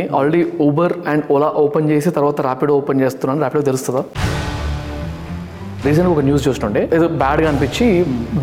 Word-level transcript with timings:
Already 0.00 0.38
Uber 0.60 0.92
and 1.10 1.22
Ola 1.34 1.46
open 1.60 1.86
చేసి 1.90 2.08
తర్వాత 2.16 2.38
Rapido 2.46 2.72
open 2.78 2.98
చేస్తున్నాను 3.02 3.40
ర్యాపిడో 3.42 3.62
తెలుస్తుందా? 3.68 4.02
రీసెంట్గా 5.84 6.10
ఒక 6.14 6.22
న్యూస్ 6.26 6.44
చూస్తుండే 6.46 6.80
ఏదో 6.96 7.06
బ్యాడ్గా 7.20 7.46
అనిపించి 7.50 7.86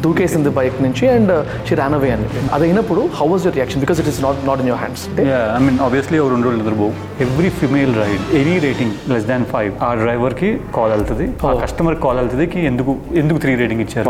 దూకేసింది 0.03 0.51
బైక్ 0.57 0.77
నుంచి 0.85 1.05
అండ్ 1.13 1.31
షీ 1.67 1.75
రాన్ 1.79 1.95
అవే 1.97 2.09
అని. 2.15 2.25
అది 2.55 2.63
అయినప్పుడు 2.67 3.01
how 3.17 3.27
was 3.31 3.45
your 3.47 3.55
reaction 3.57 3.81
because 3.83 3.99
it 4.03 4.09
is 4.11 4.19
not 4.25 4.39
not 4.49 4.61
in 4.63 4.69
your 4.71 4.81
hands 4.81 5.03
I 5.51 5.61
mean 5.65 5.79
obviously 5.87 6.17
ఎవరు 6.21 6.31
రెండు 6.35 6.47
రోజులు 6.47 6.61
నిద్రపోవు 6.63 6.91
every 7.25 7.51
female 7.61 7.93
ride 8.01 8.23
any 8.41 8.55
rating 8.65 8.95
less 9.11 9.27
than 9.31 9.45
five 9.53 9.71
ఆ 9.83 9.93
డ్రైవర్కి 10.01 10.49
కాల్ 10.77 10.93
వెళ్తుంది 10.95 11.27
ఆ 11.45 11.53
కస్టమర్ 11.63 11.97
కాల్ 12.05 12.19
వెళ్తుంది 12.21 12.47
కి 12.53 12.61
ఎందుకు 12.71 12.93
ఎందుకు 13.21 13.39
త్రీ 13.45 13.55
రేటింగ్ 13.61 13.83
ఇచ్చారు? 13.85 14.07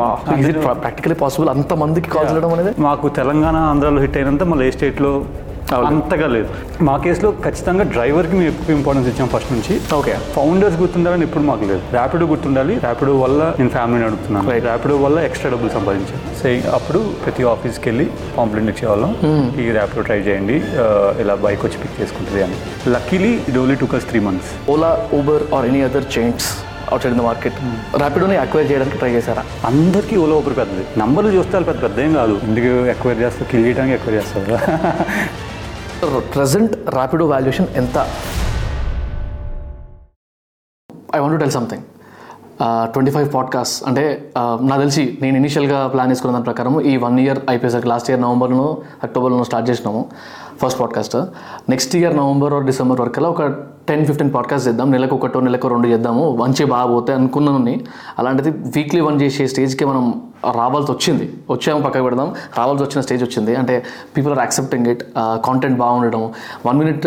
ప్రాక్టికలీ 0.79 1.17
పాసిబుల్ 1.23 1.51
అంత 1.55 1.73
మందికి 1.83 2.11
కాల్ 2.15 2.29
చేయడం 2.33 2.53
అనేది? 2.57 2.73
మాకు 2.87 3.07
తెలంగాణ 3.19 3.57
ఆంధ్రాలో 3.71 4.01
హిట్ 4.05 4.19
అయినంత 4.21 4.45
మళ్ళీ 4.53 4.67
ఏ 4.69 4.75
స్టేట్లో 4.77 5.13
అంతగా 5.89 6.27
లేదు. 6.35 6.49
మా 6.87 6.95
కేసులో 7.03 7.29
ఖచ్చితంగా 7.45 7.83
డ్రైవర్కి 7.95 8.35
మేము 8.39 8.49
ఎక్కువ 8.53 8.75
ఇంపార్టెన్స్ 8.79 9.07
ఇచ్చాం 9.11 9.29
ఫస్ట్ 9.33 9.51
నుంచి. 9.55 9.73
ఓకే. 9.99 10.13
ఫౌండర్స్ 10.37 10.77
గుర్తుండాలని 10.81 11.25
ఎప్పుడు 11.27 11.43
మాకు 11.51 11.67
లేదు. 11.71 11.81
ర్యాపిడో 11.97 12.27
గుర్తుండాలి. 12.33 12.75
ర్యాపిడో 12.87 13.13
వల్ల 13.25 13.41
నేను 13.59 13.71
ఫ్యామిలీని 13.77 14.07
అడుగుతున్నాను. 14.09 14.57
ర్యాపిడో 14.69 14.97
వల్ల 15.05 15.19
ఎక్స్ట్రా 15.29 15.51
డబ్బులు 15.53 15.73
సంపాదించాను 15.77 16.21
సో 16.41 16.49
అప్పుడు 16.79 17.01
ప్రతి 17.23 17.45
ఆఫీస్కి 17.53 17.87
వెళ్ళి 17.91 18.07
కాంప్లైంట్ 18.39 18.71
ఇచ్చేవాళ్ళం 18.73 19.13
ఈ 19.63 19.67
ర్యాపిడో 19.79 20.03
ట్రై 20.09 20.19
చేయండి. 20.27 20.57
ఇలా 21.23 21.37
బైక్ 21.47 21.63
వచ్చి 21.67 21.79
పిక్ 21.85 21.97
చేసుకుంటుంది 22.01 22.43
అని. 22.47 22.59
లక్కీలీ 22.95 23.33
ఇట్ 23.49 23.57
ఓన్లీ 23.63 23.77
టూ 23.83 23.89
కస్ 23.95 24.07
three 24.11 24.21
months 24.27 24.51
Ola 24.75 24.91
Uber 25.19 25.45
or 25.57 25.67
any 25.71 25.81
other 25.89 26.07
chains 26.17 26.47
outside 27.03 27.15
the 27.19 27.23
market 27.27 27.55
ర్యాపిడోని 28.01 28.35
acquire 28.41 28.67
చేయడానికి 28.71 28.97
ట్రై 29.01 29.09
చేశారా? 29.15 29.43
అందరికీ 29.69 30.15
ఓలా 30.23 30.33
ఊపిరి 30.39 30.55
పెద్దది. 30.59 30.83
నంబర్లు 31.01 31.31
చూస్తే 31.37 31.61
పెద్ద 31.69 31.79
పెద్ద 31.85 31.97
ఏం 32.05 32.11
కాదు. 32.19 32.35
ఎందుకు 32.47 32.71
ఎక్వైర్ 32.93 33.19
చేస్తారు 33.23 33.47
కిల్ 33.51 33.65
చేయడానికి 33.67 33.95
ఎక్వైర్ 33.97 34.17
చేస్తారు 34.19 34.59
ప్రజెంట్ 36.05 36.89
ర్యాపిడో 36.89 37.25
వాల్యుయేషన్ 37.25 37.67
ఎంత? 37.75 37.97
I 41.15 41.19
want 41.19 41.39
tell 41.39 41.51
something 41.51 41.81
twenty 42.83 43.11
five 43.11 43.33
podcast 43.33 43.87
అంటే 43.87 44.31
నా 44.37 44.59
నాకు 44.61 44.81
తెలిసి 44.81 45.17
నేను 45.21 45.37
ఇనిషియల్గా 45.37 45.87
ప్లాన్ 45.87 46.11
చేసుకున్న 46.11 46.33
దాని 46.33 46.43
ప్రకారం 46.43 46.81
ఈ 46.81 46.97
వన్ 46.97 47.19
ఇయర్ 47.19 47.39
అయిపోయేసరికి 47.49 47.87
లాస్ట్ 47.87 48.09
ఇయర్ 48.09 48.21
నవంబర్లో 48.21 48.77
అక్టోబర్లో 49.03 49.43
స్టార్ట్ 49.43 49.69
చేసినాము. 49.69 50.05
First 50.65 50.79
podcast 50.79 51.17
next 51.69 51.95
year 51.95 52.17
November 52.17 52.53
or 52.53 52.63
December 52.63 53.01
వరకు 53.01 53.21
ఒక 53.21 53.41
టెన్ 53.89 54.05
ఫిఫ్టీన్ 54.05 54.33
పాడ్కాస్ట్ 54.33 54.67
చేద్దాం. 54.67 54.91
నెలకు 54.91 55.15
ఒకటో 55.15 55.39
నెలకు 55.39 55.67
రెండు 55.67 55.87
చేద్దాము. 55.87 56.35
మంచి 56.35 56.65
బాగా 56.65 56.85
పోతే 56.85 57.13
అనుకున్నాను 57.13 57.75
అలాంటిది 58.19 58.49
వీక్లీ 58.49 59.01
వన్ 59.01 59.21
చేసే 59.21 59.47
స్టేజ్కి 59.47 59.85
మనం 59.85 60.21
రావాల్సి 60.55 60.91
వచ్చింది. 60.91 61.33
వచ్చాము 61.49 61.81
పక్కకు 61.81 62.03
పెడదాం. 62.03 62.33
రావాల్సి 62.57 62.83
వచ్చిన 62.83 63.01
స్టేజ్ 63.01 63.23
వచ్చింది. 63.23 63.55
అంటే 63.55 63.83
people 64.17 64.31
are 64.33 64.39
accepting 64.39 64.87
it 64.87 65.03
content 65.17 65.79
బాగుండడం. 65.79 66.31
One 66.65 66.77
minute 66.79 67.03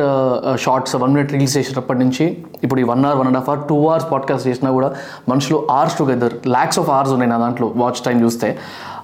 shorts 0.61 0.97
one 0.97 1.15
minute 1.15 1.33
reels 1.33 1.57
చేసినప్పటి 1.57 1.99
నుంచి 1.99 2.45
ఇప్పుడు 2.65 2.81
ఈ 2.81 2.83
one 2.83 3.05
hour 3.05 3.19
one 3.19 3.27
and 3.27 3.39
half 3.39 3.49
hour 3.49 3.69
two 3.69 3.87
hours 3.87 4.11
podcast 4.11 4.49
చేసినా 4.49 4.71
కూడా 4.71 4.95
మనుషులు 5.29 5.67
hours 5.71 5.99
together 5.99 6.35
lakhs 6.47 6.79
of 6.79 6.91
hours 6.91 7.13
ఉన్నాయి 7.13 7.31
నా 7.31 7.39
దాంట్లో 7.39 7.73
వాచ్ 7.77 8.05
టైం 8.07 8.23
చూస్తే. 8.23 8.59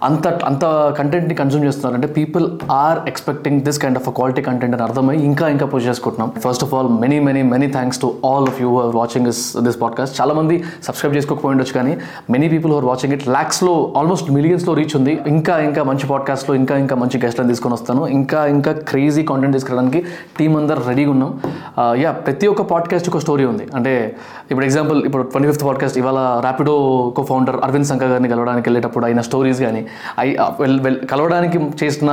అంత 0.08 0.28
అంత 0.50 0.64
కంటెంట్ని 0.98 1.34
కన్సూమ్ 1.40 1.64
చేస్తున్నారంటే 1.64 2.08
people 2.16 2.44
are 2.70 2.98
expecting 3.10 3.58
this 3.66 3.78
kind 3.82 3.98
of 4.00 4.06
quality 4.18 4.42
content 4.48 4.74
అని 4.76 4.84
అర్థమై 4.86 5.16
ఇంకా 5.28 5.48
ఇంకా 5.54 5.66
పుష్ 5.72 5.86
చేసుకుంటున్నాం. 5.86 6.30
First 6.44 6.64
of 6.64 6.72
all 6.74 6.88
many 7.02 7.18
many 7.28 7.42
many 7.52 7.68
thanks 7.76 8.00
to 8.02 8.08
all 8.30 8.46
of 8.52 8.58
you 8.62 8.70
are 8.80 8.96
watching 9.00 9.26
this 9.30 9.42
this 9.66 9.78
podcast 9.82 10.14
చాలా 10.20 10.34
మంది 10.34 10.56
సబ్స్క్రైబ్ 10.86 11.14
చేసుకోకపోయి 11.16 11.52
ఉండొచ్చు 11.54 11.74
కానీ 11.78 11.92
many 12.36 12.48
people 12.54 12.74
are 12.78 12.86
watching 12.90 13.14
it 13.18 13.26
ల్యాక్స్లో 13.28 13.74
almost 13.96 14.30
మిలియన్స్లో 14.38 14.74
రీచ్ 14.80 14.96
ఉంది. 15.00 15.14
ఇంకా 15.34 15.56
ఇంకా 15.68 15.82
మంచి 15.90 16.06
పాడ్కాస్ట్లో 16.12 16.54
ఇంకా 16.62 16.76
ఇంకా 16.84 16.96
మంచి 17.02 17.20
గెస్ట్లను 17.24 17.48
తీసుకొని 17.48 17.74
వస్తాను. 17.78 18.02
ఇంకా 18.18 18.42
ఇంకా 18.56 18.72
క్రేజీ 18.90 19.24
కాంటెంట్ 19.32 19.56
తీసుకురావడానికి 19.58 20.02
టీం 20.38 20.52
అందరు 20.62 20.82
రెడీగా 20.88 21.10
ఉన్నాం. 21.10 21.32
యా 22.02 22.12
ప్రతి 22.26 22.46
ఒక్క 22.46 22.62
పాడ్కాస్ట్ 22.74 23.10
ఒక 23.12 23.18
స్టోరీ 23.26 23.44
ఉంది. 23.52 23.66
అంటే 23.74 23.94
ఇప్పుడు 24.50 24.66
ఎగ్జాంపుల్ 24.70 24.98
ఇప్పుడు 25.04 25.22
ట్వంటీ 25.22 25.48
ఫిఫ్త్ 25.48 25.66
పాడ్కాస్ట్ 25.68 25.98
ఇవాళ 25.98 26.20
ర్యాపిడో 26.46 26.76
కో 27.16 27.22
ఫౌండర్ 27.22 27.56
అరవింద్ 27.64 27.86
శంకర్ 27.92 28.08
గారిని 28.08 28.28
కలవడానికి 28.28 28.66
వెళ్ళేటప్పుడు 28.68 29.04
అయిన 29.04 29.20
స్టోరీస్ 29.30 29.60
కానీ 29.60 29.82
ఐ 30.20 30.26
వెల్ 30.60 30.98
కలవడానికి 31.10 31.58
చేసిన 31.82 32.10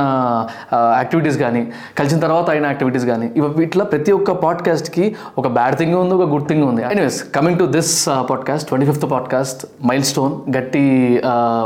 యాక్టివిటీస్ 0.98 1.38
కానీ 1.38 1.62
కలిసిన 1.98 2.18
తర్వాత 2.18 2.50
అయిన 2.50 2.66
యాక్టివిటీస్ 2.72 3.06
కానీ 3.12 3.30
ఇవి 3.36 3.62
ఇట్లా 3.62 3.84
ప్రతి 3.84 4.12
ఒక్క 4.12 4.30
పాడ్కాస్ట్కి 4.44 5.16
ఒక 5.38 5.46
బ్యాడ్ 5.58 5.76
థింగ్ 5.76 5.94
ఉంది 5.94 6.14
ఒక 6.14 6.26
గుడ్ 6.32 6.48
థింగ్ 6.48 6.64
ఉంది. 6.68 6.82
Anyways 6.82 7.20
coming 7.36 7.58
to 7.58 7.64
this 7.76 7.94
podcast 8.30 8.68
twenty 8.68 8.86
fifth 8.86 9.06
podcast 9.10 9.66
milestone 10.12 10.34
గట్టి 10.56 10.84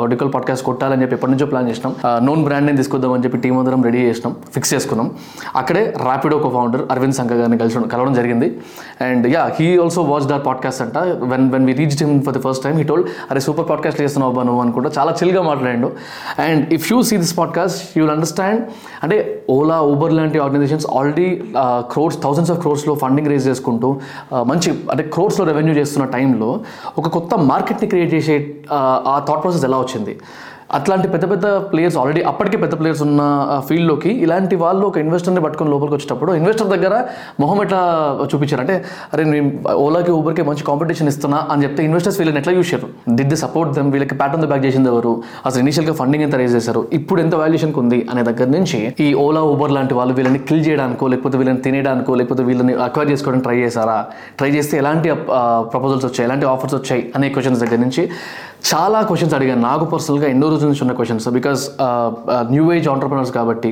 ఒడికల్ 0.04 0.30
పాడ్కాస్ట్ 0.34 0.66
కొట్టాలని 0.70 1.02
చెప్పి 1.02 1.16
ఎప్పటి 1.18 1.32
నుంచో 1.32 1.46
ప్లాన్ 1.46 1.68
చేసినాం. 1.70 1.94
నోన్ 2.28 2.44
బ్రాండ్ 2.44 2.66
నేను 2.66 2.76
తీసుకొద్దామని 2.76 3.24
చెప్పి 3.24 3.38
టీం 3.38 3.58
అందరం 3.58 3.82
రెడీ 3.82 4.02
చేసినాం 4.08 4.34
ఫిక్స్ 4.54 4.74
చేసుకున్నాం. 4.74 5.08
అక్కడే 5.56 5.84
ర్యాపిడో 6.04 6.38
కో 6.38 6.50
ఫౌండర్ 6.50 6.82
అరవింద్ 6.90 7.14
శంకర్ 7.14 7.36
గారిని 7.36 7.58
కలిసి 7.58 7.88
కలవడం 7.94 8.14
జరిగింది. 8.14 8.48
And 9.08 9.26
yeah 9.34 9.44
he 9.58 9.68
also 9.84 10.02
watch 10.02 10.26
their 10.32 10.46
podcast 10.46 10.82
అంట. 10.82 10.98
When 11.32 11.46
when 11.54 11.66
we 11.66 11.72
reach 11.80 11.96
him 12.04 12.22
for 12.22 12.34
the 12.36 12.42
first 12.46 12.64
time 12.64 12.76
he 12.76 12.84
told 12.90 13.08
అరే 13.30 13.40
సూపర్ 13.46 13.68
పాడ్కాస్ట్ 13.70 14.00
చేస్తున్నావు 14.00 14.30
అబ్బా 14.32 14.42
నువ్వు 14.48 14.62
అనుకుంటా 14.62 14.90
చాలా 14.98 15.12
చిల్గా 15.22 15.42
మాట్లాడాడు. 15.42 15.90
And 16.38 16.72
if 16.72 16.92
you 16.92 17.02
see 17.02 17.16
this 17.16 17.38
podcast 17.38 17.98
you 17.98 18.04
will 18.04 18.12
understand 18.12 18.60
అంటే 19.02 19.44
ఓలా 19.50 19.80
ఊబర్ 19.82 20.12
లాంటి 20.12 20.38
organisations 20.38 20.86
already 20.86 21.42
crores 21.92 22.22
thousands 22.22 22.52
of 22.52 22.60
క్రోర్స్లో 22.60 22.94
ఫండింగ్ 22.94 23.28
రేజ్ 23.28 23.48
చేసుకుంటూ 23.48 23.96
మంచి 24.42 24.70
అంటే 24.90 25.02
క్రోర్స్లో 25.02 25.46
రెవెన్యూ 25.46 25.74
చేస్తున్న 25.74 26.06
టైంలో 26.06 26.60
ఒక 26.98 27.08
కొత్త 27.08 27.34
మార్కెట్ని 27.34 27.88
క్రియేట్ 27.88 28.14
చేసే 28.14 28.54
ఆ 28.72 29.24
థాట్ 29.28 29.42
ప్రాసెస్ 29.42 29.64
ఎలా 29.64 29.78
వచ్చింది? 29.78 30.20
అట్లాంటి 30.78 31.06
పెద్ద 31.14 31.24
పెద్ద 31.32 31.46
ప్లేయర్స్ 31.70 31.96
ఆల్రెడీ 32.00 32.22
అప్పటికే 32.30 32.56
పెద్ద 32.64 32.74
ప్లేయర్స్ 32.80 33.02
ఉన్న 33.06 33.22
ఫీల్డ్లోకి 33.68 34.10
ఇలాంటి 34.24 34.54
వాళ్ళు 34.62 34.84
ఒక 34.90 34.96
ఇన్వెస్టర్ని 35.04 35.42
పట్టుకొని 35.44 35.70
లోపలికి 35.74 35.94
వచ్చేటప్పుడు 35.96 36.30
ఇన్వెస్టర్ 36.40 36.70
దగ్గర 36.74 36.94
మొహం 37.42 37.58
ఎట్లా 37.64 37.80
చూపించారు? 38.32 38.62
అంటే 38.64 38.76
అరే 39.14 39.24
నేను 39.32 39.50
ఓలాకి 39.86 40.12
ఊబర్కి 40.18 40.44
మంచి 40.50 40.64
కాంపిటీషన్ 40.70 41.08
ఇస్తున్నా 41.12 41.40
అని 41.54 41.62
చెప్తే 41.66 41.84
ఇన్వెస్టర్స్ 41.88 42.18
వీళ్ళని 42.20 42.40
ఎట్లా 42.42 42.54
చూసారు 42.58 42.88
దిడ్ 43.18 43.30
ది 43.34 43.38
సపోర్ట్ 43.44 43.72
దెమ్ 43.78 43.90
వీళ్ళకి 43.96 44.16
ప్యాటర్న్ 44.22 44.46
బ్యాక్ 44.52 44.64
చేసింది 44.66 44.90
ఎవరు? 44.92 45.12
అసలు 45.48 45.60
ఇనిషియల్గా 45.64 45.94
ఫండింగ్ 46.00 46.24
ఎంత 46.26 46.36
రేజ్ 46.42 46.54
చేశారు? 46.58 46.82
ఇప్పుడు 47.00 47.20
ఎంత 47.24 47.34
వాల్యుయేషన్కి 47.42 47.80
ఉంది? 47.84 48.00
అనే 48.12 48.24
దగ్గర 48.30 48.48
నుంచి 48.56 48.80
ఈ 49.06 49.08
ఓలా 49.26 49.42
ఊబర్ 49.52 49.74
లాంటి 49.78 49.96
వాళ్ళు 50.00 50.14
వీళ్ళని 50.18 50.40
కిల్ 50.48 50.64
చేయడానికో 50.68 51.06
లేకపోతే 51.14 51.38
వీళ్ళని 51.42 51.62
తినేయడానికో 51.66 52.14
లేకపోతే 52.22 52.44
వీళ్ళని 52.50 52.74
అక్వైర్ 52.88 53.10
చేసుకోవడానికి 53.12 53.46
ట్రై 53.48 53.58
చేశారా? 53.64 53.98
ట్రై 54.40 54.50
చేస్తే 54.56 54.74
ఎలాంటి 54.82 55.08
ప్రపోజల్స్ 55.74 56.06
వచ్చాయి? 56.08 56.26
ఎలాంటి 56.28 56.46
ఆఫర్స్ 56.54 56.76
వచ్చాయి? 56.80 57.04
అనే 57.18 57.28
క్వశ్చన్స్ 57.36 57.62
దగ్గర 57.64 57.80
నుంచి 57.86 58.04
చాలా 58.68 58.98
క్వశ్చన్స్ 59.08 59.34
అడిగాను. 59.36 59.62
నాకు 59.70 59.84
పర్సనల్గా 59.92 60.26
ఎన్నో 60.34 60.46
రోజుల 60.52 60.68
నుంచి 60.70 60.82
ఉన్న 60.84 60.92
questions 60.98 61.24
because 61.36 61.62
new 62.52 62.64
age 62.74 62.86
entrepreneurs 62.92 63.32
కాబట్టి 63.38 63.70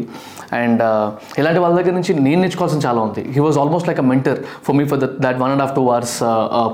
అండ్ 0.59 0.81
uh, 0.89 1.07
ఇలాంటి 1.41 1.61
వాళ్ళ 1.63 1.75
దగ్గర 1.79 1.93
నుంచి 1.99 2.13
నేను 2.27 2.41
నేర్చుకోవాల్సిన 2.45 2.81
చాలా 2.87 3.01
ఉంది. 3.07 3.23
He 3.35 3.41
was 3.47 3.59
almost 3.63 3.87
like 3.91 4.01
a 4.03 4.07
mentor 4.11 4.39
for 4.67 4.77
me 4.79 4.85
for 4.91 5.01
that 5.05 5.15
that 5.27 5.39
one 5.43 5.53
and 5.55 5.63
half 5.65 5.75
two 5.79 5.85
hours 5.93 6.17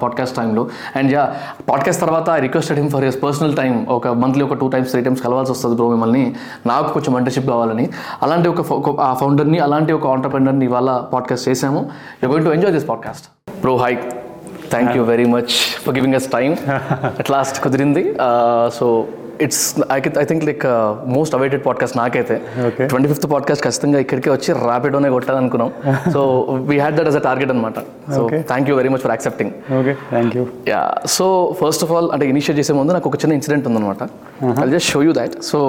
podcast 0.03 0.37
టైంలో 0.41 0.65
అండ్ 1.01 1.13
యా 1.17 1.25
పాడ్కాస్ట్ 1.71 2.03
తర్వాత 2.05 2.29
I 2.37 2.41
requested 2.47 2.81
him 2.83 2.91
for 2.97 3.07
his 3.09 3.21
personal 3.27 3.57
time 3.61 3.75
ఒక 3.99 4.15
మంత్లీ 4.25 4.45
ఒక 4.49 4.57
టూ 4.63 4.69
టైమ్స్ 4.77 4.93
త్రీ 4.95 5.03
టైమ్స్ 5.09 5.25
కలవాల్సి 5.27 5.53
వస్తుంది 5.57 5.77
bro 5.81 5.89
మిమ్మల్ని. 5.95 6.25
నాకు 6.73 6.91
కొంచెం 6.97 7.15
mentorship 7.19 7.49
కావాలని. 7.55 7.89
అలాంటి 8.27 8.49
ఒక 8.55 9.01
ఆ 9.11 9.13
ఫౌండర్ని 9.23 9.61
అలాంటి 9.69 9.95
ఒక 9.99 10.07
ఆంటర్ప్రినర్ని 10.17 10.67
ఇవాళ 10.73 10.91
పాడ్కాస్ట్ 11.15 11.49
చేశాము 11.51 11.83
you 12.23 12.29
going 12.33 12.49
to 12.49 12.55
enjoy 12.59 12.75
this 12.79 12.89
podcast 12.93 13.29
bro 13.65 13.77
hi 13.77 13.95
thank 14.75 14.93
you 14.99 15.05
very 15.13 15.29
much 15.37 15.55
for 15.85 15.97
giving 16.01 16.19
us 16.21 16.29
time 16.37 16.57
at 17.21 17.31
last 17.37 17.59
కుదిరింది. 17.67 18.05
So 18.79 18.87
it's 19.45 19.65
I 19.95 19.97
I 20.23 20.25
think 20.29 20.45
like 20.47 20.65
most 21.17 21.35
awaited 21.37 21.63
podcast 21.67 21.97
నాకైతే. 22.01 22.37
ట్వంటీ 22.93 23.09
ఫిఫ్త్ 23.11 23.27
పాడ్కాస్ట్ 23.33 23.63
ఖచ్చితంగా 23.67 23.99
ఇక్కడికే 24.05 24.31
వచ్చి 24.35 24.51
ర్యాపిడోనే 24.65 25.09
కొట్టాలనుకున్నాం. 25.17 25.71
So 26.15 26.21
we 26.71 26.77
had 26.83 26.97
that 26.99 27.11
as 27.11 27.19
a 27.21 27.23
target 27.29 27.53
అనమాట 27.55 27.79
so. 28.17 28.23
Thank 28.51 28.69
you 28.71 28.77
very 28.81 28.91
much 28.95 29.03
for 29.05 29.15
accepting 29.15 29.53
okay 29.79 29.95
thank 30.15 30.35
you 30.39 30.45
yeah 30.73 30.83
so 31.17 31.27
first 31.61 31.85
of 31.87 31.93
all 31.99 32.11
అంటే 32.17 32.27
ఇనిషియేట్ 32.33 32.59
చేసే 32.61 32.77
ముందు 32.81 32.97
నాకు 32.99 33.09
ఒక 33.13 33.21
చిన్న 33.25 33.39
ఇన్సిడెంట్ 33.39 33.69
ఉందన్నమాట. 33.71 34.03
I 34.65 34.69
just 34.75 34.91
show 34.95 35.03
you 35.09 35.15
that 35.21 35.37
so 35.51 35.61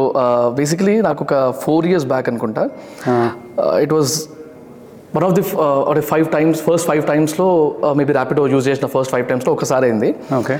basically 0.59 0.97
నాకు 1.09 1.23
ఒక 1.27 1.35
ఫోర్ 1.65 1.87
ఇయర్స్ 1.91 2.07
బ్యాక్ 2.13 2.29
అనుకుంటా. 2.33 2.65
It 3.85 3.95
was 3.97 4.13
one 5.13 5.23
of 5.23 5.33
the 5.33 5.43
అంటే 5.89 6.01
ఫైవ్ 6.09 6.25
టైమ్స్ 6.27 6.59
ఫస్ట్ 6.61 6.87
ఫైవ్ 6.87 7.03
టైమ్స్లో 7.03 7.45
మేబీ 7.93 8.13
ర్యాపిడో 8.13 8.47
యూజ్ 8.47 8.67
చేసిన 8.67 8.87
ఫస్ట్ 8.87 9.11
ఫైవ్ 9.11 9.25
టైమ్స్లో 9.27 9.53
ఒకసారి 9.53 9.85
అయింది. 9.85 10.09
ఓకే 10.35 10.55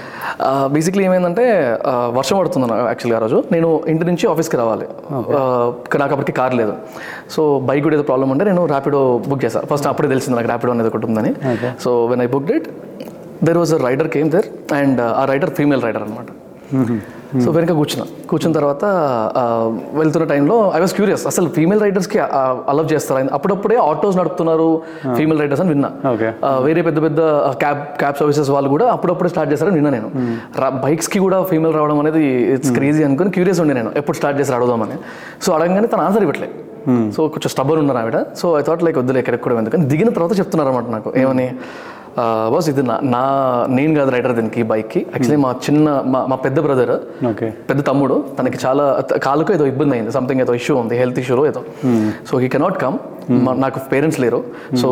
బేసిక్లీ 0.67 1.03
ఏమైందంటే 1.03 1.43
ఆ, 1.85 2.11
వర్షం 2.15 2.37
పడుతుంది 2.39 2.67
యాక్చువల్గా 2.87 3.17
ఆ 3.17 3.21
రోజు. 3.21 3.43
నేను 3.51 3.69
ఇంటి 3.87 4.05
నుంచి 4.05 4.27
ఆఫీస్కి 4.27 4.57
రావాలి. 4.57 4.87
ఆ, 5.11 5.41
నాకు 5.99 6.13
అప్పటికి 6.13 6.37
కార్ 6.37 6.55
లేదు. 6.55 6.73
సో 7.29 7.41
బైక్ 7.61 7.83
కూడా 7.83 7.95
ఏదో 7.95 8.03
ప్రాబ్లం 8.03 8.29
ఉంటే 8.29 8.45
నేను 8.45 8.65
ర్యాపిడో 8.65 9.01
బుక్ 9.27 9.45
చేశాను 9.45 9.67
ఫస్ట్ 9.67 9.87
అప్పుడే 9.87 10.09
తెలిసింది 10.09 10.37
నాకు 10.37 10.47
ర్యాపిడో 10.47 10.71
అనేది 10.71 10.87
ఒకటి 10.87 11.05
ఉందని. 11.05 11.33
So 11.79 12.05
when 12.05 12.21
I 12.21 12.27
book 12.27 12.51
it 12.51 12.67
there 13.43 13.57
was 13.57 13.73
a 13.73 13.81
rider 13.83 14.07
came 14.09 14.31
there 14.31 14.49
and 14.73 15.01
ఆ 15.13 15.25
రైడర్ 15.25 15.49
ఫీమేల్ 15.51 15.83
రైడర్ 15.83 16.03
అనమాట 16.03 16.27
సో 17.43 17.49
వెనక 17.55 17.71
కూర్చున్నా. 17.79 18.05
కూర్చున్న 18.29 18.53
తర్వాత 18.57 18.85
వెళ్తున్న 19.99 20.25
టైంలో 20.31 20.55
ఐ 20.75 20.79
వాస్ 20.83 20.93
క్యూరియస్ 20.99 21.23
అసలు 21.31 21.47
ఫీమేల్ 21.57 21.81
రైడర్స్కి 21.85 22.19
అలవ్ 22.71 22.87
చేస్తారు? 22.93 23.29
అప్పుడప్పుడే 23.37 23.77
ఆటోస్ 23.89 24.15
నడుపుతున్నారు 24.19 24.69
ఫీమేల్ 25.17 25.39
రైడర్స్ 25.43 25.61
అని 25.63 25.71
విన్నా. 25.73 25.89
వేరే 26.67 26.83
పెద్ద 26.87 26.99
పెద్ద 27.05 27.19
క్యాబ్ 27.63 27.81
క్యాబ్ 28.01 28.17
సర్వీసెస్ 28.21 28.49
వాళ్ళు 28.55 28.71
కూడా 28.75 28.87
అప్పుడప్పుడు 28.95 29.31
స్టార్ట్ 29.33 29.51
చేస్తారని 29.53 29.77
విన్నా 29.79 29.91
నేను. 29.97 30.09
బైక్స్కి 30.85 31.21
కూడా 31.25 31.39
ఫీమేల్ 31.51 31.75
రావడం 31.79 31.99
అనేది 32.03 32.23
ఇట్స్ 32.55 32.73
క్రేజీ 32.79 33.03
అనుకుని 33.09 33.31
క్యూరియస్ 33.37 33.61
ఉండే 33.65 33.75
నేను. 33.81 33.91
ఎప్పుడు 34.01 34.17
స్టార్ట్ 34.21 34.39
చేసి 34.41 34.55
అడుగుదామని 34.57 34.97
సో 35.45 35.51
అడగగానే 35.57 35.89
తను 35.93 36.05
ఆన్సర్ 36.07 36.25
ఇవ్వట్లేదు 36.27 36.55
సో 37.15 37.21
కొంచెం 37.33 37.49
స్టబర్ 37.53 37.79
ఉన్నారు 37.83 37.99
ఆవిడ 38.01 38.17
సో 38.41 38.47
ఐ 38.59 38.61
థాట్ 38.67 38.83
లైక్ 38.85 38.97
వద్దులే 38.99 39.19
ఎక్కడికి 39.21 39.43
కూడా 39.45 39.55
ఎందుకని. 39.61 39.85
దిగిన 39.91 40.09
తర్వాత 40.17 40.33
చెప్తున్నారు 40.39 40.69
అనమాట 40.71 40.87
నాకు. 40.95 41.09
ఏమని? 41.23 41.47
బాస్ 42.53 42.67
ఇది 42.71 42.83
నా 42.89 42.95
నా 43.15 43.21
నేను 43.77 43.93
కాదు 43.99 44.09
రైడర్ 44.15 44.33
దీనికి 44.39 44.63
బైక్కి 44.71 45.01
యాక్చువల్లీ 45.13 45.39
మా 45.45 45.51
చిన్న 45.65 45.87
మా 46.13 46.19
మా 46.31 46.37
పెద్ద 46.45 46.59
బ్రదర్ 46.67 46.93
పెద్ద 47.69 47.79
తమ్ముడు 47.89 48.15
తనకి 48.39 48.59
చాలా 48.65 48.85
కాలుకు 49.27 49.53
ఏదో 49.57 49.67
ఇబ్బంది 49.73 49.93
అయింది. 49.97 50.11
సంథింగ్ 50.17 50.41
ఏదో 50.45 50.53
ఇష్యూ 50.61 50.75
ఉంది 50.81 50.97
హెల్త్ 51.01 51.21
ఇష్యూలో 51.23 51.45
ఏదో. 51.51 51.63
సో 52.31 52.33
హీ 52.43 52.49
కెనాట్ 52.55 52.79
కమ్ 52.85 52.97
నాకు 53.63 53.79
పేరెంట్స్ 53.91 54.19
లేరు. 54.23 54.37
సో 54.81 54.89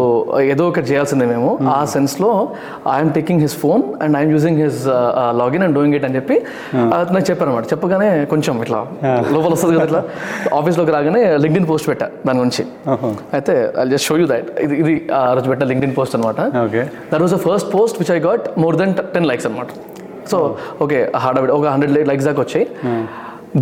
ఏదో 0.54 0.64
ఒకటి 0.72 0.88
చేయాల్సిందే 0.92 1.26
మేము. 1.34 1.50
ఆ 1.76 1.80
సెన్స్లో 1.94 2.30
I'm 2.96 3.12
taking 3.18 3.42
his 3.46 3.56
phone 3.64 3.84
and 4.04 4.14
I'm 4.20 4.34
using 4.36 4.60
his 4.64 4.82
login 5.42 5.64
and 5.68 5.76
doing 5.78 5.96
it 6.00 6.06
అని 6.10 6.16
చెప్పి 6.20 6.36
నాకు 7.16 7.26
చెప్పారు 7.30 7.50
అనమాట 7.50 7.66
చెప్పగానే 7.74 8.10
కొంచెం 8.34 8.56
ఇట్లా 8.66 8.82
లోపల 9.36 9.52
వస్తుంది 9.56 9.74
కదా 9.78 9.86
ఇట్లా. 9.90 10.02
ఆఫీస్లోకి 10.60 10.94
రాగానే 10.98 11.24
లింక్డ్ఇన్ 11.46 11.68
పోస్ట్ 11.72 11.88
పెట్టా 11.92 12.10
దాని 12.28 12.40
గురించి. 12.44 12.66
అయితే 13.38 13.56
I 13.82 13.86
just 13.94 14.08
show 14.10 14.18
you 14.22 14.28
that 14.34 14.48
ఇది 14.66 14.76
ఇది 14.84 14.94
ఆ 15.20 15.24
రోజు 15.38 15.48
పెట్టిన 15.52 15.68
లింక్డ్ఇన్ 15.72 15.96
పోస్ట్ 16.00 16.16
అనమాట 16.20 16.40
okay 17.07 17.07
that 17.11 17.23
was 17.23 17.35
the 17.35 17.41
first 17.49 17.69
post 17.75 17.99
which 18.01 18.13
I 18.13 18.21
got 18.29 18.47
more 18.59 18.77
then 18.77 18.95
ten 19.15 19.27
likes 19.27 19.47
అనమాట 19.47 19.69
సో 20.31 20.39
ఓకే 20.81 20.99
హార్డ్ 21.17 21.53
ఒక 21.59 21.65
హండ్రెడ్ 21.67 22.09
లైక్స్ 22.11 22.27
దాకా 22.27 22.41
వచ్చాయి 22.41 22.67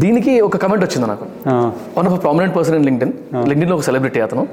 దీనికి 0.02 0.32
ఒక 0.46 0.58
కమెంట్ 0.64 0.84
వచ్చింది 0.86 1.08
నాకు. 1.12 1.26
One 1.98 2.08
of 2.10 2.16
prominent 2.24 2.54
person 2.56 2.76
in 2.78 2.86
LinkedIn 2.88 3.12
లింక్డ్ఇన్లో 3.50 3.76
ఒక 3.78 3.84
సెలబ్రిటీ 3.88 4.20
అతను. 4.26 4.44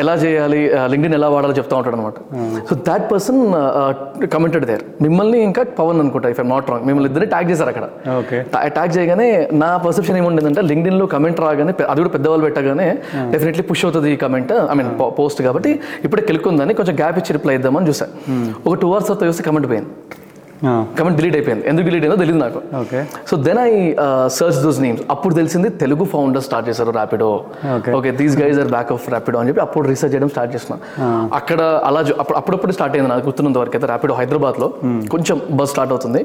ఎలా 0.00 0.14
చేయాలి 0.22 0.60
లింక్డ్ఇన్ 0.92 1.14
ఎలా 1.18 1.28
వాడాలో 1.34 1.54
చెప్తా 1.58 1.74
ఉంటాడు 1.80 1.96
అనమాట 1.96 2.14
so 2.68 2.74
that 2.88 3.04
person 3.12 3.40
commented 4.34 4.66
there 4.70 4.84
మిమ్మల్ని 5.06 5.38
ఇంకా 5.48 5.64
పవన్ 5.80 6.00
అనుకుంటా 6.04 6.30
ఇఫ్ 6.34 6.40
ఐమ్ 6.44 6.50
నాట్ 6.54 6.70
రాంగ్ 6.72 6.86
మిమ్మల్ని 6.88 7.10
ఇద్దరిని 7.10 7.30
ట్యాగ్ 7.34 7.50
చేశారు 7.52 7.70
అక్కడ. 7.74 7.86
ట్యాగ్ 8.78 8.92
చేయగానే 8.96 9.28
నా 9.64 9.70
పర్సెప్షన్ 9.86 10.18
ఏముండేదంటే 10.22 10.62
లింక్డ్ఇన్లో 10.70 11.06
కమెంట్ 11.16 11.40
రాగానే 11.46 11.74
అది 11.92 12.00
కూడా 12.02 12.12
పెద్దవాళ్ళు 12.16 12.44
పెట్టగానే 12.48 12.88
డెఫినెట్లీ 13.34 13.64
పుష్ 13.70 13.84
అవుతుంది 13.88 14.10
ఈ 14.14 14.18
కమెంట్ 14.24 14.52
ఐ 14.72 14.76
మీన్ 14.80 14.90
పోస్ట్ 15.20 15.42
కాబట్టి 15.48 15.72
ఇప్పుడే 16.06 16.24
కెలుక్కుందని 16.30 16.74
కొంచెం 16.80 16.96
గ్యాప్ 17.02 17.18
ఇచ్చి 17.22 17.32
రిప్లై 17.38 17.54
ఇద్దామని 17.60 17.88
చూసా. 17.92 18.08
ఒక 18.66 18.74
టూ 18.82 18.88
అవర్స్ 18.92 19.08
తర్వాత 19.10 19.24
చూస్తే 19.30 19.44
కమెంట్ 19.50 19.68
పోయింది. 19.72 19.90
కమెంట్ 20.98 21.16
డిలీట్ 21.20 21.36
అయిపోయింది. 21.38 21.64
ఎందుకు 21.70 21.84
డిలీట్ 21.88 22.04
అయిందో 22.04 22.18
తెలియదు 22.22 22.40
నాకు. 22.44 22.60
Okay. 22.82 23.00
So 23.30 23.34
then 23.46 23.60
I 23.66 23.70
search 24.38 24.58
those 24.64 24.80
names 24.84 25.02
అప్పుడు 25.14 25.34
తెలిసింది 25.40 25.68
తెలుగు 25.82 26.04
ఫౌండర్ 26.14 26.44
స్టార్ట్ 26.48 26.66
చేశారు 26.70 26.92
Rapido. 26.98 27.30
Okay. 27.98 28.10
These 28.20 28.36
guys 28.42 28.58
are 28.64 28.70
back 28.76 28.90
of 28.96 29.06
Rapido 29.14 29.38
అని 29.42 29.48
చెప్పి 29.50 29.62
అప్పుడు 29.66 29.84
రీసెర్చ్ 29.92 30.12
చేయడం 30.14 30.32
స్టార్ట్ 30.34 30.52
చేసిన 30.56 30.74
అక్కడ 31.40 31.60
అలా 31.90 32.02
అప్పుడప్పుడు 32.40 32.72
స్టార్ట్ 32.78 32.94
అయింది 32.96 33.10
నాకు 33.14 33.24
గుర్తున్నంత 33.28 33.58
వరకు 33.62 33.76
అయితే 33.78 33.88
ర్యాపిడో 33.92 34.16
హైదరాబాద్లో 34.20 34.68
కొంచెం 35.14 35.36
బస్ 35.60 35.70
స్టార్ట్ 35.74 35.92
అవుతుంది. 35.94 36.22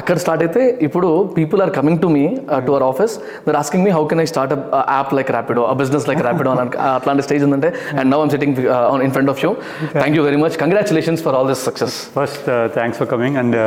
అక్కడ 0.00 0.16
స్టార్ట్ 0.24 0.42
అయితే 0.46 0.62
ఇప్పుడు 0.88 1.08
people 1.38 1.62
are 1.66 1.72
coming 1.78 2.00
to 2.04 2.10
me 2.16 2.24
to 2.66 2.70
our 2.74 2.86
office 2.90 3.14
they're 3.48 3.58
asking 3.62 3.84
me 3.86 3.92
how 3.96 4.04
can 4.12 4.22
I 4.24 4.28
start 4.32 4.54
app 4.96 5.12
like 5.18 5.30
Rapido 5.36 5.64
uh 5.70 5.74
business 5.82 6.06
like 6.10 6.22
Rapido 6.28 6.50
అని 6.54 6.62
అట్లాంటి 6.96 7.24
స్టేజ్ 7.28 7.44
ఉందంటే 7.48 7.70
and 8.00 8.08
now 8.14 8.20
I'm 8.24 8.32
sitting 8.36 8.58
in 9.06 9.14
front 9.16 9.32
of 9.34 9.42
you 9.44 9.52
thank 10.00 10.16
you 10.18 10.24
very 10.28 10.40
much 10.44 10.56
congratulations 10.64 11.22
for 11.26 11.36
all 11.40 11.50
this 11.52 11.64
success 11.70 11.96
first 12.18 12.48
thanks 12.78 13.00
for 13.02 13.10
coming 13.14 13.38
and 13.42 13.58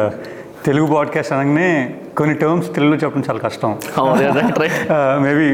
Telugu 0.65 0.87
podcast 0.95 1.33
అనగానే 1.33 1.95
కొన్ని 2.17 2.35
terms 2.35 2.67
తెలుగులో 2.75 2.97
చెప్పడం 2.97 3.23
చాలా 3.29 3.39
కష్టం. 3.39 3.71
Maybe 5.25 5.47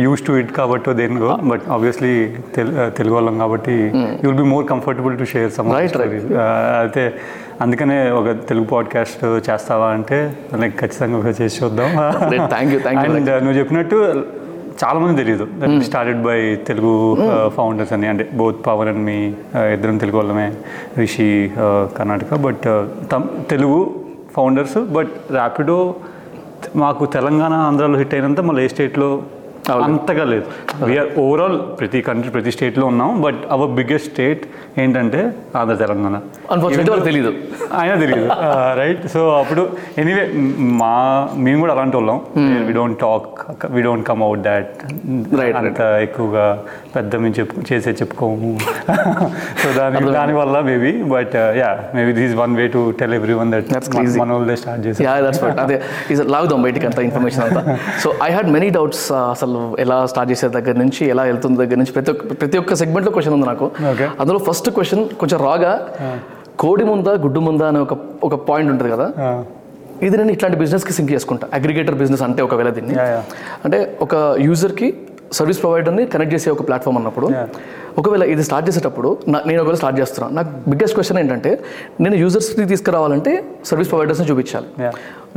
use 0.00 0.26
to 0.26 0.32
it 0.32 0.52
కాబట్టి 0.52 0.92
దేనికో 0.94 1.38
బట్ 1.50 1.62
ఆబ్వియస్లీ 1.70 2.12
తెలుగు 2.98 3.14
వాళ్ళం 3.14 3.38
కాబట్టి 3.38 3.76
you 3.94 4.26
will 4.30 4.40
be 4.42 4.48
more 4.54 4.66
comfortable 4.66 5.18
to 5.18 5.24
share 5.24 5.50
some. 5.52 5.70
అయితే 5.72 7.04
అందుకనే 7.60 8.10
ఒక 8.20 8.28
తెలుగు 8.48 8.64
పాడ్కాస్ట్ 8.64 9.24
చేస్తావా 9.50 9.88
అంటే 9.96 10.18
లైక్ 10.58 10.76
ఖచ్చితంగా 10.80 11.32
చేసి 11.40 11.64
చూద్దాం. 11.64 11.90
అండ్ 11.98 13.30
నువ్వు 13.44 13.58
చెప్పినట్టు 13.58 13.98
చాలా 14.82 14.98
మంది 15.00 15.16
తెలియదు 15.20 15.46
స్టార్టెడ్ 15.82 16.20
బై 16.22 16.38
తెలుగు 16.68 16.92
ఫౌండర్స్ 17.56 17.92
అని. 17.92 18.06
అంటే 18.12 18.24
బోత్ 18.40 18.60
పవన్ 18.66 18.88
అండ్ 18.88 19.02
మీ 19.08 19.16
ఇద్దరం 19.74 19.96
తెలుగు 20.02 20.16
వాళ్ళమే. 20.16 20.46
Rishi 20.98 21.28
Karnataka. 21.98 22.34
But 22.46 22.66
Telugu 23.50 23.80
founders 24.36 24.78
but 24.96 25.12
Rapido 25.32 25.78
మాకు 26.76 27.04
తెలంగాణ 27.16 27.52
ఆంధ్రాలో 27.68 27.98
హిట్ 27.98 28.14
అయినంత 28.14 28.40
మళ్ళీ 28.48 28.62
ఏ 28.64 28.68
స్టేట్లో 28.68 29.10
అంతగా 29.86 30.24
లేదు. 30.32 30.46
వీఆర్ 30.88 31.10
ఓవరాల్ 31.24 31.56
ప్రతి 31.80 32.00
కంట్రీ 32.08 32.30
ప్రతి 32.36 32.50
స్టేట్లో 32.56 32.84
ఉన్నాం. 32.92 33.10
బట్ 33.26 33.40
అవర్ 33.56 33.70
బిగ్గెస్ట్ 33.78 34.08
స్టేట్ 34.12 34.42
ఏంటంటే 34.82 35.20
ఆంధ్ర 35.60 35.76
తెలంగాణ. 35.84 36.16
అన్ఫార్చునేట్లీ 36.54 36.92
వాళ్ళకి 36.92 37.08
తెలియదు 37.10 37.32
అయినా 37.80 37.96
తెలియదు 38.04 38.28
రైట్ 38.80 39.04
సో 39.14 39.22
అప్పుడు 39.40 39.64
ఎనీవే 40.02 40.24
మా 40.82 40.94
మేము 41.46 41.60
కూడా 41.64 41.72
అలాంటి 41.76 41.96
వాళ్ళం. 41.98 42.20
We 42.68 42.74
don't 42.78 42.98
talk 43.06 43.28
we 43.76 43.82
don't 43.88 44.06
come 44.10 44.22
out 44.28 44.42
that 44.48 44.70
అంత 45.62 45.80
ఎక్కువగా 46.06 46.46
పెద్ద 46.94 47.16
మేము 47.16 47.34
చెప్పు 47.34 47.60
చేసే 47.68 47.90
చెప్పుకోము. 47.90 48.50
సో 49.62 49.68
దాని 49.76 50.00
దానివల్ల 50.12 50.60
maybe 50.60 50.92
but 51.12 51.34
yeah 51.60 51.68
maybe 51.94 52.12
this 52.12 52.34
one 52.34 52.54
way 52.56 52.64
to 52.68 52.94
tell 53.00 53.14
everyone 53.32 53.50
that. 53.52 53.68
మన 54.20 54.32
వాళ్ళే 54.32 54.56
స్టార్ట్ 54.56 54.86
చేసి 54.86 55.02
అదే 55.64 55.76
లాగుదాం 56.34 56.62
బయటికి 56.62 56.86
అంత 56.86 56.98
ఇన్ఫర్మేషన్ 57.00 57.42
అంతా? 57.42 57.62
So 58.02 58.10
I 58.22 58.30
had 58.30 58.50
many 58.50 58.70
doubts 58.70 59.04
అసలు 59.26 59.76
ఎలా 59.78 60.06
స్టార్ట్ 60.06 60.32
చేసే 60.32 60.48
దగ్గర 60.48 60.76
నుంచి 60.76 61.04
ఎలా 61.06 61.22
వెళ్తుంది 61.22 61.58
దగ్గర 61.58 61.76
నుంచి 61.76 61.92
ప్రతి 61.92 62.10
ఒక్క 62.10 62.34
ప్రతి 62.34 62.58
ఒక్క 62.58 62.74
సెగ్మెంట్లో 62.74 63.12
క్వశ్చన్ 63.12 63.34
ఉంది 63.34 63.46
నాకు. 63.46 63.68
అందులో 64.20 64.38
ఫస్ట్ 64.48 64.70
క్వశ్చన్ 64.70 65.04
కొంచెం 65.20 65.40
రాగా 65.44 65.72
కోడి 66.58 66.84
ముందా 66.84 67.12
గుడ్డు 67.18 67.40
ముందా 67.40 67.68
అనే 67.68 67.78
ఒక 67.78 67.94
ఒక 68.22 68.34
పాయింట్ 68.48 68.72
ఉంటుంది 68.72 68.92
కదా? 68.92 69.06
ఇది 70.02 70.16
నేను 70.16 70.30
ఇట్లాంటి 70.30 70.58
బిజినెస్కి 70.58 70.92
సింక్ 70.92 71.12
చేసుకుంటా. 71.12 71.46
అగ్రిగేటర్ 71.52 71.94
బిజినెస్ 71.94 72.22
అంటే 72.22 72.42
ఒకవేళ 72.42 72.68
దీన్ని. 72.70 72.94
అంటే 73.64 73.78
ఒక 74.00 74.14
యూజర్కి 74.38 74.88
సర్వీస్ 75.38 75.60
ప్రొవైడర్ని 75.62 76.04
కనెక్ట్ 76.12 76.32
చేసే 76.34 76.48
ఒక 76.54 76.62
ప్లాట్ఫామ్ 76.68 76.96
అన్నప్పుడు. 77.00 77.26
ఒకవేళ 78.00 78.24
ఇది 78.32 78.42
స్టార్ట్ 78.48 78.66
చేసేటప్పుడు 78.68 79.08
నేను 79.48 79.60
ఒకవేళ 79.62 79.76
స్టార్ట్ 79.82 79.98
చేస్తున్నాను 80.00 80.34
నాకు 80.38 80.50
బిగ్గెస్ట్ 80.70 80.96
క్వశ్చన్ 80.96 81.18
ఏంటంటే 81.22 81.50
నేను 82.04 82.16
యూజర్స్ని 82.22 82.66
తీసుకురావాలంటే 82.72 83.32
సర్వీస్ 83.70 83.90
ప్రొవైడర్స్ని 83.92 84.26
చూపించాలి. 84.30 84.68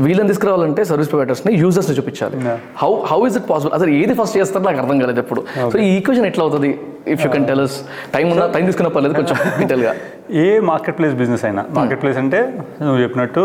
వీళ్ళని 0.05 0.29
తీసుకురావాలంటే 0.31 0.81
సర్వీస్ 0.91 1.09
ప్రొవైడర్స్ని 1.13 1.51
యూజర్స్ని 1.63 1.95
చూపించాలి. 1.99 2.37
How 2.81 2.91
how 3.11 3.19
is 3.29 3.37
it 3.39 3.47
possible 3.51 3.75
అసలు 3.79 3.91
ఏది 4.01 4.13
ఫస్ట్ 4.19 4.37
చేస్తారో 4.39 4.65
నాకు 4.69 4.81
అర్థం 4.83 4.99
కాలేదు 5.03 5.21
ఎప్పుడు. 5.25 5.41
సో 5.73 5.77
ఈ 5.85 5.89
ఈక్వేషన్ 5.97 6.27
ఎట్లా 6.31 6.43
అవుతుంది? 6.47 6.71
If 7.13 7.21
you 7.25 7.29
can 7.35 7.45
tell 7.49 7.63
time 8.15 8.25
ఉన్నా 8.33 8.45
టైం 8.55 8.65
తీసుకున్న 8.69 8.89
పర్లేదు 8.95 9.15
కొంచెం 9.19 9.37
డీటెయిల్గా 9.61 9.93
ఏ 10.43 10.47
మార్కెట్ 10.71 10.95
ప్లేస్ 10.99 11.15
బిజినెస్ 11.21 11.43
అయినా 11.47 11.63
మార్కెట్ 11.77 12.01
ప్లేస్ 12.03 12.19
అంటే 12.23 12.39
నువ్వు 12.85 12.99
చెప్పినట్టు 13.03 13.41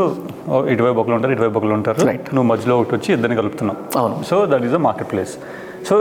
ఓ 0.52 0.60
ఇటువైపు 0.74 1.00
ఒకరు 1.02 1.16
ఉంటారు 1.18 1.32
ఇటువైపు 1.36 1.58
ఒకరు 1.60 1.74
ఉంటారు. 1.80 1.98
నువ్వు 2.36 2.48
మధ్యలో 2.52 2.76
ఒకటి 2.80 2.94
వచ్చి 2.98 3.10
ఇద్దరిని 3.16 3.38
కలుపుతున్నావు. 3.40 3.78
అవును. 4.00 4.16
So 4.30 4.38
that 4.52 4.66
is 4.68 4.76
a 4.80 4.82
market 4.88 5.10
place 5.14 5.34
so 5.88 5.96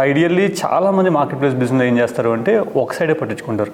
ideally 0.00 0.54
చాలామంది 0.64 1.10
మార్కెట్ 1.10 1.40
ప్లేస్ 1.40 1.54
బిజినెస్ 1.54 1.84
ఏం 1.84 1.98
చేస్తారు 1.98 2.30
అంటే 2.30 2.58
ఒక 2.76 2.92
సైడే 2.92 3.12
పట్టించుకుంటారు. 3.12 3.72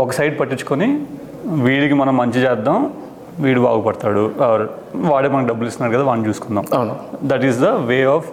ఒక 0.00 0.12
సైడ్ 0.12 0.40
పట్టించుకొని 0.40 1.00
వీడికి 1.46 1.94
మనం 1.94 2.16
మంచి 2.16 2.38
చేద్దాం 2.44 2.92
వీడు 3.40 3.60
బాగుపడతాడు 3.60 4.32
వాడే 4.94 5.28
మనకు 5.28 5.48
డబ్బులు 5.48 5.68
ఇస్తున్నాడు 5.68 5.94
కదా 5.96 6.04
వాడిని 6.04 6.28
చూసుకుందాం. 6.28 6.64
అవును. 6.74 6.96
That 7.24 7.44
is 7.44 7.58
the 7.58 7.64
way 7.64 8.04
of 8.04 8.26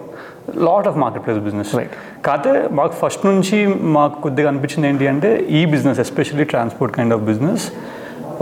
lot 0.56 0.88
of 0.88 0.96
marketplace 1.24 1.40
business 1.40 1.74
Right. 1.74 1.88
కాకపోతే 2.26 2.68
మాకు 2.72 2.92
ఫస్ట్ 2.92 3.26
నుంచి 3.26 3.66
మాకు 3.82 4.22
కొద్దిగా 4.22 4.48
అనిపించింది 4.48 4.88
ఏంటి 4.88 5.06
అంటే 5.08 5.46
ఈ 5.50 5.64
business 5.64 6.00
especially 6.00 6.44
transport 6.44 6.96
kind 6.96 7.14
of 7.14 7.22
business 7.22 7.72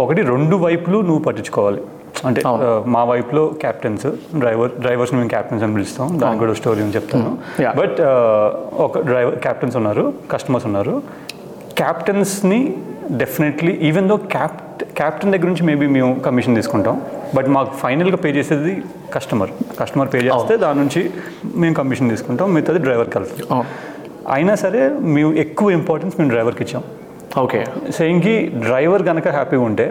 ఒకటి 0.00 0.22
రెండు 0.22 0.56
వైపులు 0.56 0.98
నువ్వు 1.00 1.18
పట్టించుకోవాలి. 1.18 1.82
అంటే 2.28 2.40
మా 2.94 3.02
వైపులో 3.12 3.44
క్యాప్టెన్స్ 3.64 4.06
డ్రైవర్ 4.42 4.72
డ్రైవర్స్ 4.84 5.12
మేము 5.16 5.30
క్యాప్టెన్స్ 5.34 5.62
అని 5.66 5.74
పిలుస్తాం. 5.76 6.06
దాని 6.22 6.38
కూడా 6.42 6.54
స్టోరీ 6.60 6.80
అని 6.86 6.94
చెప్తాను. 6.96 7.30
బట్ 7.80 8.00
ఒక 8.86 8.94
డ్రైవర్ 9.10 9.36
క్యాప్టెన్స్ 9.46 9.76
ఉన్నారు 9.82 10.04
కస్టమర్స్ 10.34 10.66
ఉన్నారు. 10.70 10.94
క్యాప్టెన్స్ని 11.80 12.60
definitely 13.22 13.72
even 13.88 14.08
though 14.10 14.16
cap 14.34 14.58
captain 14.98 15.32
దగ్గర 15.34 15.48
నుంచి 15.52 15.64
మేబీ 15.68 15.86
మేము 15.96 16.10
కమిషన్ 16.26 16.54
తీసుకుంటాం 16.58 16.96
బట్ 17.36 17.48
మాకు 17.56 17.70
ఫైనల్గా 17.82 18.18
పే 18.24 18.30
చేసేది 18.36 18.72
కస్టమర్ 19.14 19.50
కస్టమర్ 19.80 20.08
పే 20.12 20.18
చేస్తే 20.28 20.54
దాని 20.64 20.78
నుంచి 20.82 21.02
మేము 21.62 21.74
కమిషన్ 21.80 22.10
తీసుకుంటాం 22.14 22.46
మిగతాది 22.54 22.80
డ్రైవర్కి 22.86 23.16
వెళ్తాం. 23.18 23.60
అయినా 24.36 24.54
సరే 24.62 24.82
మేము 25.16 25.30
ఎక్కువ 25.44 25.70
ఇంపార్టెన్స్ 25.78 26.14
మేము 26.20 26.30
డ్రైవర్కి 26.34 26.62
ఇచ్చాం. 26.66 26.82
ఓకే 27.44 27.60
సేయింగ్కి 27.98 28.34
డ్రైవర్ 28.66 29.04
కనుక 29.10 29.28
హ్యాపీగా 29.36 29.64
ఉంటే 29.70 29.86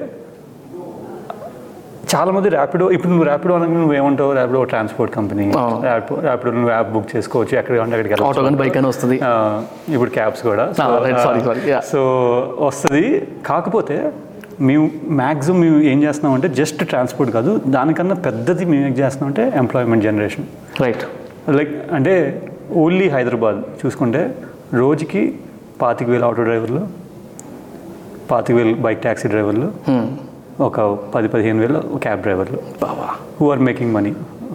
చాలా 2.11 2.31
మంది 2.35 2.47
ర్యాపిడో 2.55 2.85
ఇప్పుడు 2.95 3.11
నువ్వు 3.11 3.25
ర్యాపిడో 3.29 3.53
అనగా 3.57 3.75
నువ్వు 3.81 3.95
ఏమంటావు? 3.99 4.31
Rapido 4.37 4.61
transport 4.71 5.11
company. 5.17 5.45
ర్యాపిడో 6.27 6.53
నువ్వు 6.57 6.71
యాప్ 6.75 6.89
బుక్ 6.95 7.09
చేసుకోవచ్చు. 7.15 7.53
ఎక్కడికి 7.61 7.81
అంటే 7.83 7.95
అక్కడికి 7.97 8.15
ఆటో 8.29 8.41
కానీ 8.47 8.57
బైక్ 8.63 8.77
అని 8.79 8.89
వస్తుంది. 8.93 9.17
ఇప్పుడు 9.95 10.11
క్యాబ్స్ 10.17 10.41
కూడా. 10.49 10.65
సో 11.91 12.01
వస్తుంది. 12.69 13.05
కాకపోతే 13.49 13.97
మేము 14.69 14.85
మ్యాక్సిమం 15.21 15.57
మేము 15.63 15.77
ఏం 15.91 15.99
చేస్తున్నాం 16.05 16.33
అంటే 16.37 16.47
జస్ట్ 16.59 16.81
ట్రాన్స్పోర్ట్ 16.91 17.31
కాదు 17.37 17.51
దానికన్నా 17.75 18.17
పెద్దది 18.27 18.63
మేము 18.71 18.83
ఏం 18.89 18.95
చేస్తున్నాం 19.01 19.29
అంటే 19.31 19.43
ఎంప్లాయ్మెంట్ 19.61 20.03
జనరేషన్ 20.07 20.47
రైట్ 20.83 21.05
లైక్ 21.57 21.71
అంటే 21.97 22.13
ఓన్లీ 22.83 23.07
హైదరాబాద్ 23.15 23.61
చూసుకుంటే 23.81 24.21
రోజుకి 24.81 25.21
పాతిక 25.81 26.07
వేలు 26.13 26.25
ఆటో 26.27 26.43
డ్రైవర్లు 26.49 26.83
పాతిక 28.31 28.53
వేలు 28.57 28.75
బైక్ 28.85 29.01
ట్యాక్సీ 29.05 29.29
డ్రైవర్లు 29.33 29.69
ఒక 30.67 30.79
పది 31.13 31.27
పదిహేను 31.33 31.59
వేలు 31.63 31.79
క్యాబ్ 32.05 32.21
డ్రైవర్లు. 32.25 32.59
బావా 32.83 33.07
who 33.39 33.45
are 33.53 33.61
making 33.67 33.93
money 33.97 34.11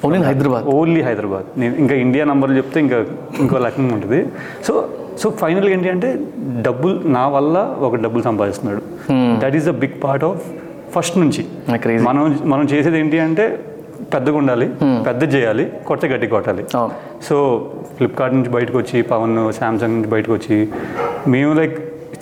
only 0.07 0.19
Hyderabad 0.29 0.65
only 0.77 1.01
Hyderabad 1.09 1.47
నేను 1.61 1.75
ఇంకా 1.83 1.95
ఇండియా 2.05 2.25
నంబర్లు 2.31 2.57
చెప్తే 2.61 2.79
ఇంకా 2.87 2.99
ఇంకో 3.43 3.61
రకంగా 3.67 3.95
ఉంటుంది. 3.99 4.21
సో 4.67 4.73
సో 5.21 5.27
ఫైనల్గా 5.43 5.73
ఏంటి 5.77 5.89
అంటే 5.95 6.09
డబ్బులు 6.67 6.97
నా 7.17 7.23
వల్ల 7.37 7.57
ఒక 7.87 7.95
డబ్బులు 8.05 8.23
సంపాదిస్తున్నాడు. 8.29 8.83
That 9.43 9.57
is 9.61 9.67
the 9.71 9.75
big 9.85 9.97
part 10.05 10.27
of 10.31 10.43
first 10.97 11.17
నుంచి. 11.23 11.43
Crazy. 11.85 12.03
మనం 12.09 12.23
మనం 12.53 12.65
చేసేది 12.73 12.99
ఏంటి 13.03 13.19
అంటే 13.29 13.47
పెద్దగా 14.13 14.37
ఉండాలి 14.43 14.67
పెద్ద 15.07 15.23
చేయాలి 15.35 15.65
కొత్త 15.89 16.07
గట్టి 16.13 16.27
కొట్టాలి. 16.35 16.63
అవును 16.79 16.95
సో 17.29 17.37
ఫ్లిప్కార్ట్ 17.97 18.35
నుంచి 18.37 18.51
బయటకు 18.57 18.79
వచ్చి 18.83 18.99
పవన్ 19.13 19.37
శాంసంగ్ 19.59 19.95
నుంచి 19.97 20.11
బయటకు 20.15 20.33
వచ్చి 20.39 20.59
మేము 21.35 21.53
లైక్ 21.61 21.77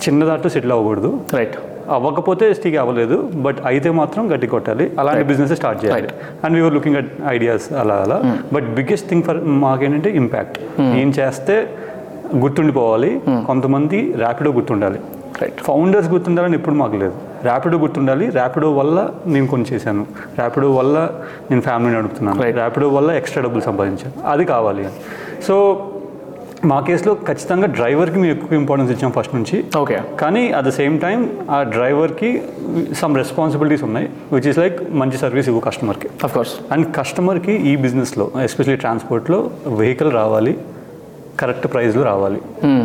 చిన్న 0.05 0.25
దాంట్లో 0.29 0.49
సెటిల్ 0.55 0.73
అవ్వకూడదు. 0.75 1.11
రైట్ 1.37 1.57
అవ్వకపోతే 1.89 2.53
స్టిక్ 2.53 2.75
అవ్వలేదు 2.75 3.29
బట్ 3.35 3.57
అయితే 3.65 3.89
మాత్రం 3.89 4.33
గట్టి 4.33 4.47
కొట్టాలి. 4.47 4.91
అలాంటి 4.99 5.23
బిజినెస్ 5.23 5.53
స్టార్ట్ 5.53 5.85
చేయాలి. 5.85 6.09
And 6.43 6.57
we're 6.57 6.73
looking 6.73 6.95
at 6.95 7.11
ideas 7.27 7.73
అలా 7.73 7.95
అలా. 7.95 8.39
బట్ 8.53 8.73
బిగ్గెస్ట్ 8.73 9.09
థింగ్ 9.09 9.23
ఫర్ 9.23 9.37
మాకేంటంటే 9.43 10.09
ఇంపాక్ట్ 10.09 10.59
నేను 10.79 11.09
చేస్తే 11.09 11.69
గుర్తుండిపోవాలి 12.37 13.21
కొంతమంది 13.47 14.13
ర్యాపిడో 14.17 14.51
గుర్తుండాలి. 14.51 14.99
రైట్ 15.41 15.61
ఫౌండర్స్ 15.61 16.09
గుర్తుండాలని 16.09 16.53
ఎప్పుడు 16.53 16.75
మాకు 16.75 16.95
లేదు. 16.95 17.13
ర్యాపిడో 17.43 17.77
గుర్తుండాలి 17.77 18.29
ర్యాపిడో 18.29 18.71
వల్ల 18.71 19.09
నేను 19.27 19.47
కొన్ని 19.47 19.67
చేశాను. 19.73 20.05
ర్యాపిడో 20.37 20.71
వల్ల 20.71 21.09
నేను 21.49 21.61
ఫ్యామిలీ 21.61 21.97
నడుపుతున్నాను. 21.97 22.41
ర్యాపిడో 22.41 22.89
వల్ల 22.89 23.11
ఎక్స్ట్రా 23.11 23.43
డబ్బులు 23.43 23.61
సంపాదించాను. 23.61 24.29
అది 24.29 24.45
కావాలి. 24.45 24.85
అని 24.85 24.93
సో 25.43 25.87
మా 26.71 26.77
కేసులో 26.87 27.11
ఖచ్చితంగా 27.27 27.67
డ్రైవర్కి 27.77 28.17
మేము 28.21 28.31
ఎక్కువ 28.35 28.57
ఇంపార్టెన్స్ 28.59 28.91
ఇచ్చాం 28.93 29.11
ఫస్ట్ 29.17 29.33
నుంచి. 29.37 29.57
ఓకే 29.81 29.97
కానీ 30.21 30.43
అట్ 30.57 30.65
ద 30.67 30.71
సేమ్ 30.77 30.95
టైం 31.05 31.19
ఆ 31.55 31.57
డ్రైవర్కి 31.75 32.29
సమ్ 33.01 33.13
రెస్పాన్సిబిలిటీస్ 33.21 33.83
ఉన్నాయి 33.87 34.07
విచ్ 34.33 34.47
ఇస్ 34.51 34.59
లైక్ 34.61 34.77
మంచి 35.01 35.17
సర్వీస్ 35.23 35.49
ఇవ్వు 35.51 35.61
కస్టమర్కి 35.67 36.09
కోర్స్ 36.35 36.53
అండ్ 36.73 36.87
కస్టమర్కి 36.97 37.55
ఈ 37.71 37.75
బిజినెస్లో 37.85 38.27
ఎస్పెషల్లీ 38.47 38.79
ట్రాన్స్పోర్ట్లో 38.85 39.39
వెహికల్ 39.81 40.11
రావాలి 40.21 40.53
కరెక్ట్ 41.41 41.65
ప్రైస్లో 41.73 42.03
రావాలి. 42.03 42.37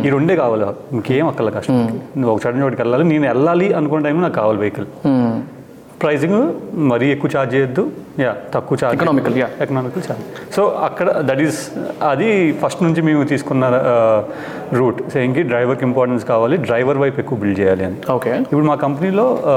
ఈ 0.05 0.09
రెండే 0.15 0.35
కావాలి 0.35 0.63
ఇంకేం 0.95 1.25
అక్కల 1.27 1.49
కస్టమర్కి 1.57 1.99
నువ్వు 2.19 2.31
ఒక 2.33 2.39
చోట 2.45 2.53
చోటికి 2.63 2.81
వెళ్ళాలి 2.81 3.03
నేను 3.11 3.25
వెళ్ళాలి 3.27 3.67
అనుకున్న 3.79 4.01
టైంలో 4.07 4.23
నాకు 4.27 4.37
కావాలి 4.41 4.59
వెహికల్ 4.59 4.87
ప్రైసింగ్ 6.01 6.37
మరీ 6.91 7.07
ఎక్కువ 7.13 7.29
ఛార్జ్ 7.33 7.51
చేయొద్దు. 7.55 7.83
యా 8.23 8.31
తక్కువ 8.53 8.75
charge 8.79 8.95
Economical, 8.97 9.33
yeah. 9.39 9.51
Economical 9.63 10.03
charge 10.07 10.23
so 10.55 10.61
అక్కడ 10.87 11.07
దట్ 11.27 11.41
ఈస్ 11.45 11.59
అది 12.09 12.27
ఫస్ట్ 12.61 12.81
నుంచి 12.85 13.01
మేము 13.07 13.23
తీసుకున్న 13.23 13.65
రూట్ 14.79 14.99
సేయింగ్కి 15.13 15.43
డ్రైవర్కి 15.43 15.85
ఇంపార్టెన్స్ 15.89 16.23
కావాలి 16.25 16.57
డ్రైవర్ 16.65 16.99
వైపు 17.03 17.19
ఎక్కువ 17.19 17.37
బిల్డ్ 17.37 17.59
చేయాలి 17.59 17.83
అని. 17.85 17.97
ఓకే 18.15 18.31
ఇప్పుడు 18.43 18.65
మా 18.65 18.77
కంపెనీలో 18.77 19.25
ఆ, 19.45 19.55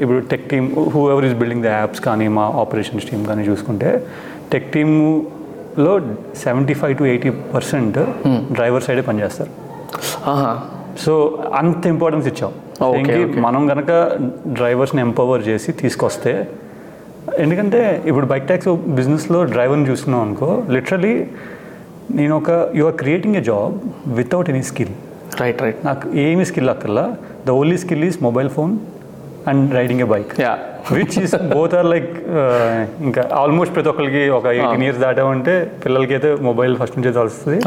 ఇప్పుడు 0.00 0.18
tech 0.32 0.46
team 0.50 0.66
whoever 1.10 1.24
is 1.24 1.36
building 1.42 1.64
the 1.64 1.72
apps 1.78 2.00
కానీ 2.00 2.28
మా 2.38 2.46
ఆపరేషన్స్ 2.62 3.06
టీమ్ 3.10 3.24
కానీ 3.26 3.44
చూసుకుంటే 3.50 3.90
టెక్ 4.54 4.68
టీమ్లో 4.72 5.94
seventy 6.44 6.74
five 6.74 6.96
to 6.98 7.06
eighty 7.12 7.32
percent 7.54 7.98
driver 8.52 8.84
సైడే 8.88 9.02
పనిచేస్తారు. 9.02 9.52
ఆహా. 10.26 10.52
సో 11.04 11.12
అంత 11.54 11.86
ఇంపార్టెన్స్ 11.86 12.26
ఇచ్చాం. 12.28 12.52
మనం 13.40 13.62
కనుక 13.68 13.90
డ్రైవర్స్ని 14.46 15.00
ఎంపవర్ 15.02 15.42
చేసి 15.48 15.72
తీసుకొస్తే 15.72 16.32
ఎందుకంటే 17.38 17.80
ఇప్పుడు 18.06 18.26
బైక్ 18.26 18.46
ట్యాక్సీ 18.46 18.70
బిజినెస్లో 18.98 19.44
డ్రైవర్ని 19.44 19.86
చూస్తున్నాం 19.90 20.22
అనుకో 20.22 20.62
లిటరలీ 20.70 21.14
నేను 22.10 22.36
ఒక 22.36 22.50
you 22.74 22.84
are 22.84 22.94
creating 22.94 23.36
a 23.36 23.40
job 23.40 23.74
without 24.18 24.50
any 24.50 24.62
skill 24.62 24.92
right 25.40 25.62
right 25.62 25.80
నాకు 25.86 26.04
ఏమి 26.18 26.44
స్కిల్ 26.50 26.70
అక్కర్లా. 26.70 27.04
The 27.46 27.50
only 27.50 27.78
skill 27.78 28.04
is 28.04 28.18
mobile 28.22 28.50
phone 28.50 28.72
and 29.48 29.74
riding 29.74 30.00
a 30.00 30.04
bike 30.04 30.40
yeah 30.40 30.52
which 30.96 31.16
is 31.22 31.34
both 31.54 31.74
are 31.78 31.88
like 31.92 32.10
ఇంకా 33.08 33.22
ఆల్మోస్ట్ 33.40 33.72
ప్రతి 33.76 33.90
ఒక్కరికి 33.92 34.22
ఒక 34.38 34.46
ఎయిటీన్ 34.58 34.84
ఇయర్స్ 34.86 35.00
దాటామంటే 35.04 35.54
పిల్లలకి 35.84 36.12
అయితే 36.16 36.30
మొబైల్ 36.48 36.74
ఫస్ట్ 36.80 36.96
నుంచి 36.98 37.12
తెలుస్తుంది. 37.18 37.58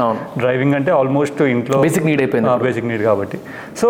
డ్రైవింగ్ 0.42 0.75
అంటే 0.80 0.92
ఆల్మోస్ట్ 1.00 1.42
ఇంట్లో 1.54 1.78
Basic 1.86 2.04
need 2.10 2.22
అయిపోయింది. 2.25 2.50
బేసిక్ 2.68 2.88
నీడ్ 2.92 3.04
కాబట్టి. 3.10 3.40
సో 3.82 3.88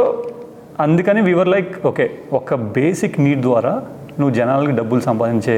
అందుకని 0.86 1.22
వీవర్ 1.30 1.50
లైక్ 1.56 1.74
ఓకే 1.92 2.06
ఒక 2.40 2.54
బేసిక్ 2.78 3.18
నీడ్ 3.26 3.42
ద్వారా 3.48 3.74
నువ్వు 4.20 4.34
జనాలకి 4.40 4.74
డబ్బులు 4.80 5.02
సంపాదించే 5.10 5.58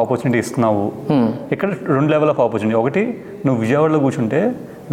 ఆపర్చునిటీ 0.00 0.38
ఇస్తున్నావు. 0.42 0.84
ఇక్కడ 1.54 1.70
రెండు 1.96 2.10
లెవెల్ 2.14 2.30
ఆఫ్ 2.34 2.40
ఆపర్చునిటీ 2.44 2.76
ఒకటి 2.82 3.02
నువ్వు 3.46 3.58
విజయవాడలో 3.64 3.98
కూర్చుంటే 4.04 4.40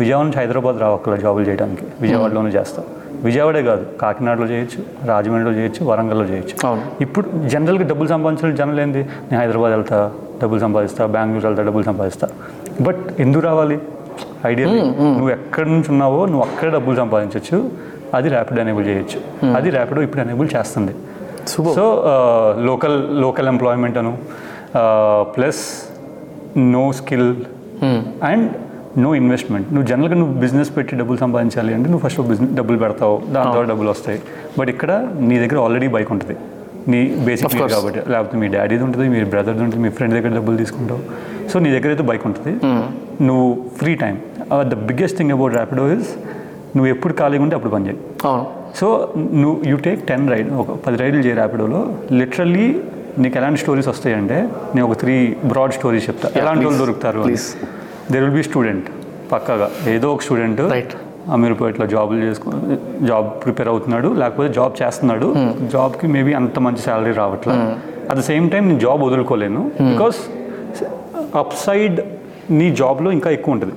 విజయవాడ 0.01 0.23
నుంచి 0.27 0.39
హైదరాబాద్ 0.41 0.77
రావక్కల 0.85 1.15
జాబులు 1.25 1.45
చేయడానికి. 1.49 1.85
విజయవాడలోనే 2.05 2.51
చేస్తావు. 2.57 2.87
విజయవాడే 3.25 3.61
కాదు 3.69 3.83
కాకినాడలో 4.01 4.47
చేయొచ్చు 4.51 4.79
రాజమండ్రిలో 5.09 5.53
చేయొచ్చు 5.59 5.81
వరంగల్లో 5.89 6.25
చేయొచ్చు. 6.31 6.55
ఇప్పుడు 7.05 7.25
జనరల్గా 7.53 7.85
డబ్బులు 7.91 8.09
సంపాదించిన 8.13 8.55
జనరల్ 8.61 8.81
ఏంది? 8.85 9.01
నేను 9.29 9.39
హైదరాబాద్ 9.41 9.73
వెళ్తా 9.77 9.99
డబ్బులు 10.41 10.61
సంపాదిస్తా 10.65 11.05
బెంగళూరు 11.15 11.45
వెళ్తా 11.47 11.63
డబ్బులు 11.69 11.87
సంపాదిస్తా. 11.91 12.27
బట్ 12.87 13.01
ఎందుకు 13.25 13.43
రావాలి? 13.49 13.77
ఐడియా 14.51 14.67
నువ్వు 15.17 15.31
ఎక్కడి 15.37 15.69
నుంచి 15.73 15.89
ఉన్నావో 15.93 16.21
నువ్వు 16.31 16.43
అక్కడే 16.47 16.71
డబ్బులు 16.77 16.97
సంపాదించవచ్చు 17.03 17.57
అది 18.17 18.27
ర్యాపిడ్ 18.35 18.59
ఎనేబుల్ 18.59 18.85
చేయొచ్చు. 18.89 19.19
అది 19.57 19.69
ర్యాపిడో 19.77 20.01
ఇప్పుడు 20.07 20.21
ఎనేబుల్ 20.25 20.49
చేస్తుంది. 20.55 20.93
So 21.77 21.85
local 22.69 22.97
local 23.25 23.47
employment 23.53 23.97
Anu 24.01 24.13
plus 25.35 25.61
no 26.75 26.83
skill 26.99 27.29
and 28.29 28.49
no 29.03 29.09
investment 29.21 29.67
నువ్వు 29.73 29.87
జనరల్గా 29.89 30.15
నువ్వు 30.21 30.35
బిజినెస్ 30.43 30.71
పెట్టి 30.77 30.93
డబ్బులు 30.99 31.17
సంపాదించాలి 31.23 31.71
అంటే 31.77 31.87
నువ్వు 31.91 32.03
ఫస్ట్ 32.05 32.21
బిజినెస్ 32.31 32.53
డబ్బులు 32.59 32.77
పెడతావు 32.83 33.15
దాని 33.35 33.49
ద్వారా 33.55 33.67
డబ్బులు 33.71 33.89
వస్తాయి. 33.95 34.19
బట్ 34.59 34.69
ఇక్కడ 34.73 34.91
నీ 35.29 35.35
దగ్గర 35.43 35.57
ఆల్రెడీ 35.65 35.89
బైక్ 35.95 36.11
ఉంటుంది. 36.15 36.35
నీ 36.91 36.99
బేసిక్ 37.27 37.55
కాబట్టి 37.75 38.01
లేకపోతే 38.13 38.35
మీ 38.41 38.47
డాడీది 38.55 38.83
ఉంటుంది 38.87 39.07
మీ 39.15 39.19
బ్రదర్ది 39.33 39.63
ఉంటుంది 39.65 39.81
మీ 39.85 39.91
ఫ్రెండ్ 39.97 40.13
దగ్గర 40.17 40.31
డబ్బులు 40.39 40.57
తీసుకుంటావు. 40.63 41.01
సో 41.51 41.55
నీ 41.65 41.69
దగ్గర 41.75 41.89
అయితే 41.93 42.05
బైక్ 42.11 42.25
ఉంటుంది. 42.29 42.53
నువ్వు 43.27 43.47
free 43.79 43.93
time 44.03 44.15
the 44.73 44.77
biggest 44.89 45.17
thing 45.19 45.33
about 45.37 45.53
Rapido 45.59 45.85
is 45.97 46.11
నువ్వు 46.75 46.89
ఎప్పుడు 46.93 47.13
ఖాళీగా 47.19 47.43
ఉంటే 47.45 47.55
అప్పుడు 47.57 47.73
పని 47.75 47.85
చేయి 47.89 47.99
అవును. 48.29 48.45
సో 48.79 48.87
నువ్వు 49.41 49.57
యూ 49.71 49.77
టేక్ 49.87 50.01
టెన్ 50.09 50.25
రైడ్ 50.33 50.49
ఒక 50.61 50.71
పది 50.85 50.97
రైడ్లు 51.01 51.21
చేయ 51.27 51.35
ర్యాపిడోలో 51.41 51.81
లిటరల్లీ 52.19 52.67
నీకు 53.23 53.35
ఎలాంటి 53.39 53.59
స్టోరీస్ 53.63 53.89
వస్తాయంటే 53.93 54.37
నేను 54.75 54.85
ఒక 54.89 54.95
త్రీ 55.03 55.15
బ్రాడ్ 55.51 55.73
స్టోరీస్ 55.77 56.05
చెప్తా. 56.09 56.27
ఎలాంటి 56.41 56.63
వాళ్ళు 56.65 56.79
దొరుకుతారు. 56.83 57.21
దేర్ 58.13 58.23
విల్ 58.25 58.37
బి 58.39 58.43
స్టూడెంట్ 58.49 58.87
పక్కాగా. 59.33 59.69
ఏదో 59.95 60.07
ఒక 60.15 60.21
స్టూడెంట్ 60.27 60.61
Right. 60.75 60.93
అమీర్పేటలో 61.35 61.85
జాబులు 61.93 62.19
చేసుకో 62.27 62.51
జాబ్ 63.09 63.27
ప్రిపేర్ 63.43 63.69
అవుతున్నాడు 63.71 64.09
లేకపోతే 64.21 64.49
జాబ్ 64.57 64.73
చేస్తున్నాడు. 64.81 65.27
జాబ్కి 65.73 66.07
మేబీ 66.15 66.31
అంత 66.39 66.59
మంచి 66.67 66.81
శాలరీ 66.85 67.13
రావట్లేదు 67.21 67.65
అట్ 68.09 68.17
ద 68.19 68.23
సేమ్ 68.29 68.45
టైం 68.53 68.63
నేను 68.69 68.81
జాబ్ 68.85 69.01
వదులుకోలేను. 69.07 69.61
బికాస్ 69.89 70.19
అప్ 71.41 71.53
సైడ్ 71.65 71.99
నీ 72.59 72.67
జాబ్లో 72.81 73.09
ఇంకా 73.17 73.29
ఎక్కువ 73.37 73.55
ఉంటుంది. 73.55 73.75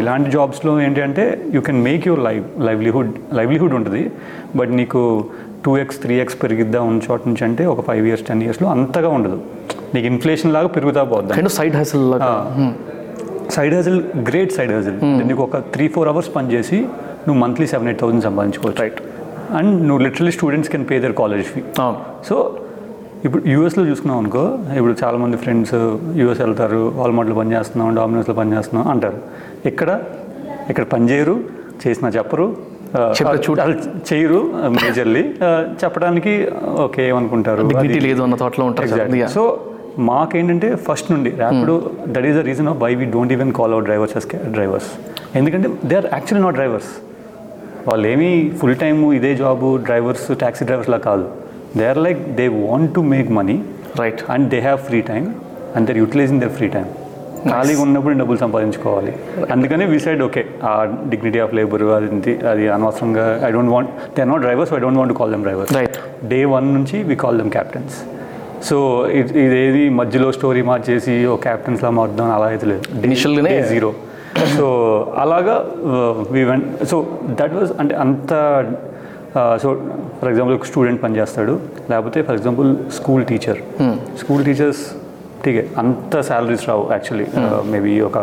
ఇలాంటి 0.00 0.28
జాబ్స్లో 0.36 0.74
ఏంటి 0.84 1.00
అంటే 1.06 1.24
you 1.56 1.60
can 1.66 1.80
make 1.88 2.04
your 2.10 2.22
live 2.28 2.44
livelihood 2.68 3.10
livelihood 3.38 3.74
ఉంటుంది. 3.80 4.02
బట్ 4.60 4.72
నీకు 4.80 5.02
టూ 5.66 5.72
ఎక్స్ 5.82 5.98
త్రీ 6.04 6.14
ఎక్స్ 6.24 6.38
పెరిగిద్దా 6.42 6.80
ఉన్న 6.90 7.00
చోట 7.08 7.20
నుంచి 7.28 7.44
అంటే 7.48 7.64
ఒక 7.74 7.82
ఫైవ్ 7.88 8.04
ఇయర్స్ 8.08 8.24
టెన్ 8.30 8.42
ఇయర్స్లో 8.46 8.68
అంతగా 8.76 9.10
ఉండదు. 9.18 9.38
నీకు 9.94 10.06
ఇన్ఫ్లేషన్ 10.14 10.52
లాగా 10.58 10.70
పెరుగుతా 10.78 11.04
పోద్ది. 11.12 11.48
Side 11.58 11.76
hustle 11.80 12.06
side 13.54 13.74
hustle 13.76 13.98
great 14.28 14.52
side 14.52 14.72
hustle 14.72 14.98
నీకు 15.22 15.42
ఒక 15.44 15.58
త్రీ 15.72 15.86
ఫోర్ 15.88 16.08
అవర్స్ 16.08 16.30
పని 16.34 16.48
చేసి 16.52 16.78
నువ్వు 17.26 17.38
మంత్లీ 17.40 17.66
సెవెన్ 17.66 17.88
ఎయిట్ 17.88 18.00
థౌసండ్ 18.00 18.24
సంపాదించుకోవచ్చు. 18.24 18.80
రైట్ 18.82 19.00
అండ్ 19.54 19.72
నువ్వు 19.82 20.00
literally 20.04 20.32
students 20.32 20.70
can 20.70 20.86
pay 20.88 20.98
their 21.00 21.14
college 21.14 21.46
fee 21.46 21.60
so 22.24 22.36
ఇప్పుడు 23.24 23.42
యూఎస్లో 23.48 23.84
చూసుకున్నాం 23.86 24.18
అనుకో 24.18 24.42
ఇప్పుడు 24.76 24.94
చాలామంది 25.02 25.36
ఫ్రెండ్స్ 25.36 25.74
యూఎస్ 26.16 26.40
వెళ్తారు 26.40 26.80
వాల్మార్ట్లో 26.96 27.36
పని 27.36 27.52
చేస్తున్నాం 27.54 27.94
డామినోస్లో 27.94 28.34
పని 28.34 28.52
చేస్తున్నాం 28.56 28.86
అంటారు. 28.88 29.18
ఇక్కడ 29.66 29.90
ఇక్కడ 30.70 30.84
పని 30.86 31.10
చేయరు 31.10 31.36
చేసినా 31.82 32.08
చెప్పరు 32.10 32.46
ఆ, 32.90 33.00
చెప్పే 33.16 33.38
చూడ- 33.44 33.60
వాళ్ళు 33.60 33.76
చేయరు 34.08 34.40
మేజర్లీ 34.74 35.22
చెప్పడానికి 35.80 36.32
ఓకే 36.78 37.02
ఏమనుకుంటారు? 37.08 37.62
లేదు 38.04 38.20
అన్న 38.22 38.36
ఉంటారు. 38.64 38.88
Yeah. 39.16 39.30
సో 39.30 39.42
మాకేంటంటే 40.10 40.74
ఫస్ట్ 40.86 41.12
నుండి 41.12 41.30
Rapido 41.30 41.74
that 42.14 42.26
is 42.30 42.36
the 42.36 42.44
reason 42.50 42.68
of 42.68 42.78
why 42.84 42.94
we 42.94 43.04
don't 43.04 43.32
even 43.32 43.52
call 43.52 43.72
our 43.72 43.84
drivers 43.84 44.16
as 44.20 44.28
drivers 44.56 44.90
ఎందుకంటే 45.36 45.68
they 45.90 45.96
are 45.96 46.08
actually 46.12 46.44
not 46.46 46.54
drivers 46.54 46.90
వాళ్ళు 47.88 48.08
ఏమీ 48.08 48.50
ఫుల్ 48.60 48.76
టైమ్ 48.76 49.14
ఇదే 49.14 49.34
జాబు 49.36 49.76
డ్రైవర్స్ 49.76 50.26
ట్యాక్సీ 50.42 50.64
డ్రైవర్స్ 50.64 50.90
లా 50.94 50.98
కాదు. 50.98 51.24
They 51.78 51.86
are 51.86 51.98
like 51.98 52.20
they 52.38 52.48
want 52.48 52.94
to 52.94 53.00
make 53.14 53.30
money 53.30 53.56
right 54.00 54.30
and 54.34 54.46
they 54.54 54.60
have 54.60 54.78
free 54.78 55.00
time 55.00 55.24
and 55.76 55.86
they're 55.88 55.98
utilizing 56.02 56.40
their 56.40 56.50
free 56.50 56.68
time 56.68 56.86
ఖాళీగా 57.52 57.80
ఉన్నప్పుడు 57.82 58.14
డబ్బులు 58.14 58.38
సంపాదించుకోవాలి. 58.38 59.12
అందుకనే 59.54 59.86
we 59.86 59.98
side 60.04 60.22
okay 60.22 60.44
uh 60.68 60.84
dignity 61.12 61.38
of 61.38 61.54
labour 61.54 61.82
అది 61.82 62.34
అది 62.52 62.68
అనవసరంగా 62.68 63.24
I 63.48 63.50
don't 63.50 63.72
want 63.74 63.90
they 64.16 64.22
are 64.22 64.30
not 64.30 64.42
drivers 64.42 64.72
I 64.72 64.80
don't 64.84 64.98
want 64.98 65.14
call 65.20 65.32
them 65.32 65.42
drivers 65.42 65.72
right 65.78 65.98
day 66.32 66.44
one 66.44 66.74
నుంచి 66.74 67.02
we 67.02 67.16
call 67.24 67.38
them 67.38 67.50
captains 67.50 67.96
so 68.64 69.06
ఇదేది 69.08 69.88
మధ్యలో 69.88 70.32
స్టోరీ 70.32 70.62
మార్చేసి 70.62 71.26
ఓ 71.26 71.36
క్యాప్టెన్స్లా 71.36 71.90
మారుద్దాం 71.90 72.30
అలా 72.30 72.46
అయితే 72.46 72.66
లేదు. 72.66 72.82
Initial 73.06 73.36
గానే- 73.36 73.62
జీరో. 73.62 73.92
సో 74.58 74.66
అలాగా 75.18 75.66
we 76.30 76.44
went 76.44 76.84
so 76.84 77.06
that 77.40 77.54
was 77.54 77.72
అంటే 77.80 77.94
అంత 77.94 78.30
సో 79.62 79.80
ఫర్ 80.20 80.28
ఎగ్జాంపుల్ 80.28 80.54
ఒక 80.54 80.64
స్టూడెంట్ 80.64 81.02
పనిచేస్తాడు. 81.02 81.60
లేకపోతే 81.90 82.22
for 82.22 82.34
example 82.34 82.76
school 82.92 83.24
teacher 83.24 83.58
school 84.18 84.44
teachers 84.44 84.82
ఠీకే 85.44 85.68
అంత 85.78 86.20
శాలరీస్ 86.20 86.68
రావు 86.68 86.88
యాక్చువల్లీ 86.90 87.26
మేబీ 87.70 88.00
ఒక 88.00 88.18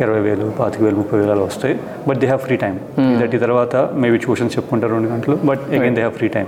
ఇరవై 0.00 0.20
వేలు 0.20 0.52
పాతిక 0.58 0.82
వేలు 0.82 0.96
ముప్పై 0.96 1.18
వేలు 1.18 1.30
అలా 1.30 1.42
వస్తాయి. 1.42 1.78
But 2.08 2.18
they 2.18 2.26
have 2.26 2.40
free 2.40 2.56
time 2.56 2.80
thirty 3.20 3.38
తర్వాత 3.38 3.76
మేబీ 3.92 4.16
ట్యూషన్స్ 4.16 4.56
చెప్పుకుంటారు 4.56 4.92
రెండు 4.92 5.08
గంటలు 5.08 5.36
but 5.44 5.60
again 5.70 5.94
they 5.94 6.00
have 6.00 6.12
free 6.12 6.28
time. 6.28 6.46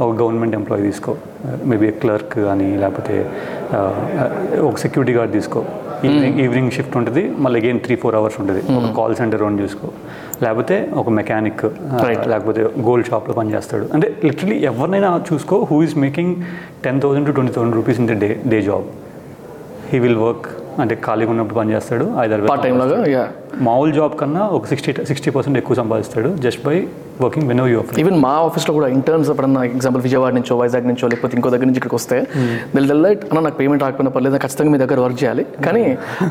ఒక 0.00 0.16
గవర్నమెంట్ 0.22 0.54
ఎంప్లాయీ 0.54 0.82
తీసుకో. 0.82 1.16
మేబీ 1.64 1.90
క్లర్క్ 1.90 2.34
కానీ 2.34 2.76
లేకపోతే 2.76 3.30
ఆ, 3.74 3.78
ఒక 4.60 4.76
సెక్యూరిటీ 4.76 5.18
గార్డ్ 5.18 5.32
తీసుకో. 5.32 5.64
ఈవినింగ్ 6.04 6.40
ఈవినింగ్ 6.40 6.70
షిఫ్ట్ 6.70 6.96
ఉంటుంది. 6.96 7.32
మళ్ళీ 7.38 7.60
అగైన్ 7.60 7.80
త్రీ 7.80 7.96
ఫోర్ 7.96 8.14
అవర్స్ 8.14 8.40
ఉంటుంది. 8.40 8.60
ఒక 8.76 8.96
కాల్ 8.96 9.16
సెంటర్ 9.16 9.40
రన్ 9.42 9.60
చూసుకో. 9.60 9.88
లేకపోతే 10.42 10.88
ఒక 10.94 11.08
మెకానిక్ 11.08 11.64
Right. 11.64 12.28
లేకపోతే 12.28 12.68
గోల్డ్ 12.80 13.06
షాప్లో 13.06 13.34
పనిచేస్తాడు. 13.34 13.88
అంటే 13.94 14.16
లిటరలీ 14.24 14.58
ఎవరినైనా 14.64 15.22
చూసుకో 15.32 15.68
who 15.70 15.82
is 15.82 15.96
making 15.96 16.36
ten 16.84 17.00
thousand 17.00 17.26
to 17.26 17.32
twenty 17.32 17.52
thousand 17.52 17.74
rupees 17.76 18.00
in 18.00 18.08
the 18.08 18.20
day 18.20 18.40
day 18.46 18.62
job 18.62 18.82
he 19.92 19.98
will 19.98 20.16
work 20.16 20.46
అంటే 20.82 20.94
ఖాళీగా 21.04 21.30
ఉన్నప్పుడు 21.30 21.58
పనిచేస్తాడు 21.58 22.04
ఐదారు 22.20 22.48
పార్ట్ 22.50 22.64
టైం 22.64 22.76
లాగా 22.82 23.24
మామూలు 23.68 23.92
జాబ్ 23.92 24.14
కన్నా 24.20 24.42
ఒక 24.56 24.66
సిక్స్టీ 24.66 24.92
సిక్స్టీ 25.10 25.30
పర్సెంట్ 25.30 25.58
ఎక్కువ 25.58 25.76
సంపాదిస్తాడు. 25.80 26.30
Just 26.44 26.62
by 26.66 26.76
working 27.24 27.46
when 27.50 27.60
you 27.74 27.80
even 28.02 28.18
మా 28.26 28.32
ఆఫీస్లో 28.48 28.72
కూడా 28.78 28.88
ఇంటర్న్స్ 28.96 29.30
ఎప్పుడన్నా 29.34 29.62
ఎగ్జాంపుల్ 29.74 30.02
విజయవాడ 30.06 30.32
నుంచో 30.38 30.56
వైజాగ్ 30.62 30.86
నుంచో 30.90 31.08
లేకపోతే 31.12 31.36
ఇంకో 31.38 31.50
దగ్గర 31.54 31.66
నుంచి 31.70 31.80
ఇక్కడికి 31.82 31.98
వస్తే 32.00 32.18
దిల్ 32.74 32.88
దిల్ 32.92 33.02
లైట్ 33.06 33.22
అన్న 33.30 33.42
నాకు 33.46 33.58
పేమెంట్ 33.60 33.82
రాకపోయినా 33.86 34.12
పర్లేదు 34.16 34.40
ఖచ్చితంగా 34.44 34.72
మీ 34.74 34.80
దగ్గర 34.84 35.00
వర్క్ 35.06 35.18
చేయాలి. 35.22 35.44
కానీ 35.66 35.84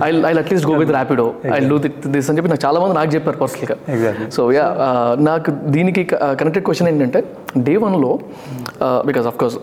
I 0.07 0.09
I 0.29 0.33
at least 0.43 0.67
go 0.71 0.75
with 0.83 0.93
Rapido 0.97 1.27
I 1.55 1.59
do 1.73 1.77
this 2.15 2.29
అని 2.31 2.37
చెప్పి 2.39 2.51
నాకు 2.53 2.63
చాలా 2.67 2.77
మంది 2.83 2.95
నాకు 2.99 3.11
చెప్పారు 3.15 3.39
పర్సనల్గా. 3.43 3.77
సో 4.37 4.41
యా 4.57 4.65
నాకు 5.29 5.51
దీనికి 5.77 6.03
కనెక్టెడ్ 6.41 6.65
క్వశ్చన్ 6.69 6.89
ఏంటంటే 6.93 7.21
డే 7.67 7.75
వన్లో 7.83 8.11
బికాస్ 9.09 9.25
ఆఫ్ 9.31 9.37
కోర్స్ 9.41 9.57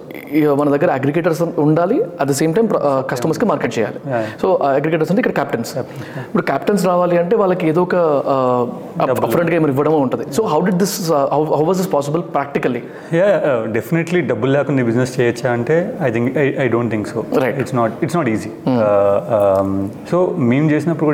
మన 0.61 0.69
దగ్గర 0.75 0.91
అగ్రిగేటర్స్ 0.99 1.43
ఉండాలి 1.67 1.97
అట్ 2.21 2.29
ద 2.31 2.35
సేమ్ 2.41 2.53
టైం 2.57 2.67
కస్టమర్స్కి 3.13 3.47
మార్కెట్ 3.51 3.75
చేయాలి. 3.79 4.01
సో 4.43 4.47
అగ్రిగేటర్స్ 4.79 5.11
అంటే 5.13 5.21
ఇక్కడ 5.23 5.35
క్యాప్టెన్స్ 5.41 5.71
ఇప్పుడు 6.29 6.45
క్యాప్టెన్స్ 6.51 6.83
రావాలి 6.91 7.17
అంటే 7.23 7.35
వాళ్ళకి 7.43 7.67
ఏదో 7.73 7.83
ఒక 7.89 7.97
అప్రెంట్గా 9.29 9.57
ఏమైనా 9.59 9.73
ఇవ్వడం 9.75 9.95
ఉంటుంది. 10.07 10.27
So 10.37 10.43
how 10.53 10.61
did 10.67 10.79
this 10.85 10.97
how 11.53 11.63
was 11.69 11.79
this 11.81 11.91
possible 11.95 12.23
practically 12.35 12.83
yeah 13.19 13.27
definitely 13.77 14.21
డబ్బులు 14.31 14.53
లేకుండా 14.57 14.85
బిజినెస్ 14.89 15.13
చేయొచ్చా 15.17 15.49
అంటే 15.57 15.77
I 16.07 16.11
think 16.17 16.29
I 16.65 16.69
don't 16.75 16.93
think 16.95 17.09
so 17.13 17.19
Right. 17.43 17.57
It's 17.63 17.75
not 17.79 17.95
it's 18.05 18.17
not 18.19 18.29
easy 18.35 18.51
so 20.11 20.19
మేము 20.51 20.67
చేసినప్పుడు 20.73 21.11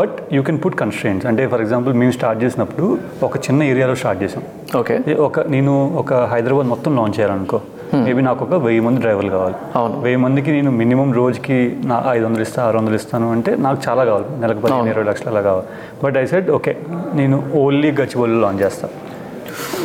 but 0.00 0.14
you 0.36 0.42
can 0.48 0.60
put 0.64 0.76
constraints 0.82 1.26
అంటే 1.30 1.42
ఫర్ 1.52 1.64
ఎగ్జాంపుల్ 1.64 1.94
మేము 2.02 2.14
start 2.18 2.40
చేసినప్పుడు 2.44 2.86
ఒక 3.22 3.34
చిన్న 3.46 3.62
ఏరియాలో 3.72 3.96
స్టార్ట్ 4.02 4.22
చేసాం 4.24 4.44
ఓకే 4.82 4.94
ఒక 5.28 5.46
నేను 5.56 5.72
ఒక 6.02 6.12
హైదరాబాద్ 6.32 6.70
మొత్తం 6.74 6.92
లాంచ్ 7.00 7.18
చేయాలనుకో 7.18 7.60
మేబీ 8.00 8.22
నాకు 8.26 8.42
ఒక 8.44 8.54
వెయ్యి 8.64 8.80
మంది 8.86 8.98
డ్రైవర్లు 9.04 9.30
కావాలి. 9.34 9.54
అవును. 9.78 9.94
వెయ్యి 10.04 10.18
మందికి 10.24 10.50
నేను 10.56 10.70
మినిమం 10.80 11.10
రోజుకి 11.18 11.56
నా 11.90 11.96
ఐదు 12.12 12.24
వందలు 12.26 12.44
ఇస్తా 12.46 12.60
ఆరు 12.64 12.76
వందలు 12.78 12.96
ఇస్తాను 13.00 13.26
అంటే 13.36 13.50
నాకు 13.66 13.78
చాలా 13.86 14.02
కావాలి. 14.08 14.26
నెలకు 14.42 14.60
పదిహేను 14.64 14.90
ఇరవై 14.92 15.06
లక్షలు 15.10 15.30
అలా 15.32 15.42
కావాలి. 15.46 15.66
బట్ 16.02 16.16
ఐ 16.22 16.26
సెడ్ 16.32 16.48
ఓకే 16.56 16.72
నేను 17.20 17.36
ఓన్లీ 17.62 17.90
గచ్చిబౌలిలో 18.00 18.40
లాంచ్ 18.44 18.60
చేస్తాను 18.64 18.92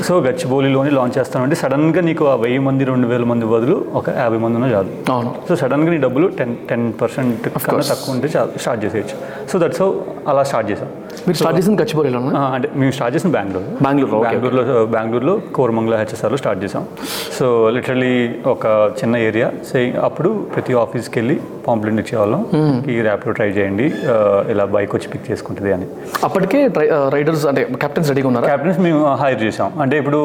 సో 0.04 0.22
గచ్చిబౌలిలోని 0.22 0.92
లాంచ్ 0.92 1.18
చేస్తాను 1.18 1.44
అంటే 1.44 1.56
సడన్గా 1.56 2.02
నీకు 2.02 2.26
ఆ 2.26 2.36
వెయ్యి 2.36 2.60
మంది 2.60 2.84
రెండు 2.84 3.08
వేల 3.08 3.24
మంది 3.24 3.46
బదులు 3.46 3.86
ఒక 3.94 4.10
యాభై 4.10 4.38
మంది 4.38 4.58
ఉన్నా 4.58 4.78
చాలు. 4.78 5.12
అవును. 5.12 5.36
సో 5.50 5.56
సడన్గా 5.56 5.90
నీ 5.90 5.98
డబ్బులు 5.98 6.28
టెన్ 6.28 6.56
టెన్ 6.70 6.94
పర్సెంట్ 7.02 7.44
కన్నా 7.44 7.84
తక్కువ 7.90 8.16
ఉంటే 8.16 8.30
చాలు 8.38 8.60
స్టార్ట్ 8.60 8.86
చేసేయచ్చు. 8.86 9.48
సో 9.50 9.60
దట్స్ 9.60 9.78
సో 9.78 10.06
అలా 10.28 10.44
స్టార్ట్ 10.44 10.72
చేసాం. 10.72 10.90
మీరు 11.26 11.38
స్టార్ట్ 11.40 11.58
చేసింది 11.60 11.78
గచ్చిబౌలిలో 11.82 12.20
అంటే 12.56 12.68
మేము 12.82 12.94
స్టార్ట్ 12.98 13.14
చేసిన 13.16 13.30
బెంగళూరు. 13.38 13.66
బెంగళూరు 13.86 14.20
బెంగళూరులో 14.26 14.64
బెంగళూరులో 14.96 15.36
కోరమంగళ 15.58 15.96
హెచ్ఎస్ఆర్లో 16.02 16.40
స్టార్ట్ 16.42 16.60
చేసాం. 16.64 16.84
సో 17.38 17.46
లిటరలీ 17.76 18.16
ఒక 18.54 18.66
చిన్న 19.00 19.16
ఏరియా. 19.30 19.50
సే 19.72 19.80
అప్పుడు 20.08 20.30
ప్రతి 20.56 20.76
ఆఫీస్కి 20.84 21.16
వెళ్ళి 21.20 21.38
పాంప్లెంట్ 21.68 22.02
ఇచ్చేవాళ్ళం. 22.04 22.42
ఈ 22.94 22.98
ర్యాప్లో 23.08 23.34
ట్రై 23.40 23.50
చేయండి. 23.58 23.88
ఇలా 24.54 24.66
బైక్ 24.76 24.94
వచ్చి 24.98 25.10
పిక్ 25.14 25.26
చేసుకుంటుంది 25.32 25.74
అని. 25.78 25.88
అప్పటికే 26.30 26.62
రైడర్స్ 27.16 27.46
అంటే 27.52 27.64
కెప్టెన్స్ 27.84 28.10
రెడీగా 28.14 28.30
ఉన్నారా? 28.32 28.48
క్యాప్టెన్స్ 28.52 28.80
మేము 28.88 29.02
హైర్ 29.24 29.42
చేసాం. 29.48 29.72
అంటే 29.86 29.98
ఇప్పుడు 30.04 30.22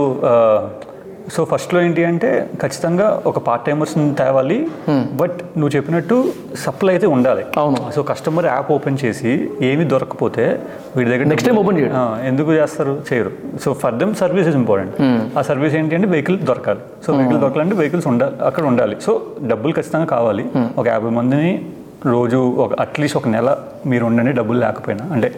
సో 1.34 1.40
ఫస్ట్లో 1.50 1.78
ఏంటి 1.86 2.02
అంటే 2.10 2.28
ఖచ్చితంగా 2.62 3.06
ఒక 3.30 3.38
పార్ట్ 3.46 3.64
టైమర్స్ని 3.66 4.04
తేవాలి 4.20 4.58
బట్ 5.20 5.38
నువ్వు 5.58 5.72
చెప్పినట్టు 5.76 6.16
సప్లై 6.64 6.92
అయితే 6.94 7.08
ఉండాలి. 7.16 7.42
అవును. 7.62 7.80
సో 7.96 8.02
కస్టమర్ 8.10 8.46
యాప్ 8.52 8.70
ఓపెన్ 8.76 8.98
చేసి 9.04 9.32
ఏమి 9.70 9.86
దొరకపోతే 9.92 10.44
వీడి 10.96 11.08
దగ్గర 11.12 11.26
నెక్స్ట్ 11.32 11.48
టైం 11.48 11.58
ఓపెన్ 11.62 11.78
చేయండి. 11.80 12.26
ఎందుకు 12.30 12.50
చేస్తారు? 12.60 12.94
చేయరు. 13.10 13.32
So 13.64 13.70
for 13.82 13.96
them 14.02 14.14
service 14.22 14.48
is 14.52 14.58
important 14.62 14.96
ఆ 15.38 15.42
సర్వీస్ 15.50 15.76
ఏంటి 15.80 15.98
అంటే 15.98 16.10
వెహికల్ 16.14 16.38
దొరకాలి. 16.50 16.84
సో 17.06 17.08
వెహికల్ 17.18 17.40
దొరకాలంటే 17.46 17.78
వెహికల్స్ 17.82 18.08
ఉండాలి 18.12 18.36
అక్కడ 18.50 18.64
ఉండాలి. 18.72 18.96
సో 19.08 19.14
డబ్బులు 19.52 19.74
ఖచ్చితంగా 19.80 20.08
కావాలి. 20.16 20.46
ఒక 20.80 20.86
యాభై 20.94 21.12
మందిని 21.20 21.52
రోజు 22.14 22.40
ఒక 22.64 22.72
అట్లీస్ట్ 22.82 23.16
ఒక 23.20 23.28
నెల 23.28 23.48
మీరు 23.90 24.04
ఉండండి 24.08 24.32
డబ్బులు 24.38 24.58
లేకపోయినా 24.64 25.04
అంటే 25.14 25.28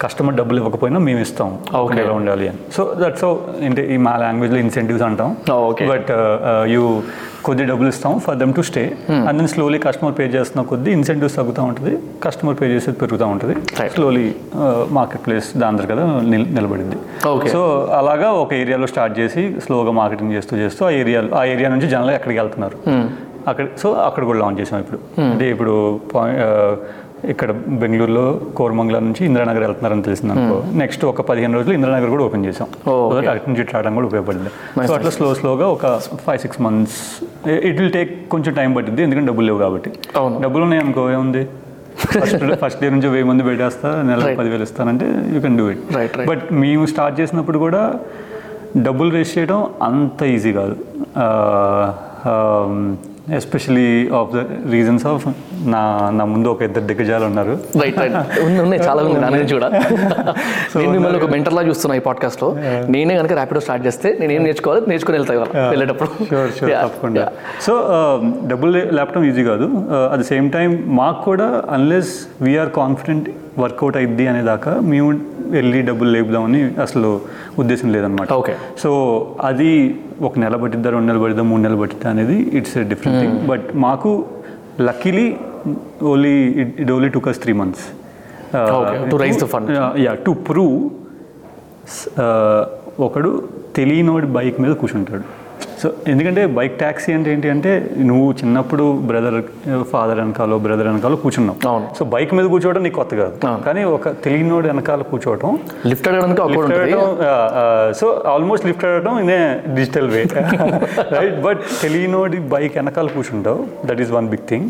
కస్టమర్ 0.00 0.34
డబ్బులు 0.34 0.58
ఇవ్వకపోయినా 0.58 0.98
మేము 0.98 1.20
ఇస్తాం 1.20 1.58
Okay. 1.82 1.96
నెల 1.96 2.10
ఉండాలి 2.10 2.48
అని. 2.48 2.58
సో 2.72 2.94
దట్స్ 2.98 3.20
సో 3.20 3.48
ఏంటి 3.60 3.94
ఈ 3.94 3.96
మా 3.96 4.16
లాంగ్వేజ్లో 4.16 4.58
ఇన్సెంటివ్స్ 4.58 5.02
అంటాం. 5.02 5.36
Okay. 5.50 5.88
బట్ 5.88 6.06
యూ 6.64 7.02
కొద్ది 7.44 7.64
డబ్బులు 7.64 7.88
ఇస్తాం 7.88 8.18
for 8.18 8.36
them 8.36 8.54
to 8.54 8.62
stay 8.62 8.98
and 9.10 9.36
then 9.36 9.48
slowly 9.48 9.78
customer 9.78 10.18
pay 10.18 10.24
చేస్తున్న 10.26 10.66
కొద్ది 10.66 10.92
ఇన్సెంటివ్స్ 10.92 11.36
తగ్గుతూ 11.36 11.62
ఉంటుంది. 11.62 11.98
కస్టమర్ 12.22 12.56
పే 12.60 12.66
చేసేది 12.66 12.98
పెరుగుతూ 12.98 13.26
ఉంటుంది. 13.26 13.88
స్లోలీ 13.88 14.34
మార్కెట్ 14.90 15.26
ప్లేస్ 15.26 15.56
దాని 15.56 15.78
కదా 15.78 16.20
నిల్- 16.20 16.54
నిలబడింది. 16.54 16.96
సో 17.48 17.88
అలాగా 17.92 18.32
ఒక 18.32 18.54
ఏరియాలో 18.54 18.86
స్టార్ట్ 18.86 19.18
చేసి 19.18 19.56
స్లోగా 19.66 19.90
మార్కెటింగ్ 19.90 20.32
చేస్తూ 20.32 20.56
చేస్తూ 20.56 20.86
ఆ 20.86 20.90
ఏరియా 20.90 21.22
ఆ 21.34 21.44
ఏరియా 21.44 21.68
నుంచి 21.68 21.88
జనాలు 21.88 22.10
ఎక్కడికి 22.10 22.40
వెళ్తున్నారు. 22.40 23.08
అక్కడ 23.48 23.66
సో 23.78 23.92
అక్కడ 23.92 24.24
కూడా 24.24 24.38
లాంచ్ 24.38 24.60
చేసాం 24.60 24.80
ఇప్పుడు. 24.80 25.20
అంటే 25.20 25.50
ఇప్పుడు 25.50 26.00
ఆ, 26.16 26.76
ఇక్కడ 27.32 27.50
బెంగళూరులో 27.80 28.24
కోరమంగళ 28.58 28.98
నుంచి 29.06 29.22
ఇంద్రానగర్ 29.28 29.64
వెళ్తున్నారని 29.66 30.04
తెలిసింది 30.08 30.32
అనుకో. 30.34 30.56
నెక్స్ట్ 30.82 31.04
ఒక 31.12 31.20
పదిహేను 31.30 31.54
రోజులు 31.58 31.74
ఇంద్రానగర్ 31.78 32.10
కూడా 32.14 32.24
ఓపెన్ 32.28 32.44
చేసాం 32.48 32.68
So 32.86 32.94
that 33.14 33.28
అటు 33.32 33.48
నుంచి 33.50 33.64
రావడం 33.74 33.94
కూడా 33.98 34.06
ఉపయోగపడింది. 34.10 34.50
సో 34.88 34.94
అట్లా 34.98 35.12
స్లో 35.16 35.28
స్లోగా 35.40 35.68
ఒక 35.76 35.86
five 36.26 36.40
six 36.44 36.60
months 36.66 36.98
it 37.68 37.78
will 37.80 37.92
take 37.98 38.12
కొంచెం 38.34 38.54
టైం 38.60 38.70
పట్టింది 38.78 39.02
ఎందుకంటే 39.06 39.28
డబ్బులు 39.30 39.46
లేవు 39.50 39.60
కాబట్టి. 39.64 39.90
డబ్బులు 40.46 40.62
ఉన్నాయి 40.68 40.82
అనుకో 40.84 41.04
ఏముంది? 41.16 41.42
ఫస్ట్ 42.14 42.44
ఫస్ట్ 42.62 42.80
డే 42.82 42.88
నుంచి 42.94 43.08
వెయ్యి 43.14 43.26
మంది 43.30 43.42
పెట్టేస్తా 43.48 43.90
నెల. 44.08 44.20
పదివేలు 44.40 44.64
ఇస్తానంటే 44.68 45.06
you 45.34 45.40
can 45.46 45.56
do 45.60 45.66
it. 45.74 45.82
But 46.30 46.44
మేము 46.62 46.86
స్టార్ట్ 46.94 47.16
చేసినప్పుడు 47.20 47.60
కూడా 47.66 47.82
డబ్బులు 48.86 49.10
రేస్ 49.16 49.32
చేయడం 49.36 49.60
అంత 49.88 50.22
ఈజీ 50.36 50.52
కాదు. 50.60 50.76
Especially 53.36 54.08
of 54.08 54.30
the 54.34 54.38
reasons 54.70 55.06
of 55.06 55.24
నా 55.66 56.10
నా 56.10 56.24
ముందు 56.24 56.48
ఒక 56.48 56.62
ఇద్దరు 56.62 56.84
దిగ్గజాలు 56.84 57.24
ఉన్నారు. 57.24 57.54
రైట్ 57.82 57.98
రైట్ 57.98 58.14
ఉన్నాయి 58.64 58.82
చాలా 58.82 59.02
ఉంది 59.02 59.20
దాని 59.20 59.38
నుంచి 59.38 59.54
కూడా. 59.54 59.68
నేను 60.76 60.90
మిమ్మల్ని 60.90 61.18
ఒక 61.18 61.30
మెంటర్ 61.30 61.54
లా 61.54 61.62
చూస్తున్నా 61.62 61.96
ఈ 61.96 61.98
పాడ్కాస్ట్లో. 61.98 62.48
నేనే 62.88 63.16
కనుక 63.16 63.32
ర్యాపిడో 63.32 63.60
స్టార్ట్ 63.60 63.86
చేస్తే 63.86 64.16
నేను 64.20 64.32
ఏం 64.32 64.42
నేర్చుకోవాలి? 64.42 64.82
నేర్చుకుని 64.86 65.18
వెళ్తా 65.18 65.34
ఇవాళ 65.34 65.48
వెళ్ళేటప్పుడు. 65.72 66.10
షూర్ 66.30 66.52
షూర్ 66.58 66.70
Yeah, 66.70 66.84
తప్పకుండా. 66.86 67.24
సో 67.66 67.74
డబ్బులు 68.46 68.72
లేపటం 68.98 69.24
ఈజీ 69.24 69.44
కాదు. 69.44 69.68
అట్ 70.12 70.20
ద 70.20 70.22
సేమ్ 70.22 70.50
టైం 70.50 70.84
మాకు 70.86 71.22
కూడా 71.22 71.62
అన్లెస్ 71.68 72.26
వీఆర్ 72.42 72.70
కాన్ఫిడెంట్ 72.70 73.28
వర్కౌట్ 73.58 73.96
అయిద్ది 73.96 74.26
అనేదాకా 74.26 74.80
మేము 74.90 75.08
వెళ్ళి 75.50 75.82
డబ్బులు 75.82 76.10
లేపుదామని 76.10 76.70
అసలు 76.82 77.20
ఉద్దేశం 77.58 77.92
లేదనమాట 77.92 78.32
Okay. 78.32 78.54
సో 78.78 78.90
అది 79.42 79.70
ఒక 80.26 80.34
నెల 80.42 80.54
పట్టిద్దా 80.62 80.88
రెండు 80.94 81.06
నెలలు 81.08 81.22
పట్టిద్దా 81.24 81.44
మూడు 81.50 81.62
నెలలు 81.66 81.80
పట్టిద్దా 81.82 82.08
అనేది 82.14 82.36
ఇట్స్ 82.58 82.76
డిఫరెంట్ 82.92 83.18
థింగ్ 83.22 83.38
బట్ 83.50 83.66
మాకు 83.86 84.10
luckily 84.88 85.26
only 86.12 86.34
it 86.82 86.90
only 86.96 87.10
took 87.16 87.28
us 87.32 87.40
three 87.44 87.52
months. 87.60 87.84
Yeah 90.04 90.12
to 90.26 90.32
prove 90.48 90.76
ఒకడు 93.06 93.30
తెలియనోడి 93.78 94.28
బైక్ 94.36 94.56
మీద 94.64 94.72
కూర్చుంటాడు. 94.80 95.24
సో 95.80 95.88
ఎందుకంటే 96.12 96.42
బైక్ 96.56 96.74
ట్యాక్సీ 96.82 97.10
అంటే 97.16 97.28
ఏంటి 97.34 97.48
అంటే 97.54 97.72
నువ్వు 98.10 98.28
చిన్నప్పుడు 98.40 98.84
బ్రదర్ 99.10 99.36
ఫాదర్ 99.92 100.18
వెనకాలో 100.20 100.56
బ్రదర్ 100.66 100.88
వెనకాల 100.90 101.16
కూర్చున్నావు. 101.24 101.58
అవును. 101.70 101.86
సో 101.98 102.04
బైక్ 102.14 102.32
మీద 102.38 102.46
కూర్చోవడం 102.54 102.82
నీకు 102.86 102.96
కొత్త 103.00 103.14
కాదు. 103.22 103.36
కానీ 103.66 103.82
ఒక 103.96 104.08
తెలియనోడు 104.24 104.66
వెనకాల 104.72 105.02
కూర్చోవటం 105.10 105.58
లిఫ్ట్ 105.90 106.08
అడగడం 106.08 106.32
సో 108.00 108.08
ఆల్మోస్ట్ 108.34 108.66
లిఫ్ట్ 108.70 108.86
అడగడం 108.88 109.14
ఇదే 109.24 109.40
డిజిటల్ 109.74 110.08
వే 110.14 110.22
రైట్ 111.18 111.38
బట్ 111.48 111.62
తెలియనోడి 111.82 112.40
బైక్ 112.54 112.74
వెనకాల 112.80 113.06
కూర్చుంటావు. 113.18 113.60
That 113.90 114.02
is 114.06 114.12
one 114.18 114.28
big 114.34 114.48
thing 114.52 114.68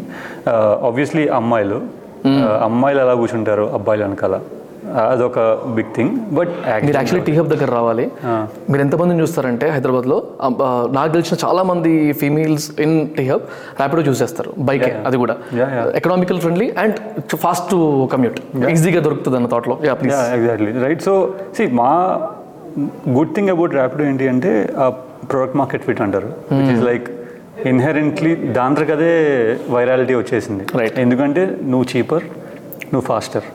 obviously 0.90 1.26
అమ్మాయిలు 1.40 1.80
Uh, 2.28 2.46
అమ్మాయిలు 2.66 3.00
ఎలా 3.00 3.12
కూర్చుంటారు 3.18 3.64
అబ్బాయిలు 3.76 4.02
వెనకాల? 4.04 4.36
అదొక 5.12 5.38
బిగ్ 5.76 5.92
థింగ్ 5.96 6.12
బట్ 6.38 6.52
మీరు 6.86 6.96
యాక్చువల్లీ 6.98 7.24
టీ 7.28 7.34
హబ్ 7.38 7.50
దగ్గర 7.54 7.68
రావాలి. 7.78 8.06
మీరు 8.70 8.82
ఎంతమందిని 8.86 9.20
చూస్తారంటే 9.24 9.66
హైదరాబాద్లో? 9.76 10.18
నాకు 10.96 11.10
తెలిసిన 11.16 11.38
చాలా 11.44 11.62
మంది 11.70 11.92
females 12.22 12.66
in 12.86 12.94
T 13.18 13.24
Hub 13.30 13.44
Rapido 13.80 14.04
choose 14.08 14.22
చేస్తారు 14.24 14.52
బైక్ 14.70 14.86
అది 15.10 15.18
కూడా. 15.24 15.36
Economical 16.00 16.40
friendly 16.44 16.68
and 16.84 16.96
fast 17.44 17.74
commute 18.14 18.40
ఈజీగా 18.74 19.02
దొరుకుతుంది 19.08 19.38
అన్న 19.40 19.50
థాట్లో 19.54 19.76
please 20.02 20.16
exactly 20.38 20.72
right 20.86 21.04
so 21.08 21.14
see 21.58 21.66
మా 21.82 21.90
గుడ్ 23.18 23.32
థింగ్ 23.36 23.52
అబౌట్ 23.56 23.72
ర్యాపిడో 23.80 24.04
ఏంటి 24.10 24.26
అంటే 24.34 24.52
ఆ 24.84 24.88
ప్రొడక్ట్ 25.30 25.56
మార్కెట్ 25.62 25.84
ఫిట్ 25.86 26.02
అంటారు. 26.06 26.28
విచ్ 26.58 26.72
ఇస్ 26.74 26.84
లైక్ 26.90 27.06
ఇన్హెరెంట్లీ 27.70 28.32
దాంట్లోకి 28.58 28.92
అదే 28.96 29.12
వైరాలిటీ 29.76 30.14
వచ్చేసింది. 30.22 30.64
ఎందుకంటే 31.04 31.42
నువ్వు 31.72 31.86
చీపర్ 31.92 32.26
నువ్వు 32.92 33.06
ఫాస్టర్ 33.12 33.46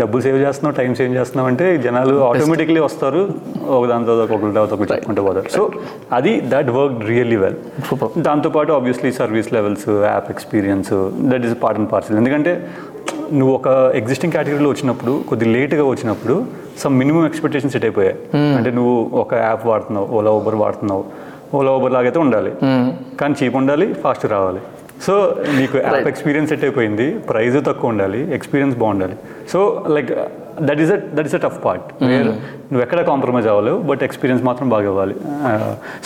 డబ్బులు 0.00 0.22
సేవ్ 0.26 0.38
చేస్తున్నావు 0.44 0.74
టైం 0.78 0.92
సేవ్ 0.98 1.12
చేస్తున్నావు 1.18 1.48
అంటే 1.50 1.66
జనాలు 1.86 2.14
ఆటోమేటిక్లీ 2.28 2.80
వస్తారు 2.86 3.22
ఒక 3.76 3.82
దాని 3.92 4.04
తర్వాత 4.08 4.30
ఒకటి 4.36 4.52
తర్వాత 4.56 4.72
ఒకటి 4.76 4.90
చెప్పుకుంటూ 4.92 5.22
పోతారు. 5.28 5.48
సో 5.56 5.62
అది 6.18 6.32
దట్ 6.54 6.70
వర్క్ 6.78 7.00
రియల్లీ 7.12 7.38
వెల్. 7.44 7.58
దాంతోపాటు 8.28 8.72
obviously 8.78 9.12
service 9.20 9.50
levels 9.56 9.88
app 10.12 10.30
experience 10.34 10.92
that 11.32 11.46
is 11.48 11.56
part 11.62 11.80
and 11.80 11.90
parcel 11.92 12.18
ఎందుకంటే 12.22 12.54
నువ్వు 13.38 13.52
ఒక 13.58 13.68
ఎగ్జిస్టింగ్ 14.00 14.32
కేటగిరీలో 14.32 14.70
వచ్చినప్పుడు 14.70 15.12
కొద్ది 15.28 15.46
లేట్గా 15.54 15.84
వచ్చినప్పుడు 15.92 16.34
సమ్ 16.82 16.94
మినిమం 17.02 17.24
ఎక్స్పెక్టేషన్ 17.26 17.72
సెట్ 17.74 17.86
అయిపోయాయి. 17.88 18.16
అంటే 18.56 18.70
నువ్వు 18.78 18.96
ఒక 19.22 19.34
యాప్ 19.46 19.64
వాడుతున్నావు 19.70 20.06
ఓలా 20.18 20.30
ఊబర్ 20.38 20.56
వాడుతున్నావు. 20.64 21.04
ఓలా 21.56 21.70
ఊబర్ 21.76 21.92
లాగైతే 21.96 22.18
ఉండాలి. 22.18 22.52
కానీ 23.20 23.34
చీప్ 23.40 23.56
ఉండాలి 23.56 23.86
ఫాస్ట్ 24.04 24.26
రావాలి. 24.34 24.60
సో 25.04 25.14
నీకు 25.58 25.76
యాప్ 25.86 26.08
ఎక్స్పీరియన్స్ 26.10 26.48
సెట్ 26.52 26.64
అయిపోయింది 26.66 27.06
ప్రైస్ 27.30 27.56
తక్కువ 27.68 27.92
ఉండాలి 27.92 28.20
ఎక్స్పీరియన్స్ 28.38 28.76
బాగుండాలి. 28.82 29.16
So 29.52 29.58
like 29.96 30.10
that 30.68 30.80
is 30.84 30.92
a 30.94 30.98
that 31.16 31.26
is 31.30 31.36
a 31.38 31.40
tough 31.44 31.58
part 31.66 31.86
where 32.10 32.28
నువ్వు 32.70 32.82
ఎక్కడ 32.86 33.00
కాంప్రమైజ్ 33.10 33.46
అవ్వలేవు 33.52 33.78
బట్ 33.90 34.02
ఎక్స్పీరియన్స్ 34.08 34.42
మాత్రం 34.48 34.66
బాగా 34.74 34.86
ఇవ్వాలి. 34.92 35.16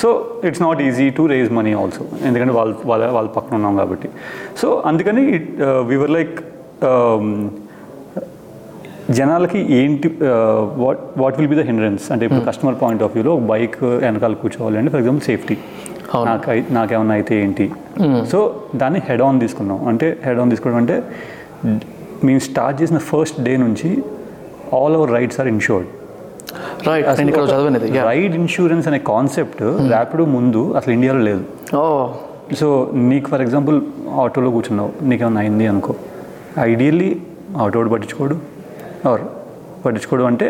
So 0.03 0.09
it's 0.49 0.63
not 0.67 0.83
easy 0.89 1.07
to 1.19 1.25
raise 1.35 1.51
money 1.59 1.73
also 1.83 2.05
ఎందుకంటే 2.29 2.55
వాళ్ళ 2.59 2.75
వాళ్ళ 2.93 3.11
వాళ్ళ 3.17 3.29
పక్కన 3.39 3.55
ఉన్నాం 3.61 3.77
కాబట్టి. 3.83 4.11
సో 4.63 4.69
అందుకని 4.93 5.25
వీవర్ 5.93 6.15
లైక్ 6.19 6.37
జనాలకి 9.19 9.61
ఏంటి 9.79 10.09
what 10.83 11.01
what 11.21 11.37
will 11.39 11.49
be 11.53 11.57
the 11.61 11.63
hindrance 11.71 12.05
అంటే 12.15 12.25
ఇప్పుడు 12.27 12.45
కస్టమర్ 12.49 12.77
పాయింట్ 12.83 13.03
ఆఫ్ 13.07 13.13
వ్యూలో 13.17 13.33
బైక్ 13.53 13.79
వెనకాల 14.05 14.35
కూర్చోవాలి 14.43 14.77
అంటే 14.81 14.91
ఫర్ 14.93 15.01
ఎగ్జాంపుల్ 15.03 15.25
సేఫ్టీ. 15.31 15.57
నాకు 16.15 16.73
నాకేమన్నా 16.79 17.15
అయితే 17.19 17.35
ఏంటి? 17.45 17.67
సో 18.33 18.39
దాన్ని 18.81 19.01
హెడ్ 19.09 19.23
ఆన్ 19.29 19.39
తీసుకున్నాం. 19.45 19.81
అంటే 19.91 20.07
హెడ్ 20.27 20.41
ఆన్ 20.43 20.51
తీసుకోవడం 20.53 20.79
అంటే 20.83 20.97
మేము 22.27 22.41
స్టార్ట్ 22.49 22.77
చేసిన 22.83 22.99
ఫస్ట్ 23.11 23.39
డే 23.47 23.53
నుంచి 23.65 23.91
all 24.79 24.95
our 24.99 25.11
rides 25.17 25.39
are 25.41 25.49
insured. 25.55 25.89
Right 26.89 27.07
చదివినది. 27.53 27.89
Ride 28.11 28.35
insurance 28.41 28.87
అనే 28.91 28.99
కాన్సెప్ట్ 29.13 29.63
ర్యాపిడో 29.93 30.25
ముందు 30.37 30.63
అసలు 30.81 30.93
ఇండియాలో 30.99 31.23
లేదు. 31.31 31.45
సో 32.61 32.69
నీకు 33.11 33.27
ఫర్ 33.33 33.43
ఎగ్జాంపుల్ 33.47 33.77
ఆటోలో 34.23 34.51
కూర్చున్నావు 34.57 34.91
నీకేమన్నా 35.11 35.43
అయింది 35.45 35.67
అనుకో. 35.73 35.95
ఐడియల్లీ 36.71 37.11
ఆటోడు 37.65 37.91
పట్టించుకోడు. 37.93 38.37
ఆర్ 39.11 39.23
పట్టించుకోడు 39.85 40.25
అంటే 40.31 40.47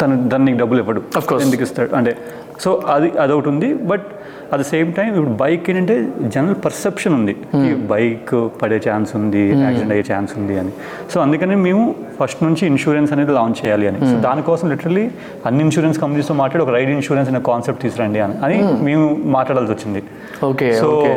తను 0.00 0.14
దాన్ని 0.30 0.46
నీకు 0.46 0.58
డబ్బులు 0.62 0.80
ఇవ్వడు. 0.84 1.02
ఎందుకు 1.46 1.62
ఇస్తాడు? 1.66 1.90
అంటే 1.98 2.12
సో 2.62 2.70
అది 2.94 3.08
అదొకటి 3.22 3.48
ఉంది. 3.52 3.68
But 3.90 4.06
at 4.52 4.60
the 4.62 4.64
same 4.72 4.88
time 4.96 5.08
ఇప్పుడు 5.18 5.34
బైక్ 5.42 5.64
ఏంటంటే 5.70 5.94
జనరల్ 6.34 6.58
పర్సెప్షన్ 6.64 7.14
ఉంది. 7.18 7.34
ఈ 7.66 7.70
బైక్ 7.92 8.32
పడే 8.60 8.78
ఛాన్స్ 8.86 9.10
ఉంది 9.18 9.42
యాక్సిడెంట్ 9.64 9.94
అయ్యే 9.94 10.04
ఛాన్స్ 10.10 10.32
ఉంది 10.40 10.54
అని. 10.62 10.72
సో 11.12 11.16
అందుకని 11.24 11.56
మేము 11.66 11.84
ఫస్ట్ 12.18 12.40
నుంచి 12.46 12.62
ఇన్సూరెన్స్ 12.72 13.12
అనేది 13.14 13.32
లాంచ్ 13.38 13.58
చేయాలి 13.62 13.86
అని. 13.90 14.00
సో 14.10 14.14
దానికోసం 14.26 14.66
లిటరల్లీ 14.72 15.04
అన్ని 15.50 15.62
ఇన్సూరెన్స్ 15.66 15.98
కంపెనీస్తో 16.02 16.36
మాట్లాడి 16.42 16.64
ఒక 16.66 16.72
రైడ్ 16.78 16.92
ఇన్సూరెన్స్ 16.96 17.30
అనే 17.32 17.40
కాన్సెప్ట్ 17.50 17.82
తీసుకురండి 17.86 18.22
అని 18.26 18.36
అని 18.46 18.58
మేము 18.88 19.06
మాట్లాడాల్సి 19.36 19.72
వచ్చింది. 19.76 20.02
ఓకే 20.50 20.68
సో 20.82 20.90
ఓకే 20.98 21.14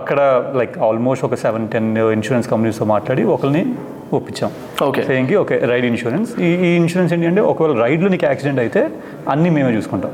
అక్కడ 0.00 0.20
లైక్ 0.60 0.76
ఆల్మోస్ట్ 0.88 1.24
ఒక 1.30 1.38
సెవెన్ 1.46 1.66
టెన్ 1.74 1.90
ఇన్సూరెన్స్ 2.18 2.48
కంపెనీస్తో 2.52 2.86
మాట్లాడి 2.94 3.24
ఒకరిని 3.36 3.64
ఒప్పించాం. 4.16 4.50
ఓకే 4.86 5.02
సేయింగ్కి 5.08 5.36
ఓకే 5.42 5.56
రైడ్ 5.70 5.86
ఇన్సూరెన్స్ 5.90 6.30
ఈ 6.46 6.50
ఈ 6.68 6.70
ఇన్సూరెన్స్ 6.80 7.12
ఏంటి 7.16 7.26
అంటే 7.30 7.42
ఒకవేళ 7.50 7.74
రైడ్లో 7.84 8.08
నీకు 8.14 8.26
యాక్సిడెంట్ 8.30 8.60
అయితే 8.64 8.80
అన్నీ 9.32 9.50
మేమే 9.56 9.72
చూసుకుంటాం. 9.78 10.12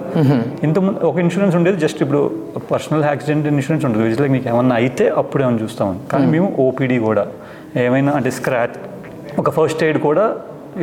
ఇంతకుముందు 0.66 0.98
ఒక 1.10 1.16
ఇన్సూరెన్స్ 1.26 1.54
ఉండేది 1.60 1.78
జస్ట్ 1.84 2.02
ఇప్పుడు 2.06 2.20
పర్సనల్ 2.72 3.04
యాక్సిడెంట్ 3.10 3.46
ఇన్సూరెన్స్ 3.52 3.86
ఉంటుంది. 3.88 4.02
విచ్ 4.08 4.20
లైక్ 4.22 4.34
నీకు 4.36 4.48
ఏమన్నా 4.54 4.76
అయితే 4.82 5.06
అప్పుడే 5.22 5.44
ఏమైనా 5.46 5.62
చూస్తామని 5.64 6.02
కానీ 6.12 6.28
మేము. 6.34 6.50
ఓపీడీ 6.66 6.98
కూడా 7.08 7.24
ఏమైనా 7.86 8.12
అంటే 8.18 8.32
స్క్రాచ్ 8.40 8.76
ఒక 9.42 9.48
ఫస్ట్ 9.56 9.82
ఎయిడ్ 9.86 10.00
కూడా 10.08 10.26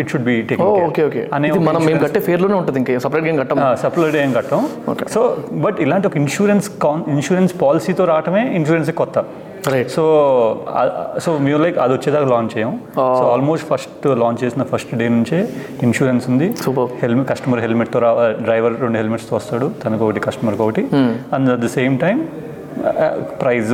it 0.01 0.09
should 0.11 0.25
be 0.27 0.35
take 0.49 0.61
okay 0.87 1.01
okay 1.07 1.21
ఇది 1.49 1.59
మనం 1.69 1.81
మేము 1.87 1.99
కట్టే 2.03 2.19
ఫేర్లోనే 2.27 2.55
ఉంటుంది 2.61 2.77
ఇంకా 2.81 2.93
సపరేట్గా 3.05 3.29
ఏం 3.33 3.37
కట్టం 3.41 3.57
సప్లైడ్ 3.85 4.15
ఏం 4.25 4.31
కట్టం. 4.37 4.59
సో 5.15 5.21
బట్ 5.65 5.77
ఇలాంటి 5.85 6.07
ఒక 6.09 6.17
ఇన్సూరెన్స్ 6.23 6.67
కాన్ 6.85 7.01
ఇన్సూరెన్స్ 7.15 7.53
పాలసీతో 7.63 8.05
రావటమే 8.11 8.43
ఇన్సూరెన్స్ 8.59 8.89
కొత్త. 9.01 9.19
సో 9.95 10.03
సో 11.23 11.31
మీరు 11.45 11.59
లైక్ 11.63 11.77
అది 11.83 11.93
వచ్చేదాకా 11.95 12.27
లాంచ్ 12.33 12.51
చేయం. 12.55 12.71
సో 12.95 13.23
ఆల్మోస్ట్ 13.33 13.65
ఫస్ట్ 13.71 14.05
లాంచ్ 14.23 14.39
చేసిన 14.43 14.63
ఫస్ట్ 14.71 14.91
డే 15.01 15.05
నుంచే 15.17 15.39
ఇన్సూరెన్స్ 15.87 16.25
ఉంది. 16.31 16.47
హెల్మెట్ 17.03 17.27
కస్టమర్ 17.31 17.61
హెల్మెట్తో 17.65 17.99
రా 18.05 18.11
డ్రైవర్ 18.47 18.75
రెండు 18.85 18.97
హెల్మెట్స్తో 19.01 19.35
వస్తాడు. 19.39 19.67
తనకు 19.83 20.03
ఒకటి 20.07 20.23
కస్టమర్కి 20.27 20.63
ఒకటి 20.67 20.83
and 21.35 21.51
at 21.55 21.63
the 21.65 21.69
same 21.79 21.95
time 22.05 22.19
price 23.41 23.73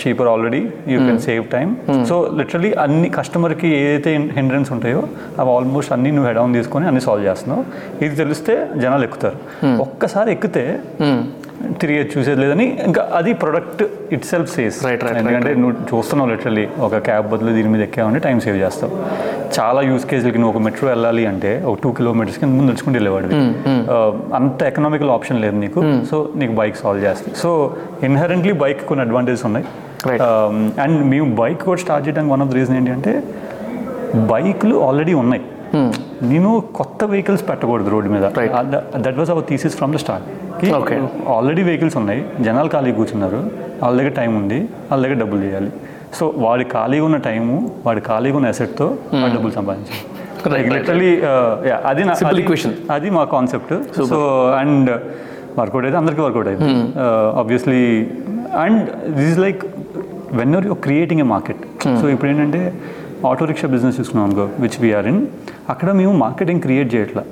cheaper 0.00 0.28
already 0.32 0.60
you 0.92 0.98
can 1.06 1.20
save 1.26 1.44
time 1.54 1.68
so 2.08 2.16
literally 2.38 2.70
అన్ని 2.84 3.08
కస్టమర్కి 3.18 3.68
ఏదైతే 3.84 4.10
హిండ్రెన్స్ 4.38 4.70
ఉంటాయో 4.74 5.00
అవి 5.40 5.50
ఆల్మోస్ట్ 5.56 5.92
అన్ని 5.96 6.10
నువ్వు 6.16 6.28
హెడ్ 6.30 6.40
ఆన్ 6.42 6.54
తీసుకొని 6.58 6.86
అన్ని 6.90 7.02
సాల్వ్ 7.06 7.24
చేస్తున్నావు. 7.28 7.64
ఇది 8.04 8.14
తెలిస్తే 8.22 8.54
జనాలు 8.82 9.06
ఎక్కుతారు. 9.08 9.38
ఒక్కసారి 9.86 10.30
ఎక్కితే 10.36 10.64
తిరిగి 11.80 12.00
చూసేది 12.12 12.38
లేదని 12.40 12.66
ఇంకా 12.86 13.02
అది 13.14 13.32
product 13.42 13.82
itself 14.24 14.50
says 14.54 14.76
Right, 14.86 15.02
right, 15.04 15.16
ఎందుకంటే 15.20 15.50
నువ్వు 15.54 15.74
చూస్తున్నావు 15.90 16.28
లిటరల్లీ 16.30 16.64
ఒక 16.86 16.98
క్యాబ్ 17.08 17.26
బదులు 17.32 17.52
దీని 17.52 17.70
మీద 17.74 17.82
ఎక్కావంటే 17.82 18.20
టైం 18.26 18.38
సేవ్ 18.40 18.56
చేస్తావు. 18.56 18.92
చాలా 19.56 19.80
యూస్ 19.88 20.04
కేసులకి 20.10 20.38
నువ్వు 20.38 20.52
ఒక 20.54 20.62
మెట్రో 20.66 20.88
వెళ్ళాలి 20.88 21.24
అంటే 21.32 21.50
ఒక 21.70 21.76
టూ 21.82 21.92
కిలోమీటర్స్ 21.98 22.38
కింద 22.40 22.52
ముందు 22.56 22.68
నడుచుకుంటూ 22.70 22.96
వెళ్ళేవాడివి 22.98 23.34
ఆ, 23.90 23.96
అంత 24.38 24.62
ఎకనామికల్ 24.70 25.10
ఆప్షన్ 25.10 25.40
లేదు 25.44 25.56
నీకు. 25.56 25.80
సో 26.10 26.18
నీకు 26.36 26.52
బైక్ 26.60 26.76
సాల్వ్ 26.76 27.02
చేస్తాయి. 27.04 27.34
సో 27.42 27.50
ఇన్హరెంట్లీ 28.02 28.52
బైక్ 28.64 28.82
కొన్ని 28.90 29.04
అడ్వాంటేజెస్ 29.06 29.44
ఉన్నాయి. 29.50 29.66
అండ్ 30.84 30.98
మేము 31.12 31.28
బైక్ 31.34 31.62
కూడా 31.68 31.80
స్టార్ట్ 31.84 32.06
చేయడానికి 32.08 32.32
వన్ 32.34 32.42
ఆఫ్ 32.42 32.50
ద 32.50 32.58
రీజన్ 32.60 32.76
ఏంటంటే 32.80 33.14
బైక్లు 34.32 34.76
ఆల్రెడీ 34.88 35.14
ఉన్నాయి. 35.22 35.44
నేను 36.32 36.50
కొత్త 36.78 37.04
వెహికల్స్ 37.12 37.48
పెట్టకూడదు 37.48 37.90
రోడ్డు 37.90 38.10
మీద. 38.10 38.24
That 39.06 39.18
was 39.20 39.30
our 39.30 39.46
thesis 39.48 39.76
from 39.78 39.92
the 39.92 40.00
start 40.02 40.26
Okay. 40.70 41.06
Already 41.28 41.62
vehicles 41.62 41.96
ఉన్నాయి. 41.96 42.24
జనాలు 42.40 42.68
ఖాళీ 42.68 42.92
కూర్చున్నారు. 42.92 43.50
వాళ్ళ 43.82 43.98
దగ్గర 43.98 44.10
టైం 44.10 44.36
ఉంది. 44.36 44.60
వాళ్ళ 44.60 45.06
దగ్గర 45.06 45.18
డబ్బులు 45.18 45.42
చేయాలి 45.42 45.70
సో 46.14 46.34
వాడి 46.36 46.64
ఖాళీగా 46.64 47.04
ఉన్న 47.04 47.16
టైము 47.16 47.70
వాడి 47.86 48.00
ఖాళీగా 48.00 48.36
ఉన్న 48.36 48.48
అసెట్తో 48.48 48.96
వాడు 49.14 49.32
డబ్బులు 49.32 49.52
సంపాదించాలి. 49.52 50.68
లిటరలీ 50.78 51.20
అది 51.86 52.04
నా- 52.04 52.16
అది- 52.90 53.12
మా 53.12 53.24
కాన్సెప్ట్ 53.24 53.74
సో 54.04 54.50
అండ్ 54.58 54.90
వర్కౌట్ 55.58 55.84
అయితే 55.84 55.96
అందరికీ 55.96 56.20
వర్కౌట్ 56.20 56.48
అయింది 56.48 56.64
obviously 57.38 58.10
and 58.60 58.90
this 59.10 59.30
is 59.30 59.38
like 59.38 59.62
when 60.32 60.56
are 60.56 60.66
you 60.66 60.74
creating 60.74 61.20
a 61.20 61.24
market 61.24 61.88
so 62.00 62.08
ఇప్పుడు 62.08 62.30
ఏంటంటే 62.30 62.72
ఆటో 63.28 63.44
రిక్షా 63.50 63.68
బిజినెస్ 63.74 63.96
చూసుకున్నాం 63.98 64.24
అనుకో 64.28 64.44
విచ్ 64.62 64.78
వీఆర్ 64.84 65.06
ఇన్ 65.10 65.20
అక్కడ 65.72 65.90
మేము 65.98 66.12
మార్కెటింగ్ 66.22 66.60
క్రియేట్ 66.64 66.88
చేయట్లా. 66.94 67.22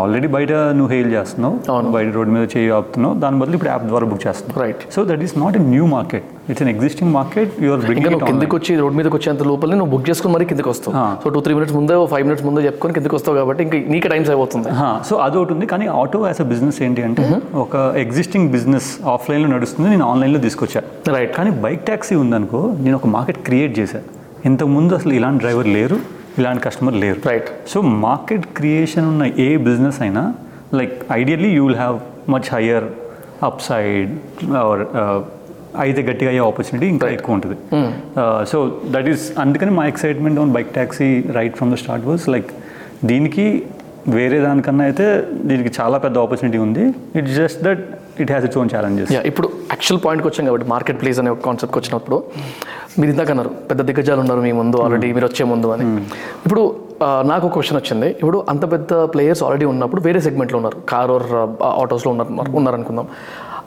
ఆల్రెడీ 0.00 0.28
బయట 0.36 0.52
నువ్వు 0.78 0.90
హెయిల్ 0.94 1.10
చేస్తున్నావు. 1.16 1.54
బయట 1.96 2.08
రోడ్ 2.18 2.30
మీద 2.36 2.44
చేయి 2.54 2.68
ఆపుతున్నావు 2.76 3.14
దాని 3.22 3.38
బదులు 3.42 3.56
ఇప్పుడు 3.58 3.70
యాప్ 3.72 3.84
ద్వారా 3.90 4.06
బుక్ 4.12 4.22
చేస్తున్నావు. 4.26 4.58
Right 4.64 4.82
so 4.94 5.02
that 5.10 5.22
is 5.26 5.34
not 5.42 5.56
a 5.60 5.62
new 5.74 5.86
market 5.96 6.28
it's 6.52 6.62
an 6.64 6.70
existing 6.74 7.12
market 7.18 7.50
you're 7.64 7.82
bringing 7.88 8.12
నువ్వు 8.14 8.28
కిందకి 8.30 8.54
వచ్చి 8.58 8.72
రోడ్ 8.82 8.96
మీదకి 9.00 9.16
వచ్చేంత 9.18 9.42
లోపల 9.50 9.76
నువ్వు 9.80 9.92
బుక్ 9.94 10.06
చేసుకుని 10.10 10.34
మరీ 10.36 10.46
కిందకి 10.52 10.70
వస్తావు. 10.74 10.94
సో 11.24 11.34
టూ 11.34 11.42
త్రీ 11.46 11.54
మినిట్స్ 11.58 11.76
ముందే 11.78 11.98
ఫైవ్ 12.14 12.24
మినిట్స్ 12.28 12.46
ముందే 12.48 12.62
చెప్పుకొని 12.68 12.94
కిందకి 12.98 13.16
వస్తావు 13.18 13.36
కాబట్టి 13.40 13.62
ఇంకా 13.66 13.78
నీకే 13.94 14.10
టైం 14.14 14.24
సేవ్ 14.30 14.40
అవుతుంది. 14.44 14.70
సో 15.10 15.14
అదొకటి 15.26 15.54
ఉంది. 15.56 15.68
కానీ 15.74 15.86
ఆటో 16.00 16.22
యాజ్ 16.30 16.42
అ 16.46 16.48
బిజినెస్ 16.54 16.80
ఏంటి 16.88 17.04
అంటే 17.08 17.26
ఒక 17.64 17.76
ఎగ్జిస్టింగ్ 18.04 18.48
బిజినెస్ 18.56 18.90
ఆఫ్లైన్లో 19.16 19.50
నడుస్తుంది. 19.56 19.88
నేను 19.94 20.06
ఆన్లైన్లో 20.12 20.42
తీసుకొచ్చా. 20.48 20.82
రైట్ 21.18 21.34
కానీ 21.38 21.52
బైక్ 21.66 21.84
ట్యాక్సీ 21.90 22.16
ఉందనుకో 22.24 22.62
నేను 22.86 22.96
ఒక 23.02 23.08
మార్కెట్ 23.18 23.40
క్రియేట్ 23.50 23.74
చేశా. 23.80 24.02
ఇంతకుముందు 24.48 24.92
అసలు 24.98 25.12
ఇలాంటి 25.18 25.40
డ్రైవర్ 25.44 25.68
లేరు 25.76 25.98
ఇలాంటి 26.40 26.62
కస్టమర్ 26.66 26.96
లేరు. 27.02 27.18
రైట్ 27.30 27.48
సో 27.72 27.78
మార్కెట్ 28.06 28.46
క్రియేషన్ 28.58 29.06
ఉన్న 29.12 29.24
ఏ 29.46 29.48
బిజినెస్ 29.68 30.00
అయినా 30.06 30.22
like 30.78 30.94
ideally 31.20 31.50
you 31.56 31.62
will 31.68 31.80
have 31.82 31.98
much 32.34 32.48
higher 32.54 32.86
upside 33.68 34.10
or 34.62 34.82
అయితే 35.84 36.00
గట్టిగా 36.08 36.30
అయ్యే 36.32 36.42
ఆపర్చునిటీ 36.48 36.86
ఇంకా 36.94 37.06
ఎక్కువ 37.16 37.36
ఉంటుంది. 37.38 37.56
సో 38.50 38.58
దట్ 38.94 39.08
ఈస్ 39.12 39.24
అందుకని 39.44 39.72
మా 39.78 39.84
excitement 39.92 40.40
on 40.42 40.52
bike 40.56 40.70
taxi 40.78 41.08
right 41.38 41.54
from 41.60 41.70
the 41.74 41.78
start 41.84 42.04
was 42.10 42.24
like 42.34 42.50
దీనికి 43.10 43.46
వేరే 44.16 44.38
దానికన్నా 44.46 44.84
అయితే 44.90 45.06
దీనికి 45.50 45.70
చాలా 45.78 45.96
పెద్ద 46.04 46.16
ఆపర్చునిటీ 46.24 46.58
ఉంది. 46.66 46.84
It's 47.18 47.34
just 47.40 47.60
that 47.66 47.82
it 48.22 48.30
has 48.32 48.44
its 48.46 48.58
own 48.62 48.70
challenges 48.74 49.12
ఇప్పుడు 49.30 49.48
యాక్చువల్ 49.74 50.00
పాయింట్కి 50.04 50.28
వచ్చాం 50.30 50.44
కాబట్టి 50.48 50.66
మార్కెట్ 50.74 50.98
ప్లేస్ 51.02 51.18
అనే 51.22 51.30
ఒక 51.34 51.40
కాన్సెప్ట్కి 51.48 51.78
వచ్చినప్పుడు 51.80 52.18
మీరు 52.98 53.10
ఇందాక 53.10 53.30
అన్నారు 53.30 53.48
పెద్ద 53.48 53.82
దిగ్గజాలు 53.82 54.20
ఉన్నారు 54.20 54.40
మీ 54.40 54.52
ముందు 54.52 54.76
ఆల్రెడీ 54.76 55.12
మీరు 55.12 55.26
వచ్చే 55.26 55.44
ముందు 55.44 55.66
అని. 55.68 55.84
ఇప్పుడు 56.46 56.62
ఆ, 57.02 57.22
నాకు 57.26 57.46
ఒక 57.46 57.52
క్వశ్చన్ 57.52 57.76
వచ్చింది. 57.76 58.06
ఇప్పుడు 58.10 58.44
అంత 58.48 58.72
పెద్ద 58.72 58.92
ప్లేయర్స్ 58.92 59.42
ఆల్రెడీ 59.42 59.64
ఉన్నప్పుడు 59.64 60.02
వేరే 60.02 60.20
సెగ్మెంట్లో 60.20 60.58
ఉన్నారు. 60.58 60.76
కార్ 60.88 61.10
ఆర్ 61.10 61.26
ఆటోస్లో 61.64 62.12
ఉన్నారు 62.12 62.56
ఉన్నారు 62.56 62.76
అనుకుందాం. 62.76 63.06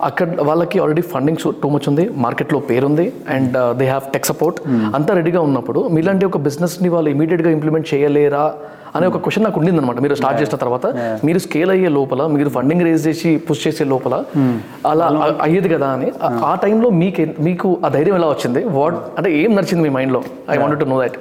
అక్కడ 0.01 0.27
వాళ్ళకి 0.41 0.77
ఆల్రెడీ 0.79 1.03
ఫండింగ్ 1.09 1.33
టూ 1.61 1.69
మచ్ 1.69 1.87
ఉంది. 1.87 2.05
మార్కెట్లో 2.17 2.59
పేరుంది. 2.67 3.05
And 3.29 3.51
they 3.77 3.87
have 3.87 4.05
tech 4.13 4.25
support 4.25 4.59
అంతా 4.95 5.13
రెడీగా 5.13 5.41
ఉన్నప్పుడు 5.41 5.81
మీలాంటి 5.89 6.25
ఒక 6.25 6.39
బిజినెస్ని 6.45 6.89
వాళ్ళు 6.93 7.09
ఇమీడియట్గా 7.09 7.51
ఇంప్లిమెంట్ 7.51 7.87
చేయలేరా 7.93 8.45
అనే 8.95 9.05
ఒక 9.07 9.17
క్వశ్చన్ 9.17 9.43
నాకు 9.43 9.57
ఉండింది 9.59 9.79
అనమాట 9.79 9.99
మీరు 10.03 10.15
స్టార్ట్ 10.15 10.37
చేసిన 10.41 10.57
తర్వాత 10.57 10.85
మీరు 11.25 11.39
స్కేల్ 11.39 11.71
అయ్యే 11.71 11.89
లోపల 11.95 12.21
మీరు 12.33 12.49
ఫండింగ్ 12.49 12.83
రేజ్ 12.83 13.07
చేసి 13.07 13.29
పుష్ 13.47 13.63
చేసే 13.65 13.83
లోపల 13.89 14.15
అలా 14.85 15.05
అ- 15.21 15.35
అయ్యేది 15.41 15.69
కదా 15.73 15.87
అని 15.89 16.09
ఆ- 16.43 16.55
టైంలో 16.61 16.89
మీకు 16.95 17.25
మీకు 17.41 17.69
ఆ 17.85 17.89
ధైర్యం 17.89 18.15
ఎలా 18.15 18.29
వచ్చింది? 18.29 18.61
వాట్ 18.77 18.99
అంటే 19.17 19.31
ఏం 19.41 19.51
నడిచింది 19.55 19.83
మీ 19.83 19.91
మైండ్లో 19.95 20.21
I 20.49 20.57
want 20.57 20.79
to 20.79 20.85
know 20.85 20.99
that 21.01 21.17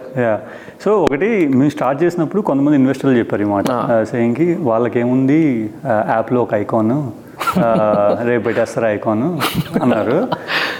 so 0.85 0.93
ఒకటి 1.03 1.29
మేము 1.55 1.71
స్టార్ట్ 1.71 1.99
చేసినప్పుడు 2.03 2.43
కొంతమంది 2.43 2.77
ఇన్వెస్టర్లు 2.77 3.19
చెప్పారు 3.19 3.43
ఈ 3.43 3.51
మాట. 3.51 3.67
సేయింగ్కి 4.11 4.49
వాళ్ళకి 4.63 4.99
ఏముంది 4.99 5.41
యాప్లో 6.11 6.43
ఒక 6.43 6.55
ఐకాన్ 6.57 6.95
రేపు 8.29 8.43
పెట్టేస్తారు 8.47 8.87
ఐకాన్ 8.89 9.25
అన్నారు. 9.83 10.17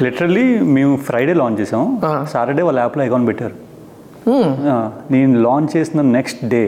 లిటరల్లీ 0.05 0.45
మేము 0.77 0.95
ఫ్రైడే 1.07 1.35
లాంచ్ 1.35 1.59
చేసాం 1.61 1.85
సాటర్డే 2.33 2.63
వాళ్ళ 2.63 2.79
యాప్లో 2.85 3.05
ఐకాన్ 3.05 3.27
పెట్టారు. 3.31 3.55
ఆ, 4.69 4.77
నేను 5.11 5.33
లాంచ్ 5.47 5.71
చేసిన 5.77 6.03
next 6.15 6.43
day 6.53 6.63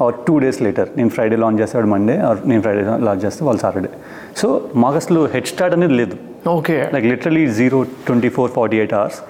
or 0.00 0.14
two 0.24 0.34
days 0.38 0.58
later 0.62 0.88
నేను 0.96 1.10
ఫ్రైడే 1.10 1.36
లాంచ్ 1.42 1.60
చేస్తాడు 1.62 1.88
మండే 1.92 2.16
ఆర్ 2.28 2.40
నేను 2.44 2.62
ఫ్రైడే 2.62 2.80
లాంచ్ 3.06 3.22
చేస్తే 3.26 3.42
వాళ్ళు 3.46 3.62
సాటర్డే 3.62 3.90
సో 4.40 4.48
మాకు 4.82 4.96
అసలు 5.02 5.20
హెడ్ 5.34 5.48
స్టార్ట్ 5.52 5.76
అనేది 5.76 5.94
లేదు. 6.00 6.16
Okay 6.56 6.76
like 6.94 7.06
literally 7.12 7.44
zero 7.56 7.78
twenty 8.06 8.30
four 8.34 8.50
forty 8.56 8.78
eight 8.78 8.94
hours 8.94 9.20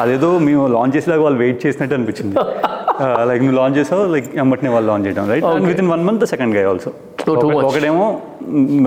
అదేదో 0.00 0.30
మేము 0.46 0.62
లాంచ్ 0.74 0.94
చేసేదాకా 0.96 1.22
వాళ్ళు 1.24 1.38
వెయిట్ 1.38 1.60
చేసినట్టు 1.64 1.96
అనిపించింది. 1.98 2.36
లైక్ 3.28 3.42
నువ్వు 3.42 3.58
లాంచ్ 3.58 3.76
చేసావు 3.78 4.02
లైక్ 4.12 4.28
ఎంబటిని 4.42 4.70
వాళ్ళు 4.74 4.88
లాంచ్ 4.90 5.06
చేయడం 5.06 5.24
right 5.30 5.46
within 5.82 5.90
one 5.90 6.04
month 6.04 6.24
second 6.30 6.54
guy 6.56 6.62
also. 6.70 6.90
ఒకడేమో 7.68 8.04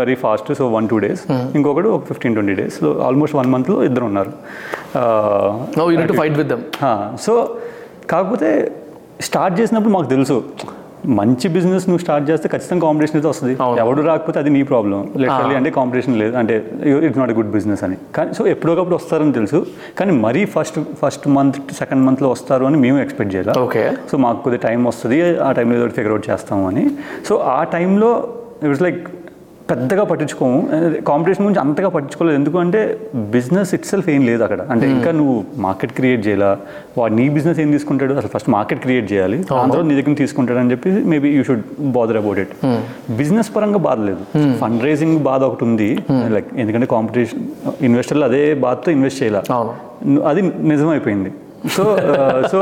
very 0.01 0.15
fast 0.23 0.49
so 0.59 0.67
one 0.77 0.87
two 0.93 0.99
days 1.05 1.23
ఇంకొకడు 1.57 1.91
ఒక 1.97 2.03
fifteen 2.11 2.35
twenty 2.37 2.55
days 2.61 2.77
so 2.83 2.91
almost 3.07 3.37
one 3.41 3.51
మంత్లో 3.55 3.77
ఇద్దరు 3.89 4.07
ఉన్నారు 4.11 4.33
no 5.79 5.85
you 5.93 6.05
to 6.11 6.17
fight 6.21 6.37
with 6.41 6.53
so 7.27 7.33
కాకపోతే 8.13 8.49
స్టార్ట్ 9.29 9.55
చేసినప్పుడు 9.61 9.93
మాకు 9.95 10.09
తెలుసు. 10.15 10.37
మంచి 11.17 11.47
బిజినెస్ 11.55 11.85
నువ్వు 11.89 12.01
స్టార్ట్ 12.03 12.25
చేస్తే 12.29 12.47
ఖచ్చితంగా 12.53 12.81
కాంపిటీషన్ 12.85 13.17
అయితే 13.17 13.27
వస్తుంది. 13.31 13.53
ఎవడు 13.83 14.01
రాకపోతే 14.07 14.37
అది 14.41 14.49
నీ 14.55 14.61
ప్రాబ్లం 14.71 14.97
లిటరలీ 15.23 15.55
అంటే 15.59 15.69
కాంపిటీషన్ 15.77 16.15
లేదు. 16.21 16.33
అంటే 16.41 16.55
ఇట్స్ 17.07 17.19
నాట్ 17.21 17.31
గుడ్ 17.37 17.51
బిజినెస్ 17.55 17.83
అని. 17.87 17.97
కానీ 18.15 18.33
సో 18.37 18.45
ఎప్పుడోకప్పుడు 18.53 18.97
వస్తారని 18.99 19.33
తెలుసు. 19.37 19.59
కానీ 19.99 20.13
మరీ 20.25 20.41
ఫస్ట్ 20.55 20.79
ఫస్ట్ 21.01 21.27
మంత్ 21.37 21.59
సెకండ్ 21.79 22.03
మంత్లో 22.07 22.29
వస్తారు 22.35 22.65
అని 22.69 22.79
మేము 22.85 22.99
ఎక్స్పెక్ట్ 23.05 23.31
చేయాలి? 23.35 23.53
ఓకే 23.65 23.83
సో 24.11 24.17
మాకు 24.25 24.41
కొద్దిగా 24.47 24.63
టైం 24.67 24.83
వస్తుంది. 24.91 25.19
ఆ 25.47 25.51
టైంలో 25.59 25.77
ఏదో 25.79 25.87
ఫిగర్ 25.99 26.13
అవుట్ 26.15 26.27
చేస్తాము 26.31 26.65
అని. 26.71 26.85
సో 27.29 27.35
ఆ 27.57 27.59
టైంలో 27.75 28.11
ఇట్స్ 28.67 28.83
లైక్ 28.87 29.01
పెద్దగా 29.69 30.03
పట్టించుకోము. 30.03 30.59
కాంపిటీషన్ 31.07 31.43
గురించి 31.45 31.59
అంతగా 31.59 31.89
పట్టించుకోలేదు. 31.89 32.37
ఎందుకంటే 32.39 32.79
బిజినెస్ 33.15 33.73
ఇట్ 33.73 33.85
సెల్ఫ్ 33.85 34.09
ఏం 34.09 34.21
లేదు 34.29 34.43
అక్కడ. 34.43 34.61
అంటే 34.73 34.89
ఇంకా 34.91 35.11
నువ్వు 35.11 35.35
మార్కెట్ 35.65 35.93
క్రియేట్ 35.93 36.27
చేయాలా? 36.27 36.51
వాడు 36.97 37.13
నీ 37.13 37.29
బిజినెస్ 37.37 37.59
ఏం 37.59 37.71
తీసుకుంటాడు? 37.71 38.13
అసలు 38.13 38.31
ఫస్ట్ 38.35 38.49
మార్కెట్ 38.49 38.81
క్రియేట్ 38.81 39.07
చేయాలి. 39.13 39.43
తర్వాత 39.43 39.79
నీ 39.89 40.01
దగ్గర 40.01 40.15
తీసుకుంటాడు 40.23 40.59
అని 40.59 40.71
చెప్పి 40.71 40.91
maybe 40.91 41.31
you 41.37 41.43
should 41.43 41.65
bother 41.97 42.17
about 42.17 42.39
it 42.39 42.53
business 43.17 43.55
పరంగా 43.55 43.77
బాధ 43.77 43.99
లేదు. 44.09 44.23
ఫండ్ 44.61 44.83
రైజింగ్ 44.83 45.19
బాధ 45.29 45.43
ఒకటి 45.43 45.63
ఉంది. 45.63 45.89
లైక్ 46.11 46.47
ఎందుకంటే 46.57 46.87
కాంపిటీషన్ 46.95 47.43
ఇన్వెస్టర్లు 47.81 48.25
అదే 48.25 48.53
బాధతో 48.53 48.91
ఇన్వెస్ట్ 48.91 49.21
చేయాలి? 49.23 49.37
అది 50.31 50.41
నిజమైపోయింది. 50.41 51.31
సో 51.75 51.83
సో 52.51 52.59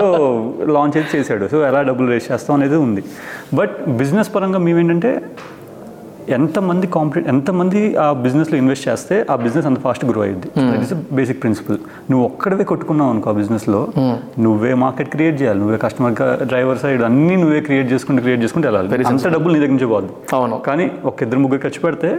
లాంచ్ 0.76 0.96
అయితే 0.98 1.10
చేశాడు. 1.15 1.46
సో 1.48 1.58
ఎలా 1.67 1.82
డబ్బులు 1.82 2.08
రేస్ 2.12 2.32
చేస్తాం 2.32 2.54
అనేది 2.56 2.76
ఉంది. 2.76 3.04
బట్ 3.54 3.76
బిజినెస్ 3.89 4.36
పరంగా 4.36 4.60
మేమేంటంటే 4.60 5.12
ఎంతమంది 6.36 6.88
కాంపిటీ 6.96 7.22
ఎంతమంది 7.34 7.80
ఆ 8.04 8.08
బిజినెస్లో 8.26 8.56
ఇన్వెస్ట్ 8.62 8.86
చేస్తే 8.90 9.16
ఆ 9.34 9.36
బిజినెస్ 9.44 9.68
అంత 9.70 9.80
ఫాస్ట్ 9.86 10.04
గ్రో 10.10 10.22
అయ్యింది 10.26 10.50
దట్ 10.70 10.84
ఇస్ 10.86 10.94
బేసిక్ 11.20 11.40
ప్రిన్సిపల్ 11.44 11.78
నువ్వు 12.10 12.24
ఒక్కడవే 12.30 12.66
కొట్టుకున్నావు 12.72 13.12
అనుకో 13.13 13.30
ఆ 13.32 13.36
బిజినెస్లో 13.42 13.82
నువ్వే 14.46 14.74
మార్కెట్ 14.84 15.10
క్రియేట్ 15.16 15.38
చేయాలి. 15.42 15.60
నువ్వే 15.63 15.78
కస్టమర్ 15.86 16.16
డ్రైవర్ 16.52 16.80
సైడ్ 16.84 17.04
అన్నీ 17.10 17.36
నువ్వే 17.44 17.62
క్రియేట్ 17.68 17.90
చేసుకుంటూ 17.94 18.22
క్రియేట్ 18.26 18.44
చేసుకుంటూ 18.46 18.68
వెళ్ళాలి. 18.70 18.90
అంత 19.13 19.28
డబ్బులు 19.36 19.54
నీ 19.56 19.60
దగ్గర 19.63 19.74
నుంచి 19.78 19.90
పోదు. 19.94 20.10
అవును. 20.38 20.58
కానీ 20.68 20.88
ఒక 21.12 21.18
ఇద్దరు 21.28 21.42
ముగ్గురు 21.46 21.63
ఖర్చు 21.66 21.82
పెడితే 21.88 22.12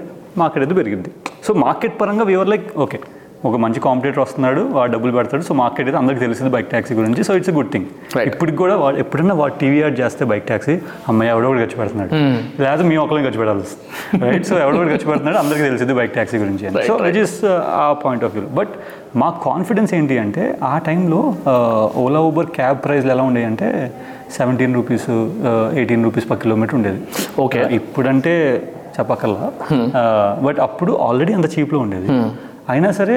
మార్కెట్ 0.42 0.62
అయితే 0.64 0.74
పెరిగింది 0.80 1.10
సో 1.46 1.52
మార్కెట్ 1.64 1.94
పరంగా 2.00 2.24
వీఆర్ 2.30 2.50
లైక్ 2.54 2.66
ఓకే 2.84 2.98
ఒక 3.46 3.56
మంచి 3.62 3.80
కాంపిటేటర్ 3.84 4.20
వస్తున్నాడు 4.22 4.62
వాడు 4.76 4.90
డబ్బులు 4.92 5.12
పెడతాడు 5.16 5.44
సో 5.48 5.52
మార్కెట్ 5.60 5.86
అయితే 5.88 5.98
అందరికి 6.00 6.20
తెలిసింది 6.24 6.50
బైక్ 6.54 6.68
ట్యాక్సీ 6.72 6.94
గురించి. 7.00 7.20
So 7.26 7.32
it's 7.38 7.50
good 7.58 7.70
thing. 7.74 7.86
ఇప్పటికి 8.30 8.56
కూడా 8.62 8.76
వాడు 8.82 8.96
ఎప్పుడైనా 9.02 9.34
వాడు 9.40 9.54
టీవీ 9.60 9.78
యాడ్ 9.82 9.96
చేస్తే 10.00 10.24
బైక్ 10.30 10.46
ట్యాక్సీ 10.50 10.74
అమ్మాయి 11.10 11.30
ఎవడో 11.34 11.46
ఒకటి 11.50 11.60
ఖర్చు 11.64 11.76
పెడుతున్నాడు 11.80 12.10
లేదా 12.62 12.82
మేము 12.90 13.02
ఒకరిని 13.04 13.24
ఖర్చు 13.26 13.40
పెడాలి 13.42 13.64
రైట్ 14.24 14.46
సో 14.50 14.54
ఎవడో 14.64 14.76
ఒకటి 14.80 14.90
ఖర్చు 14.94 15.08
పెడుతున్నాడు 15.10 15.38
అందరికీ 15.42 15.64
తెలిసింది 15.68 15.94
బైక్ 15.98 16.12
ట్యాక్సీ 16.16 16.38
గురించి 16.44 16.86
so 16.88 16.96
it 17.10 17.18
is 17.24 17.36
a 17.82 17.86
point 18.04 18.24
of 18.28 18.34
view 18.38 18.44
but 18.60 18.72
మా 19.22 19.28
కాన్ఫిడెన్స్ 19.48 19.92
ఏంటి 19.98 20.18
అంటే 20.24 20.46
ఆ 20.72 20.74
టైంలో 20.88 21.20
ఓలా 22.04 22.22
ఊబర్ 22.30 22.50
క్యాబ్ 22.58 22.80
ప్రైస్లు 22.86 23.12
ఎలా 23.16 23.26
ఉండేవి 23.30 23.48
అంటే 23.52 23.68
seventeen 24.38 24.74
rupees 24.78 25.08
eighteen 25.80 26.04
rupees 26.08 26.26
per 26.32 26.40
kilometer 26.46 26.76
ఉండేది. 26.80 27.00
Okay. 27.44 27.62
ఇప్పుడంటే 27.78 28.34
చెప్పకల్లా 28.96 29.46
బట్ 30.44 30.58
అప్పుడు 30.64 30.92
ఆల్రెడీ 31.06 31.32
అంత 31.38 31.48
చీప్లో 31.54 31.78
ఉండేది. 31.84 32.08
అయినా 32.72 32.88
సరే 32.96 33.14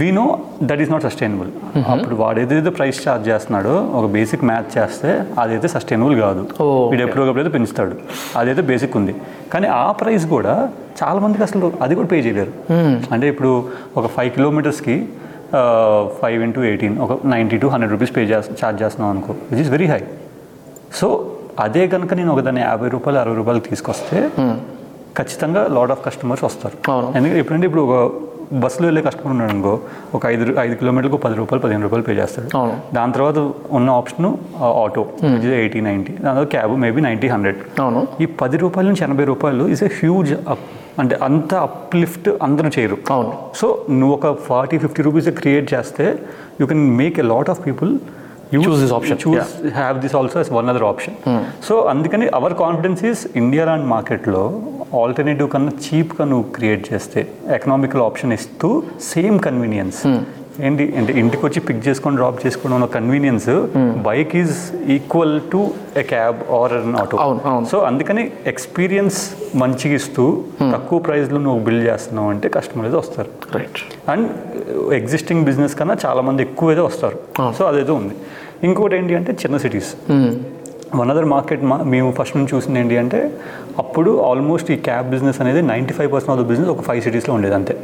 we 0.00 0.08
know 0.18 0.24
that 0.68 0.80
is 0.82 0.90
not 0.92 1.04
sustainable 1.06 1.48
అప్పుడు 1.92 2.16
వాడు 2.20 2.38
ఏదైతే 2.42 2.70
ప్రైస్ 2.78 2.98
చార్జ్ 3.04 3.24
చేస్తున్నాడో 3.30 3.72
ఒక 3.98 4.06
బేసిక్ 4.16 4.44
మ్యాథ్ 4.50 4.68
చేస్తే 4.76 5.10
అదైతే 5.42 5.68
సస్టైనబుల్ 5.74 6.14
కాదు. 6.24 6.42
వీడు 6.92 7.02
ఎప్పుడోకప్పుడైతే 7.06 7.52
పెంచుతాడు. 7.56 7.96
అదైతే 8.40 8.62
బేసిక్ 8.70 8.94
ఉంది. 9.00 9.14
కానీ 9.52 9.68
ఆ 9.80 9.86
ప్రైస్ 10.02 10.26
కూడా 10.34 10.54
చాలా 11.02 11.18
మందికి 11.24 11.44
అసలు 11.48 11.72
అది 11.84 11.92
కూడా 11.98 12.08
పే 12.12 12.20
చేయలేరు. 12.26 12.54
అంటే 13.14 13.26
ఇప్పుడు 13.32 13.52
ఒక 14.00 14.06
ఫైవ్ 14.16 14.32
కిలోమీటర్స్కి 14.38 14.96
ఫైవ్ 16.20 16.40
ఇంటూ 16.48 16.60
ఎయిటీన్ 16.72 16.94
ఒక 17.04 17.12
ninety 17.34 17.56
two 17.62 17.66
hundred 17.72 17.92
rupees 17.94 18.12
pay 18.16 18.22
చేస్తా 18.32 18.54
ఛార్జ్ 18.62 18.78
చేస్తున్నాం 18.82 19.10
అనుకో 19.14 19.32
which 19.50 19.62
is 19.64 19.70
very 19.76 19.88
high 19.92 20.02
so 21.00 21.08
అదే 21.64 21.82
కనుక 21.94 22.14
నేను 22.18 22.30
ఒక 22.34 22.42
దాన్ని 22.46 22.62
యాభై 22.70 22.88
రూపాయలు 22.94 23.18
అరవై 23.22 23.36
రూపాయలు 23.40 23.62
తీసుకొస్తే 23.70 24.18
ఖచ్చితంగా 25.18 25.62
లాట్ 25.76 25.92
ఆఫ్ 25.94 26.02
కస్టమర్స్ 26.06 26.44
వస్తారు. 26.48 26.76
ఎందుకంటే 27.16 27.40
ఎప్పుడంటే 27.42 27.66
ఇప్పుడు 27.70 27.82
ఒక 27.88 27.96
బస్సులో 28.62 28.84
వెళ్ళే 28.88 29.02
కస్టమర్ 29.06 29.32
ఉన్నాడు 29.34 29.52
అనుకో 29.54 29.72
ఒక 30.16 30.22
ఐదు 30.32 30.44
ఐదు 30.64 30.74
కిలోమీటర్లకు 30.80 31.18
పది 31.24 31.36
రూపాయలు 31.40 31.62
పదిహేను 31.64 31.84
రూపాయలు 31.86 32.04
పే 32.08 32.14
చేస్తాడు. 32.20 32.48
దాని 32.96 33.12
తర్వాత 33.16 33.38
ఉన్న 33.78 33.88
ఆప్షన్ 34.00 34.28
ఆటో 34.82 35.04
ఎయిటీ 35.62 35.80
నైంటీ 35.88 36.12
దాని 36.12 36.34
తర్వాత 36.36 36.50
క్యాబ్ 36.56 36.74
మేబీ 36.84 37.00
నైంటీ 37.08 37.28
హండ్రెడ్ 37.34 37.58
అవును. 37.80 38.02
ఈ 38.20 38.26
పది 38.42 38.56
రూపాయల 38.64 38.86
నుంచి 38.90 39.04
ఎనభై 39.08 39.26
రూపాయలు 39.32 39.66
ఇస్ 39.74 39.84
ఎ 39.88 39.90
హ్యూజ్ 40.00 40.32
అప్ 40.54 40.66
అంటే 41.00 41.14
అంత 41.26 41.52
అప్లిఫ్ట్ 41.66 42.28
అందరూ 42.46 42.70
చేయరు. 42.78 42.96
అవును. 43.14 43.32
సో 43.60 43.68
నువ్వు 43.90 44.14
ఒక 44.16 44.32
ఫార్టీ 44.48 44.78
ఫిఫ్టీ 44.78 45.02
రూపీస్ 45.02 45.28
క్రియేట్ 45.42 45.68
చేస్తే 45.74 46.06
you 46.60 46.66
can 46.72 46.84
make 46.96 47.18
a 47.24 47.26
lot 47.32 47.50
of 47.54 47.60
people 47.66 47.92
Choose 48.54 48.80
this 48.80 48.92
option. 48.92 49.16
Choose 49.18 49.52
have 49.76 49.96
this 50.02 50.14
also 50.18 50.38
as 50.42 50.50
one 50.56 50.68
other 50.72 50.86
option 50.88 51.14
so 51.68 51.74
అందుకని 51.92 52.26
అవర్ 52.38 52.54
కాన్ఫిడెన్స్ 52.60 53.02
ఈస్ 53.10 53.22
ఇండియా 53.42 53.64
లాంటి 53.68 53.86
మార్కెట్లో 53.92 54.42
ఆల్టర్నేటివ్ 55.02 55.48
కన్నా 55.54 55.72
చీప్గా 55.84 56.24
నువ్వు 56.32 56.46
క్రియేట్ 56.56 56.84
చేస్తే 56.90 57.20
ఎకనామికల్ 57.58 58.02
ఆప్షన్ 58.08 58.32
ఇస్తూ 58.38 58.70
same 59.12 59.38
convenience 59.40 60.00
ఏంటి? 60.66 60.84
అంటే 60.98 61.12
ఇంటికి 61.20 61.42
వచ్చి 61.46 61.60
పిక్ 61.68 61.80
చేసుకొని 61.86 62.16
డ్రాప్ 62.20 62.38
చేసుకోవడం 62.44 62.74
ఉన్న 62.78 62.88
convenience 62.96 63.48
bike 64.08 64.32
is 64.40 64.56
equal 64.96 65.34
to 65.52 65.60
a 66.00 66.04
cab 66.12 66.38
or 66.58 66.72
an 66.78 66.96
auto. 67.02 67.16
So 67.70 67.78
అందుకని 67.90 68.24
ఎక్స్పీరియన్స్ 68.52 69.18
మంచిగా 69.62 69.96
ఇస్తూ 70.00 70.24
తక్కువ 70.74 70.98
ప్రైస్లో 71.08 71.40
నువ్వు 71.46 71.60
బిల్డ్ 71.68 71.86
చేస్తున్నావు 71.90 72.30
అంటే 72.34 72.48
కస్టమర్ 72.58 72.86
అయితే 72.88 72.98
వస్తారు. 73.02 73.30
రైట్ 73.56 73.80
అండ్ 74.14 74.28
ఎగ్జిస్టింగ్ 75.00 75.44
బిజినెస్ 75.50 75.76
కన్నా 75.80 75.96
చాలా 76.06 76.24
మంది 76.28 76.42
ఎక్కువ 76.48 76.68
అయితే 76.74 76.84
వస్తారు 76.90 77.18
సో 77.58 77.64
అదైతే 77.70 77.94
ఉంది. 78.00 78.14
ఇంకోటి 78.68 78.94
ఏంటి 79.00 79.14
అంటే 79.20 79.32
చిన్న 79.42 79.56
సిటీస్ 79.62 79.92
వన్ 80.92 81.10
అదర్ 81.10 81.28
మార్కెట్ 81.30 81.62
మా 81.64 81.76
మేము 81.92 82.08
ఫస్ట్ 82.12 82.36
నుంచి 82.36 82.52
చూసింది 82.54 82.78
ఏంటి 82.80 82.96
అంటే 82.98 83.20
అప్పుడు 83.78 84.10
ఆల్మోస్ట్ 84.22 84.70
ఈ 84.70 84.78
క్యాబ్ 84.86 85.06
బిజినెస్ 85.10 85.38
అనేది 85.40 85.60
ninety 85.68 85.94
five 85.94 86.10
percent 86.12 86.32
of 86.32 86.40
the 86.40 86.48
business 86.48 86.70
ఒక 86.70 86.82
ఫైవ్ 86.82 87.00
సిటీస్లో 87.02 87.34
ఉండేది 87.34 87.54
అంతే. 87.54 87.74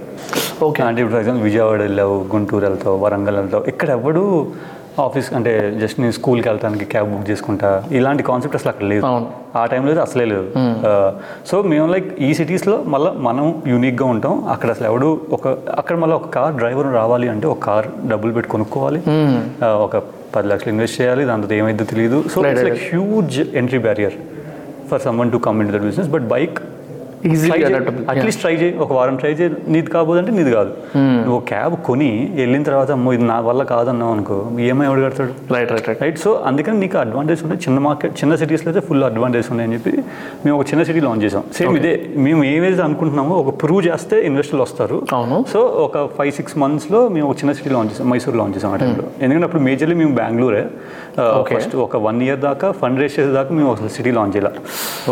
ఓకే 0.62 0.82
అంటే 0.82 0.98
ఇప్పుడు 1.00 1.14
ఫర్ 1.14 1.22
ఎగ్జాంపుల్ 1.22 1.44
విజయవాడ 1.44 1.80
వెళ్ళావు 1.82 2.16
గుంటూరు 2.32 2.64
వెళ్తావు 2.66 2.96
వరంగల్ 2.98 3.36
వెళ్తావు 3.36 3.64
ఇక్కడ 3.68 3.88
ఎవడు 3.98 4.22
ఆఫీస్ 5.00 5.28
అంటే 5.34 5.50
జస్ట్ 5.80 5.98
నేను 6.00 6.12
స్కూల్కి 6.12 6.48
వెళ్తానికి 6.48 6.84
క్యాబ్ 6.84 7.08
బుక్ 7.10 7.26
చేసుకుంటా 7.30 7.68
ఇలాంటి 7.92 8.22
కాన్సెప్ట్ 8.22 8.56
అసలు 8.56 8.68
అక్కడ 8.68 8.86
లేదు. 8.86 9.02
ఆ 9.56 9.66
టైంలో 9.66 9.90
అయితే 9.90 10.02
అసలే 10.02 10.24
లేదు. 10.24 10.46
సో 11.46 11.56
మేము 11.72 11.86
లైక్ 11.86 12.08
ఈ 12.20 12.34
సిటీస్లో 12.34 12.76
మళ్ళీ 12.86 13.10
మనం 13.20 13.44
యూనిక్గా 13.66 14.06
ఉంటాం. 14.06 14.32
అక్కడ 14.48 14.68
అసలు 14.70 14.86
ఎవడు 14.86 15.08
ఒక 15.32 15.44
అక్కడ 15.76 15.96
మళ్ళీ 15.96 16.16
ఒక 16.16 16.28
కార్ 16.28 16.54
డ్రైవర్ 16.54 16.88
రావాలి 16.94 17.28
అంటే 17.28 17.46
ఒక 17.46 17.60
కార్ 17.64 17.88
డబ్బులు 18.06 18.32
పెట్టి 18.32 18.50
కొనుక్కోవాలి. 18.50 19.00
ఆ, 19.64 19.68
ఒక 19.86 19.94
పది 20.34 20.48
లక్షలు 20.48 20.72
ఇన్వెస్ట్ 20.74 20.96
చేయాలి 21.00 21.22
దాంతో 21.24 21.54
ఏమైందో 21.60 21.86
తెలియదు 21.92 22.18
so 22.32 22.38
Right, 22.40 22.50
it's 22.52 22.64
right, 22.64 22.72
like 22.72 22.84
huge 22.90 23.36
entry 23.60 23.80
barrier 23.86 24.16
for 24.90 25.02
someone 25.22 25.30
to 25.30 25.40
come 25.46 25.58
in 25.62 25.70
that 25.72 25.86
business 25.88 26.10
but 26.16 26.26
bike 26.34 26.58
Yeah. 27.24 28.04
At least 28.10 28.40
try 28.42 28.52
చేయి. 28.60 28.72
ఒక 28.84 28.90
వారం 28.96 29.16
ట్రై 29.20 29.30
చేయి. 29.38 29.50
నీది 29.74 29.90
కాబోదంటే 29.94 30.32
నీది 30.38 30.50
కాదు. 30.56 30.72
నువ్వు 31.26 31.38
క్యాబ్ 31.50 31.74
కొని 31.88 32.08
వెళ్ళిన 32.40 32.62
తర్వాత 32.68 32.90
అమ్మో 32.96 33.10
ఇది 33.16 33.24
నా 33.30 33.36
వల్ల 33.48 33.62
కాదన్నావు 33.72 34.12
అనుకో 34.16 34.36
ఈఎంఐ 34.64 34.86
ఎవడు 34.88 35.02
కడతాడు? 35.06 35.32
Right 35.54 35.70
right 35.74 35.88
right 35.88 36.02
right 36.04 36.18
so 36.24 36.30
అందుకని 36.50 36.78
నీకు 36.84 36.98
అడ్వాంటేజ్ 37.04 37.40
ఉన్నాయి. 37.44 37.60
చిన్న 37.66 37.78
మార్కెట్ 37.86 38.14
చిన్న 38.20 38.34
సిటీస్లో 38.42 38.68
అయితే 38.72 38.82
ఫుల్ 38.88 39.04
అడ్వాంటేజ్ 39.08 39.48
ఉన్నాయని 39.54 39.74
చెప్పి 39.78 39.94
మేము 40.44 40.54
ఒక 40.58 40.66
చిన్న 40.70 40.82
సిటీ 40.90 41.02
లాంచ్ 41.06 41.22
చేసాం 41.26 41.44
సేమ్ 41.58 41.76
ఇదే. 41.80 41.94
మేము 42.26 42.42
ఏవైతే 42.52 42.82
అనుకుంటున్నామో 42.88 43.34
ఒక 43.42 43.52
ప్రూవ్ 43.62 43.82
చేస్తే 43.88 44.18
ఇన్వెస్టర్లు 44.30 44.64
వస్తారు. 44.66 44.98
అవును. 45.18 45.38
సో 45.54 45.62
ఒక 45.86 46.04
ఫైవ్ 46.18 46.32
సిక్స్ 46.38 46.56
మంత్స్లో 46.64 47.02
మేము 47.16 47.26
ఒక 47.30 47.36
చిన్న 47.42 47.54
సిటీ 47.60 47.72
లాంచ్ 47.76 47.92
చేసాం 47.94 48.08
మైసూర్ 48.14 48.38
లాంచ్ 48.42 48.56
చేసాం 48.58 48.72
ఆ 48.76 48.80
టైంలో 48.84 49.06
ఎందుకంటే 49.24 49.46
అప్పుడు 49.48 49.64
మేజర్లీ 49.68 49.98
మేము 50.02 50.14
బెంగళూరే 50.20 50.64
ఫస్ట్ 51.50 51.76
ఒక 51.88 51.96
వన్ 52.08 52.18
ఇయర్ 52.28 52.40
దాకా 52.48 52.66
ఫండ్ 52.80 52.98
రేస్ 53.02 53.14
చేసే 53.18 53.30
దాకా 53.38 53.50
మేము 53.58 53.70
ఒక 53.74 53.88
సిటీ 53.98 54.10
లాంచ్ 54.18 54.34
చేయాలి. 54.36 54.60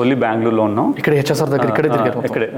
ఓన్లీ 0.01 0.17
బెంగళూరులో 0.25 0.65
ఉన్నాం. 0.71 0.89
ఇక్కడ 1.01 1.15
హెచ్ఎస్ఆర్ 1.21 1.51
దగ్గర 1.55 1.69
ఇక్కడే. 1.73 1.89
ఇక్కడే 2.23 2.49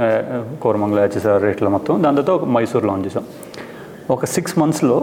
కోరమంగళ 0.60 0.98
హెచ్ఎస్ఆర్ 1.04 1.46
ఇట్లా 1.46 1.70
మొత్తం. 1.70 1.94
దాని 2.02 2.16
తర్వాత 2.18 2.34
ఒక 2.38 2.46
మైసూర్ 2.56 2.84
లాంచ్ 2.84 3.06
చేసాం 3.06 3.24
ఒక 4.10 4.24
సిక్స్ 4.34 4.54
మంత్స్లో 4.58 4.98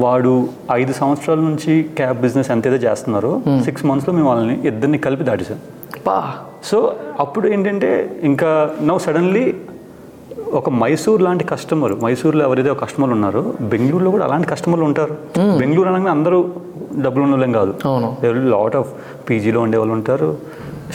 వాడు 0.00 0.32
ఐదు 0.72 0.92
సంవత్సరాల 0.98 1.40
నుంచి 1.46 1.72
క్యాబ్ 1.96 2.18
బిజినెస్ 2.20 2.50
ఎంతైతే 2.54 2.78
చేస్తున్నారో 2.84 3.32
సిక్స్ 3.64 3.84
మంత్స్లో 3.86 4.12
మేము 4.14 4.28
వాళ్ళని 4.28 4.56
ఇద్దరిని 4.68 4.98
కలిపి 5.06 5.24
దాటేసాం 5.28 5.58
పా 6.06 6.18
సో 6.64 6.78
అప్పుడు 7.20 7.46
ఏంటంటే 7.48 7.90
ఇంకా 8.22 8.50
నవ్వు 8.82 9.02
సడన్లీ 9.06 9.44
ఒక 10.58 10.68
మైసూర్ 10.80 11.22
లాంటి 11.22 11.44
కస్టమర్ 11.44 11.94
మైసూర్లో 12.04 12.42
ఎవరైతే 12.44 12.70
ఒక 12.70 12.80
కస్టమర్ 12.84 13.10
ఉన్నారో 13.10 13.40
బెంగళూరులో 13.72 14.10
కూడా 14.10 14.24
అలాంటి 14.24 14.48
కస్టమర్లు 14.48 14.84
ఉంటారు. 14.84 15.14
బెంగళూరు 15.58 15.88
అనగానే 15.90 16.10
అందరూ 16.10 16.38
డబ్బులు 16.98 17.22
ఉన్న 17.24 17.34
వాళ్ళేం 17.34 17.52
కాదు 17.52 17.72
లాట్ 18.54 18.76
ఆఫ్ 18.76 18.90
పీజీలో 19.28 19.60
ఉండే 19.60 19.78
వాళ్ళు 19.78 19.94
ఉంటారు 19.98 20.28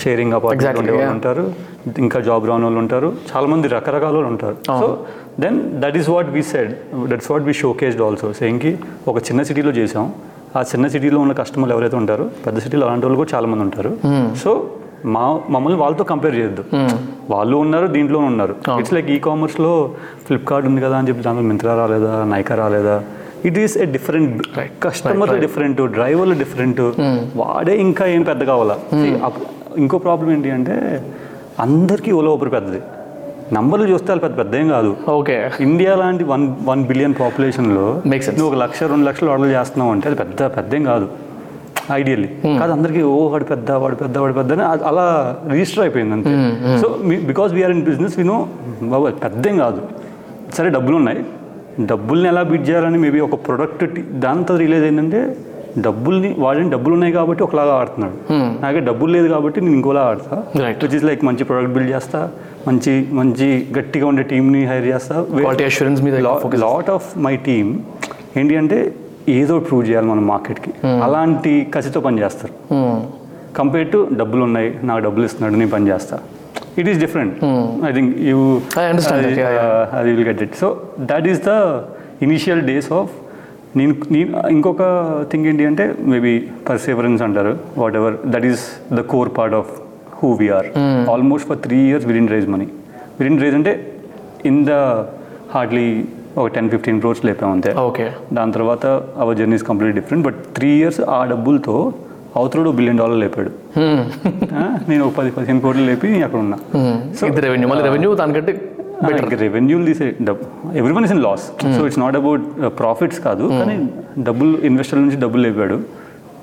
షేరింగ్ 0.02 0.34
అపార్ట్మెంట్ 0.34 0.64
Exactly, 0.64 0.82
ఉండే 0.82 0.94
వాళ్ళు 0.94 1.04
yeah. 1.04 1.16
ఉంటారు. 1.18 1.44
ఇంకా 1.98 2.20
జాబ్ 2.20 2.48
రాని 2.48 2.64
వాళ్ళు 2.64 2.80
ఉంటారు. 2.80 3.14
చాలా 3.36 3.48
మంది 3.48 3.68
రకరకాల 3.68 4.14
వాళ్ళు 4.14 4.28
ఉంటారు. 4.28 4.56
So 4.80 5.06
then 5.40 5.82
that 5.82 5.98
is 5.98 6.10
what 6.10 6.30
we 6.30 6.44
said 6.44 6.76
that's 7.08 7.32
what 7.32 7.44
we 7.44 7.54
showcased 7.54 8.02
also 8.02 8.34
సేయింగ్కి 8.34 8.80
ఒక 9.08 9.18
చిన్న 9.18 9.44
సిటీలో 9.44 9.72
చేసాం 9.72 10.14
ఆ 10.58 10.62
చిన్న 10.62 10.88
సిటీలో 10.88 11.20
ఉన్న 11.20 11.34
కస్టమర్లు 11.34 11.74
ఎవరైతే 11.74 11.96
ఉంటారో 11.96 12.30
పెద్ద 12.46 12.60
సిటీలో 12.60 12.88
అలాంటి 12.88 13.06
వాళ్ళు 13.06 13.18
కూడా 13.18 13.30
చాలా 13.36 13.48
మంది 13.48 13.64
ఉంటారు 13.64 13.98
సో 14.36 14.70
మా 15.06 15.40
మమ్మల్ని 15.50 15.80
వాళ్ళతో 15.80 16.04
కంపేర్ 16.04 16.36
చేయొద్దు. 16.36 16.64
వాళ్ళు 17.30 17.58
ఉన్నారు 17.58 17.88
దీంట్లో 17.88 18.20
ఉన్నారు. 18.20 18.56
ఇట్స్ 18.80 18.94
లైక్ 18.94 19.12
ఈ 19.12 19.20
కామర్స్లో 19.20 19.92
ఫ్లిప్కార్ట్ 20.26 20.68
ఉంది 20.68 20.82
కదా 20.82 20.98
అని 20.98 21.08
చెప్పి 21.08 21.22
దాంట్లో 21.22 21.44
మింత్రా 21.44 21.76
రాలేదా 21.76 22.26
నైకా 22.26 22.56
రాలేదా? 22.56 23.04
It 23.46 23.60
is 23.60 23.78
a 23.78 23.86
different 23.86 24.48
customer 24.84 25.30
different 25.42 25.82
డ్రైవర్లు 25.82 26.34
డిఫరెంట్ 26.34 26.82
వాడే 27.36 27.78
ఇంకా 27.78 28.06
ఏం 28.06 28.24
పెద్ద 28.24 28.44
కావాలా? 28.44 28.78
అప్- 29.26 29.78
ఇంకో 29.78 29.98
ప్రాబ్లం 29.98 30.32
ఏంటి 30.32 30.52
అంటే 30.52 31.04
అందరికీ 31.60 32.12
ఓలో 32.12 32.34
ఊపిరి 32.34 32.50
పెద్దది. 32.50 32.82
నంబర్లు 33.54 33.88
చూస్తే 33.88 34.16
పెద్ద 34.16 34.38
పెద్ద 34.38 34.56
ఏం 34.56 34.68
కాదు. 34.68 34.96
ఓకే. 35.10 35.52
ఇండియా 35.60 35.96
లాంటి 35.96 36.24
వన్ 36.24 36.56
వన్ 36.66 36.86
బిలియన్ 36.86 37.14
పాపులేషన్లో. 37.20 38.02
నువ్వు 38.06 38.48
ఒక 38.48 38.56
లక్ష 38.56 38.84
రెండు 38.84 39.06
లక్షలు 39.06 39.30
ఆర్డర్ 39.30 39.50
చేస్తున్నావు 39.50 39.92
అంటే 39.92 40.08
అది 40.10 40.18
పెద్ద 40.18 40.42
పెద్ద 40.44 40.76
ఏం 40.76 40.84
కాదు. 40.84 41.08
ఐడియల్లీ 41.92 42.28
కాదు 42.60 42.72
అందరికీ 42.72 43.02
ఓ 43.02 43.28
వాడు 43.28 43.44
పెద్ద 43.44 43.72
వాడు 43.72 43.96
పెద్ద 43.96 44.18
వాడు 44.18 44.34
పెద్ద 44.34 44.52
అని 44.54 44.64
అలా 44.64 45.38
రిజిస్టర్ 45.52 45.80
అయిపోయింది 45.80 46.14
అంతే. 46.14 46.34
So 46.82 47.00
because 47.26 47.54
we're 47.54 47.72
in 47.72 47.84
business 47.84 48.18
వినో 48.18 48.48
బాబు 48.84 49.10
పెద్ద 49.10 49.48
ఏం 49.48 49.58
కాదు. 49.58 49.82
సరే 50.54 50.70
డబ్బులు 50.70 50.96
ఉన్నాయి. 50.96 51.26
డబ్బుల్ని 51.80 52.28
ఎలా 52.30 52.44
బీట్ 52.44 52.70
చేయాలని 52.70 52.98
మేబీ 52.98 53.20
ఒక 53.20 53.48
ప్రొడక్ట్ 53.48 54.00
దాంతో 54.20 54.58
రిలీజ్ 54.58 54.84
ఏంటంటే 54.84 55.38
డబ్బుల్ని 55.80 56.36
వాడిని 56.38 56.70
డబ్బులు 56.70 56.94
ఉన్నాయి 56.94 57.14
కాబట్టి 57.14 57.44
ఒకలాగా 57.44 57.74
ఆడుతున్నాడు. 57.74 58.34
నాకే 58.34 58.80
డబ్బులు 58.80 59.12
లేదు 59.12 59.28
కాబట్టి 59.28 59.62
నేను 59.62 59.74
ఇంకోలా 59.74 60.02
ఆడతా. 60.02 60.44
విచ్ 60.56 60.96
ఇస్ 60.96 61.04
లైక్ 61.04 61.26
మంచి 61.26 61.44
ప్రొడక్ట్ 61.44 61.74
బిల్డ్ 61.74 61.92
చేస్తా 61.92 62.30
మంచి 62.68 63.08
మంచి 63.12 63.68
గట్టిగా 63.80 64.08
ఉండే 64.08 64.24
టీంని 64.24 64.66
హైర్ 64.66 64.86
చేస్తా. 64.86 65.26
అష్యూరెన్స్ 65.66 66.02
మీద 66.02 66.16
లాట్ 66.16 66.90
ఆఫ్ 66.90 67.18
మై 67.18 67.36
టీమ్ 67.36 67.80
ఏంటి 68.38 68.56
అంటే 68.56 68.94
ఏదో 69.30 69.60
ప్రూవ్ 69.60 69.90
చేయాలి 69.90 70.08
మన 70.08 70.20
మార్కెట్కి 70.20 70.88
అలాంటి 70.88 71.68
కసితో 71.74 72.02
పని 72.02 72.22
చేస్తారు. 72.22 72.54
కంపేర్ 73.56 73.92
టు 73.92 74.08
డబ్బులు 74.14 74.44
ఉన్నాయి 74.44 74.76
నాకు 74.84 75.04
డబ్బులు 75.04 75.26
ఇస్తున్నాడు 75.26 75.56
నేను 75.56 75.72
పని 75.72 75.88
చేస్తా. 75.88 76.20
It 76.78 76.90
is 76.90 77.00
different 77.00 77.34
I 77.90 77.92
think 77.92 78.18
you 78.20 78.62
that, 78.78 79.26
yeah, 79.26 79.98
అది 80.00 80.14
will 80.14 80.28
get 80.28 80.42
it 80.42 80.56
so 80.56 80.82
that 81.00 81.28
is 81.28 81.42
the 81.46 81.50
initial 82.22 82.62
days 82.62 82.92
of 82.92 83.10
నేను 83.76 83.94
నేను 84.12 84.32
ఇంకొక 84.52 84.84
థింగ్ 85.32 85.46
ఏంటి 85.48 85.64
అంటే 85.66 85.86
మేబీ 86.12 86.34
పర్సేవరెన్స్ 86.68 87.22
అంటారు. 87.22 87.54
Whatever 87.96 88.16
that 88.28 88.46
is 88.46 88.64
the 88.94 89.04
core 89.12 89.32
part 89.38 89.56
of 89.60 89.72
who 90.18 90.30
we're 90.36 90.68
almost 91.14 91.48
for 91.50 91.60
three 91.60 91.80
years 91.88 92.06
within 92.06 92.30
raise 92.34 92.48
money 92.50 92.68
within 93.20 93.40
raise 93.44 93.56
అంటే 93.60 93.74
in 94.46 94.62
the 94.66 94.76
hardly 95.54 95.88
ఒక 96.38 96.48
ten 96.54 96.70
fifteen 96.70 97.00
crores 97.02 97.22
లేపాం 97.26 97.50
అంతే. 97.52 97.72
ఓకే 97.82 98.06
దాని 98.34 98.54
తర్వాత 98.54 98.86
our 99.18 99.36
journeys 99.40 99.66
complete 99.68 99.96
different 99.96 100.24
but 100.28 100.40
three 100.56 100.70
years 100.78 101.02
ఆ 101.10 101.22
డబ్బులతో 101.32 101.76
అవతరుడు 102.36 102.70
billion 102.78 103.00
dollar 103.00 103.20
లేపాడు. 103.24 103.50
ఆ, 104.58 104.64
నేను 104.90 105.02
ఒక 105.06 105.14
పది 105.18 105.30
పదిహేను 105.36 105.62
కోట్లు 105.62 105.84
లేపి 105.90 106.10
అక్కడ 106.24 106.40
ఉన్నా. 106.40 106.58
ఇది 107.28 107.42
రెవెన్యూ 107.46 107.68
మళ్ళీ 107.72 107.84
రెవెన్యూ 107.84 108.10
దానికంటే 108.22 108.54
రెవెన్యూలు 109.42 109.86
తీసే 109.86 110.08
everyone 110.94 111.06
is 111.06 111.14
in 111.14 111.24
loss 111.24 111.46
so 111.76 111.86
it's 111.88 112.00
not 112.00 112.18
about 112.18 112.44
profits 112.78 113.20
కాదు 113.20 113.46
కానీ 113.60 113.76
డబ్బులు 114.22 114.58
ఇన్వెస్టర్ల 114.62 115.02
నుంచి 115.02 115.18
డబ్బులు 115.18 115.44
లేపాడు 115.44 115.78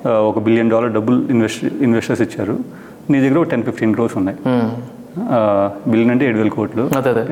ఆ, 0.03 0.13
ఒక 0.29 0.39
బిలియన్ 0.39 0.71
డాలర్ 0.71 0.93
డబ్బులు 0.93 1.19
ఇన్వెస్ట్ 1.31 1.65
ఇన్వెస్టర్స్ 1.83 2.23
ఇచ్చారు. 2.23 2.55
నీ 3.11 3.21
దగ్గర 3.21 3.39
ఒక 3.39 3.49
టెన్ 3.49 3.63
ఫిఫ్టీన్ 3.63 3.93
క్రోర్స్ 3.95 4.17
ఉన్నాయి. 4.17 4.39
బిలియన్ 5.87 6.11
అంటే 6.11 6.25
ఏడు 6.27 6.39
వేల 6.39 6.49
కోట్లు. 6.49 6.83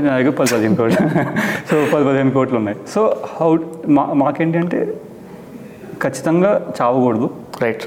నా 0.01 0.13
దగ్గర 0.17 0.33
పది 0.33 0.51
పదిహేను 0.55 0.77
కోట్లు. 0.77 1.01
సో 1.69 1.77
పది 1.93 2.05
పదిహేను 2.05 2.31
కోట్లు 2.31 2.57
ఉన్నాయి. 2.59 2.77
సో 2.89 3.01
హౌ 3.33 3.49
మా 3.89 4.05
మాకేంటి 4.15 4.59
అంటే 4.59 4.81
ఖచ్చితంగా 6.01 6.51
చావకూడదు. 6.79 7.29
రైట్ 7.63 7.85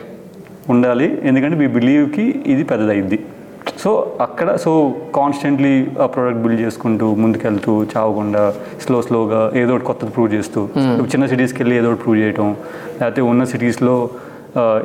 ఉండాలి. 0.69 1.07
ఎందుకంటే 1.23 1.57
మీ 1.57 1.67
బిలీవ్కి 1.67 2.25
ఇది 2.45 2.63
పెద్దదైద్ది. 2.63 3.19
సో 3.83 3.91
అక్కడ 4.21 4.55
సో 4.55 4.71
కాన్స్టెంట్లీ 5.15 5.87
ఆ 6.01 6.05
ప్రోడక్ట్ 6.05 6.41
బిల్డ్ 6.43 6.61
చేసుకుంటూ 6.61 7.15
ముందుకెళ్తూ 7.15 7.83
చావకుండా 7.83 8.53
స్లో 8.81 9.01
స్లోగా 9.01 9.51
ఏదో 9.55 9.71
ఒకటి 9.73 9.85
కొత్తది 9.85 10.11
ప్రూవ్ 10.11 10.33
చేస్తూ 10.33 10.61
ఇప్పుడు 10.63 11.11
చిన్న 11.13 11.25
సిటీస్కి 11.25 11.59
వెళ్ళి 11.63 11.75
ఏదో 11.77 11.89
ఒకటి 11.91 12.03
ప్రూవ్ 12.03 12.19
చేయటం 12.19 12.49
లేకపోతే 12.99 13.21
ఉన్న 13.21 13.43
సిటీస్లో 13.43 14.09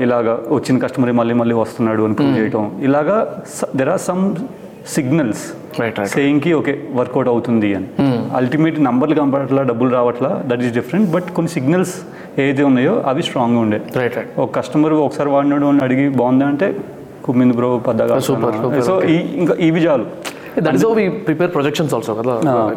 ఇలాగా 0.01 0.39
వచ్చిన 0.51 0.79
కస్టమర్ 0.79 1.13
మళ్ళీ 1.13 1.35
మళ్ళీ 1.35 1.55
వస్తున్నాడు 1.55 2.03
అని 2.03 2.15
ప్రూవ్ 2.15 2.39
చేయటం. 2.39 2.65
ఇలాగా 2.83 3.17
దెర్ 3.77 3.89
ఆర్ 3.89 4.01
సమ్ 4.01 4.23
సిగ్నల్స్ 4.95 5.45
సేయింగ్కి 6.17 6.53
ఓకే 6.53 6.75
వర్కౌట్ 6.95 7.29
అవుతుంది 7.29 7.75
అని. 7.75 7.89
అల్టిమేట్ 8.41 8.81
నంబర్లు 8.81 9.15
కనపడట్లా 9.15 9.63
డబ్బులు 9.63 9.91
రావట్లా 9.91 10.31
దట్ 10.47 10.63
ఈస్ 10.67 10.75
డిఫరెంట్ 10.75 11.09
బట్ 11.11 11.29
కొన్ని 11.37 11.51
సిగ్నల్స్ 11.57 11.95
ఏదైతే 12.41 12.63
ఉన్నాయో 12.63 12.95
అవి 13.11 13.23
స్ట్రాంగ్గా 13.23 13.61
ఉండే. 13.61 13.81
ఒక 14.39 14.49
కస్టమర్ 14.59 14.93
ఒకసారి 14.93 15.29
వాడినాడు 15.29 15.67
అని 15.73 15.83
అడిగి 15.87 16.09
బాగుందా? 16.21 16.47
అంటే 16.47 16.69
కుమ్మింది 17.27 17.57
బ్రో 17.61 17.69
పెద్దగా 17.91 18.17
super, 18.31 18.51
సో 18.89 18.95
ఈ 19.15 19.19
ఇంకా 19.43 19.57
ఇవి 19.69 19.83
చాలు 19.87 20.07
that 20.67 20.77
is 20.79 20.85
we 20.99 21.03
prepare 21.27 21.51
projections 21.55 21.93
also 21.97 22.13
కదా? 22.19 22.35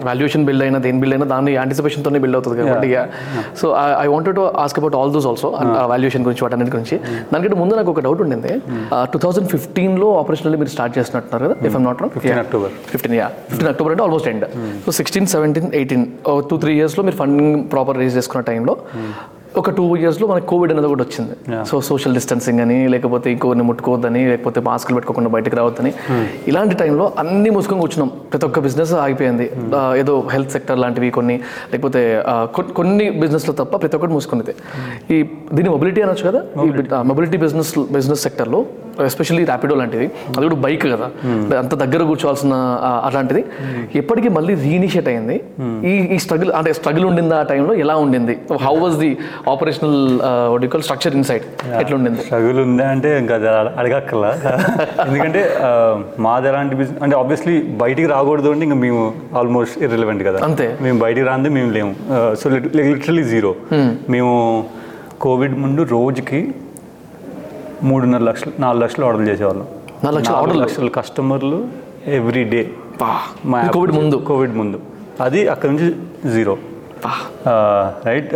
వాల్యుయేషన్ 0.07 0.43
బిల్డ్ 0.47 0.63
అయినా 0.65 0.79
దేని 0.85 0.99
బిల్డ్ 1.03 1.15
అయినా 1.15 1.27
దాన్ని 1.33 1.51
తోనే 2.07 2.19
బిల్డ్ 2.23 2.37
అవుతుంది 2.37 2.55
కాబట్టి 2.61 2.89
so 3.61 3.67
I 4.03 4.07
wanted 4.13 4.35
to 4.39 4.43
ask 4.63 4.79
about 4.81 4.95
all 4.99 5.11
those 5.15 5.27
also 5.31 5.49
valuation 5.91 6.23
గురించి 6.27 6.43
వాటన్నిటి 6.45 6.73
గురించి. 6.75 6.95
దానికంటే 7.31 7.57
ముందు 7.61 7.73
నాకు 7.79 7.91
ఒక 7.95 8.03
డౌట్ 8.07 8.21
ఉండింది. 8.25 8.53
టూ 9.13 9.21
థౌసండ్ 9.25 9.49
ఫిఫ్టీన్లో 9.55 10.09
ఆపరేషనల్ 10.21 10.57
మీరు 10.63 10.73
స్టార్ట్ 10.75 10.95
చేస్తున్నట్టున్నారు 10.99 11.43
కదా 11.47 11.57
if 11.69 11.77
I'm 11.79 11.87
not 11.89 12.01
wrong 12.03 12.13
fifteen 12.17 12.41
October 12.45 12.73
fifteen 12.93 13.15
yeah 13.21 13.29
fifteen 13.49 13.71
October 13.73 13.93
అంటే 13.95 14.05
almost 14.07 14.29
end 14.33 14.45
so 14.85 14.91
sixteen 14.99 15.29
seventeen 15.35 15.69
eighteen 15.81 16.05
two 16.51 16.57
three 16.65 16.73
ఇయర్స్లో 16.79 17.03
మీరు 17.09 17.19
ఫండింగ్ 17.23 17.57
ప్రాపర్ 17.75 17.99
రేజ్ 18.03 18.15
చేసుకున్న 18.19 18.43
టైంలో 18.51 18.75
ఒక 19.57 19.69
టూ 19.69 19.95
ఇయర్స్లో 19.95 20.27
మనకి 20.27 20.47
కోవిడ్ 20.47 20.71
అనేది 20.71 20.87
కూడా 20.87 21.03
వచ్చింది. 21.03 21.55
సో 21.65 21.81
సోషల్ 21.81 22.13
డిస్టెన్సింగ్ 22.13 22.59
అని 22.59 22.87
లేకపోతే 22.87 23.31
ఇంకోరిని 23.31 23.63
ముట్టుకోవద్దని 23.63 24.29
లేకపోతే 24.29 24.59
మాస్కులు 24.61 24.95
పెట్టుకోకుండా 24.95 25.29
బయటకు 25.29 25.55
రావద్దని. 25.55 25.93
ఇలాంటి 26.47 26.75
టైంలో 26.75 27.11
అన్ని 27.19 27.49
మూసుకొని 27.49 27.79
కూర్చున్నాం. 27.79 28.11
ప్రతి 28.33 28.45
ఒక్క 28.45 28.59
బిజినెస్ 28.59 28.93
ఆగిపోయింది. 28.93 29.51
ఆ, 29.75 29.95
ఏదో 29.97 30.23
హెల్త్ 30.31 30.51
సెక్టర్ 30.51 30.79
లాంటివి 30.79 31.11
కొన్ని 31.11 31.41
లేకపోతే 31.73 32.23
కొన్ని 32.55 33.09
బిజినెస్లో 33.09 33.55
తప్ప 33.55 33.75
ప్రతి 33.75 33.95
ఒక్కటి 33.95 34.11
మూసుకునేది 34.11 34.55
ఈ 35.15 35.23
దీన్ని 35.53 35.69
మొబిలిటీ 35.69 36.01
అనొచ్చు 36.01 36.31
కదా? 36.31 36.41
ఈ 36.63 36.69
మొబిలిటీ 37.01 37.37
బిజినెస్ 37.37 37.79
బిజినెస్ 37.91 38.21
సెక్టర్లో 38.21 38.65
ఎస్పెషల్లీ 39.05 39.43
ర్యాపిడో 39.43 39.75
లాంటిది. 39.75 40.05
అది 40.05 40.41
కూడా 40.41 40.55
బైక్ 40.55 40.83
కదా? 40.83 41.11
అంత 41.57 41.75
దగ్గర 41.75 42.03
కూర్చోవాల్సిన 42.03 42.51
అలాంటిది. 43.05 43.45
ఎప్పటికీ 43.95 44.27
మళ్ళీ 44.27 44.53
రీఇనిషియేట్ 44.53 45.07
అయింది. 45.07 45.43
ఈ 45.87 46.15
ఈ 46.15 46.19
స్ట్రగుల్ 46.19 46.51
అంటే 46.51 46.73
స్ట్రగుల్ 46.73 47.05
ఉండింది 47.05 47.35
ఆ 47.35 47.41
టైంలో 47.41 47.73
ఎలా 47.73 47.95
ఉండింది? 47.95 48.39
How 48.61 48.79
was 48.79 48.95
the 48.97 49.17
operational 49.47 50.19
vertical 50.53 50.81
structure 50.81 51.15
inside 51.15 51.43
ఎట్లా 51.79 51.97
ఉండింది 51.97 52.21
స్ట్రగుల్ 52.21 52.59
ఉందా 52.59 52.87
అంటే 52.87 53.19
ఇంకా 53.19 53.35
అడగక్కర్లా. 53.79 54.31
ఎందుకంటే 55.07 55.41
మాది 56.19 56.47
ఎలాంటి 56.47 56.75
బిజినెస్ 56.75 57.03
అంటే 57.03 57.15
ఆబ్వియస్లీ 57.15 57.61
బయటికి 57.61 58.07
రాకూడదు 58.07 58.49
అంటే 58.49 58.63
ఇంకా 58.63 58.75
మేము 58.75 59.13
ఆల్మోస్ట్ 59.37 59.83
ఇర్రిలవెంట్ 59.83 60.23
కదా. 60.23 60.39
అంతే. 60.43 60.77
మేము 60.81 60.99
బయటికి 60.99 61.25
రాందే 61.27 61.49
మేము 61.49 61.71
లేము. 61.71 61.95
సో 62.41 62.49
లిటరలీ 62.49 63.23
జీరో 63.23 63.55
మేము 64.09 64.33
కోవిడ్ 65.21 65.57
ముందు 65.57 65.81
రోజుకి 65.81 66.53
మూడున్నర 67.83 68.21
లక్షలు 68.21 68.51
నాలుగు 68.59 68.83
లక్షలు 68.83 69.05
ఆర్డర్ 69.05 69.27
చేసేవాళ్ళం. 69.27 69.67
నాలుగు 70.03 70.59
లక్షల 70.59 70.87
కస్టమర్లు 70.87 71.67
ఎవ్రీ 72.07 72.43
డే 72.43 72.69
కోవిడ్ 73.71 73.91
ముందు? 73.91 74.15
కోవిడ్ 74.15 74.55
ముందు. 74.55 74.79
అది 75.21 75.47
అక్కడ 75.47 75.69
నుంచి 75.69 75.87
zero. 76.33 76.57
Right 78.07 78.31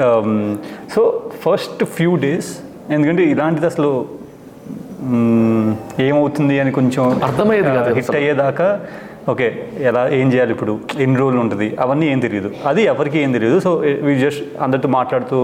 so 0.95 1.01
first 1.45 1.83
few 1.97 2.11
days 2.25 2.51
ఎందుకంటే 2.91 3.23
ఇలాంటిది 3.33 3.65
అసలు 3.65 3.91
ఏమవుతుంది 6.07 6.55
అని 6.59 6.71
కొంచెం 6.71 7.03
అర్థమయ్యేది 7.27 7.71
కాదు. 7.77 7.89
హిట్ 7.97 8.15
అయ్యేదాకా 8.19 8.67
ఓకే 9.31 9.45
ఎలా 9.89 10.01
ఏం 10.17 10.27
చేయాలి 10.33 10.51
ఇప్పుడు? 10.55 10.73
ఎన్ని 11.03 11.17
రోజులు 11.21 11.39
ఉంటుంది? 11.43 11.67
అవన్నీ 11.83 12.05
ఏం 12.13 12.19
తెలియదు 12.19 12.49
అది 12.69 12.81
ఎవరికి 12.91 13.17
ఏం 13.23 13.31
తెలియదు 13.31 13.57
సో 13.65 13.71
వీ 14.07 14.13
జస్ట్ 14.15 14.43
అందరితో 14.63 14.89
మాట్లాడుతూ 14.89 15.37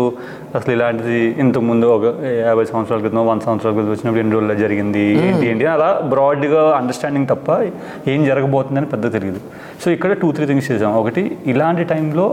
అసలు 0.57 0.72
ఇలాంటిది 0.74 1.20
ఇంతకుముందు 1.43 1.88
ఒక 1.97 2.03
యాభై 2.47 2.65
సంవత్సరాల 2.72 2.99
క్రితం 2.99 3.28
వంద 3.28 3.41
సంవత్సరాల 3.47 3.74
క్రితం 3.76 3.91
వచ్చినప్పుడు 3.91 4.22
ఎన్ని 4.24 4.36
రోజుల్లో 4.36 4.55
జరిగింది 4.63 5.05
ఏంటి 5.28 5.45
ఏంటి 5.51 5.67
అలా 5.76 5.89
బ్రాడ్గా 6.13 6.63
అండర్స్టాండింగ్ 6.80 7.28
తప్ప 7.28 7.47
ఏం 8.13 8.24
జరగబోతుందని 8.26 8.89
పెద్ద 8.95 9.13
తెలియదు 9.15 9.41
సో 9.84 9.89
ఇక్కడ 9.97 10.11
టూ 10.24 10.30
త్రీ 10.32 10.47
థింగ్స్ 10.51 10.70
చేసాం. 10.72 10.91
ఒకటి 11.01 11.24
ఇలాంటి 11.53 11.84
టైంలో 11.84 12.28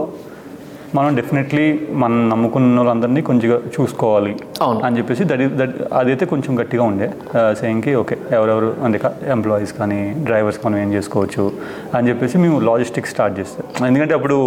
మనం 0.95 1.15
డెఫినెట్లీ 1.15 1.79
మనం 1.91 2.29
నమ్ముకున్న 2.29 2.77
వాళ్ళందరినీ 2.79 3.21
కొంచెం 3.21 3.49
చూసుకోవాలి 3.75 4.35
అవును. 4.61 4.79
అని 4.85 4.97
చెప్పేసి 4.97 5.23
దట్ 5.23 5.57
దట్ 5.57 5.93
అదైతే 5.93 6.25
కొంచెం 6.25 6.59
గట్టిగా 6.59 6.83
ఉండే 6.83 7.07
సేయింగ్కి 7.53 7.95
ఓకే 7.95 8.17
ఎవరెవరు 8.31 8.75
అంటే 8.83 8.99
ఎంప్లాయీస్ 9.27 9.73
కానీ 9.73 10.15
డ్రైవర్స్ 10.23 10.59
మనం 10.65 10.77
ఏం 10.77 10.93
చేసుకోవచ్చు? 10.93 11.51
అని 11.95 12.09
చెప్పేసి 12.09 12.37
మేము 12.37 12.59
లాజిస్టిక్స్ 12.59 13.11
స్టార్ట్ 13.11 13.39
చేస్తాం. 13.39 13.85
ఎందుకంటే 13.87 14.13
అప్పుడు 14.13 14.37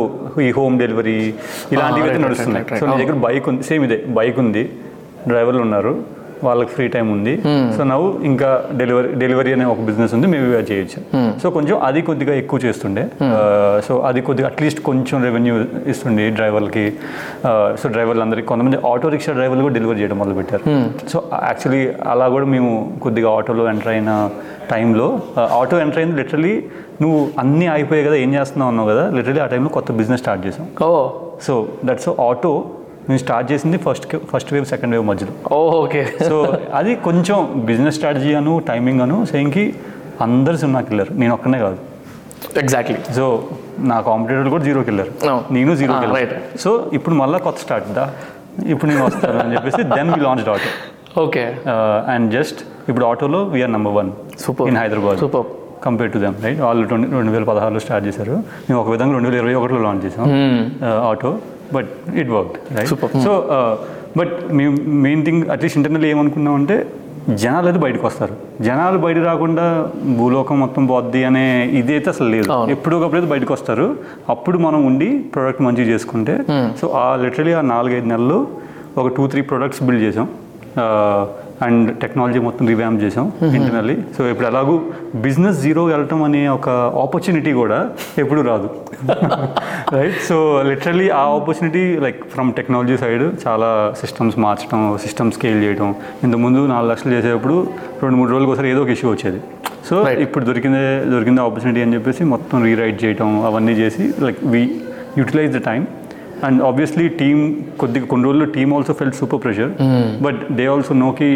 ఈ 0.40 0.50
హోమ్ 0.50 0.78
డెలివరీ 0.78 1.34
ఇలాంటివి 1.72 2.06
అయితే 2.08 2.18
నడుస్తున్నాయి. 2.18 2.80
సో 2.80 2.86
నీ 2.86 2.96
దగ్గర 3.04 3.12
బైక్ 3.12 3.48
ఉంది 3.48 3.62
సేమ్ 3.62 3.84
ఇదే 3.84 4.04
బైక్ 4.08 4.38
ఉంది 4.38 4.70
డ్రైవర్లు 5.28 5.62
ఉన్నారు. 5.62 6.19
వాళ్ళకి 6.46 6.70
ఫ్రీ 6.76 6.86
టైం 6.94 7.06
ఉంది. 7.16 7.34
సో 7.76 7.82
నవ్వు 7.90 8.08
ఇంకా 8.30 8.48
డెలివరీ 8.80 9.08
డెలివరీ 9.22 9.52
అనే 9.56 9.66
ఒక 9.72 9.80
బిజినెస్ 9.88 10.12
ఉంది 10.16 10.26
మేము 10.34 10.46
అది 10.58 10.68
చేయొచ్చు. 10.72 11.00
సో 11.42 11.50
కొంచెం 11.56 11.76
అది 11.88 12.02
కొద్దిగా 12.08 12.34
ఎక్కువ 12.42 12.60
చేస్తుండే. 12.66 13.04
సో 13.88 13.94
అది 14.08 14.20
కొద్దిగా 14.28 14.48
అట్లీస్ట్ 14.50 14.82
కొంచెం 14.82 15.18
రెవెన్యూ 15.28 15.54
ఇస్తుండే 15.92 16.26
డ్రైవర్లకి. 16.38 16.86
సో 17.82 17.88
డ్రైవర్లు 17.94 18.22
అందరికి 18.22 18.48
కొంతమంది 18.52 18.78
ఆటో 18.92 19.08
రిక్షా 19.08 19.32
డ్రైవర్లు 19.32 19.62
కూడా 19.62 19.74
డెలివరీ 19.74 19.98
చేయడం 20.00 20.18
మొదలు 20.18 20.34
పెట్టారు 20.34 20.64
సో 21.12 21.18
యాక్చువల్లీ 21.48 21.82
అలా 22.14 22.28
కూడా 22.28 22.46
మేము 22.54 22.70
కొద్దిగా 23.02 23.30
ఆటోలో 23.38 23.66
ఎంటర్ 23.68 23.92
అయిన 23.94 24.10
టైంలో 24.70 25.06
ఆటో 25.60 25.76
ఎంటర్ 25.80 25.98
అయింది 25.98 26.16
లిటరలీ 26.20 26.54
నువ్వు 27.02 27.20
అన్నీ 27.38 27.66
అయిపోయాయి 27.68 28.06
కదా 28.06 28.16
ఏం 28.24 28.34
చేస్తున్నావు 28.34 28.70
అన్నావు 28.72 28.88
కదా 28.88 29.04
లిటరలీ 29.16 29.40
ఆ 29.40 29.46
టైంలో 29.46 29.70
కొత్త 29.76 29.92
బిజినెస్ 29.92 30.20
స్టార్ట్ 30.20 30.42
చేసాం. 30.46 30.66
ఓ. 30.86 30.90
సో 31.46 31.52
దట్స్ 31.84 32.08
ఆటో 32.28 32.52
మేము 33.10 33.20
స్టార్ట్ 33.22 33.46
చేసింది 33.52 33.78
first 33.84 34.04
first 34.32 34.50
wave 34.54 34.66
second 34.72 34.92
wave 34.94 35.06
మధ్యలో. 35.10 35.32
ఓకే. 35.82 36.02
సో 36.30 36.36
అది 36.78 36.92
కొంచెం 37.06 37.38
బిజినెస్ 37.70 37.96
స్ట్రాటజీ 37.98 38.32
అను 38.40 38.52
టైమింగ్ 38.70 39.02
అను 39.06 39.16
సేయింగ్కి 39.30 39.64
అందరు 40.26 40.56
సినిమాకి 40.62 40.88
వెళ్ళారు 40.92 41.12
నేను 41.22 41.32
ఒక్కనే 41.36 41.58
కాదు. 41.64 41.78
ఎగ్జాక్ట్లీ 42.62 42.96
సో 43.16 43.24
నా 43.90 43.96
కాంపిటేటర్లు 44.06 44.50
కూడా 44.54 44.64
జీరోకి 44.68 44.88
వెళ్ళారు 44.90 45.10
Oh. 45.30 45.38
నేను 45.56 45.72
జీరోకి 45.80 46.06
Ah, 46.08 46.14
right. 46.16 46.32
సో 46.64 46.70
ఇప్పుడు 46.98 47.14
మళ్ళీ 47.20 47.38
కొత్త 47.46 47.58
స్టార్ట్ 47.64 47.88
దా? 47.98 48.04
ఇప్పుడు 48.72 48.88
నేను 48.92 49.04
వస్తాను 49.08 49.38
అని 49.42 49.52
చెప్పేసి 49.56 49.82
then 49.96 50.10
we 50.14 50.20
launch 50.26 50.48
auto 50.54 50.70
okay 51.24 51.42
and 52.14 52.26
just 52.36 52.58
ఇప్పుడు 52.90 53.04
ఆటోలో 53.10 53.40
we're 53.54 53.72
number 53.76 53.94
one 53.98 54.10
Superb. 54.44 54.66
In 54.72 54.78
Hyderabad 54.82 55.18
Superb. 55.24 55.46
Compare 55.86 56.10
to 56.14 56.20
them 56.24 56.34
right 56.44 56.58
వాళ్ళు 56.66 56.82
ట్వంటీ 56.90 57.06
రెండు 57.18 57.32
వేల 57.34 57.44
పదహారులో 57.50 57.80
స్టార్ట్ 57.84 58.04
చేశారు. 58.08 58.34
మేము 58.68 58.78
ఒక 58.82 58.88
విధంగా 58.94 59.14
రెండు 59.16 59.28
వేల 59.28 59.38
ఇరవై 59.42 59.54
ఒకటిలో 59.60 59.80
లాంచ్ 59.86 60.02
చేసాం 60.06 60.26
auto 61.10 61.30
but 61.76 61.90
it 62.20 62.30
work 62.36 62.56
right. 62.78 62.94
So 63.26 63.32
but 64.18 64.34
మేము 64.58 64.74
main 65.06 65.22
thing 65.26 65.42
at least 65.54 65.78
internal 65.80 66.06
ఏమనుకున్నామంటే 66.12 66.76
జనాలు 67.42 67.66
అయితే 67.70 67.80
బయటకు 67.84 68.04
వస్తారు. 68.08 68.34
జనాలు 68.66 68.98
బయట 69.04 69.18
రాకుండా 69.30 69.64
భూలోకం 70.18 70.56
మొత్తం 70.62 70.84
పోద్ది 70.90 71.20
అనే 71.28 71.44
ఇది 71.80 71.92
అయితే 71.96 72.08
అసలు 72.14 72.28
లేదు. 72.34 72.48
అవును. 72.54 72.70
ఎప్పుడోకప్పుడైతే 72.74 73.28
బయటకు 73.32 73.52
వస్తారు. 73.56 73.86
అప్పుడు 74.34 74.58
మనం 74.66 74.80
ఉండి 74.90 75.08
ప్రోడక్ట్ 75.34 75.62
మంచిగా 75.66 75.88
చేసుకుంటే 75.92 76.34
సో 76.80 76.86
ఆ 77.02 77.04
లిటరలీ 77.24 77.52
ఆ 77.60 77.62
నాలుగైదు 77.74 78.08
నెలలు 78.14 78.38
ఒక 79.00 79.06
టూ 79.16 79.24
త్రీ 79.32 79.42
ప్రొడక్ట్స్ 79.50 79.82
బిల్డ్ 79.88 80.02
చేసాం. 80.06 80.28
అండ్ 81.60 81.98
టెక్నాలజీ 81.98 82.38
మొత్తం 82.38 82.66
రివ్యామ్ 82.66 83.02
చేసాం 83.02 83.26
ఇంటర్నల్లీ 83.54 83.96
సో 84.18 84.28
ఇప్పుడు 84.28 84.46
ఎలాగూ 84.46 84.74
బిజినెస్ 85.14 85.62
జీరో 85.62 85.84
వెళ్ళటం 85.84 86.22
అనే 86.22 86.48
ఒక 86.48 86.68
ఆపర్చునిటీ 87.02 87.52
కూడా 87.52 87.78
ఎప్పుడు 88.18 88.40
రాదు. 88.40 88.68
రైట్ 89.92 90.20
సో 90.28 90.62
లిటరలీ 90.62 91.08
ఆ 91.10 91.22
opportunity 91.36 91.96
like 91.96 92.24
from 92.26 92.52
technology 92.52 92.96
side 92.96 93.24
చాలా 93.46 93.94
సిస్టమ్స్ 94.00 94.38
మార్చడం 94.38 94.98
సిస్టమ్ 94.98 95.32
స్కేల్ 95.32 95.64
చేయడం 95.64 95.94
ఇంతకుముందు 96.24 96.66
నాలుగు 96.66 96.90
లక్షలు 96.90 97.12
చేసేటప్పుడు 97.12 97.56
రెండు 98.02 98.16
మూడు 98.16 98.30
రోజులకు 98.30 98.50
ఒకసారి 98.50 98.70
ఏదో 98.70 98.82
ఒక 98.82 98.88
ఇష్యూ 98.88 99.10
వచ్చేది. 99.10 99.40
సో. 99.88 99.96
ఇప్పుడు 100.22 100.44
దొరికిందే 100.44 100.84
దొరికింది 101.10 101.40
ఆపర్చునిటీ 101.40 101.82
అని 101.82 101.94
చెప్పేసి 101.94 102.24
మొత్తం 102.24 102.64
రీరైట్ 102.64 103.04
చేయటం 103.04 103.44
అవన్నీ 103.46 103.72
చేసి 103.72 104.14
like 104.20 104.44
we 104.44 104.62
utilize 105.18 105.52
the 105.52 105.62
time 105.64 105.82
and 106.46 106.58
obviously 106.68 107.06
team 107.22 107.40
కొద్దిగా 107.80 108.06
కొన్ని 108.12 108.24
రోజులు 108.28 108.46
team 108.56 108.70
also 108.76 108.92
fell 109.00 109.14
super 109.20 109.40
pressure 109.44 109.72
but 110.26 110.40
they 110.58 110.66
also 110.74 110.94
నోకి 111.04 111.30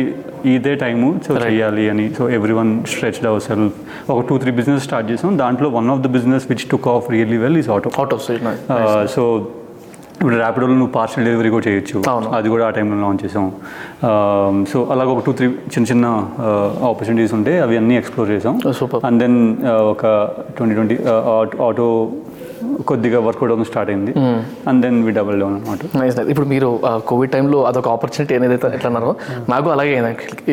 ఇదే 0.55 0.75
టైము 0.85 1.09
సో 1.27 1.35
చేయాలి 1.47 1.85
అని. 1.95 2.07
So 2.19 2.23
every 2.39 2.55
one 2.61 2.71
stretched 2.93 3.27
our 3.33 3.45
self 3.49 3.75
ఒక 4.15 4.21
టూ 4.29 4.39
త్రీ 4.45 4.53
బిజినెస్ 4.61 4.85
స్టార్ట్ 4.89 5.11
చేసాం. 5.11 5.33
దాంట్లో 5.43 5.71
one 5.81 5.91
of 5.97 6.01
the 6.07 6.11
business 6.17 6.47
which 6.53 6.65
took 6.73 6.89
off 6.95 7.11
really 7.17 7.41
well 7.45 7.59
is 7.63 7.71
auto 7.77 8.19
street 8.25 8.49
so 9.17 9.25
ఇప్పుడు 10.15 10.37
ర్యాపిడోలో 10.41 10.75
నువ్వు 10.81 10.93
parcel 10.97 11.25
delivery 11.27 11.49
కూడా 11.55 11.65
చేయొచ్చు. 11.69 11.97
అది 12.37 12.49
కూడా 12.53 12.65
ఆ 12.67 12.71
టైంలో 12.77 12.97
లాంచ్ 13.05 13.23
చేసాం. 13.25 13.47
సో 14.73 14.79
అలాగ 14.93 15.07
ఒక 15.15 15.23
టూ 15.27 15.33
త్రీ 15.39 15.47
చిన్న 15.73 15.85
చిన్న 15.91 16.07
ఆపర్చునిటీస్ 16.91 17.35
ఉంటే 17.39 17.53
అవి 17.65 17.77
అన్నీ 17.81 17.97
ఎక్స్ప్లోర్ 18.01 18.29
చేసాం. 18.35 18.55
Oh. 18.71 19.01
అండ్ 19.09 19.19
దెన్ 19.23 19.39
ఒక 19.93 20.05
ట్వంటీ 20.57 20.75
ట్వంటీ 20.79 20.97
ఆటో 21.69 21.89
కొద్దిగా 22.91 23.19
వర్కౌట్ 23.27 23.53
అవ్వడం 23.53 23.67
స్టార్ట్ 23.71 23.91
అయింది. 23.93 24.13
And 24.69 24.81
then 24.85 24.99
we 25.07 25.13
double 25.19 25.37
down 25.43 25.55
అనమాట 25.59 26.29
ఇప్పుడు 26.33 26.49
మీరు 26.55 26.69
కోవిడ్ 27.11 27.33
టైంలో 27.35 27.59
అదొక 27.71 27.89
ఆపర్చునిటీ 27.97 28.35
అనేది 28.39 28.55
ఎట్లా 28.77 28.89
అన్నారో 28.91 29.13
నాకు 29.53 29.69
అలాగే. 29.75 29.95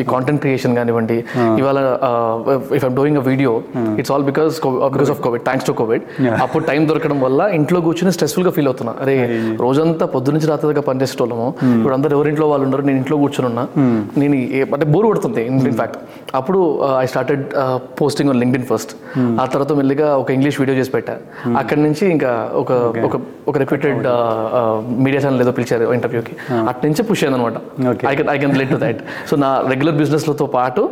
ఈ 0.00 0.04
కాంటెంట్ 0.12 0.40
క్రియేషన్ 0.44 0.74
కానివ్వండి 0.78 1.18
ఇవాళ 1.60 1.78
if 2.78 2.84
I'm 2.88 2.96
doing 3.00 3.18
a 3.22 3.24
video 3.30 3.52
it's 4.00 4.12
all 4.16 4.26
because 4.30 4.52
because 4.96 5.12
of 5.14 5.20
covid 5.26 5.44
thanks 5.48 5.68
to 5.70 5.74
covid. 5.80 6.04
అప్పుడు 6.44 6.62
టైం 6.70 6.82
దొరకడం 6.90 7.18
వల్ల 7.26 7.40
ఇంట్లో 7.58 7.80
కూర్చొని 7.86 8.12
స్ట్రెస్ఫుల్గా 8.16 8.52
ఫీల్ 8.56 8.68
అవుతున్నా. 8.72 8.94
అరే 9.04 9.16
రోజంతా 9.64 10.06
పొద్దు 10.14 10.30
నుంచి 10.36 10.48
రాత్రి 10.52 10.68
దాకా 10.72 10.84
పనిచేసేటోళ్ళము. 10.90 11.48
ఇప్పుడు 11.76 11.94
అందరు 11.98 12.12
ఎవరింట్లో 12.18 12.48
వాళ్ళు 12.52 12.66
ఉన్నారు 12.68 12.84
నేను 12.88 12.98
ఇంట్లో 13.02 13.18
కూర్చొని 13.24 13.48
ఉన్నా. 13.52 13.64
నేను 14.22 14.36
అంటే 14.76 14.86
బోర్ 14.94 15.06
కొడుతుంది 15.10 15.42
ఇన్ 15.50 15.60
ఫ్యాక్ట్ 15.80 15.98
అప్పుడు 16.40 16.60
I 17.02 17.06
started 17.12 17.44
posting 18.00 18.30
on 18.32 18.38
LinkedIn 18.60 18.66
first 18.72 18.92
ఆ 19.42 19.44
తర్వాత 19.52 19.72
మెల్లిగా 19.80 20.08
ఒక 20.22 20.30
ఇంగ్లీష్ 20.36 20.58
వీడియో 20.62 20.76
చేసి 20.80 20.92
పెట్టా. 20.96 21.14
అక్కడి 21.60 21.80
నుంచి 21.86 22.04
ఇంకా 22.14 22.30
ఒక 22.60 22.72
ఒక 23.06 23.16
ఒక 23.50 23.56
రిక్రూటెడ్ 23.62 24.00
మీడియా 25.04 25.20
ఛానల్ 25.24 25.42
ఏదో 25.44 25.52
పిలిచారు 25.58 25.86
ఇంటర్వ్యూకి 25.96 26.34
అటు 26.70 26.84
నుంచి 26.86 27.02
పుష్ 27.08 27.22
అయ్యింది 27.24 27.38
అనమాట. 27.38 27.56
I 28.12 28.14
can 28.18 28.30
I 28.34 28.36
can 28.42 28.54
relate 28.56 28.72
to 28.74 28.78
that 28.84 29.00
so 29.30 29.36
నా 29.44 29.50
రెగ్యులర్ 29.72 29.96
బిజినెస్లతో 30.02 30.46
పాటు. 30.56 30.84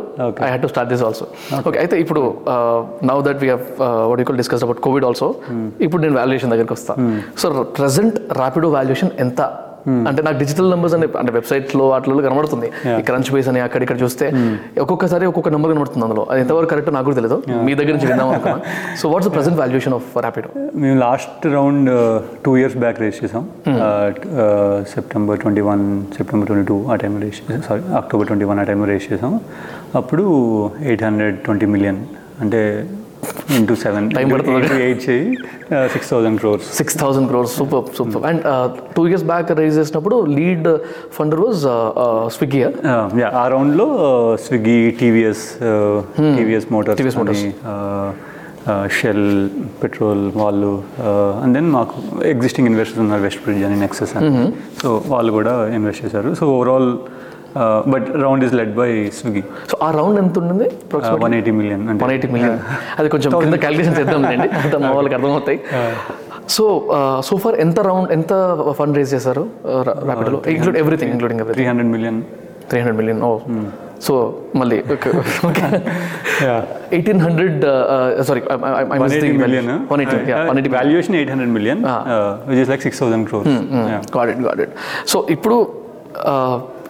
I 0.45 0.49
had 0.51 0.63
to 0.65 0.71
start 0.73 0.91
this 0.93 1.03
also 1.09 1.27
okay. 1.69 1.77
అయితే 1.83 1.97
ఇప్పుడు 2.03 2.23
now 3.11 3.17
that 3.29 3.41
we 3.43 3.49
have 3.53 3.65
you 4.23 4.37
discuss 4.43 4.63
about 4.67 4.81
covid 4.87 5.07
also 5.09 5.29
ఇప్పుడు 5.87 6.01
నేను 6.05 6.17
వాల్యుయేషన్ 6.21 6.53
దగ్గరికి 6.55 6.75
వస్తా. 6.77 6.95
సో 7.43 7.47
ప్రెసెంట్ 7.79 8.17
ర్యాపిడో 8.41 8.69
వాల్యుయేషన్ 8.77 9.13
ఎంత? 9.25 9.41
అంటే 10.09 10.21
నాకు 10.27 10.37
డిజిటల్ 10.43 10.69
నెంబర్స్ 10.73 10.95
అనే 10.97 11.07
అంటే 11.21 11.31
వెబ్సైట్లో 11.37 11.83
వాటిలో 11.91 12.15
కనబడుతుంది 12.27 12.67
ఈ 12.99 13.01
క్రంచ్ 13.09 13.29
బేస్ 13.35 13.49
అని 13.51 13.61
అక్కడ 13.67 13.81
ఇక్కడ 13.85 13.97
చూస్తే 14.03 14.25
ఒక్కొక్కసారి 14.83 15.25
ఒక్కొక్క 15.31 15.49
నెంబర్ 15.55 15.71
కనబడుతుంది 15.73 16.05
అందులో. 16.07 16.23
అది 16.31 16.39
ఎంతవరకు 16.43 16.71
కరెక్ట్ 16.73 16.91
నాకు 16.97 17.05
కూడా 17.09 17.17
తెలియదు 17.19 17.37
మీ 17.67 17.73
దగ్గర 17.79 17.93
నుంచి 17.97 18.09
విందాం 18.11 18.29
అనుకున్నా. 18.33 18.59
So 19.01 19.05
what's 19.13 19.29
the 19.29 19.33
present 19.37 19.57
valuation 19.63 19.95
of 19.99 20.09
Rapido 20.25 20.51
మేము 20.83 20.97
last 21.05 21.45
round 21.57 21.89
two 22.45 22.53
years 22.61 22.77
back 22.85 22.99
raise 23.05 23.19
చేసాం. 23.23 23.43
September 24.95 25.39
twenty 25.43 25.65
one 25.69 25.83
September 26.17 26.47
twenty 26.51 26.65
two 26.71 26.77
ఆ 26.93 26.97
టైంలో 27.03 27.21
రేస్ 27.25 27.39
చేసాం. 27.41 27.61
సారీ 27.69 27.83
అక్టోబర్ 28.01 28.27
ట్వంటీ 28.31 28.47
వన్ 28.51 28.59
ఆ 28.63 28.65
టైంలో 28.71 28.87
రేస్ 28.93 29.07
చేసాం. 29.11 29.33
అప్పుడు 30.01 30.25
ఎయిట్ 30.89 31.05
హండ్రెడ్ 31.09 31.37
ట్వంటీ 31.47 31.69
మిలియన్ 31.75 32.01
అంటే 32.43 32.61
ఇంటూ 33.57 33.73
సెవెన్ 33.83 34.05
Time 34.17 34.29
పడుతుంది. 34.33 34.67
ఎయిట్ 34.87 35.01
చేయి. 35.07 35.25
Six 35.93 36.09
thousand 36.13 36.37
crores 36.41 36.67
six 36.79 36.95
thousand 37.01 37.27
crores 37.31 37.53
super 37.59 37.85
super 37.99 38.23
and 38.29 38.41
two 38.97 39.03
years 39.09 39.25
back 39.31 39.51
raise 39.61 39.75
చేసినప్పుడు 39.81 40.17
లీడ్ 40.39 40.67
ఫండర్ 41.19 41.41
వాజ్ 41.45 41.61
స్విగ్గీ 42.37 42.61
ఆ 43.43 43.45
రౌండ్లో 43.55 43.87
Swiggy 44.47 44.79
TVS 45.03 45.45
TVS 46.39 46.67
Motors 46.75 46.99
TVS 47.01 47.17
Motors. 47.21 47.43
Shell 48.95 49.27
petrol 49.81 50.23
వాళ్ళు 50.41 50.71
and 51.43 51.53
then 51.57 51.69
మాకు 51.75 51.93
existing 52.33 52.67
investors 52.71 53.01
ఉన్నారు 53.03 53.23
west 53.27 53.41
bridge 53.45 53.63
అని 53.67 53.77
Nexus 53.83 54.13
అని. 54.17 54.29
So 54.81 54.89
వాళ్ళు 55.13 55.31
కూడా 55.37 55.53
ఇన్వెస్ట్ 55.77 56.01
చేశారు. 56.05 56.29
So 56.39 56.45
overall 56.57 56.89
but 57.93 58.07
round 58.23 58.43
is 58.45 58.53
led 58.53 58.73
by 58.75 58.89
Swiggy 59.19 59.43
so 59.71 59.77
ఆ 59.81 59.89
రౌండ్ 59.91 60.19
ఎంత 60.19 60.39
ఉండింది 60.39 60.67
one 61.23 61.35
eighty 61.39 61.53
million 61.59 61.83
one 62.03 62.13
eighty 62.15 62.29
million 62.35 62.57
అది 62.99 63.09
కొంచెం 63.09 63.31
కింద 63.45 63.57
క్యాలిక్యులేషన్ 63.65 63.97
చేద్దాం 63.99 64.25
అండి 64.31 64.49
అంత 64.63 64.75
మా 64.85 64.91
వాళ్ళకి 64.97 65.15
అర్థమవుతాయి. 65.19 65.59
సో 66.49 66.63
సో 67.21 67.33
ఫార్ 67.37 67.55
ఎంత 67.65 67.79
రౌండ్ 67.89 68.09
ఎంత 68.11 68.33
ఫండ్ 68.79 68.97
రేజ్ 68.99 69.11
చేశారు 69.15 69.43
ర్యాపిడ్లో 70.07 70.39
include 70.55 70.77
everything 70.77 71.13
including 71.13 71.43
three 71.53 71.65
hundred 71.69 71.91
million 71.95 72.19
three 72.69 72.79
hundred 72.79 72.99
million 73.01 73.21
oh 73.21 73.31
so 74.05 74.13
మళ్ళీ 74.59 74.77
eighteen 76.95 77.21
hundred 77.25 77.61
sorry 78.29 78.41
valuation 80.75 81.15
eight 81.19 81.31
hundred 81.33 81.53
million 81.57 81.81
which 82.49 82.61
is 82.63 82.71
like 82.73 82.83
six 82.87 83.01
thousand 83.03 83.27
crores 83.29 83.55
got 84.17 84.31
it 84.33 84.41
got 84.47 84.61
it 84.61 84.73
so 85.05 85.19
ఇప్పుడు 85.29 85.57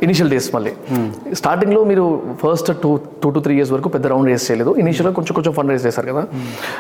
initial 0.04 0.32
days 0.32 0.56
మళ్ళీ. 0.56 0.72
స్టార్టింగ్లో 1.34 1.84
మీరు 1.84 2.22
first 2.46 2.78
two 2.84 3.00
two 3.24 3.30
to 3.30 3.40
three 3.40 3.56
years 3.56 3.72
వరకు 3.72 3.90
పెద్ద 3.90 4.08
round 4.08 4.28
race 4.28 4.52
చేయలేదు. 4.52 4.76
ఇనిషియల్గా 4.76 5.14
కొంచెం 5.14 5.34
కొంచెం 5.34 5.54
ఫండ్ 5.54 5.72
రేస్ 5.72 5.86
చేశారు 5.86 6.08
కదా. 6.08 6.24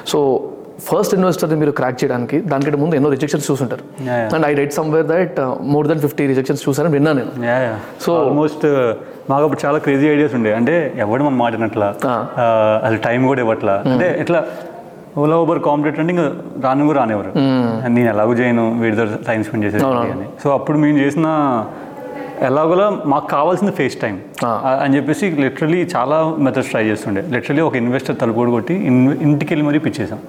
సో 0.07 0.49
ఫస్ట్ 0.79 1.13
ఇన్వెస్టర్ని 1.13 1.55
మీరు 1.55 1.71
క్రాక్ 1.71 2.03
చేయడానికి 2.03 2.41
దానికంటే 2.41 2.77
ముందు 2.77 2.95
ఎన్నో 2.95 3.09
రిజెక్షన్స్ 3.09 3.51
చూసుంటారు. 3.51 4.03
And 4.35 4.45
I 4.45 4.53
write 4.53 4.73
somewhere 4.73 5.05
that 5.05 5.39
more 5.61 5.87
than 5.87 5.99
fifty 5.99 6.27
rejections 6.27 6.69
చూసారని 6.69 6.93
విన్నాను 6.93 7.19
నేను. 7.19 7.45
సో 8.01 8.15
ఆల్మోస్ట్ 8.25 8.65
మాకు 9.29 9.43
అప్పుడు 9.43 9.65
చాలా 9.65 9.77
క్రేజీ 9.77 10.07
ఐడియాస్ 10.07 10.35
ఉండే. 10.35 10.53
అంటే 10.53 10.93
ఎవడు 10.97 11.23
మన 11.23 11.33
మాట 11.33 11.55
వినట్లా. 11.55 11.95
ఆ, 12.05 12.81
అసలు 12.83 12.97
టైం 12.97 13.27
కూడా 13.27 13.39
ఇవ్వట్లా? 13.39 13.83
అంటే 13.85 14.17
ఇట్లా 14.21 14.45
ఓలా 15.17 15.37
ఊబర్ 15.37 15.59
కాంపిటేటర్ 15.59 15.99
అంటే 15.99 16.13
ఇంకా 16.13 16.33
రాను 16.63 16.85
కూడా 16.85 16.99
రానివ్వరు. 16.99 17.31
నేను 17.87 18.09
ఎలాగో 18.09 18.33
చేయను 18.33 18.81
వీడితో 18.81 19.05
టైం 19.27 19.43
స్పెండ్ 19.43 19.65
చేసేది 19.65 19.85
అని. 19.85 20.25
సో 20.43 20.49
అప్పుడు 20.49 20.77
మేము 20.77 20.97
చేసిన 20.97 21.25
ఎలాగోలా 22.41 23.01
మాకు 23.05 23.27
కావాల్సింది 23.27 23.71
ఫేస్ 23.71 23.99
టైం. 23.99 24.19
అని 24.81 24.95
చెప్పేసి 24.95 25.31
లిటరలీ 25.31 25.87
చాలా 25.95 26.35
మెథడ్స్ 26.37 26.69
ట్రై 26.69 26.83
చేస్తుండే. 26.83 27.21
లిటరలీ 27.21 27.61
ఒక 27.61 27.75
ఇన్వెస్టర్ 27.75 28.17
తలుపుడు 28.17 28.51
కొట్టి 28.51 28.73
ఇంటికి 29.21 29.53
వెళ్ళి 29.53 29.67
మరీ 29.67 29.79
పిచ్చేసాం. 29.79 30.19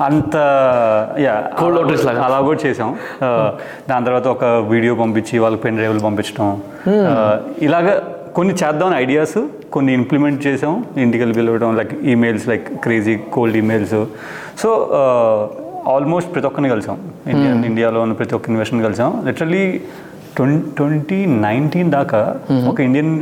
అంత 0.00 0.36
యా 1.18 1.50
Cold 1.62 1.78
outreach 1.78 2.06
లాగా. 2.06 2.22
అలా 2.22 2.40
కూడా 2.40 2.58
చేసాం. 2.66 2.96
దాని 3.90 4.04
తర్వాత 4.04 4.28
ఒక 4.28 4.44
వీడియో 4.44 4.94
పంపించి 4.94 5.38
వాళ్ళకి 5.38 5.62
పెన్ 5.62 5.76
డ్రైవ్లు 5.76 6.00
పంపించడం. 6.00 6.62
ఆ, 6.88 7.40
ఇలాగ 7.58 8.00
కొన్ని 8.34 8.54
చేద్దాం 8.54 8.94
ఐడియాస్ 8.94 9.46
కొన్ని 9.72 9.92
ఇంప్లిమెంట్ 9.92 10.46
చేసాం. 10.46 10.84
ఇంటికి 10.96 11.24
వెళ్ళి 11.24 11.34
పిలవడం 11.34 11.76
like 11.76 11.94
emails 11.94 12.48
like 12.48 12.68
crazy 12.68 13.16
cold 13.16 13.56
emails 13.56 14.04
so 14.58 14.90
almost 15.88 16.34
ప్రతి 16.34 16.46
ఒక్కరిని 16.46 16.68
కలిసాం. 16.68 16.98
ఇండియా 17.26 17.54
ఇండియాలో 17.54 18.00
ఉన్న 18.00 18.12
ప్రతి 18.12 18.34
ఒక్క 18.34 18.48
ఇన్వెస్టర్ని 18.48 18.84
కలిసాం. 18.84 19.22
లిటరలీ 19.26 19.80
ట్వంటీ 20.36 21.18
నైన్టీన్ 21.46 21.90
దాకా 21.90 22.20
ఒక 22.68 22.78
ఇండియన్ 22.80 23.12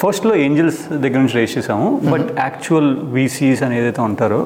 ఫస్ట్లో 0.00 0.32
ఏంజల్స్ 0.36 0.80
దగ్గర 1.02 1.18
నుంచి 1.18 1.36
రేస్ 1.38 1.52
చేసాము 1.58 1.86
బట్ 2.12 2.28
యాక్చువల్ 2.38 2.90
వీసీస్ 3.16 3.62
అని 3.62 3.74
ఏదైతే 3.80 4.00
ఉంటారో 4.00 4.40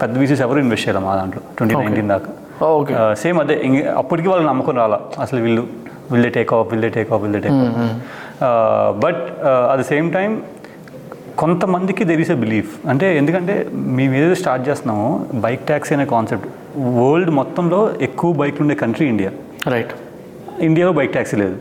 పెద్ద 0.00 0.12
వీసీస్ 0.18 0.42
ఎవరు 0.46 0.58
ఇన్వెస్ట్ 0.58 0.84
చేయాలి 0.86 1.02
మా 1.06 1.14
దాంట్లో 1.16 1.40
ట్వంటీ 1.58 1.74
నైన్టీన్ 1.74 2.08
దాకా. 2.14 2.30
ఓకే. 2.70 2.94
సేమ్ 3.22 3.38
అదే 3.40 3.54
అప్పటికి 4.02 4.28
వాళ్ళు 4.28 4.46
నమ్మకం 4.48 4.74
రాలా. 4.76 4.98
అసలు 5.20 5.40
వీళ్ళు 5.40 5.62
will 6.12 6.30
take 6.30 6.52
off 6.52 6.68
will 6.72 6.90
take 6.98 7.10
off 7.12 7.22
will 7.22 7.40
take 7.46 7.58
off 7.60 7.78
but 9.04 9.22
at 9.70 9.80
the 9.80 9.86
same 9.92 10.08
time 10.12 10.30
కొంతమందికి 11.36 12.02
దెర్ 12.04 12.20
ఈస్ 12.20 12.30
ఎ 12.30 12.38
బిలీఫ్ 12.44 12.70
అంటే 12.88 13.06
ఎందుకంటే 13.16 13.54
మేము 13.96 14.12
ఏదైతే 14.14 14.34
స్టార్ట్ 14.34 14.64
చేస్తున్నామో 14.68 15.08
బైక్ 15.44 15.64
ట్యాక్సీ 15.66 15.94
అనే 15.94 16.06
కాన్సెప్ట్ 16.14 16.46
వరల్డ్ 16.98 17.30
మొత్తంలో 17.30 17.80
ఎక్కువ 18.00 18.30
బైక్లు 18.32 18.62
ఉండే 18.62 18.76
కంట్రీ 18.84 19.06
ఇండియా 19.08 19.32
రైట్ 19.68 19.92
ఇండియాలో 20.60 20.92
బైక్ 20.92 21.12
ట్యాక్సీ 21.12 21.36
లేదు. 21.36 21.56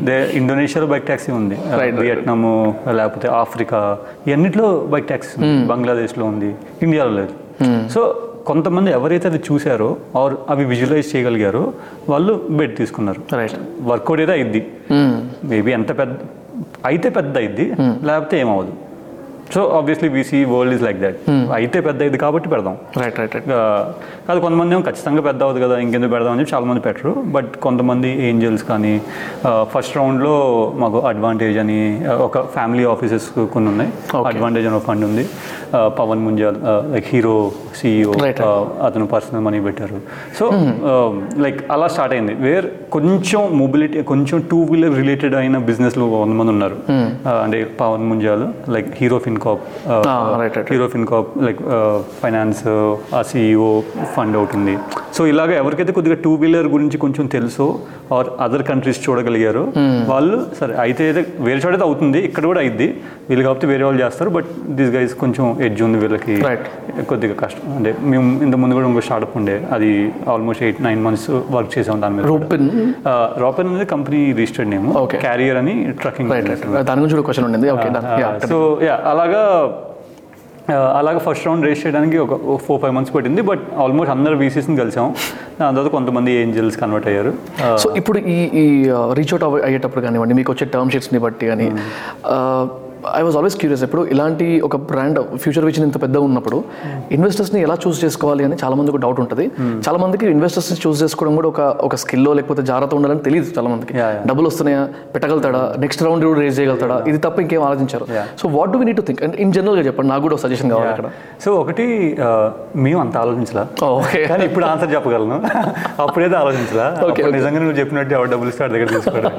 దే 0.00 0.30
ఇండోనేషియాలో 0.30 0.86
బైక్ 0.86 1.06
ట్యాక్సీ 1.06 1.32
ఉంది. 1.32 1.54
వియట్నాము 2.00 2.74
లేకపోతే 2.90 3.28
ఆఫ్రికా 3.28 3.98
ఇవన్నిట్లో 4.26 4.86
బైక్ 4.90 5.06
ట్యాక్సీ 5.06 5.42
ఉంది. 5.42 5.66
బంగ్లాదేశ్లో 5.66 6.24
ఉంది. 6.24 6.54
ఇండియాలో 6.82 7.10
లేదు. 7.10 7.34
సో 7.88 8.24
కొంతమంది 8.46 8.90
ఎవరైతే 8.90 9.28
అది 9.28 9.38
చూశారో 9.52 9.96
ఆర్ 10.16 10.34
అవి 10.48 10.64
విజువలైజ్ 10.64 11.16
చేయగలిగారో 11.16 11.72
వాళ్ళు 12.08 12.46
బెడ్ 12.50 12.76
తీసుకున్నారు. 12.76 13.20
రైట్ 13.36 13.54
వర్కౌట్ 13.82 14.20
అయితే 14.20 14.32
అయిద్ది. 14.32 14.66
మేబీ 15.44 15.72
ఎంత 15.72 15.98
పెద్ద 15.98 16.16
అయితే 16.84 17.08
పెద్ద 17.08 17.36
అయిద్ది. 17.38 17.72
లేకపోతే 18.04 18.40
ఏమవ్వదు. 18.40 18.72
So 19.54 19.60
obviously 19.78 20.08
VC 20.14 20.38
world 20.52 20.74
is 20.76 20.82
like 20.86 20.98
that 21.04 21.18
అయితే 21.58 21.78
పెద్ద 21.86 21.98
అయింది 22.04 22.18
కాబట్టి 22.24 22.48
పెడదాం. 22.52 22.74
రైట్ 23.02 23.16
రైట్ 23.20 23.34
రైట్ 23.36 23.46
కాదు 24.28 24.38
కొంతమంది 24.44 24.74
ఏమో 24.74 24.82
ఖచ్చితంగా 24.88 25.22
పెద్ద 25.28 25.40
అవుతుంది 25.44 25.62
కదా 25.64 25.76
ఇంకెందుకు 25.84 26.12
పెడదాం 26.14 26.32
అని 26.32 26.40
చెప్పి 26.42 26.54
చాలామంది 26.54 26.82
పెట్టరు. 26.86 27.12
బట్ 27.36 27.52
కొంతమంది 27.66 28.10
ఏంజల్స్ 28.28 28.64
కానీ 28.70 28.92
ఫస్ట్ 29.74 29.94
రౌండ్లో 29.98 30.34
మాకు 30.82 30.98
అడ్వాంటేజ్ 31.10 31.58
అని 31.64 31.78
ఒక 32.26 32.42
ఫ్యామిలీ 32.56 32.84
ఆఫీసెస్ 32.94 33.28
కొన్ని 33.54 33.70
ఉన్నాయి. 33.72 33.90
అడ్వాంటేజ్ 34.32 34.68
అని 34.70 34.76
ఒక 34.80 34.84
ఫండ్ 34.90 35.06
ఉంది. 35.10 35.24
పవన్ 36.00 36.22
ముంజాల్ 36.26 36.58
లైక్ 36.92 37.08
హీరో 37.12 37.34
సిఇఓ 37.78 38.12
అతను 38.86 39.06
పర్సనల్ 39.14 39.42
మనీ 39.46 39.58
పెట్టారు. 39.66 39.98
సో 40.38 40.44
లైక్ 41.44 41.58
అలా 41.74 41.88
స్టార్ట్ 41.94 42.14
అయింది. 42.16 42.34
వేర్ 42.46 42.66
కొంచెం 42.96 43.42
మొబిలిటీ 43.62 44.02
కొంచెం 44.12 44.38
టూ 44.50 44.58
వీలర్ 44.70 44.94
రిలేటెడ్ 45.00 45.34
అయిన 45.34 45.56
బిజినెస్లు 45.70 46.04
వంద 46.14 46.34
మంది 46.40 46.52
ఉన్నారు. 46.54 46.76
ఆ, 47.28 47.32
అంటే 47.44 47.58
Pavan 47.80 48.06
Munjal 48.10 48.44
like 48.74 48.88
Hero 49.00 49.18
FinCorp. 49.38 49.64
Hero 50.72 50.86
FinCorp 50.94 51.28
like 51.46 51.60
finance 52.22 52.62
ఆ 53.18 53.20
సిఇఓ 53.30 53.70
ఫండ్ 54.14 54.36
ఉంది. 54.58 54.74
సో 55.16 55.22
ఇలాగ 55.32 55.50
ఎవరికైతే 55.62 55.92
కొద్దిగా 55.96 56.16
టూ 56.24 56.32
వీలర్ 56.42 56.66
గురించి 56.74 56.96
కొంచెం 57.04 57.24
తెలుసో 57.34 57.66
ఆర్ 58.16 58.28
అదర్ 58.44 58.64
కంట్రీస్ 58.68 59.00
చూడగలిగారో 59.04 59.62
వాళ్ళు 60.10 60.36
సరే 60.58 60.72
అయితే 60.84 61.02
అయితే 61.08 61.22
వేరే 61.46 61.58
చోట 61.62 61.72
అయితే 61.76 61.86
అవుతుంది 61.88 62.18
ఇక్కడ 62.28 62.44
కూడా 62.50 62.60
అయింది 62.64 62.86
వీళ్ళు 63.28 63.42
కాబట్టి 63.46 63.66
వేరే 63.70 63.84
వాళ్ళు 63.86 64.00
చేస్తారు 64.04 64.30
బట్ 64.36 64.48
దిస్ 64.78 64.92
గైస్ 64.96 65.14
కొంచెం 65.22 65.44
ఎడ్జ్ 65.66 65.80
ఉంది 65.86 65.98
వీళ్ళకి. 66.02 66.36
కొద్దిగా 67.10 67.34
కష్టం. 67.42 67.64
అంటే 67.78 67.90
మేము 68.12 68.26
ఇంత 68.46 68.54
ముందు 68.62 68.76
కూడా 68.78 68.86
ఇంకో 68.90 69.02
స్టార్ట్అప్ 69.08 69.36
ఉండే 69.40 69.56
అది 69.76 69.90
almost 70.34 70.62
eight 70.66 70.80
nine 70.88 71.02
months 71.06 71.28
work 71.56 71.72
చేసాం 71.76 72.02
దాని 72.04 72.16
మీద 72.18 72.26
రూపిన్ 72.32 72.68
రాపెన్ 73.44 73.70
అనేది 73.72 73.88
కంపెనీ 73.94 74.20
రిజిస్టర్డ్ 74.40 74.70
నేమ్. 74.74 74.88
క్యారియర్ 75.26 75.58
అని 75.62 75.74
ట్రకింగ్ 76.04 76.32
రైట్ 76.34 76.48
దాని 76.90 77.00
గురించి 77.02 77.24
క్వశ్చన్ 77.28 77.46
ఉండింది. 77.48 77.68
సో 78.52 78.58
యా 78.88 78.96
అలాగా 79.28 79.44
అలాగా 81.00 81.20
ఫస్ట్ 81.26 81.44
రౌండ్ 81.46 81.64
రేస్ 81.66 81.82
చేయడానికి 81.84 82.16
ఒక 82.24 82.34
ఫోర్ 82.64 82.80
ఫైవ్ 82.80 82.94
మంత్స్ 82.94 83.12
పట్టింది. 83.14 83.42
బట్ 83.50 83.62
ఆల్మోస్ట్ 83.82 84.10
అందరు 84.14 84.34
వీసీస్ని 84.42 84.74
కలిసాం. 84.80 85.06
దాని 85.60 85.74
తర్వాత 85.76 85.90
కొంతమంది 85.94 86.30
ఏంజల్స్ 86.40 86.76
కన్వర్ట్ 86.82 87.06
అయ్యారు. 87.10 87.32
సో 87.82 87.88
ఇప్పుడు 88.00 88.18
ఈ 88.34 88.36
ఈ 88.62 88.64
రీచ్ 89.18 89.32
అవుట్ 89.34 89.64
అయ్యేటప్పుడు 89.68 90.02
కానివ్వండి 90.06 90.34
మీకు 90.40 90.52
వచ్చే 90.52 90.66
టర్మ్ 90.74 90.92
షీట్స్ని 90.94 91.20
బట్టి 91.26 91.46
కానీ 91.46 91.68
ఐ 93.16 93.22
వాజ్ 93.22 93.36
ఆల్వేస్ 93.36 93.56
క్యూరియస్ 93.56 93.82
ఎప్పుడు 93.82 94.02
ఇలాంటి 94.04 94.60
ఒక 94.60 94.76
బ్రాండ్ 94.90 95.18
ఫ్యూచర్ 95.36 95.64
విజన్ 95.64 95.84
ఇంత 95.84 96.02
పెద్ద 96.02 96.16
ఉన్నప్పుడు 96.18 96.58
ఇన్వెస్టర్స్ని 97.10 97.60
ఎలా 97.60 97.74
చూస్ 97.84 98.04
చేసుకోవాలి 98.04 98.44
అని 98.44 98.56
చాలా 98.62 98.74
మందికి 98.74 98.98
డౌట్ 98.98 99.20
ఉంటుంది. 99.20 99.44
చాలా 99.86 99.98
మందికి 99.98 100.26
ఇన్వెస్టర్స్ని 100.26 100.78
చూస్ 100.86 101.02
చేసుకోవడం 101.02 101.36
కూడా 101.36 101.48
ఒక 101.48 101.60
ఒక 101.60 101.94
స్కిల్లో 101.94 102.32
లేకపోతే 102.32 102.62
జాగ్రత్త 102.62 102.94
ఉండాలని 102.94 103.18
తెలియదు 103.18 103.52
చాలా 103.58 103.68
మందికి. 103.68 103.94
డబ్బులు 104.26 104.46
వస్తున్నాయా? 104.46 104.82
పెట్టగలుగుతాడా? 105.14 105.62
నెక్స్ట్ 105.78 106.02
రౌండ్ 106.02 106.24
కూడా 106.24 106.40
రేజ్ 106.40 106.58
చేయగలుగుతాడా? 106.58 106.98
ఇది 107.06 107.18
తప్ప 107.18 107.40
ఇంకేం 107.40 107.62
ఆలోచించారు. 107.62 108.06
So 108.38 108.48
what 108.48 108.72
do 108.72 108.78
we 108.78 108.84
need 108.84 108.96
to 108.96 109.02
think 109.02 109.22
and 109.22 109.36
in 109.36 109.52
జనరల్గా 109.52 109.82
చెప్పండి 109.82 110.08
నాకు 110.08 110.22
కూడా 110.22 110.36
సజెషన్ 110.36 110.70
కావాలి 110.70 110.90
అక్కడ. 110.90 111.08
సో 111.44 111.52
ఒకటి 111.54 111.86
ఆ, 112.20 112.30
మేము 112.76 113.00
అంత 113.00 113.16
ఆలోచించలా. 113.16 113.64
ఓకే 113.92 114.22
కానీ 114.26 114.44
ఇప్పుడు 114.44 114.66
ఆన్సర్ 114.66 114.92
చెప్పగలను. 114.94 115.38
అప్పుడైతే 116.04 116.36
ఆలోచించలా. 116.36 116.88
నిజంగా 117.38 117.58
నువ్వు 117.58 117.76
చెప్పినట్టు 117.78 118.14
ఎవరు 118.14 118.30
డబ్బులు 118.30 118.48
ఇస్తే 118.48 118.62
వాడి 118.64 118.74
దగ్గర 118.76 118.88
తీసుకోవడం 118.88 119.32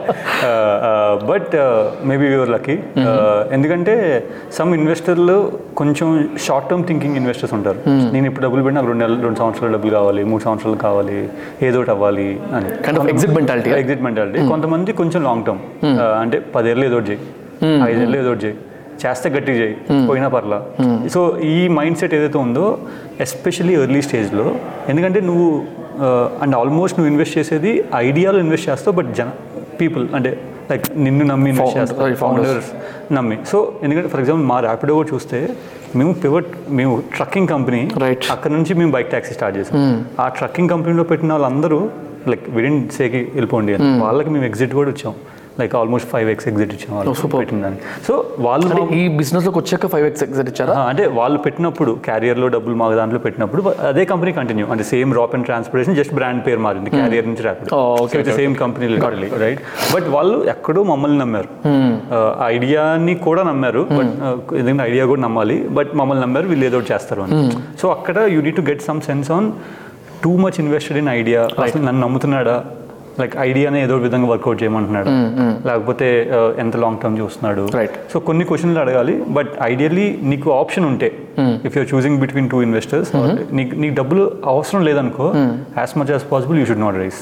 బట్ 1.28 1.54
మేబీ 2.04 2.26
యువర్ 2.34 2.50
లక్కీ 2.50 2.76
ఎందుకంటే 3.56 3.94
సమ్ 4.58 4.72
ఇన్వెస్టర్లు 4.80 5.36
కొంచెం 5.80 6.08
షార్ట్ 6.46 6.68
టర్మ్ 6.70 6.84
థింకింగ్ 6.90 7.18
ఇన్వెస్టర్స్ 7.22 7.54
ఉంటారు. 7.58 7.80
నేను 8.14 8.26
ఇప్పుడు 8.30 8.44
డబ్బులు 8.46 8.64
పెట్టి 8.66 8.76
నాకు 8.78 8.90
రెండు 8.92 9.04
నెలలు 9.04 9.22
రెండు 9.28 9.40
సంవత్సరాలు 9.42 9.74
డబ్బులు 9.76 9.94
కావాలి 10.00 10.24
మూడు 10.32 10.44
సంవత్సరాలు 10.48 10.80
కావాలి 10.86 11.18
ఏదో 11.68 11.78
ఒకటి 11.80 11.92
అవ్వాలి 11.96 12.28
అని. 12.58 12.70
ఎగ్జిట్ 13.14 13.34
మెంటాలిటీ 13.40 13.72
ఎగ్జిట్ 13.82 14.04
మెంటాలిటీ 14.08 14.48
కొంతమంది 14.54 14.94
కొంచెం 15.02 15.22
లాంగ్ 15.30 15.46
టర్మ్ 15.50 15.62
అంటే 16.22 16.40
పదేళ్ళు 16.56 16.86
ఏదో 16.90 16.98
ఒకటి 17.00 17.12
చేయి. 17.12 17.22
ఐదేళ్ళు 17.90 18.18
ఏదో 18.24 18.32
ఒకటి 18.34 18.46
చేయి. 18.46 18.58
చేస్తే 19.02 19.28
గట్టి 19.36 19.54
చేయి. 19.60 19.76
పోయినా 20.08 20.28
పర్లా. 20.36 20.58
సో 21.14 21.20
ఈ 21.54 21.58
మైండ్ 21.80 21.98
సెట్ 21.98 22.14
ఏదైతే 22.20 22.38
ఉందో 22.46 22.66
ఎస్పెషల్లీ 23.26 23.76
ఎర్లీ 23.82 24.02
స్టేజ్లో 24.08 24.48
ఎందుకంటే 24.92 25.20
నువ్వు 25.30 25.50
అండ్ 26.44 26.56
ఆల్మోస్ట్ 26.62 26.96
నువ్వు 26.98 27.12
ఇన్వెస్ట్ 27.12 27.36
చేసేది 27.38 27.72
ఐడియాలో 27.96 28.40
ఇన్వెస్ట్ 28.46 28.68
చేస్తావు 28.70 28.96
బట్ 29.00 29.10
జన 29.20 29.30
పీపుల్ 29.82 30.06
అంటే 30.16 30.32
లైక్ 30.72 30.86
నిన్ను 31.06 31.26
నమ్మి. 31.26 31.52
ఫౌండర్స్ 32.22 32.70
నమ్మి. 33.18 33.38
సో 33.52 33.58
ఎందుకంటే 33.84 34.10
ఫర్ 34.14 34.22
ఎగ్జాంపుల్ 34.24 34.46
మా 34.52 34.58
ర్యాపిడో 34.66 35.06
చూస్తే 35.14 35.40
మేము 36.00 36.12
పివట్ 36.24 36.50
మేము 36.80 36.94
ట్రక్కింగ్ 37.16 37.48
కంపెనీ 37.54 37.82
Right. 38.06 38.24
అక్కడ 38.36 38.52
నుంచి 38.58 38.74
మేము 38.80 38.92
బైక్ 38.96 39.10
ట్యాక్సీ 39.14 39.34
స్టార్ట్ 39.38 39.58
చేసాం. 39.60 39.78
ఆ 40.24 40.28
ట్రక్కింగ్ 40.38 40.70
కంపెనీలో 40.74 41.04
పెట్టిన 41.12 41.32
వాళ్ళందరూ 41.36 41.80
లైక్ 42.32 42.46
విడిన్ 42.56 42.80
సేకి 42.98 43.22
వెళ్ళిపోండి 43.38 43.74
అని. 43.78 43.88
వాళ్ళకి 44.06 44.30
మేము 44.36 44.46
ఎగ్జిట్ 44.52 44.74
కూడా 44.80 44.90
వచ్చాం 44.94 45.14
like 45.62 45.76
almost 45.82 46.10
five 46.14 46.30
X 46.34 46.48
exit 46.52 46.74
ఇచ్చాం 46.78 46.94
వాళ్ళు. 46.98 47.16
పెట్టిన 47.38 47.62
దానికి 47.66 47.84
సో 48.08 48.14
వాళ్ళు 48.48 48.82
ఈ 49.02 49.04
బిజినెస్లోకి 49.22 49.60
వచ్చాక 49.62 49.88
ఫైవ్ 49.94 50.08
ఎక్స్ 50.12 50.24
ఎగ్జిట్ 50.28 50.50
ఇచ్చారా? 50.54 50.76
అంటే 50.92 51.06
వాళ్ళు 51.20 51.40
పెట్టినప్పుడు 51.48 51.92
క్యారియర్లో 52.08 52.50
డబ్బులు 52.58 52.78
మా 52.84 52.88
దాంట్లో 53.02 53.22
పెట్టినప్పుడు 53.28 53.64
అదే 53.92 54.06
కంపెనీ 54.14 54.34
కంటిన్యూ 54.40 54.68
అంటే 54.74 54.84
same 54.94 55.14
Roppen 55.38 55.48
Transportation 55.52 55.98
just 56.02 56.16
brand 56.20 56.42
పేరు 56.48 56.64
మారింది 56.68 56.90
క్యారియర్ 56.98 57.28
నుంచి 57.32 57.46
Oh, 57.76 57.86
okay, 58.02 58.18
okay, 58.22 58.34
same 58.40 58.54
company 58.62 58.88
right 59.44 59.62
but 59.94 60.08
వాళ్ళు 60.16 60.38
ఎక్కడో 60.54 60.82
మమ్మల్ని 60.90 61.18
నమ్మారు. 61.22 61.50
ఐడియాని 62.56 63.14
కూడా 63.26 63.42
నమ్మారు 63.50 63.82
బట్ 63.98 64.12
ఎందుకంటే 64.60 64.84
ఐడియా 64.90 65.04
కూడా 65.12 65.22
నమ్మాలి 65.28 65.58
బట్ 65.78 65.92
మమ్మల్ని 66.00 66.22
నమ్మారు 66.26 66.48
వీళ్ళు 66.52 66.66
ఏదో 66.70 66.80
చేస్తారు 66.92 67.22
అని. 67.26 67.38
సో 67.82 67.86
అక్కడ 67.96 68.18
you 68.34 68.40
need 68.48 68.58
to 68.60 68.66
get 68.70 68.84
some 68.90 69.02
sense 69.08 69.30
on 69.38 69.48
too 70.24 70.32
much 70.44 70.60
invested 70.64 71.00
in 71.02 71.10
idea 71.20 71.42
అసలు 71.66 71.84
నన్ను 71.88 72.02
నమ్ముతున్నాడా? 72.06 72.56
లైక్ 73.22 73.34
ఐడియానే 73.50 73.80
ఏదో 73.88 73.96
విధంగా 74.06 74.28
వర్కౌట్ 74.34 74.60
చేయమంటున్నాడు. 74.64 75.10
లేకపోతే 75.70 76.08
uh, 76.38 76.50
ఎంత 76.64 76.76
లాంగ్ 76.84 77.00
టర్మ్ 77.04 77.18
చూస్తున్నాడు. 77.22 77.66
Right. 77.80 77.96
సో 78.14 78.20
కొన్ని 78.30 78.46
క్వశ్చన్లు 78.52 78.82
అడగాలి 78.86 79.16
బట్ 79.38 79.52
ఐడియల్లీ 79.72 80.08
నీకు 80.32 80.50
ఆప్షన్ 80.62 80.88
ఉంటే 80.92 81.10
if 81.68 81.76
you're 81.78 81.90
choosing 81.94 82.18
between 82.24 82.48
two 82.54 82.60
investors 82.68 83.12
నీకు 83.60 83.76
నీకు 83.82 83.96
డబ్బులు 84.02 84.24
అవసరం 84.54 84.82
లేదనుకో 84.90 85.28
as 85.82 85.94
much 86.02 86.12
as 86.16 86.26
possible 86.34 86.60
you 86.62 86.66
should 86.72 86.84
not 86.88 86.98
raise 87.04 87.22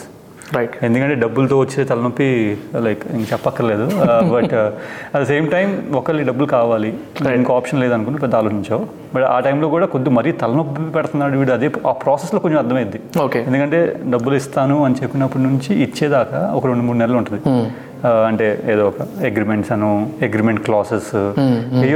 right 0.56 0.86
ఎందుకంటే 0.86 1.16
డబ్బులతో 1.16 1.60
వచ్చే 1.60 1.84
తలనొప్పి 1.84 2.58
లైక్ 2.76 3.08
ఇంక 3.14 3.34
చెప్పక్కర్లేదు. 3.34 3.86
But 4.30 4.54
at 4.54 5.24
the 5.24 5.24
same 5.24 5.52
time 5.52 5.84
ఒకళ్ళు 5.96 6.24
డబ్బులు 6.24 6.48
కావాలి. 6.48 6.94
ఇంకో 7.36 7.56
ఆప్షన్ 7.56 7.80
లేదనుకుని 7.80 8.18
పెద్ద 8.18 8.36
ఆలోచించావు. 8.36 8.84
బట్ 9.16 9.24
ఆ 9.24 9.40
టైంలో 9.40 9.68
కూడా 9.68 9.86
కొద్ది 9.86 10.10
మరీ 10.10 10.32
తలనొప్పి 10.32 10.92
పెడుతున్నాడు 10.92 11.38
వీడు 11.38 11.52
అదే 11.52 11.72
ఆ 11.88 11.92
ప్రాసెస్లో 11.92 12.40
కొంచెం 12.40 12.60
అర్థమైంది 12.60 13.00
ఓకే 13.24 13.40
ఎందుకంటే 13.40 14.02
డబ్బులు 14.10 14.36
ఇస్తాను 14.36 14.86
అని 14.86 14.96
చెప్పినప్పటి 15.04 15.44
నుంచి 15.44 15.84
ఇచ్చేదాకా 15.84 16.52
ఒక 16.56 16.66
రెండు 16.68 16.84
మూడు 16.84 16.98
నెలలు 16.98 17.18
ఉంటుంది. 17.18 17.42
ఆ, 17.50 17.70
అంటే 18.30 18.48
ఏదో 18.72 18.84
ఒక 18.92 19.02
అగ్రిమెంట్స్ 19.30 19.72
అను 19.76 19.90
అగ్రిమెంట్ 20.28 20.62
క్లాసెస్ 20.68 21.10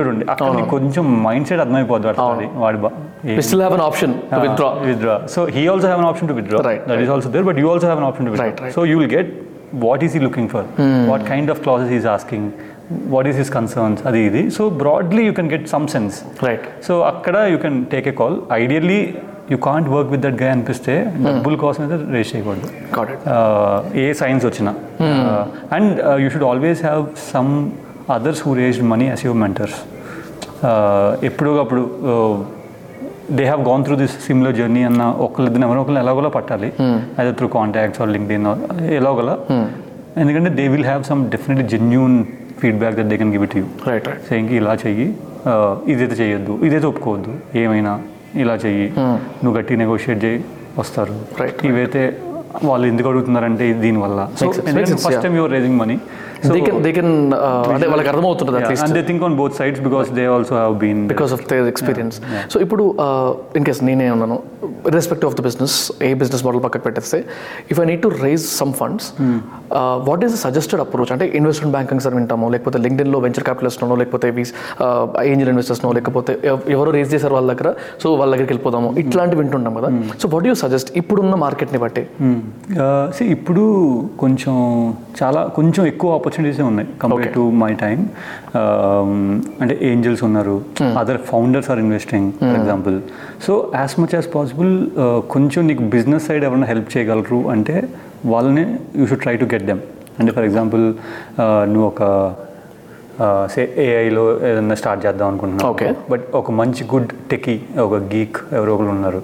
ఉండి 0.10 0.26
అక్కడ 0.34 0.50
నీకు 0.60 0.70
కొంచెం 0.78 1.06
మైండ్ 1.28 1.48
సెట్ 1.50 1.62
అర్థమైపోద్ది 1.66 2.08
వాడి 2.08 2.80
వాడి 2.86 3.42
still 3.50 3.62
have 3.66 3.74
an 3.74 3.84
option 3.90 4.12
to 4.32 4.40
withdraw. 4.46 4.70
withdraw. 4.90 5.18
So 5.28 5.46
he 5.46 5.64
also 5.72 5.88
have 5.92 6.00
an 6.00 6.08
option 6.12 6.28
to 6.28 6.34
withdraw. 6.34 6.62
Right, 6.70 6.84
That 6.88 7.02
is 7.06 7.10
also 7.16 7.30
there, 7.30 7.44
but 7.44 7.58
you 7.58 7.70
also 7.74 7.88
have 7.92 7.98
an 7.98 8.04
option 8.04 8.26
to 8.26 8.32
withdraw. 8.32 8.48
Right, 8.48 8.62
right. 8.66 8.74
So 8.74 8.84
you 8.84 8.98
will 8.98 9.12
get 9.18 9.28
what 9.86 10.04
is 10.04 10.14
he 10.14 10.20
looking 10.20 10.48
for, 10.54 10.64
what 11.12 11.26
kind 11.26 11.50
of 11.50 11.62
clauses 11.62 11.90
he 11.90 11.96
is 11.96 12.06
asking, 12.06 12.52
what 13.14 13.28
is 13.28 13.36
his 13.36 13.50
concerns, 13.50 14.00
అది 14.10 14.20
ఇది. 14.30 14.52
So 14.52 14.70
broadly 14.70 15.24
you 15.26 15.34
can 15.34 15.48
get 15.56 15.64
some 15.74 15.88
sense. 15.88 16.16
Right 16.48 16.66
so 16.88 16.96
అక్కడ 17.12 17.36
you 17.54 17.60
can 17.66 17.86
take 17.94 18.08
a 18.12 18.16
call 18.22 18.38
ideally 18.62 19.02
you 19.52 19.58
can't 19.58 19.90
work 19.90 20.10
with 20.12 20.22
దట్గా 20.22 20.52
అనిపిస్తే 20.52 20.94
డబ్బుల 21.18 21.56
కోసం 21.56 21.82
అయితే 21.84 21.98
raise 22.14 22.36
చేయకూడదు. 22.36 22.68
Uh, 23.34 23.98
ఏ 24.04 24.14
signs 24.14 24.46
వచ్చినా. 24.46 24.72
And 25.76 26.22
you 26.22 26.30
should 26.30 26.44
always 26.44 26.82
have 26.86 27.06
some 27.34 27.52
others 28.12 28.42
who 28.48 28.54
raised 28.54 28.86
money 28.94 29.08
as 29.08 29.26
your 29.26 29.40
mentors 29.40 29.78
ఎప్పుడో 31.24 31.60
అప్పుడు 31.60 31.82
they 33.32 33.44
have 33.44 33.62
gone 33.68 33.84
through 33.86 33.96
this 33.96 34.26
similar 34.26 34.56
journey 34.56 34.84
అన్న 34.84 35.04
ఒకళ్ళిద్దరు 35.04 35.64
ఎవరో 35.64 35.82
ఒకళ్ళు 35.82 36.00
ఎలాగోలా 36.00 36.30
పట్టాలి. 36.30 36.70
అదే 37.20 37.32
through 37.32 37.48
contacts 37.48 38.02
or 38.02 38.10
linked 38.10 38.34
in 38.34 38.48
ఎలాగోలా. 39.00 39.36
ఎందుకంటే 40.18 40.50
they 40.50 40.68
will 40.68 40.86
have 40.86 41.04
some 41.04 41.30
definitely 41.30 41.68
genuine 41.68 42.16
feedback 42.62 42.96
that 42.96 43.10
they 43.12 43.18
can 43.18 43.32
give 43.32 43.44
it 43.44 43.58
you 43.58 43.64
right 43.88 44.08
right 44.08 44.52
ఇలా 44.62 44.74
చెయ్యి. 44.86 45.08
ఆ, 45.48 45.54
ఇదైతే 45.88 46.16
చేయొద్దు 46.24 46.60
ఇదైతే 46.66 46.88
ఒప్పుకోవద్దు. 46.88 47.32
ఏమైనా 47.58 47.94
ఇలా 48.36 48.56
చెయ్యి. 48.56 48.94
నువ్వు 49.44 49.54
గట్టి 49.58 49.78
నెగోషియేట్ 49.78 50.24
చేయి 50.26 50.44
వస్తారు. 50.80 51.16
ఇవైతే 51.68 52.04
వాళ్ళు 52.64 52.88
ఎందుకు 52.88 53.10
అడుగుతున్నారంటే 53.10 53.66
దీనివల్ల. 53.82 54.20
So 54.32 54.46
first. 54.98 55.10
Time 55.24 55.36
your 55.36 55.52
raising 55.52 55.78
money 55.78 55.96
they 56.46 56.60
can 56.62 56.78
they 56.84 56.92
can 56.92 57.12
అంటే 57.72 57.88
వాళ్ళకి 57.88 58.10
అర్థమవుతుంటుంది 58.10 58.58
at least 58.60 58.86
and 58.86 58.96
they 58.98 59.04
think 59.04 59.24
on 59.24 59.36
both 59.36 59.56
sides 59.56 59.82
because 59.82 60.08
they 60.12 60.26
also 60.28 60.56
have 60.56 60.76
been 60.76 61.02
because 61.08 61.34
of 61.34 61.44
their 61.50 61.68
experience 61.68 62.16
so 62.50 62.60
ఇప్పుడు 62.60 62.84
ఇన్ 63.56 63.66
కేస్ 63.66 63.84
నేనే 63.84 64.10
ఉన్నాను 64.10 64.38
respect 64.90 65.26
of 65.26 65.36
the 65.36 65.42
business 65.42 65.76
a 66.04 66.14
business 66.14 66.44
model 66.46 66.64
పక్కకు 66.64 66.84
పెట్టేస్తే 66.84 67.20
if 67.72 67.80
I 67.80 67.86
need 67.86 68.02
to 68.02 68.12
raise 68.22 68.46
some 68.54 68.74
funds 68.74 69.08
what 70.08 70.24
is 70.24 70.36
suggested 70.42 70.82
approach 70.82 71.12
అంటే 71.12 71.28
investment 71.36 71.74
banking 71.74 72.00
sir 72.00 72.16
వింటాము 72.16 72.50
లేకపోతే 72.50 72.80
లింక్డ్ఇన్లో 72.80 73.20
venture 73.20 73.44
క్యాపిటలిస్ట్నో 73.44 73.96
లేకపోతే 73.96 74.28
Angel 75.26 75.50
ఇన్వెస్టర్స్నో 75.50 75.92
లేకపోతే 75.92 76.40
ఎవ- 76.46 76.66
ఎవరో 76.70 76.92
రేజ్ 76.92 77.14
చేశారు 77.14 77.34
వాళ్ళ 77.34 77.48
దగ్గర 77.54 77.70
సో 78.02 78.14
వాళ్ళ 78.14 78.32
దగ్గరికి 78.32 78.52
వెళ్ళిపోదాము. 78.52 78.90
ఇట్లాంటివి 79.00 79.42
వింటుంటాం 79.42 79.74
కదా. 79.76 79.90
సో 80.20 80.28
వాట్ 80.28 80.48
యూ 80.48 80.56
సజెస్ట్ 80.56 80.92
ఇప్పుడున్న 80.98 81.36
మార్కెట్ని 81.38 81.80
బట్టి. 81.80 82.04
సి 83.16 83.24
ఇప్పుడు 83.26 83.64
కొంచెం 84.20 84.56
చాలా 85.20 85.42
కొంచెం 85.56 85.86
ఎక్కువ 85.86 86.12
ఆపర్చునిటీసే 86.14 86.62
ఉన్నాయి 86.62 86.88
కంపేర్ 87.02 87.34
టు 87.34 87.44
మై 87.62 87.72
టైం 87.74 88.00
అంటే 89.62 89.80
ఏంజల్స్ 89.82 90.24
ఉన్నారు. 90.24 90.56
Other 91.00 91.22
founders 91.32 91.70
are 91.72 91.80
investing 91.80 92.30
for 92.42 92.58
example 92.60 92.98
so 93.48 93.54
as 93.76 93.96
much 94.02 94.16
as 94.16 94.30
possible 94.36 94.72
కొంచెం 95.30 95.68
నీకు 95.68 95.84
బిజినెస్ 95.96 96.28
సైడ్ 96.28 96.46
ఎవరైనా 96.46 96.68
హెల్ప్ 96.68 96.98
చేయగలరు 96.98 97.50
అంటే 97.50 97.76
వాళ్ళని 98.26 98.66
you 98.96 99.06
should 99.06 99.22
try 99.22 99.36
to 99.36 99.48
get 99.54 99.66
them 99.66 99.82
అంటే 100.20 100.32
ఫర్ 100.32 100.46
ఎగ్జాంపుల్ 100.46 100.86
నువ్వు 101.74 101.88
ఒక 101.88 102.04
సే 103.54 103.62
ఏఐలో 103.86 104.24
ఏదైనా 104.50 104.78
స్టార్ట్ 104.82 105.02
చేద్దాం 105.06 105.28
అనుకుంటున్నావు 105.32 105.70
Okay. 105.74 105.90
బట్ 106.12 106.26
ఒక 106.42 106.52
మంచి 106.62 106.84
గుడ్ 106.94 107.12
టెకీ 107.32 107.56
ఒక 107.86 107.96
గీక్ 108.14 108.38
ఎవరో 108.58 108.72
ఒకరు 108.76 108.92
ఉన్నారు 108.98 109.22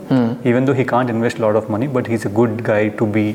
even 0.52 0.68
though 0.70 0.74
he 0.80 0.86
can't 0.94 1.12
invest 1.16 1.40
lot 1.46 1.60
of 1.62 1.70
money 1.76 1.88
but 1.98 2.10
he's 2.14 2.26
a 2.32 2.34
good 2.40 2.58
guy 2.72 2.82
to 3.02 3.06
be 3.18 3.26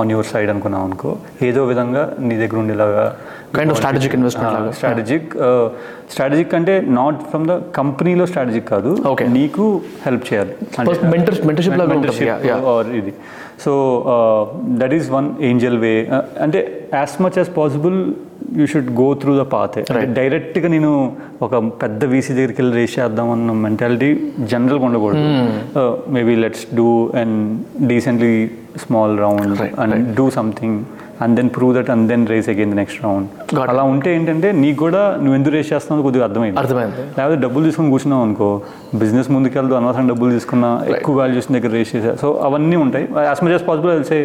on 0.00 0.10
your 0.14 0.28
side 0.32 0.50
అనుకున్నావు 0.54 0.84
అనుకో 0.88 1.10
ఏదో 1.48 1.60
విధంగా 1.72 2.04
నీ 2.28 2.36
దగ్గర 2.44 2.58
ఉండేలాగా 2.64 3.04
strategic 3.78 4.14
investment 4.16 4.50
లాగా. 4.54 4.70
స్ట్రాటజిక్ 4.78 5.28
స్ట్రాటజిక్ 6.12 6.50
అంటే 6.58 6.74
నాట్ 6.98 7.20
ఫ్రమ్ 7.30 7.44
ద 7.50 7.54
కంపెనీలో 7.78 8.24
స్ట్రాటజిక్ 8.30 8.66
కాదు. 8.72 8.90
నీకు 9.36 9.64
హెల్ప్ 10.06 10.24
చేయాలి 10.30 10.52
yeah. 12.48 12.60
or 12.72 12.82
ఇది 13.00 13.12
so 13.64 13.72
that 14.80 14.94
is 14.98 15.08
one 15.16 15.28
angel 15.50 15.78
way 15.84 15.92
అంటే 16.46 16.60
as 17.00 17.14
much 17.26 17.38
as 17.40 17.50
possible 17.60 17.96
you 18.58 18.66
should 18.72 18.90
go 19.00 19.08
through 19.22 19.32
the 19.40 19.44
path 19.54 19.78
డైరెక్ట్గా 20.18 20.68
నేను 20.76 20.92
ఒక 21.46 21.54
పెద్ద 21.82 22.04
వీసీ 22.12 22.32
దగ్గరికి 22.38 22.60
వెళ్ళి 22.62 22.76
రేస్ 22.80 22.94
చేద్దాం 22.98 23.30
అన్న 23.36 23.56
మెంటాలిటీ 23.66 24.10
జనరల్గా 24.52 24.86
ఉండకూడదు 24.90 25.24
maybe 26.16 26.36
let's 26.44 26.64
do 26.80 26.88
and 27.22 27.36
decently 27.92 28.34
small 28.84 29.16
round 29.24 29.60
and 29.84 29.98
do 30.20 30.26
something 30.38 30.78
and 31.24 31.34
then 31.38 31.48
prove 31.54 31.72
that 31.76 31.88
and 31.92 32.04
then 32.10 32.24
raise 32.32 32.48
again 32.52 32.72
the 32.72 32.76
next 32.80 32.98
round. 33.04 33.28
అలా 33.72 33.84
ఉంటే 33.92 34.08
ఏంటంటే 34.16 34.48
నీకు 34.62 34.78
కూడా 34.84 35.00
నువ్వు 35.22 35.36
ఎందుకు 35.38 35.52
రేస్ 35.56 35.70
చేస్తున్నావు 35.72 36.04
కొద్దిగా 36.06 36.24
అర్థమైంది. 36.26 36.58
అర్థమైంది. 36.62 37.02
లేకపోతే 37.16 37.38
డబ్బులు 37.44 37.64
తీసుకొని 37.68 37.90
కూర్చున్నావు 37.94 38.22
అనుకో 38.26 38.50
బిజినెస్ 39.02 39.30
ముందుకెళ్తూ 39.36 39.74
అనవసరం 39.80 40.08
డబ్బులు 40.12 40.30
తీసుకున్నా 40.36 40.70
ఎక్కువ 40.98 41.14
వాల్యూస్ 41.20 41.48
దగ్గర 41.56 41.72
రేస్ 41.78 41.92
చేసా 41.96 42.12
సో 42.22 42.30
అవన్నీ 42.48 42.78
ఉంటాయి. 42.84 43.06
As 43.30 43.42
much 43.44 43.54
as 43.56 43.66
possible 43.70 44.04
say 44.12 44.18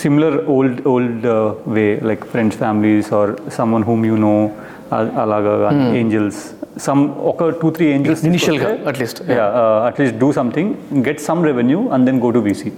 similar 0.00 0.36
old 0.48 0.80
old 0.86 1.26
way 1.68 2.00
like 2.02 2.24
friends 2.24 2.56
families 2.56 3.12
or 3.12 3.32
someone 3.56 3.84
whom 3.84 4.06
you 4.06 4.16
know 4.16 4.34
అలాగా 5.24 5.54
ఏంజల్స్ 5.94 6.40
సమ్ 6.86 7.00
ఒక 7.24 7.48
టూ 7.62 7.70
త్రీ 7.70 7.86
ఏంజల్స్ 7.86 8.24
Initial 8.24 8.56
గా, 8.62 8.68
at 8.90 8.98
least, 9.00 9.18
at least 9.86 10.18
do 10.18 10.32
something 10.32 10.70
get 11.08 11.20
some 11.20 11.44
revenue 11.44 11.88
and 11.88 12.06
then 12.06 12.20
go 12.20 12.30
to 12.30 12.38
VC 12.38 12.72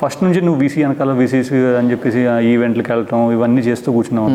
first 0.00 0.22
నుంచి 0.24 0.40
నువ్వు 0.40 0.60
VC 0.60 0.78
వెనకాల 0.82 1.12
VCC 1.12 1.58
అని 1.78 1.90
చెప్పేసి 1.90 2.20
ఈవెంట్లకు 2.52 2.90
వెళ్ళటం 2.92 3.32
ఇవన్నీ 3.32 3.62
చేస్తూ 3.62 3.92
కూర్చున్నావు 3.92 4.28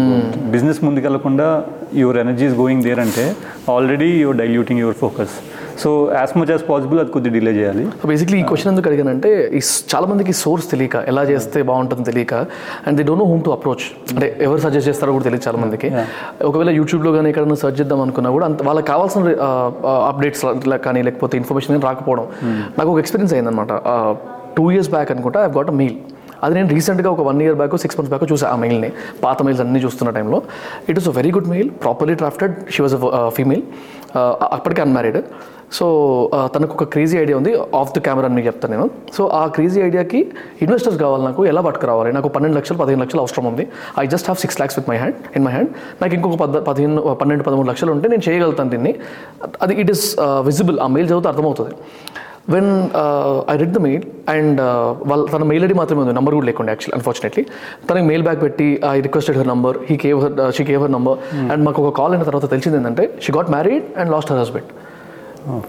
business 0.52 0.84
ముందుకెళ్ళకుండా 0.84 1.48
your 1.94 2.18
energy 2.18 2.46
is 2.46 2.56
going 2.56 2.84
there 2.84 3.00
అంటే 3.00 3.26
already 3.72 4.10
your 4.24 4.38
diluting 4.38 4.80
your 4.80 4.96
focus 4.96 5.36
so 5.82 5.90
as 6.18 6.34
much 6.40 6.52
as 6.54 6.64
possible 6.70 7.00
అది 7.04 7.12
కొద్దిగా 7.16 7.34
డిలే 7.38 7.52
చేయాలి. 7.58 7.84
సో 8.02 8.08
బేసిక్లీ 8.12 8.38
ఈ 8.42 8.44
క్వశ్చన్ 8.50 8.72
ఎందుకు 8.74 8.88
అడిగానంటే 8.90 9.30
ఈ 9.60 9.62
చాలా 9.92 10.06
మందికి 10.12 10.34
సోర్స్ 10.44 10.68
తెలియక 10.74 10.96
ఎలా 11.12 11.24
చేస్తే 11.32 11.62
బాగుంటుందో 11.70 12.06
తెలియక 12.12 12.34
and 12.86 12.96
they 13.00 13.06
don't 13.10 13.22
know 13.24 13.28
whom 13.32 13.44
to 13.48 13.54
approach 13.58 13.86
అంటే 14.16 14.30
ఎవరు 14.48 14.60
సజెస్ట్ 14.66 14.90
చేస్తారో 14.92 15.14
కూడా 15.18 15.26
తెలియదు 15.30 15.46
చాలా 15.48 15.60
మందికి 15.64 15.90
ఒకవేళ 16.50 16.74
యూట్యూబ్లో 16.80 17.12
కానీ 17.18 17.30
ఎక్కడైనా 17.34 17.60
సెర్చ్ 17.64 17.78
చేద్దాం 17.82 18.02
అనుకున్నా 18.06 18.32
కూడా 18.38 18.48
అంత 18.52 18.64
వాళ్ళకి 18.70 18.88
కావాల్సిన 18.94 19.36
అప్డేట్స్ 20.12 20.44
కానీ 20.88 21.02
లేకపోతే 21.10 21.36
ఇన్ఫర్మేషన్ 21.42 21.74
కానీ 21.76 21.86
రాకపోవడం. 21.90 22.28
నాకు 22.80 22.90
ఒక 22.94 23.00
ఎక్స్పీరియన్స్ 23.06 23.36
అయిందనమాట 23.38 23.72
టూ 24.58 24.66
ఇయర్స్ 24.74 24.90
బ్యాక్ 24.96 25.10
అనుకుంటా 25.16 25.40
ఐ 25.48 25.50
గాట్ 25.60 25.72
అ 25.74 25.78
మెయిల్ 25.82 25.96
అది 26.44 26.54
నేను 26.58 26.70
రీసెంట్గా 26.78 27.10
ఒక 27.16 27.24
one 27.30 27.42
year 27.46 27.58
back 27.62 27.76
six 27.86 27.98
months 28.00 28.14
back 28.14 28.26
చూసా 28.34 28.48
ఆ 28.54 28.58
మెయిల్ని 28.64 28.92
పాత 29.26 29.38
మెయిల్స్ 29.48 29.64
అన్ని 29.66 29.82
చూస్తున్న 29.86 30.12
టైంలో 30.18 30.40
it 30.92 31.00
is 31.02 31.10
a 31.12 31.16
very 31.20 31.34
good 31.38 31.50
mail 31.56 31.70
properly 31.86 32.16
drafted 32.24 32.56
she 32.76 32.82
was 32.86 32.96
a 33.00 33.30
female 33.40 33.64
అప్పటికే 34.58 34.82
అన్మ్యారీడ్ 34.88 35.20
సో 35.78 35.86
uh, 36.36 36.48
తనకు 36.54 36.74
ఒక 36.78 36.86
క్రేజీ 36.94 37.16
ఐడియా 37.22 37.36
ఉంది. 37.40 37.52
ఆఫ్ 37.80 37.92
ది 37.96 38.02
కెమెరా 38.06 38.28
అని 38.30 38.36
మీకు 38.38 38.48
చెప్తాను 38.50 38.72
నేను. 38.74 38.86
సో 39.16 39.22
ఆ 39.40 39.42
క్రేజీ 39.56 39.80
ఐడియాకి 39.88 40.20
ఇన్వెస్టర్స్ 40.66 40.98
కావాలి 41.04 41.24
నాకు. 41.28 41.42
ఎలా 41.52 41.62
పట్టుకురావాలి? 41.68 42.12
నాకు 42.18 42.30
పన్నెండు 42.36 42.56
లక్షలు 42.60 42.78
పదిహేను 42.82 43.02
లక్షలు 43.04 43.22
అవసరం 43.26 43.46
ఉంది. 43.52 43.64
I 44.02 44.06
just 44.14 44.28
have 44.30 44.40
six 44.44 44.58
lakhs 44.62 44.78
with 44.80 44.88
my 44.92 44.98
hand 45.02 45.18
in 45.38 45.44
my 45.48 45.54
hand 45.56 45.72
నాకు 46.02 46.14
ఇంకొక 46.18 46.38
పద 46.44 46.62
పదిహేను 46.70 47.02
uh, 47.10 47.16
పన్నెండు 47.22 47.46
పదమూడు 47.48 47.70
లక్షలు 47.72 47.94
ఉంటే 47.96 48.10
నేను 48.14 48.24
చేయగలుగుతాను 48.28 48.72
దీన్ని. 48.76 48.94
అది 49.66 49.76
ఇట్ 49.84 49.92
ఇస్ 49.96 50.06
విజిబుల్ 50.50 50.80
ఆ 50.86 50.90
మెయిల్ 50.96 51.10
చదివితే 51.12 51.30
అర్థమవుతుంది. 51.34 51.74
When 52.54 52.70
I 53.52 53.56
read 53.62 53.74
the 53.78 53.82
mail 53.88 54.04
and 54.34 54.60
వాళ్ళ 55.10 55.22
తన 55.34 55.44
మెయిల్ 55.52 55.64
ఐడి 55.68 55.78
మాత్రమే 55.82 56.02
ఉంది. 56.04 56.16
నంబర్ 56.20 56.36
కూడా 56.38 56.48
లేకుండా 56.52 56.72
యాక్చువల్లీ 56.74 56.96
అన్ఫార్చునేట్లీ 57.00 57.44
తనకి 57.90 58.06
మెయిల్ 58.12 58.26
బ్యాక్ 58.28 58.42
పెట్టి 58.46 58.68
I 58.96 58.98
requested 59.08 59.38
her 59.42 59.50
number 59.54 59.78
he 59.90 59.98
gave 60.06 60.20
her 60.26 60.36
she 60.58 60.66
gave 60.72 60.82
her 60.86 60.94
number 60.98 61.18
and 61.52 61.62
మాకు 61.68 61.82
ఒక 61.86 61.94
కాల్ 62.02 62.14
అయిన 62.16 62.26
తర్వాత 62.32 62.50
తెలిసింది 62.56 62.78
ఏంటంటే 62.82 63.06
she 63.26 63.34
got 63.38 63.52
married 63.56 63.86
and 64.02 64.12
lost 64.16 64.32
her 64.34 64.42
husband 64.44 64.72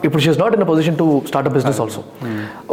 ఇప్పుడు 0.07 0.21
she's 0.25 0.39
not 0.43 0.55
in 0.57 0.63
a 0.65 0.69
position 0.71 0.97
to 1.01 1.07
start 1.31 1.49
a 1.49 1.53
business 1.57 1.79
also 1.83 2.03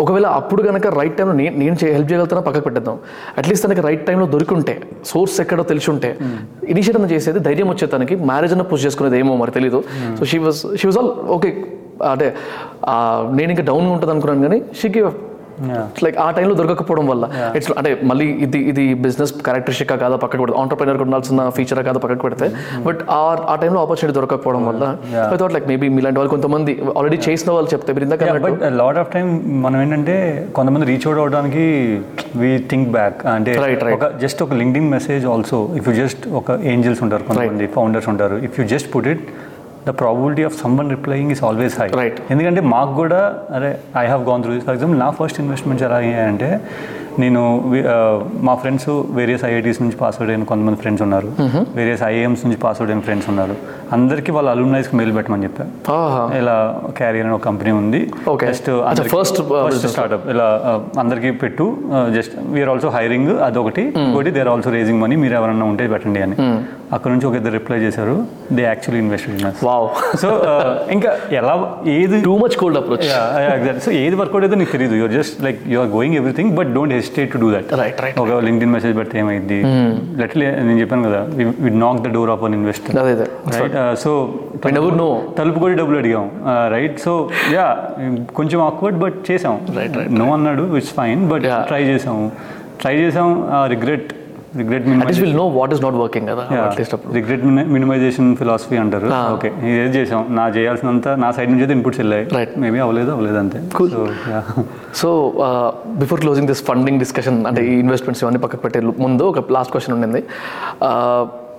ఒకవేళ 0.02 0.28
అప్పుడు 0.40 0.62
కనుక 0.68 0.88
రైట్ 1.00 1.16
టైంలో 1.18 1.34
నేను 1.40 1.56
నేను 1.62 1.76
హెల్ప్ 1.96 2.10
చేయగలుగుతానా? 2.12 2.44
పక్కకు 2.48 2.66
పెట్టేద్దాం. 2.68 2.98
అట్లీస్ట్ 3.40 3.66
తనకి 3.66 3.82
రైట్ 3.88 4.04
టైంలో 4.10 4.28
దొరికింటే 4.36 4.76
సోర్స్ 5.12 5.36
ఎక్కడో 5.44 5.64
తెలిసి 5.72 5.90
ఉంటే 5.94 6.12
ఇనిషియేట్ 6.74 7.00
అన్న 7.00 7.10
చేసేది 7.14 7.42
ధైర్యం 7.48 7.70
వచ్చే 7.74 7.88
తనకి 7.96 8.18
మ్యారేజ్ 8.32 8.54
అన్న 8.58 8.66
పుష్ 8.72 8.86
చేసుకునేది 8.88 9.20
ఏమో 9.24 9.36
మరి 9.42 9.54
తెలీదు. 9.58 9.82
So 10.20 10.26
she 10.32 10.40
was 10.46 10.62
she 10.82 10.88
was 10.90 11.00
all 11.02 11.12
okay 11.38 11.52
అంటే 12.12 12.30
నేను 13.40 13.50
ఇంకా 13.56 13.68
డౌన్గా 13.72 13.94
ఉంటుంది 13.98 14.14
అనుకున్నాను 14.16 14.48
కానీ 14.48 14.60
షీ 14.82 14.90
గివ్ 14.98 15.12
Yeah. 15.70 15.82
లైక్ 16.04 16.16
ఆ 16.24 16.28
టైంలో 16.36 16.54
దొరకకపోవడం 16.60 17.06
వల్ల. 17.10 17.26
ఇట్స్ 17.58 17.68
అంటే 17.80 17.90
మళ్ళీ 18.10 18.26
ఇది 18.46 18.60
ఇది 18.70 18.84
బిజినెస్ 19.04 19.32
క్యారెక్టరిస్టిక్ 19.48 19.90
కాదా 20.04 20.16
పక్కకు 20.24 20.42
పెడితే 20.44 20.58
ఆంటర్ప్రైనర్ 20.62 21.02
ఉండాల్సిన 21.06 21.44
ఫీచర్ 21.58 21.82
కాదా 21.88 22.00
పక్కకు 22.04 22.24
పెడితే 22.28 22.46
బట్ 22.88 23.02
ఆ 23.18 23.20
ఆ 23.52 23.56
టైంలో 23.62 23.80
ఆపర్చునిటీ 23.84 24.14
దొరకకపోవడం 24.18 24.64
వల్ల. 24.70 24.84
ఐ 25.34 25.38
థాట్ 25.42 25.54
లైక్ 25.56 25.68
మేబీ 25.72 25.90
మీలాంటి 25.98 26.20
వాళ్ళు 26.20 26.32
కొంతమంది 26.36 26.74
ఆల్రెడీ 26.98 27.20
చేసిన 27.28 27.52
వాళ్ళు 27.58 27.70
చెప్తే 27.74 27.94
మీరు 27.98 28.06
ఇందాక 28.08 28.32
బట్ 28.48 28.64
లాట్ 28.82 29.00
ఆఫ్ 29.04 29.12
టైం 29.16 29.28
మనం 29.66 29.78
ఏంటంటే 29.84 30.16
కొంతమంది 30.60 30.88
రీచ్ 30.92 31.06
అవుట్ 31.10 31.22
అవడానికి 31.24 31.66
వి 32.42 32.52
థింక్ 32.74 32.90
బ్యాక్ 32.98 33.22
అంటే. 33.36 33.54
ఒక 33.98 34.10
జస్ట్ 34.26 34.42
ఒక 34.48 34.54
LinkedIn 34.64 34.90
message 34.98 35.26
also 35.36 35.60
if 35.82 35.88
you 35.92 35.96
just 36.04 36.26
ఒక 36.42 36.58
ఏంజల్స్ 36.74 37.04
ఉంటారు 37.08 37.26
కొంతమంది 37.30 37.68
ఫౌండర్స్ 37.78 38.10
ఉంటారు. 38.14 38.38
If 38.50 38.58
you 38.62 38.66
just 38.76 38.90
put 38.96 39.10
it 39.14 39.24
the 39.88 39.94
probability 40.02 40.46
of 40.50 40.58
someone 40.82 40.90
replying 40.96 41.32
is 41.36 41.44
always 41.50 41.78
high 41.82 41.90
Right. 42.02 42.18
ఎందుకంటే 42.34 42.64
మాకు 42.76 42.94
కూడా 43.02 43.22
అరే 43.58 43.72
I 44.04 44.06
have 44.12 44.26
gone 44.32 44.44
through 44.44 44.60
for 44.68 44.76
example 44.78 45.00
నా 45.06 45.12
ఫస్ట్ 45.22 45.40
ఇన్వెస్ట్మెంట్స్ 45.46 45.86
ఎలా 45.90 46.00
అయ్యాయంటే 46.04 46.52
నేను 47.22 47.42
మా 48.48 48.54
ఫ్రెండ్స్ 48.62 48.86
వేరియస్ 49.18 49.44
ఐఐటీస్ 49.50 49.80
నుంచి 49.82 49.98
పాస్ 50.00 50.16
అవుట్ 50.20 50.32
అయిన 50.34 50.46
కొంతమంది 50.52 50.78
ఫ్రెండ్స్ 50.84 51.02
ఉన్నారు. 51.06 51.28
వేరియస్ 51.76 52.04
ఐఏఎమ్స్ 52.08 52.44
నుంచి 52.46 52.58
పాస్ 52.64 52.80
అవుట్ 52.80 52.92
అయిన 52.92 53.02
ఫ్రెండ్స్ 53.08 53.28
ఉన్నారు. 53.32 53.56
అందరికీ 53.98 54.32
వాళ్ళ 54.38 54.48
అలూమ్నైస్కి 54.56 54.96
మెయిల్ 55.00 55.12
పెట్టమని 55.18 55.44
చెప్పారు. 55.48 55.70
ఇలా 56.40 56.56
క్యారియర్ 57.00 57.28
అని 57.28 57.36
ఒక 57.38 57.44
కంపెనీ 57.50 57.72
ఉంది. 57.82 58.00
Just 58.50 58.70
first 59.14 59.40
business. 59.50 59.94
స్టార్ట్అప్ 59.96 60.26
ఇలా 60.34 60.48
అందరికీ 61.04 61.32
పెట్టు 61.44 61.68
జస్ట్ 62.18 62.34
వీఆర్ 62.56 62.72
ఆల్సో 62.74 62.92
హైరింగ్ 62.98 63.32
అదొకటి. 63.50 63.84
ఇంకోటి 64.06 64.32
they 64.38 64.42
are 64.46 64.52
also 64.56 64.72
raising 64.78 65.00
money 65.04 65.18
మీరు 65.26 65.38
ఎవరన్నా 65.42 65.68
ఉంటే 65.74 65.88
పెట్టండి 65.94 66.24
అని. 66.28 66.38
అక్కడ 66.96 67.10
నుంచి 67.14 67.28
ఒక 67.28 67.36
ఇద్దరు 67.40 67.54
రిప్లై 67.58 67.78
చేశారు. 67.84 68.16
They 68.58 68.64
actually 68.70 69.00
invest 69.04 69.28
in 69.30 69.40
wow 69.68 69.86
so 70.22 70.30
ఇంకా 70.96 71.12
ఎలా 71.40 71.54
ఏది 71.96 72.18
too 72.28 72.34
much 72.44 72.56
cold 72.62 72.80
approach 72.82 73.06
so 73.86 73.92
ఏది 74.02 74.16
వర్కౌట్ 74.22 74.46
అయితే 74.48 74.58
నీకు 74.62 74.72
తెలియదు 74.76 74.96
you're 75.00 75.14
just 75.18 75.38
like 75.48 75.60
you're 75.74 75.90
going 75.96 76.18
everything 76.22 76.52
but 76.60 76.72
don't 76.78 76.96
hesitate 76.98 77.32
to 77.36 77.42
do 77.44 77.50
that 77.56 77.72
right 77.82 78.02
right 78.06 78.20
ఒక 78.24 78.40
లింక్డ్ 78.48 78.66
ఇన్ 78.68 78.74
మెసేజ్ 78.78 78.96
పెడితే 79.00 79.18
ఏమైంది? 79.24 79.60
లెట్లీ 80.22 80.46
నేను 80.68 80.80
చెప్పాను 80.84 81.06
కదా 81.10 81.22
we 81.66 81.72
knock 81.86 82.02
the 82.08 82.12
door 82.18 82.32
of 82.36 82.44
an 82.50 82.58
investor 82.60 83.00
అదే 83.04 83.28
రైట్ 83.58 83.78
సో 84.06 84.12
know. 84.98 85.12
తలుపు 85.38 85.58
కూడా 85.64 85.76
డబ్బులు 85.80 85.98
అడిగాం. 86.02 86.26
రైట్ 86.76 86.98
సో 87.06 87.14
యా 87.56 87.66
కొంచెం 88.40 88.60
ఆక్వర్డ్ 88.70 89.00
బట్ 89.04 89.18
చేసాం 89.30 89.56
Right, 89.78 89.96
నో 90.20 90.26
అన్నాడు 90.36 90.64
ఇట్స్ 90.80 90.94
ఫైన్ 91.00 91.22
బట్. 91.32 91.46
ట్రై 91.72 91.82
చేసాం 91.90 92.18
ట్రై 92.82 92.94
చేసాం 93.02 93.30
regret 93.74 94.10
regret 94.62 94.86
at least 94.96 95.24
will 95.24 95.38
know 95.42 95.46
what 95.58 95.72
is 95.76 95.82
not 95.86 95.98
working 96.04 96.28
కదా 96.32 96.44
at least 96.68 96.96
regret 97.18 97.44
minimization 97.76 98.30
philosophy 98.42 98.78
అంటారు. 98.84 99.10
ఓకే 99.36 99.52
ఏది 99.74 99.94
చేసాం 99.98 100.22
నా 100.40 100.46
చేయాల్సినంత 100.58 101.08
నా 101.24 101.30
సైడ్ 101.38 101.50
నుంచి 101.52 101.64
అయితే 101.66 101.76
ఇన్పుట్స్ 101.80 102.02
వెళ్ళాయి. 102.04 102.26
Right. 102.38 102.52
మేబీ 102.64 102.82
అవ్వలేదు 102.86 103.12
అవ్వలేదు 103.16 103.40
అంతే. 103.44 103.60
So 105.02 105.10
before 106.02 106.22
closing 106.26 106.50
this 106.54 106.64
funding 106.72 107.00
discussion 107.06 107.40
అంటే 107.52 107.64
ఈ 107.72 107.76
ఇన్వెస్ట్మెంట్స్ 107.86 108.24
ఇవన్నీ 108.26 108.42
పక్కకు 108.46 108.64
పెట్టే 108.66 108.82
ముందు 109.06 109.24
ఒక 109.34 109.46
లాస్ట్ 109.58 109.74
క్వశ్చన్ 109.76 109.96
ఉండింది. 109.98 110.22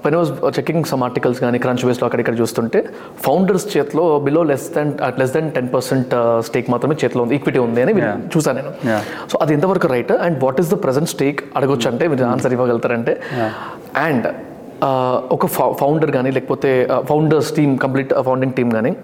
Pen 0.05 0.17
was 0.21 0.31
checking 0.59 0.85
some 0.93 1.03
articles 1.09 1.41
కానీ 1.45 1.59
క్రంచ్ 1.65 1.85
బేస్లో 1.89 2.07
అక్కడ 2.09 2.21
ఇక్కడ 2.25 2.37
చూస్తుంటే 2.43 2.81
ఫౌండర్స్ 3.27 3.67
చేతిలో 3.75 4.05
below 4.29 4.43
less 4.53 4.67
than 4.77 4.93
less 5.23 5.35
than 5.37 5.51
ten 5.59 5.69
percent 5.75 6.15
stake 6.49 6.71
మాత్రమే 6.75 6.97
చేతిలో 7.05 7.23
ఉంది 7.27 7.37
ఈక్విటీ 7.41 7.61
ఉంది 7.67 7.83
అని. 7.85 7.95
చూసాను 8.35 8.57
నేను. 8.61 8.73
సో 9.33 9.39
అది 9.45 9.55
ఎంతవరకు 9.59 9.89
right 9.97 10.13
and 10.27 10.39
what 10.45 10.61
is 10.65 10.73
the 10.75 10.79
present 10.87 11.11
stake 11.17 11.41
అడగొచ్చు 11.59 11.89
అంటే 11.93 12.05
మీరు 12.15 12.27
ఆన్సర్ 12.35 12.55
ఇవ్వగలుగుతారంటే. 12.59 13.15
అండ్ 14.09 14.27
ఒక 15.33 15.47
ఫౌండర్ 15.47 16.11
కానీ 16.11 16.31
లేకపోతే 16.31 16.89
founders 17.09 17.53
team 17.57 17.79
complete 17.79 18.15
founding 18.15 18.53
team 18.53 18.71
కానీ 18.73 18.97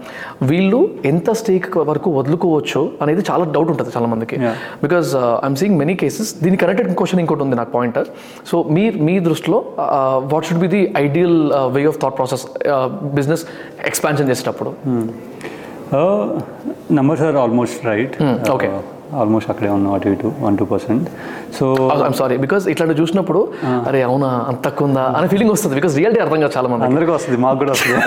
వీళ్ళు 0.43 0.89
ఎంత 1.05 1.31
స్టేక్ 1.31 1.77
వరకు 1.77 2.11
వదులుకోవచ్చు 2.11 2.93
అనేది 3.03 3.25
చాలా 3.31 3.45
డౌట్ 3.45 3.71
ఉంటుంది 3.71 3.91
చాలా 3.97 4.07
మందికి. 4.07 4.37
Because 4.83 5.17
I'm 5.17 5.57
seeing 5.57 5.79
many 5.79 5.95
cases 5.95 6.43
దీని 6.43 6.57
కనెక్టెడ్ 6.57 6.95
క్వశ్చన్ 6.95 7.21
ఇంకోటి 7.21 7.43
ఉంది 7.43 7.57
నాకు 7.57 7.73
పాయింట్ 7.73 7.99
సో 8.47 8.63
మీ 8.63 8.91
మీ 8.91 9.19
దృష్టిలో 9.19 9.65
what 10.33 10.47
should 10.47 10.61
be 10.61 10.67
the 10.67 10.95
ideal 10.99 11.53
way 11.53 11.85
of 11.85 12.01
thought 12.03 12.17
process 12.17 12.47
business 13.03 13.45
expansion 13.87 14.31
చేసేటప్పుడు? 14.31 14.73
Numbers 16.93 17.23
are 17.23 17.37
almost 17.37 17.87
right 17.87 18.17
okay. 18.51 18.71
Almost 19.21 19.49
అక్కడే 19.53 19.71
ఉన్నాం 19.77 19.93
అటు 19.97 20.09
ఇటు 20.15 20.29
one 20.45 20.57
two 20.61 20.65
percent. 20.73 21.07
So 21.59 21.65
I'm 22.07 22.17
sorry 22.21 22.37
because 22.45 22.65
ఇట్లాంటి 22.73 22.97
చూసినప్పుడు 23.01 23.41
అరే 23.89 24.01
అవునా 24.09 24.31
అంత 24.51 24.59
తక్కువ 24.67 24.89
ఉందా 24.89 25.05
అనే 25.19 25.29
ఫీలింగ్ 25.33 25.53
వస్తుంది. 25.55 25.75
బికాస్ 25.81 25.95
రియాలిటీ 26.01 26.21
అర్థం 26.25 26.41
కాదు 26.45 26.53
చాలా 26.57 26.69
మంది 26.73 26.87
అందరికీ 26.89 27.13
వస్తుంది 27.17 27.39
మాకు 27.45 27.59
కూడా 27.63 27.73
వస్తుంది. 27.77 28.01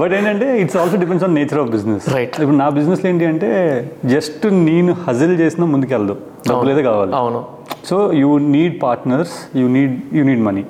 బట్ 0.00 0.12
ఏంటంటే 0.18 0.48
it's 0.62 0.78
also 0.82 0.96
depends 1.04 1.26
on 1.28 1.34
nature 1.40 1.60
of 1.64 1.70
business 1.76 2.06
Right. 2.16 2.32
ఇప్పుడు 2.42 2.58
నా 2.62 2.68
బిజినెస్ 2.78 3.04
ఏంటి 3.12 3.26
అంటే 3.32 3.50
జస్ట్ 4.14 4.46
నేను 4.70 4.94
హజిల్ 5.06 5.36
చేసినా 5.42 5.66
ముందుకెళ్దు. 5.74 6.16
డబ్బులు 6.50 6.82
కావాలి. 6.90 7.12
అవును. 7.20 7.40
So 7.88 7.96
you 8.22 8.30
need 8.54 8.74
partners 8.86 9.34
you 9.60 9.66
need 9.76 9.94
you 10.18 10.22
need 10.28 10.42
money 10.48 10.62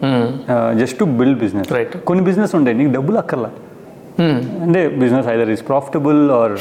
just 0.82 0.96
to 1.02 1.06
build 1.20 1.38
business 1.44 1.70
Right. 1.78 1.92
కొన్ని 2.10 2.24
బిజినెస్ 2.28 2.54
ఉంటాయి 2.60 2.76
నీకు 2.80 2.92
డబ్బులు 2.98 3.18
అక్కర్లా. 3.24 3.50
అంటే 4.64 4.80
business 5.02 5.26
either 5.34 5.50
is 5.54 5.62
profitable 5.68 6.20
or 6.38 6.54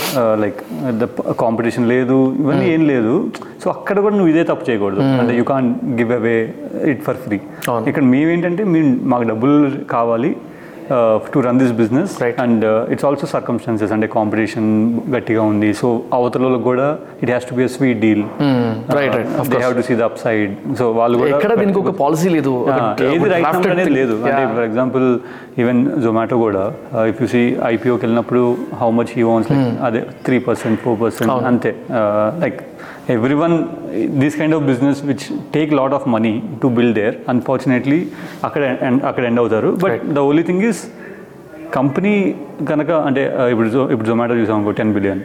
like 0.43 0.59
the 1.01 1.05
competition 1.43 1.85
లేదు 1.93 2.17
ఇవన్నీ 2.41 2.65
ఏం 2.75 2.81
లేదు. 2.91 3.13
సో 3.63 3.67
అక్కడ 3.75 3.97
కూడా 4.05 4.15
నువ్వు 4.17 4.31
ఇదే 4.33 4.43
తప్పు 4.49 4.65
చేయకూడదు. 4.69 5.01
అంటే 5.21 5.35
you 5.39 5.45
can 5.53 5.69
give 5.99 6.11
away 6.19 6.35
it 6.91 7.01
for 7.07 7.19
free. 7.25 7.39
ఇక్కడ 7.91 8.03
మేమేంటంటే 8.13 8.65
మేము 8.75 8.91
మాకు 9.13 9.27
డబ్బులు 9.31 9.55
కావాలి. 9.95 10.31
To 11.33 11.39
run 11.47 11.59
this 11.61 11.73
business 11.81 12.13
Right. 12.23 12.37
And 12.43 12.65
it's 12.93 13.05
also 13.09 13.27
circumstances 13.33 13.91
అంటే 13.95 14.07
కాంపిటీషన్ 14.17 14.69
గట్టిగా 15.15 15.41
ఉంది. 15.51 15.69
సో 15.81 15.87
అవతలలో 16.17 16.59
కూడా 16.69 16.87
it 17.23 17.31
has 17.33 17.47
to 17.49 17.55
be 17.59 17.63
a 17.63 17.71
sweet 17.75 17.99
deal 18.05 18.23
right 18.99 19.15
they 19.51 19.57
have 19.63 19.75
to 19.79 19.85
see 19.89 19.95
the 20.01 20.05
upside 20.25 20.53
so 20.79 20.87
వాళ్ళు 20.99 21.17
కూడా 21.21 21.31
ఎక్కడ 21.37 21.53
దీనికి 21.61 21.79
ఒక 21.83 21.93
పాలసీ 22.01 22.29
లేదు. 22.37 22.53
ఏది 23.11 23.29
రైట్ 23.35 23.67
అనేది. 23.73 23.93
లేదు. 23.99 24.15
అంటే. 24.27 24.43
ఫర్ 24.55 24.65
ఎగ్జాంపుల్ 24.69 25.07
ఈవెన్ 25.63 25.81
జొమాటో 26.05 26.37
కూడా 26.45 26.63
ఇఫ్ 27.11 27.21
యూ 27.23 27.27
సీ 27.35 27.43
ఐపీఓకి 27.73 28.01
వెళ్ళినప్పుడు 28.05 28.43
హౌ 28.81 28.89
మచ్ 28.99 29.13
హీ 29.17 29.23
ఓన్స్ 29.35 29.51
అదే 29.89 30.01
త్రీ 30.27 30.39
పర్సెంట్ 30.49 30.79
ఫోర్ 30.85 30.99
పర్సెంట్ 31.03 31.31
అంతే. 31.51 31.73
Like 32.43 32.59
everyone 33.43 33.55
this 34.23 34.37
kind 34.41 34.55
of 34.57 34.63
business 34.71 35.01
which 35.09 35.25
take 35.55 35.71
lot 35.79 35.95
of 35.97 36.05
money 36.15 36.33
to 36.63 36.69
build 36.77 36.95
their 37.01 37.17
unfortunately 37.33 37.99
అక్కడ 38.49 38.63
అక్కడ 39.09 39.23
ఎండ్ 39.31 39.41
అవుతారు. 39.43 39.71
But 39.85 40.05
the 40.17 40.25
only 40.29 40.45
thing 40.51 40.63
is 40.69 40.81
company 41.79 42.13
కనుక 42.71 42.89
అంటే 43.07 43.21
ఇప్పుడు 43.53 43.69
ఇప్పుడు 43.93 44.07
జొమాటో 44.11 44.35
చూసాం 44.41 44.55
అనుకో 44.59 44.73
ten 44.79 44.93
billion. 44.97 45.21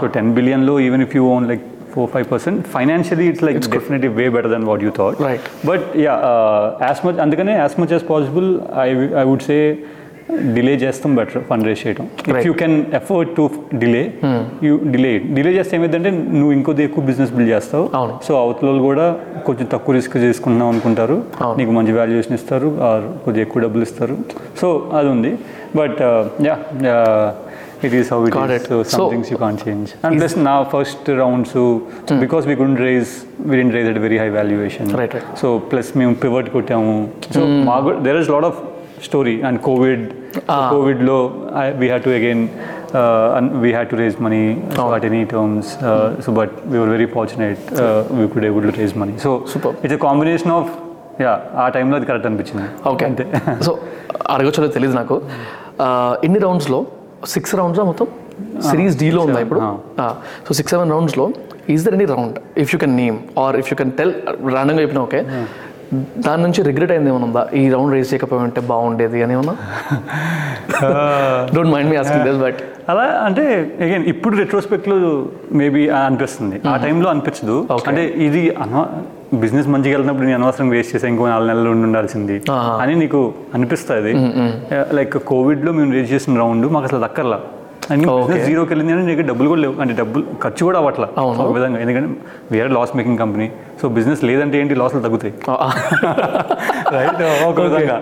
so 0.00 0.06
ten 0.18 0.30
బిలియన్లో 0.38 0.74
even 0.88 1.02
if 1.06 1.14
you 1.18 1.24
own 1.36 1.46
like 1.52 1.64
four 1.94 2.08
five 2.14 2.26
percent 2.32 2.58
financially 2.74 3.26
it's 3.32 3.44
like 3.48 3.58
definitely 3.74 4.08
way 4.18 4.24
better 4.34 4.50
than 4.54 4.64
what 4.70 4.82
you 4.86 4.90
thought 4.98 5.20
Right. 5.28 5.44
But 5.70 5.84
yeah 6.06 6.14
as 6.88 7.00
much 7.06 7.20
అందుకనే 7.24 7.54
as 7.62 7.76
much 7.82 7.92
as 7.96 8.04
possible 8.14 8.48
I 8.86 8.88
I 9.22 9.24
would 9.30 9.44
say 9.50 9.58
delay 10.56 10.72
చేస్తాం 10.82 11.10
better 11.18 11.42
fund 11.48 11.64
raise 11.68 11.82
చేయడం 11.86 12.06
if. 12.30 12.38
You 12.48 12.52
can 12.62 12.76
effort 12.98 13.30
to 13.38 13.44
delay 13.82 14.02
you 14.66 14.72
delay 14.94 15.12
delay 15.36 15.50
చేస్తే 15.58 15.72
ఏమైందంటే 15.78 16.10
నువ్వు 16.38 16.52
ఇంకొద్ది 16.58 16.84
ఎక్కువ 16.88 17.04
business 17.10 17.32
build 17.36 17.50
చేస్తావు. 17.54 17.86
So 18.28 18.32
అవతల 18.42 18.78
కూడా 18.88 19.06
కొంచెం 19.48 19.66
తక్కువ 19.74 19.94
రిస్క్ 19.98 20.16
చేసుకుంటున్నాం 20.26 20.68
అనుకుంటారు. 20.74 21.18
నీకు 21.60 21.74
మంచి 21.78 21.94
వాల్యుయేషన్ 22.00 22.36
ఇస్తారు 22.40 22.70
ఆర్ 22.90 23.06
కొద్దిగా 23.26 23.44
ఎక్కువ 23.48 23.62
డబ్బులు 23.66 23.84
ఇస్తారు. 23.88 24.16
సో 24.62 24.68
అది 25.00 25.10
ఉంది. 25.16 25.32
But 25.80 26.00
yeah 26.48 26.56
it 27.86 27.94
is 28.00 28.10
how 28.12 28.20
it 28.26 28.36
it. 28.58 28.68
So 28.70 28.76
some 28.92 29.08
things 29.14 29.30
you 29.32 29.38
can 29.46 29.56
change 29.64 29.88
and 30.06 30.14
plus 30.20 30.36
నా 30.50 30.54
first 30.76 31.08
rounds 31.22 31.56
because 32.24 32.44
we 32.50 32.54
could 32.62 32.80
raise 32.88 33.10
we 33.50 33.56
didn't 33.60 33.74
raise 33.78 33.88
at 33.92 34.00
very 34.06 34.18
high 34.22 34.30
valuation 34.38 34.88
Right, 35.00 35.12
right. 35.16 35.28
So 35.40 35.48
plus 35.72 35.90
మేము 36.02 36.14
pivot 36.24 36.48
కొట్టాము. 36.54 36.96
సో 37.34 37.42
మాకు 37.70 37.92
there 38.06 38.18
is 38.22 38.30
lot 38.36 38.46
of 38.50 38.58
story 39.02 39.42
and 39.42 39.60
COVID 39.60 40.12
కోవిడ్లో 40.70 41.32
we 41.76 41.88
had 41.88 42.02
to 42.02 42.10
again 42.10 42.48
we 43.60 43.72
had 43.72 43.90
to 43.90 43.96
raise 43.96 44.22
money 44.22 44.56
at 44.94 45.04
any 45.04 45.24
terms 45.24 45.78
so 46.24 46.32
but 46.32 46.50
we 46.66 46.78
were 46.78 47.06
fortunate 47.06 47.58
we 48.12 48.26
could 48.26 48.44
able 48.44 48.72
to 48.72 48.80
raise 48.80 48.98
money 48.98 49.18
so 49.18 49.44
Super. 49.54 49.68
It's 49.68 49.92
a 49.92 49.96
combination 49.96 50.52
of 50.52 50.70
yeah 51.20 51.40
ఆ 51.54 51.68
టైంలో 51.68 51.96
అది 51.96 52.06
correct 52.06 52.26
అనిపించింది. 52.26 52.88
Okay 52.88 53.04
అంతే. 53.04 53.24
So 53.66 53.78
అడగచ్చో 54.26 54.66
తెలియదు 54.66 54.94
నాకు. 54.94 55.22
ఎన్ని 56.24 56.38
రౌండ్స్లో 56.38 56.86
six 57.24 57.54
rounds 57.54 57.80
మొత్తం? 57.80 58.06
సిరీస్ 58.60 58.98
డీలో 58.98 59.22
ఉందా 59.22 59.40
ఇప్పుడు? 59.40 59.60
So 60.48 60.54
six 60.54 60.70
seven 60.70 60.90
రౌండ్స్లో 60.90 61.32
is 61.68 61.84
there 61.84 61.94
any 61.94 62.04
round 62.04 62.38
if 62.58 62.74
you 62.74 62.78
can 62.78 62.96
name 62.96 63.18
or 63.38 63.56
if 63.56 63.68
you 63.72 63.76
can 63.76 63.92
tell 63.92 64.14
ర్యాండమ్గా 64.54 64.82
చెప్పినా 64.82 65.02
ఓకే 65.02 65.20
దాని 65.94 66.42
నుంచి 66.42 66.62
రిగ్రెట్ 66.62 66.90
అయింది 66.90 67.10
ఏమైనా 67.10 67.24
ఉందా 67.24 67.48
ఈ 67.54 67.70
రౌండ్ 67.70 67.92
రేస్ 67.92 68.14
చేయకపోయి 68.14 68.42
ఉంటే 68.42 68.60
బాగుండేది 68.60 69.22
అని 69.22 69.32
ఏమన్నా? 69.32 69.56
Don't 71.54 71.72
mind 71.72 71.90
me 71.90 71.96
asking 71.96 72.24
this 72.24 72.38
but 72.38 72.56
అలా 72.88 73.02
అంటే 73.02 73.72
అగైన్ 73.80 74.04
ఇప్పుడు 74.04 74.36
రెట్రోస్పెక్ట్లో 74.36 75.26
మేబీ 75.52 75.88
అనిపిస్తుంది. 75.88 76.60
ఆ 76.68 76.76
టైంలో 76.76 77.10
అనిపించదు. 77.10 77.66
Okay. 77.70 77.88
అంటే 77.88 78.06
ఇది 78.06 78.56
బిజినెస్ 79.34 79.68
మంచిగా 79.68 79.90
వెళ్తున్నప్పుడు 79.90 80.26
నేను 80.26 80.42
అనవసరం 80.42 80.68
వేస్ట్ 80.68 80.94
చేసా 80.94 81.08
ఇంకో 81.08 81.28
నాలుగు 81.28 81.48
నెలలు 81.48 81.70
ఉండి 81.70 81.82
ఉండాల్సింది. 81.82 82.42
అని 82.50 82.94
నీకు 82.94 83.34
అనిపిస్తుంది. 83.54 84.12
లైక్ 84.92 85.18
కోవిడ్లో 85.18 85.72
మేము 85.72 85.92
రేజ్ 85.92 86.12
చేసిన 86.12 86.38
రౌండ్ 86.38 86.66
మాకు 86.72 86.84
అసలు 86.84 87.04
దక్కర్లా. 87.04 87.40
జీరోకి 88.46 88.70
వెళ్ళింది 88.72 88.92
అంటే 88.92 89.04
నీకు 89.06 89.24
డబ్బులు 89.28 89.48
కూడా 89.48 89.60
లేవు. 89.60 89.74
అంటే 89.80 89.94
డబ్బులు 89.98 90.24
ఖర్చు 90.44 90.62
కూడా 90.64 90.78
అవ్వట్లా. 90.78 91.08
ఒక 91.42 91.52
విధంగా. 91.56 91.78
ఎందుకంటే 91.80 92.08
వేరే 92.52 92.68
loss 92.68 92.96
making 92.96 93.18
company 93.18 93.46
so 93.82 93.88
business 93.88 94.24
లేదంటే 94.24 94.58
ఏంటి? 94.60 94.74
లాస్లు 94.74 95.00
తగ్గుతాయి. 95.00 95.34
రైట్ 96.96 97.22
ఒక 97.46 97.60
విధంగా. 97.60 97.96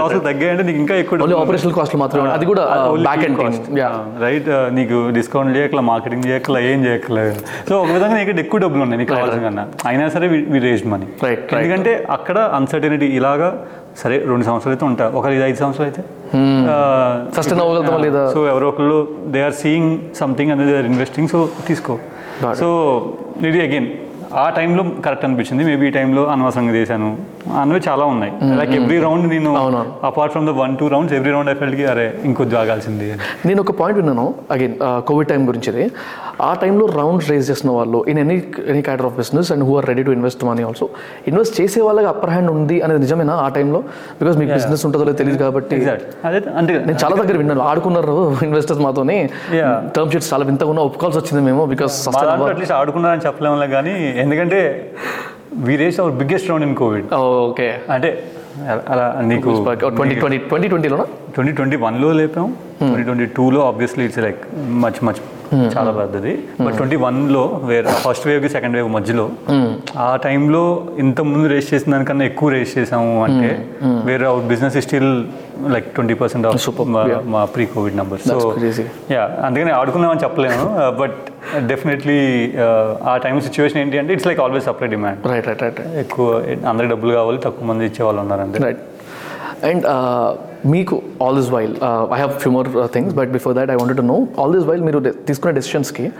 లాస్లు 0.00 0.18
తగ్గాయంటే 0.18 0.62
నీకు 0.62 0.78
ఇంకా 0.78 0.94
ఎక్కువ 0.94 1.38
ఆపరేషనల్ 1.40 1.74
కాస్ట్ 1.74 1.96
మాత్రమే 1.96 2.30
అది 2.30 2.46
కూడా 2.46 2.64
బ్యాక్ 3.08 3.24
ఎండ్ 3.24 3.78
యా 3.78 3.90
రైట్ 4.22 4.50
నీకు 4.74 5.10
డిస్కౌంట్ 5.10 5.56
చేయకల 5.56 5.80
మార్కెటింగ్ 5.80 6.24
చేయకల 6.26 6.58
ఏం 6.58 6.86
చేయకలేదు 6.86 7.34
సో 7.68 7.82
ఒక 7.82 7.90
విధంగా 7.90 8.16
నీకు 8.16 8.40
ఎక్కువ 8.40 8.60
డబ్బులు 8.60 8.82
ఉన్నాయి. 8.82 8.98
నీకు 9.02 9.14
కావాల్సిన 9.14 9.42
కన్నా. 9.42 9.66
అయినా 9.86 10.08
సరే 10.08 10.28
వి 10.28 10.58
రేజ్ 10.58 10.86
మనీ. 10.86 11.08
ఎందుకంటే 11.56 12.06
అక్కడ 12.10 12.38
అన్సర్టనిటీ 12.38 13.06
ఇలాగా 13.06 13.50
సరే 14.00 14.16
రెండు 14.30 14.44
సంవత్సరాలు 14.48 14.74
అయితే 14.76 14.86
ఉంటాయి 14.90 15.10
ఒక 15.18 15.26
ఇది 15.36 15.44
ఐదు 15.50 15.58
సంవత్సరాలు 15.62 15.88
అయితే. 15.90 16.02
Sustain 17.36 17.60
అవ్వగలుగుతామా 17.62 17.98
లేదా? 18.06 18.22
సో 18.34 18.40
ఎవరో 18.52 18.66
ఒకళ్ళు 18.72 18.98
దే 19.34 19.40
ఆర్ 19.48 19.56
సీయింగ్ 19.62 19.92
సంథింగ్ 20.20 20.50
అనేది 20.54 20.70
దే 20.72 20.78
ఆర్ 20.80 20.88
ఇన్వెస్టింగ్ 20.92 21.28
సో 21.34 21.38
తీసుకో. 21.68 21.94
సో 22.60 22.68
ఇది 23.50 23.60
అగైన్ 23.66 23.88
ఆ 24.42 24.46
టైంలో 24.58 24.82
కరెక్ట్ 25.04 25.24
అనిపించింది. 25.28 25.62
మేబీ 25.70 25.86
ఈ 25.90 25.92
టైంలో 25.98 26.22
అనవసరంగా 26.34 26.74
చేశాను. 26.80 27.10
అన్నవి 27.62 27.80
చాలా 27.88 28.04
ఉన్నాయి. 28.12 28.32
లైక్ 28.58 28.72
ఎవ్రీ 28.78 28.98
రౌండ్ 29.06 29.26
నేను. 29.32 29.50
Apart 30.10 30.32
from 30.34 30.46
the 30.50 30.52
one 30.60 30.72
two 30.80 30.86
rounds 30.94 31.14
every 31.18 31.32
round 31.34 31.50
I 31.52 31.54
ఫెల్ట్కి 31.60 31.84
అరే 31.92 32.06
ఇంకొద్ది 32.28 32.56
ఆగాల్సింది 32.62 33.08
నేను 33.48 33.60
ఒక 33.64 33.74
పాయింట్ 33.80 33.98
విన్నాను. 34.00 34.26
అగైన్ 34.54 34.74
కోవిడ్ 35.10 35.28
టైం 35.32 35.42
గురించి 35.50 35.68
ఇది. 35.72 35.84
ఆ 36.48 36.50
టైంలో 36.62 36.86
రౌండ్స్ 37.00 37.28
రేస్ 37.32 37.46
చేసిన 37.50 37.70
వాళ్ళు 37.78 37.98
in 38.12 38.18
any 38.24 38.36
any 38.72 38.82
kind 38.88 39.04
of 39.10 39.14
business 39.20 39.50
and 39.54 39.64
who 39.68 39.74
are 39.78 39.86
ready 39.90 40.02
to 40.08 40.14
invest 40.18 40.42
money 40.48 40.64
also 40.70 40.88
invest 41.32 41.54
చేసే 41.60 41.80
వాళ్ళకి 41.88 42.08
అప్పర్ 42.12 42.32
హ్యాండ్ 42.34 42.50
ఉంది 42.56 42.78
అనేది 42.86 43.00
నిజమేనా 43.06 43.36
ఆ 43.44 43.48
టైంలో 43.56 43.80
బికాస్ 44.20 44.38
మీకు 44.42 44.52
బిజినెస్ 44.58 44.84
ఉంటుందో 44.88 45.14
తెలియదు 45.22 45.40
కాబట్టి. 45.44 45.78
అంటే 46.58 46.72
నేను 46.88 46.98
చాలా 47.04 47.14
దగ్గర 47.22 47.36
విన్నాను. 47.42 47.64
ఆడుకున్నారు 47.70 48.18
ఇన్వెస్టర్స్ 48.48 48.82
మాతోని. 48.86 49.18
టర్మ్ 49.96 50.12
షీట్స్ 50.12 50.30
చాలా 50.34 50.46
వింతగా 50.50 50.70
ఉన్నా 50.74 50.84
ఒప్పుకోవాల్సి 50.90 51.20
వచ్చింది 51.22 51.44
మేము 51.50 51.64
బికాస్ 51.74 51.96
ఆడుకున్నారని 52.82 53.24
చెప్పలేము 53.28 53.66
కానీ 53.78 53.96
ఎందుకంటే 54.24 54.60
we 55.52 55.76
raise 55.76 56.00
our 56.00 56.12
biggest 56.12 56.50
round 56.50 56.66
in 56.66 56.74
COVID 56.74 57.14
okay 57.14 57.78
అంటే 57.90 58.10
అలా- 58.90 59.22
నీకు 59.22 59.50
ట్వంటీ 59.96 60.14
ట్వంటీ 60.14 60.38
ట్వంటీ 60.48 60.68
ట్వంటీలోనా 60.68 61.06
ట్వంటీ 61.34 61.52
ట్వంటీ 61.52 61.76
వన్లో 61.76 62.12
లేపాం. 62.12 62.46
ట్వంటీ 62.78 63.02
ట్వంటీ 63.02 63.26
టూలో 63.26 63.66
obviously 63.66 64.04
it's 64.04 64.18
like 64.18 64.40
much 64.80 65.04
much 65.04 65.20
చాలా 65.72 65.90
పెద్దది. 65.96 66.32
బట్ 66.60 66.76
ట్వంటీ 66.76 66.96
వన్లో 67.02 67.42
వేరే 67.64 67.90
ఫస్ట్ 68.04 68.26
వేవ్కి 68.28 68.48
సెకండ్ 68.48 68.76
వేవ్ 68.76 68.88
మధ్యలో 68.94 69.26
ఆ 70.00 70.10
టైంలో 70.24 70.62
ఇంత 70.98 71.20
ముందు 71.28 71.46
రేస్ 71.52 71.68
చేసిన 71.72 71.92
దానికన్నా 71.92 72.26
ఎక్కువ 72.30 72.48
రేస్ 72.54 72.72
చేసాము 72.78 73.12
అంటే 73.26 73.50
వేరే 74.06 74.26
out 74.26 74.46
business 74.46 74.78
still 74.86 75.10
like 75.74 75.86
twenty 75.94 76.14
percent 76.20 76.46
of 76.48 76.56
మా 77.32 77.42
pre 77.54 77.66
COVID 77.74 77.96
number 77.96 78.20
so. 78.24 78.34
Yeah 79.14 79.22
అందుకని 79.46 79.72
ఆడుకున్నామని 79.76 80.22
చెప్పలేను 80.24 80.66
బట్ 80.98 81.18
డెఫినెట్లీ 81.68 82.18
ఆ 83.04 83.16
టైం 83.24 83.36
సిచ్యువేషన్ 83.46 83.80
ఏంటి 83.82 83.98
అంటే 83.98 84.12
it's 84.14 84.28
like 84.28 84.42
always 84.44 84.66
supply 84.68 84.88
demand 84.88 85.26
right 85.32 85.48
right 85.50 85.62
right 85.64 85.80
ఎక్కువ 86.02 86.26
అందరికి 86.66 86.90
డబ్బులు 86.94 87.14
కావాలి 87.14 87.40
తక్కువ 87.46 87.66
మంది 87.66 87.86
ఇచ్చే 87.90 88.04
వాళ్ళు 88.04 88.22
ఉన్నారంటే 88.22 88.60
రైట్ 88.66 88.82
అండ్ 89.64 89.84
uh, 89.84 90.36
మీకు 90.66 91.02
all 91.22 91.36
this 91.36 91.50
while 91.50 91.74
I 92.12 92.16
have 92.16 92.32
few 92.32 92.50
more 92.52 92.68
things 92.92 93.14
but 93.14 93.28
before 93.28 93.54
that 93.54 93.70
I 93.70 93.74
wanted 93.74 93.96
to 93.96 94.02
know 94.02 94.16
all 94.38 94.52
this 94.52 94.64
while 94.64 94.82
మీరు 94.82 95.00
తీసుకునే 95.00 95.52
డెసిషన్స్కి 95.52 96.12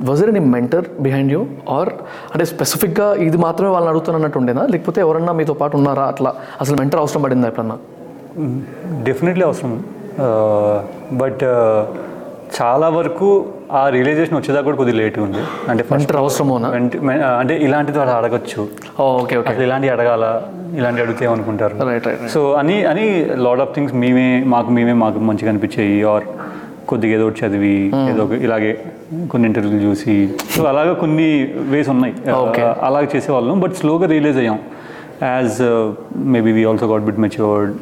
was 0.00 0.22
er 0.22 0.28
any 0.28 0.38
mentor 0.38 0.86
behind 1.00 1.32
you 1.32 1.46
are 1.68 1.90
అంటే 2.32 2.44
స్పెసిఫిక్గా 2.44 3.14
ఇది 3.14 3.36
మాత్రమే 3.36 3.70
వాళ్ళని 3.70 3.90
అడుగుతానన్నట్టు 3.90 4.38
ఉండేనా? 4.38 4.66
లేకపోతే 4.66 5.00
ఎవరన్నా 5.00 5.32
మీతో 5.32 5.54
పాటు 5.54 5.76
ఉన్నారా 5.76 6.04
అట్లా? 6.04 6.34
అసలు 6.60 6.76
మెంటర్ 6.76 7.00
అవసరం 7.00 7.22
పడిందా 7.22 7.48
ఎప్పుడన్నా? 7.48 7.78
Mm, 8.38 8.60
డెఫినెట్లీ 9.02 9.44
అవసరం. 9.44 9.84
Uh, 10.18 10.82
బట్ 11.12 11.42
uh, 11.42 11.84
చాలా 12.60 12.88
వరకు 12.88 13.46
ఆ 13.78 13.88
రియలైజేషన్ 13.94 14.36
వచ్చేదాకా 14.38 14.64
కూడా 14.68 14.76
కొద్దిగా 14.76 14.98
లేట్ 14.98 15.18
ఉంది. 15.18 15.42
అంటే 15.70 15.82
ఫస్ట్ 15.90 16.12
అవసరమోనా? 16.22 16.68
అంటే 17.40 17.54
ఇలాంటిది 17.66 17.98
వాళ్ళు 17.98 18.14
అడగచ్చు. 18.14 18.60
ఓకే 19.02 19.36
ఓకే 19.36 19.48
అసలు 19.52 19.64
ఇలాంటి 19.68 19.88
అడగాల? 19.94 20.24
ఇలాంటి 20.78 21.00
అడిగితే 21.04 21.26
రైట్ 21.90 22.08
సో 22.34 22.40
అని 22.60 22.76
అని 22.92 23.06
లాట్ 23.46 23.62
ఆఫ్ 23.64 23.74
థింగ్స్ 23.74 23.94
మేమే 24.04 24.28
మాకు 24.54 24.70
మేమే 24.78 24.94
మాకు 25.04 25.18
మంచిగా 25.30 25.50
అనిపించాయి. 25.50 25.96
ఆర్ 26.12 26.26
కొద్దిగా 26.88 27.14
ఏదో 27.16 27.26
ఒకటి 27.26 27.40
చదివి 27.44 27.76
ఏదో 28.10 28.22
ఒక 28.24 28.34
ఇలాగే 28.46 28.72
కొన్ని 29.30 29.46
ఇంటర్వ్యూలు 29.48 29.80
చూసి. 29.86 30.14
సో 30.56 30.62
అలాగా 30.70 30.92
కొన్ని 31.02 31.28
వేస్ 31.72 31.88
ఉన్నాయి. 31.88 32.14
అలాగే 32.88 33.08
చేసేవాళ్ళం. 33.16 33.60
బట్ 33.60 33.74
స్లోగా 33.80 34.06
రియలైజ్ 34.14 34.38
అయ్యాం. 34.42 34.58
As 35.22 35.60
maybe 36.34 36.52
we 36.52 36.64
also 36.70 36.86
got 36.86 37.04
bit 37.08 37.20
matured 37.24 37.72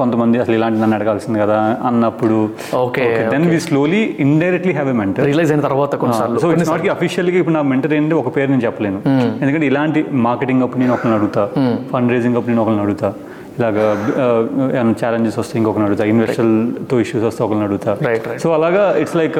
కొంతమంది 0.00 0.36
అసలు 0.42 0.54
ఇలాంటి 0.58 0.78
నన్ను 0.82 0.96
అడగాల్సింది 0.98 1.38
కదా 1.44 1.58
అన్నప్పుడు. 1.88 2.38
Okay, 2.84 3.06
then 3.34 3.46
we 3.52 3.58
slowly 3.66 4.02
indirectly 4.24 4.72
have 4.78 4.90
a 4.94 4.96
mentor 5.02 5.26
realize 5.30 5.52
అయిన 5.52 5.62
తర్వాత 5.68 5.94
కొన్నిసార్లు 6.02 6.40
సో 6.44 6.50
ఇట్స్ 6.54 6.70
నాట్ 6.72 6.88
అఫీషియల్గా 6.96 7.38
ఇప్పుడు 7.42 7.56
నా 7.58 7.62
మెంటర్ 7.72 7.94
ఏంటి 7.98 8.16
ఒక 8.22 8.32
పేరు 8.36 8.50
నేను 8.54 8.64
చెప్పలేను. 8.68 9.00
ఎందుకంటే 9.42 9.66
ఇలాంటి 9.72 10.02
మార్కెటింగ్ 10.28 10.64
అప్పుడు 10.66 10.82
నేను 10.84 10.94
ఒకరిని 10.96 11.16
అడుగుతా. 11.20 11.44
ఫండ్ 11.92 12.12
రేజింగ్ 12.16 12.36
అప్పుడు 12.40 12.52
నేను 12.54 12.64
ఒకరిని 12.64 12.84
అడుగుతా. 12.86 13.10
ఇలాగా 13.58 13.86
ఏమైనా 14.78 14.96
ఛాలెంజెస్ 15.04 15.38
వస్తే 15.42 15.54
ఇంకొకరిని 15.60 15.86
అడుగుతా. 15.88 16.04
ఇన్వెస్టర్తో 16.12 16.94
ఇష్యూస్ 17.04 17.24
వస్తే 17.30 17.42
ఒకరిని 17.46 17.66
అడుగుతా. 17.68 17.92
సో 18.44 18.50
అలాగా 18.58 18.84
ఇట్స్ 19.04 19.16
లైక్ 19.22 19.38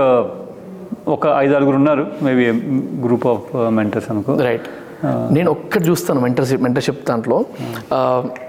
ఒక 1.14 1.26
ఐదు 1.44 1.52
ఆరుగురు 1.56 1.76
ఉన్నారు 1.80 2.04
మేబీ 2.26 2.44
గ్రూప్ 3.04 3.26
ఆఫ్ 3.32 3.46
మెంటర్స్ 3.78 4.08
అనుకో. 4.12 4.34
రైట్ 4.48 4.66
నేను 5.36 5.48
ఒక్కటి 5.56 5.84
చూస్తాను 5.90 6.20
మెంటర్షిప్ 6.26 6.62
మెంటర్షిప్ 6.66 7.00
దాంట్లో. 7.10 7.38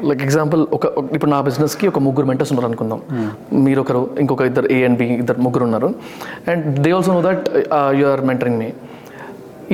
లైక్ 0.10 0.24
ఎగ్జాంపుల్ 0.28 0.64
ఒక 0.78 0.86
ఇప్పుడు 1.18 1.32
నా 1.36 1.41
బిజినెస్కి 1.49 1.86
ఒక 1.91 1.99
ముగ్గురు 2.08 2.28
మెంటర్స్ 2.32 2.51
ఉన్నారు 2.53 2.70
అనుకుందాం 2.72 3.01
మీరు 3.68 3.82
ఒకరు 3.86 4.03
ఇంకొక 4.24 4.43
ఇద్దరు 4.51 4.70
ఏ 4.78 4.80
అండ్ 4.89 4.99
బి 5.03 5.08
ఇద్దరు 5.22 5.45
ముగ్గురు 5.47 5.66
ఉన్నారు. 5.70 5.91
And 6.53 6.66
they 6.86 6.91
also 6.97 7.14
know 7.20 7.24
that 7.30 7.45
you 8.01 8.08
are 8.16 8.24
mentoring 8.32 8.60
me 8.64 8.70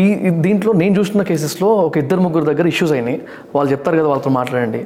ఈ 0.01 0.29
దీంట్లో 0.43 0.71
నేను 0.81 0.93
చూసిన 0.97 1.21
కేసెస్లో 1.29 1.69
ఒక 1.87 1.95
ఇద్దరు 2.01 2.21
ముగ్గురు 2.25 2.45
దగ్గర 2.49 2.65
ఇష్యూస్ 2.73 2.91
అయినాయి. 2.97 3.17
వాళ్ళు 3.55 3.69
చెప్తారు 3.71 3.95
కదా 3.99 4.07
వాళ్ళతో 4.11 4.29
మాట్లాడండి. 4.37 4.81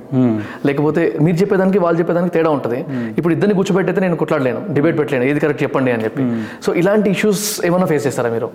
లేకపోతే 0.68 1.02
మీరు 1.26 1.38
చెప్పేదానికి 1.42 1.80
వాళ్ళు 1.84 1.98
చెప్పేదానికి 2.00 2.34
తేడా 2.36 2.52
ఉంటుంది. 2.58 2.80
ఇప్పుడు 3.20 3.34
ఇద్దరిని 3.36 3.56
కూర్చోబెట్టయితే 3.60 4.02
నేను 4.06 4.18
కొట్లాడలేను. 4.22 4.62
డిబేట్ 4.76 4.98
పెట్టలేను. 5.00 5.26
ఏది 5.32 5.44
కరెక్ట్ 5.44 5.64
చెప్పండి 5.66 5.92
అని 5.96 6.04
చెప్పి. 6.08 6.24
సో 6.68 6.74
ఇలాంటి 6.82 7.10
ఇష్యూస్ 7.16 7.44
ఏమైనా 7.70 7.90
ఫేస్ 7.92 8.08
చేస్తారా 8.08 8.32
మీరు? 8.38 8.50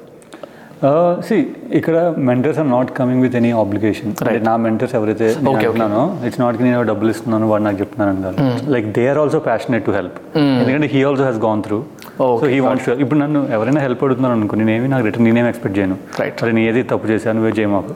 సి 1.27 1.37
ఇక్కడ 1.79 1.97
mentors 2.29 2.59
are 2.59 2.69
not 2.69 2.91
coming 2.99 3.23
with 3.23 3.35
any 3.37 3.51
obligation 3.63 4.13
నా 4.47 4.55
మెంటర్స్ 4.67 4.95
ఎవరైతే 4.95 5.27
నేను. 5.27 5.51
అంటున్నానో 5.61 6.03
ఇట్స్ 6.27 6.41
నాట్ 6.41 6.61
నేను 6.67 6.83
డబ్బులు 6.83 7.11
ఇస్తున్నాను 7.15 7.47
వాడు 7.51 7.65
నాకు 7.65 7.79
చెప్తున్నాను 7.83 8.23
కాదు 8.27 8.37
like 8.75 8.87
they 8.99 9.05
are 9.09 9.19
also 9.19 9.41
passionate 9.49 9.85
to 9.87 9.95
help 9.99 10.17
ఎందుకంటే 10.61 10.89
he 10.95 11.01
also 11.09 11.25
he's 11.29 11.41
gone 11.47 11.63
through 11.67 11.79
so 12.41 12.47
he 12.53 12.61
wants 12.67 12.89
ఇప్పుడు 13.05 13.19
నన్ను 13.21 13.43
ఎవరైనా 13.57 13.81
హెల్ప్ 13.87 14.05
అడుగుతున్నాను 14.07 14.37
అనుకో 14.39 14.57
నేనేమి 14.63 14.89
నాకు 14.95 15.05
రిటర్న్ 15.09 15.27
నేనేం 15.29 15.49
ఎక్స్పెక్ట్ 15.53 15.77
చేయను. 15.79 15.97
Right. 16.21 16.35
అరే 16.43 16.53
నీ 16.59 16.63
ఏది 16.71 16.83
తప్పు 16.93 17.09
చేశాను 17.13 17.37
నువ్వే 17.39 17.53
చేయమాకు. 17.59 17.93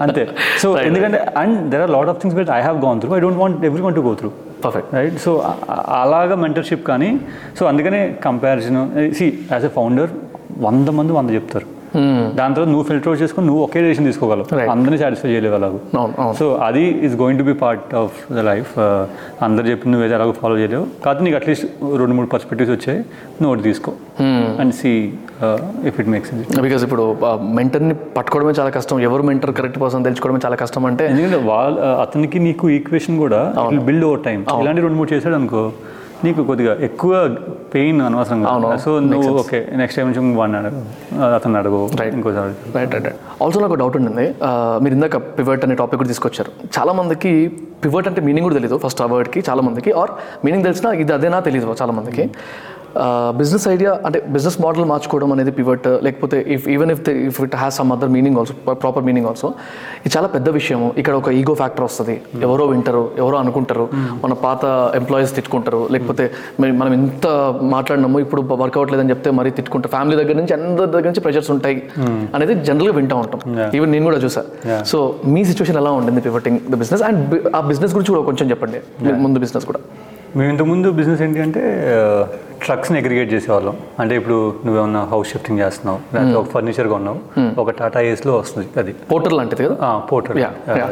అంతే. 0.00 0.24
సో 0.62 0.68
ఎందుకంటే 0.88 1.18
and 1.42 1.56
there 1.72 1.82
are 1.82 1.90
lot 1.90 2.10
of 2.12 2.18
things 2.22 2.36
but 2.40 2.50
I 2.58 2.60
have 2.60 2.78
gone 2.84 3.00
through 3.00 3.12
I 3.16 3.20
don't 3.20 3.40
want 3.42 3.64
everyone 3.86 3.94
to 3.94 4.00
go 4.00 4.14
through 4.20 4.30
perfect 4.64 4.90
right 4.94 5.16
so 5.24 5.32
అలాగా 6.02 6.34
మెంటర్షిప్ 6.44 6.84
కానీ 6.90 7.10
సో 7.58 7.64
అందుకనే 7.66 8.02
comparison 8.26 8.80
see 9.20 9.26
as 9.52 9.64
a 9.64 9.72
founder 9.78 10.12
వంద 10.60 10.88
మంది 10.98 11.12
వంద 11.12 11.30
చెప్తారు. 11.30 11.66
దాని 12.38 12.52
తర్వాత 12.54 12.68
నువ్వు 12.72 12.84
ఫిల్టర్ 12.90 13.18
చేసుకొని 13.22 13.46
నువ్వు 13.50 13.62
ఒకే 13.66 13.80
డెసిషన్ 13.84 14.06
తీసుకోగలవు. 14.10 14.46
అందరినీ 14.74 14.98
సాటిస్ఫై 15.02 15.28
చేయలేవు 15.32 15.56
అలాగూ. 15.58 15.78
సో 16.40 16.46
అది 16.68 16.84
is 17.06 17.16
going 17.22 17.40
to 17.42 17.46
be 17.50 17.54
part 17.62 17.94
of 18.02 18.16
the 18.36 18.44
life 18.50 18.72
అందరు 19.48 19.66
చెప్పి 19.72 19.92
నువ్వు 19.92 20.06
ఏదో 20.08 20.16
అలాగో 20.18 20.34
ఫాలో 20.40 20.56
చేయలేవు. 20.62 20.86
కాదు 21.06 21.24
నీకు 21.26 21.38
అట్లీస్ట్ 21.40 21.66
రెండు 22.02 22.16
మూడు 22.18 22.30
పర్స్పెక్టివ్స్ 22.34 22.72
వచ్చాయి. 22.76 23.00
నువ్వు 23.40 23.52
ఒకటి 23.52 23.66
తీసుకో. 23.70 23.92
And 24.62 24.74
see 24.80 24.92
if 25.88 25.96
it 26.00 26.10
makes 26.14 26.32
because 26.66 26.84
ఇప్పుడు 26.88 27.04
మెంటర్ని 27.58 27.96
పట్టుకోవడమే 28.18 28.54
చాలా 28.60 28.70
కష్టం. 28.78 28.98
ఎవరు 29.08 29.22
మెంటర్ 29.30 29.52
కరెక్ట్ 29.58 29.78
పర్సన్ 29.82 30.04
తెలుసుకోవడమే 30.08 30.40
చాలా 30.46 30.56
కష్టం 30.62 30.84
అంటే 30.92 31.06
ఎందుకంటే 31.12 31.40
వాళ్ళ 31.52 31.78
అతనికి 32.04 32.38
నీకు 32.46 32.64
ఈక్వేషన్ 32.78 33.18
కూడా 33.24 33.40
బిల్డ్ 33.88 34.06
ఓవర్ 34.10 34.22
టైం 34.28 34.40
ఇలాంటి 34.62 34.82
రెండు 34.86 34.98
మూడు 35.00 35.10
చేశాడు 35.14 35.36
అనుకో 35.40 35.64
నీకు 36.24 36.42
కొద్దిగా 36.50 36.72
ఎక్కువ 36.88 37.12
పెయిన్ 37.74 38.00
అనవసరంగా 38.08 38.48
అవును. 38.48 38.68
సో 38.84 38.90
నువ్వు 39.12 39.30
ఓకే 39.42 39.58
నెక్స్ట్ 39.80 39.96
టైం 39.98 40.06
నుంచి 40.10 40.36
వాడిని 40.38 40.58
అడగు. 40.58 40.80
అతను 41.34 41.58
అడగు. 41.62 41.80
ఇంకోసారి. 42.16 42.52
రైట్ 42.78 42.94
రైట్ 42.94 43.08
ఆల్సో 43.42 43.60
నాకు 43.64 43.78
డౌట్ 43.82 43.96
ఉండింది. 44.00 44.26
మీరు 44.84 44.94
ఇందాక 44.98 45.16
పివర్ట్ 45.38 45.64
అనే 45.64 45.74
టాపిక్ 45.82 45.98
కూడా 46.00 46.10
తీసుకొచ్చారు. 46.14 46.52
చాలా 46.78 46.92
పివర్ట్ 47.82 48.08
అంటే 48.10 48.22
మీనింగ్ 48.28 48.46
కూడా 48.48 48.58
తెలియదు 48.58 48.78
ఫస్ట్ 48.84 49.02
ఆ 49.06 49.08
వర్డ్కి 49.14 49.42
చాలా 49.48 49.64
మందికి 49.68 49.92
ఆర్ 50.02 50.14
మీనింగ్ 50.46 50.64
తెలిసినా 50.68 50.92
ఇది 51.02 51.14
అదేనా 51.18 51.40
తెలియదు 51.48 51.76
చాలా 51.82 51.94
మందికి. 51.98 52.26
బిజినెస్ 53.38 53.64
ఐడియా 53.72 53.92
అంటే 54.06 54.18
బిజినెస్ 54.34 54.56
మోడల్ 54.64 54.84
మార్చుకోవడం 54.90 55.30
అనేది 55.34 55.52
పివట్ 55.56 55.86
లేకపోతే 56.06 56.36
if 56.54 56.66
even 56.74 56.90
if 56.94 57.00
if 57.28 57.38
it 57.46 57.54
has 57.60 57.76
some 57.80 57.90
other 57.94 58.10
meaning 58.16 58.36
also 58.40 58.54
proper 58.82 59.04
meaning 59.08 59.26
also 59.30 59.48
ఇది 60.04 60.12
చాలా 60.16 60.28
పెద్ద 60.34 60.48
విషయము. 60.56 60.88
ఇక్కడ 61.00 61.14
ఒక 61.20 61.28
ఈగో 61.38 61.54
ఫ్యాక్టర్ 61.60 61.84
వస్తుంది. 61.86 62.14
ఎవరో 62.46 62.66
వింటారు 62.72 63.00
ఎవరో 63.22 63.36
అనుకుంటారు 63.44 63.86
మన 64.24 64.32
పాత 64.44 64.62
ఎంప్లాయీస్ 65.00 65.32
తిట్టుకుంటారు 65.38 65.80
లేకపోతే 65.94 66.26
మరి 66.60 66.74
మనం 66.82 66.94
ఎంత 66.98 67.26
మాట్లాడినామో 67.74 68.20
ఇప్పుడు 68.26 68.44
వర్కౌట్ 68.62 68.92
లేదని 68.94 69.12
చెప్తే 69.14 69.32
మరీ 69.38 69.52
తిట్టుకుంటారు. 69.58 69.92
ఫ్యామిలీ 69.96 70.18
దగ్గర 70.20 70.36
నుంచి 70.42 70.56
అందరి 70.58 70.88
దగ్గర 70.94 71.06
నుంచి 71.10 71.24
ప్రెషర్స్ 71.26 71.50
ఉంటాయి 71.56 71.80
అనేది 72.38 72.56
జనరల్గా 72.70 72.94
వింటూ 73.00 73.18
ఉంటాం. 73.24 73.42
ఈవెన్ 73.78 73.92
నేను 73.96 74.06
కూడా 74.10 74.22
చూసా. 74.26 74.44
సో 74.92 75.00
మీ 75.34 75.42
సిచ్యువేషన్ 75.50 75.80
ఎలా 75.82 75.94
ఉండింది 75.98 76.24
పివటింగ్ 76.28 76.60
ద 76.72 76.80
బిజినెస్ 76.84 77.04
అండ్ 77.10 77.36
ఆ 77.60 77.62
బిజినెస్ 77.68 77.94
గురించి 77.94 78.14
కూడా 78.14 78.22
కొంచెం 78.22 78.50
చెప్పండి. 78.50 79.12
ముందు 79.12 79.38
బిజినెస్ 79.38 79.66
కూడా. 79.66 79.80
మేము 80.36 80.50
ఇంతకుముందు 80.50 80.90
బిజినెస్ 80.90 81.22
ఏంటి 81.22 81.40
అంటే 81.40 81.60
ట్రక్స్ని 82.62 82.98
అగ్రిగేట్ 82.98 83.32
చేసేవాళ్ళం. 83.32 83.76
అంటే 84.00 84.16
ఇప్పుడు 84.16 84.54
నువ్వేమన్నా 84.64 85.04
హౌస్ 85.04 85.32
షిఫ్టింగ్ 85.32 85.60
చేస్తున్నావు 85.60 86.14
లేకపోతే 86.14 86.36
ఒక 86.36 86.48
ఫర్నిచర్ 86.48 86.88
కొన్నావు 86.88 87.60
ఒక 87.60 87.70
టాటా 87.70 88.00
ఏస్లో 88.00 88.36
వస్తుంది 88.36 88.68
అది. 88.76 88.92
పోర్టర్ 88.92 89.32
లాంటిది 89.32 89.64
కదా? 89.64 89.98
పోర్టర్. 90.12 90.36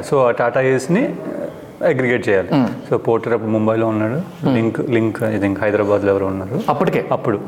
సో 0.05 0.25
ఆ 0.25 0.31
టాటా 0.31 0.61
ఏస్ని 0.61 1.16
అగ్రిగేట్ 1.91 2.24
చేయాలి. 2.28 2.49
సో 2.89 2.99
పోర్టర్ 3.07 3.33
అప్పుడు 3.37 3.53
ముంబైలో 3.55 3.87
ఉన్నాడు. 3.93 4.18
లింక్ 4.57 4.78
లింక్ 4.97 5.18
ఐ 5.28 5.39
థింక్ 5.45 5.59
హైదరాబాద్లో 5.64 6.11
ఎవరు 6.14 6.26
ఉన్నారు. 6.33 6.61
అప్పటికే? 6.72 7.03
అప్పుడు. 7.16 7.39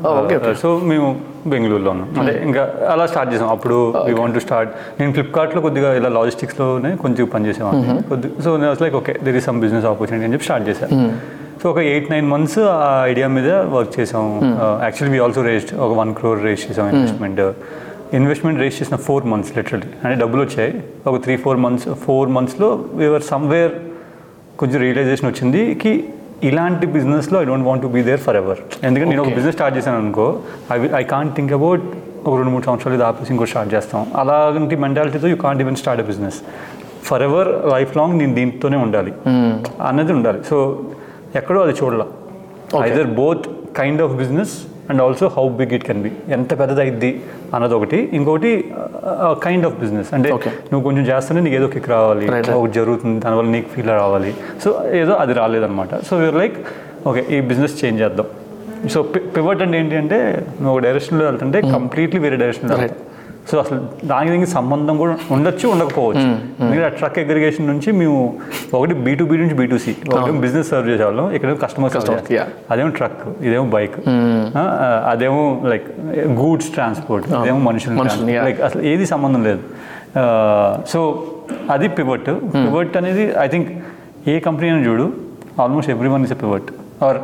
సో 0.63 0.69
మేము 0.91 1.07
బెంగళూరులో 1.53 1.91
ఉన్నాం. 1.95 2.09
అంటే 2.19 2.33
ఇంకా 2.45 2.63
అలా 2.93 3.05
స్టార్ట్ 3.13 3.31
చేసాం. 3.33 3.49
అప్పుడు 3.55 3.77
వీ 4.07 4.13
వాంట్ 4.19 4.35
టు 4.35 4.43
స్టార్ట్ 4.47 4.71
నేను 4.99 5.13
ఫ్లిప్కార్ట్లో 5.17 5.61
కొద్దిగా 5.67 5.89
ఇలా 6.01 6.09
లాజిస్టిక్స్లోనే 6.19 6.91
కొంచెం 7.05 7.25
పనిచేసేవాడిని. 7.33 8.03
కొద్ది 8.11 8.29
సో 8.43 8.57
నేను 8.57 8.75
like 8.85 8.95
okay 9.01 9.15
there 9.23 9.39
is 9.41 9.45
some 9.49 9.61
business 9.65 9.87
opportunity 9.93 10.25
అని 10.25 10.33
చెప్పి 10.33 10.49
స్టార్ట్ 10.49 10.67
చేశాను 10.69 10.99
సో 11.61 11.71
ఒక 11.71 11.79
ఎయిట్ 11.91 12.09
నైన్ 12.11 12.27
మంత్స్ 12.31 12.59
ఆ 12.59 13.05
ఐడియా 13.11 13.27
మీద 13.35 13.51
వర్క్ 13.75 13.93
చేసాం 13.99 14.25
యాక్చువల్లీ 14.85 15.11
వీ 15.17 15.19
ఆల్సో 15.25 15.41
రేస్ట్ 15.51 15.71
ఒక 15.85 15.91
వన్ 15.99 16.11
క్రోర్ 16.19 16.39
రేస్ 16.47 16.63
చేసాం 16.67 16.87
ఇన్వెస్ట్మెంట్ 16.93 17.41
ఇన్వెస్ట్మెంట్ 18.17 18.59
రేస్ 18.63 18.75
చేసిన 18.81 18.97
ఫోర్ 19.05 19.23
మంత్స్ 19.31 19.51
లిటరలీ 19.57 19.87
అంటే 20.03 20.15
డబ్బులు 20.21 20.41
వచ్చాయి. 20.41 20.73
ఒక 21.07 21.15
త్రీ 21.23 21.35
ఫోర్ 21.43 21.59
మంత్స్ 21.65 21.87
ఫోర్ 22.05 22.29
మంత్స్లో 22.35 22.69
వీఆర్ 22.99 23.25
సమ్వేర్ 23.33 23.73
కొంచెం 24.59 24.77
రియలైజేషన్ 24.81 25.27
వచ్చింది 25.29 25.61
కి 25.81 25.91
ఇలాంటి 26.49 26.85
బిజినెస్లో 26.95 27.41
I 27.41 27.45
don't 27.49 27.65
want 27.67 27.83
to 27.85 27.89
be 27.95 28.01
there 28.09 28.21
forever 28.41 28.59
ఎందుకంటే 28.87 29.09
నేను 29.11 29.23
ఒక 29.25 29.31
బిజినెస్ 29.37 29.55
స్టార్ట్ 29.55 29.75
చేశాను 29.77 29.97
అనుకో 30.03 30.27
I 30.73 30.77
I 31.01 31.03
can't 31.13 31.33
think 31.35 31.53
about 31.57 31.83
ఒక 32.27 32.33
రెండు 32.39 32.51
మూడు 32.53 32.65
సంవత్సరాలు 32.65 32.95
ఇది 32.97 33.05
ఆపేసి 33.07 33.31
ఇంకో 33.33 33.45
స్టార్ట్ 33.45 33.71
చేస్తాం. 33.73 34.05
అలాంటి 34.21 34.75
మెంటాలిటీతో 34.83 35.27
you 35.27 35.37
can't 35.45 35.61
even 35.63 35.77
start 35.81 36.01
a 36.03 36.05
business 36.11 36.37
for 37.07 37.23
ever 37.27 37.49
life 37.73 37.91
long 37.97 38.15
నేను 38.19 38.33
దీంతోనే 38.39 38.77
ఉండాలి. 38.77 39.11
అన్నది 39.89 40.13
ఉండాలి. 40.17 40.39
సో 40.49 40.57
ఎక్కడో 41.39 41.59
అది 41.65 41.75
చూడాల. 41.81 42.05
Either 42.87 43.09
both 43.21 43.45
kind 43.79 44.01
of 44.05 44.13
business 44.21 44.55
and 44.89 45.01
also 45.05 45.25
how 45.37 45.45
big 45.59 45.73
it 45.77 45.85
can 45.89 46.01
be 46.05 46.11
ఎంత 46.37 46.51
పెద్దదైద్ది 46.61 47.11
అన్నది 47.55 47.75
ఒకటి 47.79 47.99
ఇంకొకటి 48.17 48.51
కైండ్ 49.45 49.65
ఆఫ్ 49.69 49.75
బిజినెస్ 49.83 50.09
అంటే. 50.17 50.29
నువ్వు 50.71 50.83
కొంచెం 50.87 51.03
చేస్తేనే 51.11 51.41
నీకు 51.45 51.57
ఏదో 51.59 51.67
కిక్ 51.75 51.89
రావాలి 51.95 52.25
ఒకటి 52.59 52.73
జరుగుతుంది 52.79 53.17
దానివల్ల 53.25 53.49
నీకు 53.57 53.69
ఫీల్ 53.75 53.91
రావాలి. 54.01 54.31
సో 54.65 54.71
ఏదో 55.01 55.15
అది 55.23 55.35
రాలేదన్నమాట. 55.41 56.01
సో 56.09 56.21
యూర్ 56.25 56.39
లైక్ 56.43 56.57
ఓకే 57.11 57.23
ఈ 57.35 57.39
బిజినెస్ 57.51 57.75
చేంజ్ 57.81 57.99
చేద్దాం. 58.03 58.29
సో 58.93 58.99
పివట్ 59.35 59.61
అంటే 59.65 59.75
ఏంటి 59.81 59.95
అంటే 60.03 60.17
నువ్వు 60.61 60.71
ఒక 60.75 60.81
డైరెక్షన్లో 60.87 61.25
వెళ్తుంటే 61.29 61.59
కంప్లీట్లీ 61.75 62.21
వేరే 62.27 62.39
డైరెక్షన్లో 62.43 62.77
Right. 62.83 62.97
సో 63.49 63.55
అసలు 63.61 63.79
దానికి 64.11 64.31
దీనికి 64.33 64.49
సంబంధం 64.55 64.95
కూడా 65.01 65.13
ఉండొచ్చు 65.35 65.65
ఉండకపోవచ్చు. 65.73 66.29
ఎందుకంటే 66.59 66.85
ఆ 66.89 66.91
ట్రక్ 66.99 67.17
అగ్రిగేషన్ 67.23 67.67
నుంచి 67.71 67.89
మేము 67.99 68.17
ఒకటి 68.77 68.95
బీ 69.05 69.11
టు 69.19 69.25
బీ 69.31 69.35
నుంచి 69.41 69.55
బీ 69.59 69.65
టు 69.73 69.77
సి 69.83 69.91
ఒకటి 70.11 70.31
బిజినెస్ 70.45 70.69
సర్వ్ 70.73 70.87
చేసేవాళ్ళం 70.91 71.27
ఇక్కడ 71.37 71.51
కస్టమర్ 71.65 71.91
సర్వ్. 71.95 72.31
అదేమో 72.73 72.89
ట్రక్ 72.99 73.21
ఇదేమో 73.47 73.65
బైక్ 73.75 73.97
అదేమో 75.13 75.43
లైక్ 75.73 75.85
గూడ్స్ 76.41 76.69
ట్రాన్స్పోర్ట్ 76.77 77.27
ఇదేమో 77.41 77.59
మనుషులు. 77.69 78.07
లైక్ 78.47 78.61
అసలు 78.69 78.83
ఏది 78.93 79.07
సంబంధం 79.13 79.43
లేదు. 79.49 79.61
సో 80.93 80.99
అది 81.75 81.87
పివట్ 81.99 82.29
పివట్ 82.65 82.97
అనేది 83.01 83.25
ఐ 83.45 83.47
థింక్ 83.53 83.69
ఏ 84.33 84.35
కంపెనీ 84.49 84.67
అని 84.75 84.83
చూడు 84.89 85.07
almost 85.63 85.89
every 85.95 86.09
one 86.15 86.23
is 86.27 86.33
a 86.37 86.39
pivot 86.43 86.69
or 87.07 87.19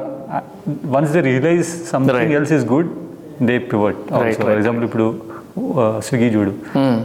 once 0.95 1.11
they 1.17 1.21
realize 1.31 1.69
something. 1.91 2.33
Else 2.39 2.53
is 2.59 2.65
good 2.73 2.89
they 3.49 3.57
pivot 3.73 4.01
example 4.57 4.85
ఇప్పుడు 4.89 5.07
స్విగ్గీ 6.07 6.27
చూడు. 6.35 6.51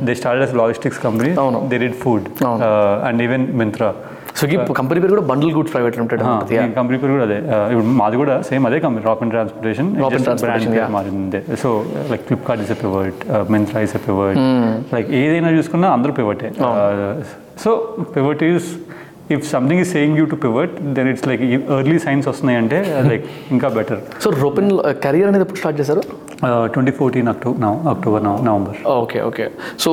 They 0.07 0.15
start 0.15 0.43
as 0.43 0.55
logistics 0.55 1.01
company. 1.07 1.31
They 1.73 1.79
did 1.85 1.97
food. 2.05 2.27
And 3.09 3.23
even 3.23 3.47
Myntra 3.63 3.89
Swiggy 4.39 4.57
company 4.79 5.01
పేరు 5.03 5.13
కూడా 5.15 5.25
bundle 5.31 5.53
goods 5.53 5.73
private 5.75 5.97
limited. 5.99 6.23
Company 6.79 6.99
పేరు 7.03 7.13
కూడా 7.13 7.25
అదే. 7.29 7.37
ఆ, 7.55 7.59
ఇప్పుడు 7.73 7.93
మాది 8.01 8.17
కూడా 8.17 8.43
సేమ్ 8.49 8.67
అదే 8.67 8.79
company 8.81 9.05
rock 9.07 9.23
and 9.23 9.33
transportation 9.33 9.89
yeah. 10.79 10.91
మారింది. 10.97 11.41
So 11.63 11.71
like 12.11 12.23
Flipkart 12.23 12.63
is 12.65 12.71
a 12.71 12.75
pivot 12.75 13.23
Myntra 13.51 13.81
is 13.87 13.97
a 13.97 14.03
pivot 14.09 14.41
like 14.95 15.11
ఏదైనా 15.23 15.49
చూసుకున్నా 15.49 15.91
అందరూ 15.93 16.13
పివటే 16.13 16.51
so 17.65 17.71
pivot 18.17 18.45
is 18.51 18.69
if 19.31 19.51
something 19.51 19.81
is 19.81 19.93
saying 19.93 20.19
you 20.19 20.25
to 20.25 20.37
pivot 20.37 20.95
then 20.99 21.09
it's 21.09 21.27
like 21.29 21.43
early 21.79 21.99
signs 21.99 22.29
వస్తున్నాయి 22.29 22.59
అంటే 22.59 22.79
like 23.11 23.25
ఇంకా 23.51 23.69
better 23.69 24.01
so 24.25 24.31
రోపెన్ 24.43 24.71
career 25.05 25.29
అనేది 25.29 25.43
ఎప్పుడు 25.43 25.59
start 25.59 25.81
చేశారు? 25.81 26.03
Twenty 26.73 26.93
fourteen 26.93 27.29
October 27.29 27.65
October 27.89 28.23
November 28.47 28.79
okay 28.95 29.23
okay 29.23 29.45
so 29.79 29.91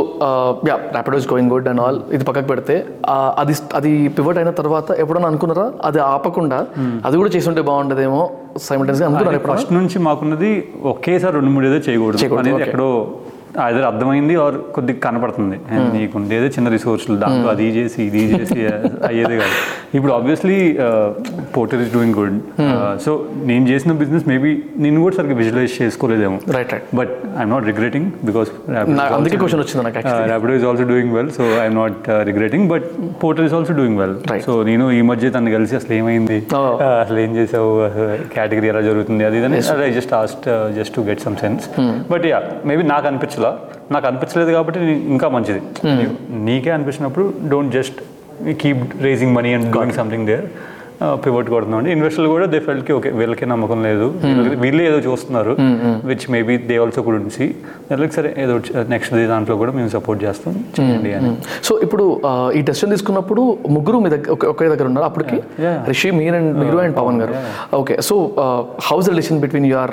yeah 0.67 0.75
Rapido 0.93 1.17
is 1.17 1.27
going 1.33 1.51
good 1.51 1.67
and 1.67 1.81
all 1.81 1.99
ఇది 2.11 2.23
పక్కకు 2.25 2.47
పెడితే 2.47 2.75
అది 3.37 3.53
అది 3.73 3.91
పివట్ 4.17 4.37
అయిన 4.37 4.51
తర్వాత 4.51 4.91
ఎప్పుడైనా 4.99 5.27
అనుకున్నారా? 5.27 5.67
అది 5.83 5.99
ఆపకుండా 6.05 6.59
అది 7.05 7.17
కూడా 7.17 7.29
చేసి 7.29 7.49
ఉంటే 7.49 7.61
బాగుండేదేమో 7.61 8.21
సైమిల్టైన్స్గా 8.57 9.07
అనుకున్నారు 9.07 9.41
ఫస్ట్ 9.51 9.73
నుంచి 9.73 9.99
మాకున్నది 9.99 10.51
ఒకేసారి 10.85 11.33
రెండు 11.35 11.49
మూడు 11.49 11.65
ఏదో 11.65 11.79
చేయకూడదు. 11.87 12.35
అనేది. 12.39 12.63
ఎక్కడో 12.63 12.89
అదే 13.65 13.81
అర్థమైంది 13.89 14.35
ఆర్ 14.43 14.55
కొద్దిగా 14.75 14.99
కనపడుతుంది. 15.05 15.57
నీకు 15.95 16.13
ఉండేదే 16.19 16.47
చిన్న 16.55 16.67
రిసోర్స్లు 16.75 17.15
దాంతో 17.23 17.47
అది 17.53 17.65
చేసి 17.77 17.99
ఇది 18.09 18.21
చేసి 18.33 18.59
అయ్యేది 19.09 19.35
కాదు. 19.41 19.55
ఇప్పుడు 19.97 20.13
obviously 20.15 20.57
Porter 21.55 21.81
is 21.83 21.91
doing 21.95 22.15
good 22.19 22.37
so 23.05 23.11
నేను 23.49 23.65
చేసిన 23.71 23.91
బిజినెస్ 24.01 24.25
మేబీ 24.31 24.51
నేను 24.83 25.01
కూడా 25.03 25.15
సరిగ్గా 25.17 25.37
visualize 25.41 25.73
చేసుకోలేదేమో. 25.81 26.37
Right 26.57 26.71
right 26.75 26.87
but 26.99 27.11
I'm 27.39 27.51
not 27.55 27.65
regretting 27.71 28.07
because 28.29 28.49
అందుకే 29.17 29.37
క్వశ్చన్ 29.43 29.61
వచ్చింది 29.63 29.83
నాకు. 29.87 30.03
Rapido 30.31 30.55
is 30.59 30.65
also 30.71 30.87
doing 30.93 31.13
well 31.17 31.31
so 31.37 31.45
I'm 31.63 31.77
not 31.81 31.99
regretting 32.31 32.67
but 32.73 32.87
Porter 33.23 33.45
is 33.47 33.55
also 33.59 33.75
doing 33.81 33.99
well. 34.03 34.15
So 34.47 34.55
నేను 34.71 34.87
ఈ 34.99 35.01
మధ్య 35.11 35.31
తను 35.37 35.53
కలిసి 35.57 35.75
అసలు 35.81 35.95
ఏమైంది? 35.99 36.39
Oh. 36.59 36.65
ఆ, 36.85 36.89
అసలు 37.03 37.19
ఏం 37.25 37.31
చేసావు? 37.39 37.71
కేటగిరీ 38.35 38.67
ఎలా 38.73 38.81
జరుగుతుంది? 38.89 39.23
అది 39.29 39.37
ఇదని 39.41 39.59
I 39.87 39.91
just 39.99 40.13
asked 40.21 40.45
just 40.79 40.95
to 40.97 41.03
get 41.09 41.23
some 41.27 41.37
sense 41.43 41.65
but 42.11 42.25
yeah 42.31 42.39
maybe 42.71 42.83
నాకు 42.93 43.07
అనిపించలా 43.45 43.51
నాకు 43.91 44.07
అనిపించలేదు 44.07 44.51
కాబట్టి 44.51 44.79
ఇంకా 45.13 45.27
మంచిది. 45.29 45.61
నీకే 46.43 46.69
అనిపించినప్పుడు 46.69 47.33
don't 47.49 47.73
just 47.73 47.99
keep 48.59 49.03
raising 49.03 49.33
money 49.35 49.53
and 49.53 49.71
doing 49.71 49.93
something 49.93 50.25
there 50.25 50.45
pivot 51.13 51.49
కొడుతున్నాం 51.49 51.87
ఇన్వెస్టర్లు 51.87 52.29
కూడా 52.29 52.45
దే 52.45 52.59
ఫెల్ట్కి 52.59 52.93
ఓకే 52.93 53.09
వీళ్ళకి 53.09 53.45
నమ్మకం 53.45 53.83
లేదు. 53.83 54.03
వీళ్ళకి- 54.03 54.59
వీళ్ళే 54.59 54.87
ఏదో 54.87 55.11
చూస్తున్నారు. 55.11 55.57
Which 56.05 56.31
maybe 56.31 56.57
they 56.57 56.77
also 56.77 57.01
could 57.01 57.31
see 57.31 57.43
వీళ్ళకి 57.91 58.13
సరే 58.13 58.35
ఏదో 58.37 58.59
నెక్స్ట్ 58.89 59.15
దాంట్లో 59.27 59.55
కూడా 59.55 59.71
మేము 59.71 59.89
సపోర్ట్ 59.89 60.23
చేస్తాం. 60.23 60.65
చేయండి 60.79 61.13
అని. 61.13 61.37
సో 61.63 61.79
ఇప్పుడు 61.79 62.21
ఆ, 62.25 62.51
ఈ 62.55 62.61
డెసిషన్ 62.61 62.89
తీసుకున్నప్పుడు 62.89 63.57
ముగ్గురు 63.69 63.99
మీ 63.99 64.09
దగ్గర 64.09 64.31
ఒకే- 64.31 64.69
దగ్గర 64.69 64.85
ఉన్నారు. 64.85 65.05
అప్పటికి. 65.05 65.35
రిషి 65.87 66.11
మీరు 66.11 66.35
అండ్ 66.35 66.59
మీరు 66.59 66.77
అండ్ 66.77 66.97
పవన్ 66.97 67.21
గారు. 67.21 67.33
Okay 67.75 68.01
so 68.01 68.31
how's 68.83 69.09
relation 69.09 69.39
between 69.39 69.65
your 69.65 69.91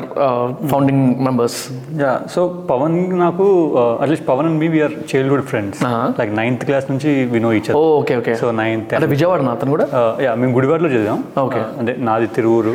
founding 0.66 1.24
members 1.24 1.68
yeah 2.00 2.20
so 2.34 2.64
Pavan 2.70 3.18
నాకు 3.18 3.74
at least 4.00 4.28
Pavan 4.28 4.46
and 4.46 4.58
me 4.58 4.68
we're 4.68 4.92
childhood 5.16 5.42
friends. 5.42 5.80
Like 6.20 6.34
ninth 6.34 6.64
class 6.64 6.90
నుంచి 6.90 7.24
వి 7.24 7.40
నో 7.40 7.52
ఈచ్ 7.52 7.72
ఓ 7.72 7.98
ఓకే 8.00 8.16
ఓకే 8.16 8.34
సో 8.34 8.50
నైన్త్ 8.50 8.94
అంటే 8.94 9.06
విజయవాడ 9.06 9.40
అతను 9.40 9.70
కూడా? 9.70 9.86
Yeah 10.20 10.34
మేము 10.34 10.52
గుడివాడలో 10.52 10.89
Okay. 11.36 11.60
Uh, 11.60 11.78
అంటే 11.78 11.96
నాది 11.98 12.26
తిరువురు 12.26 12.72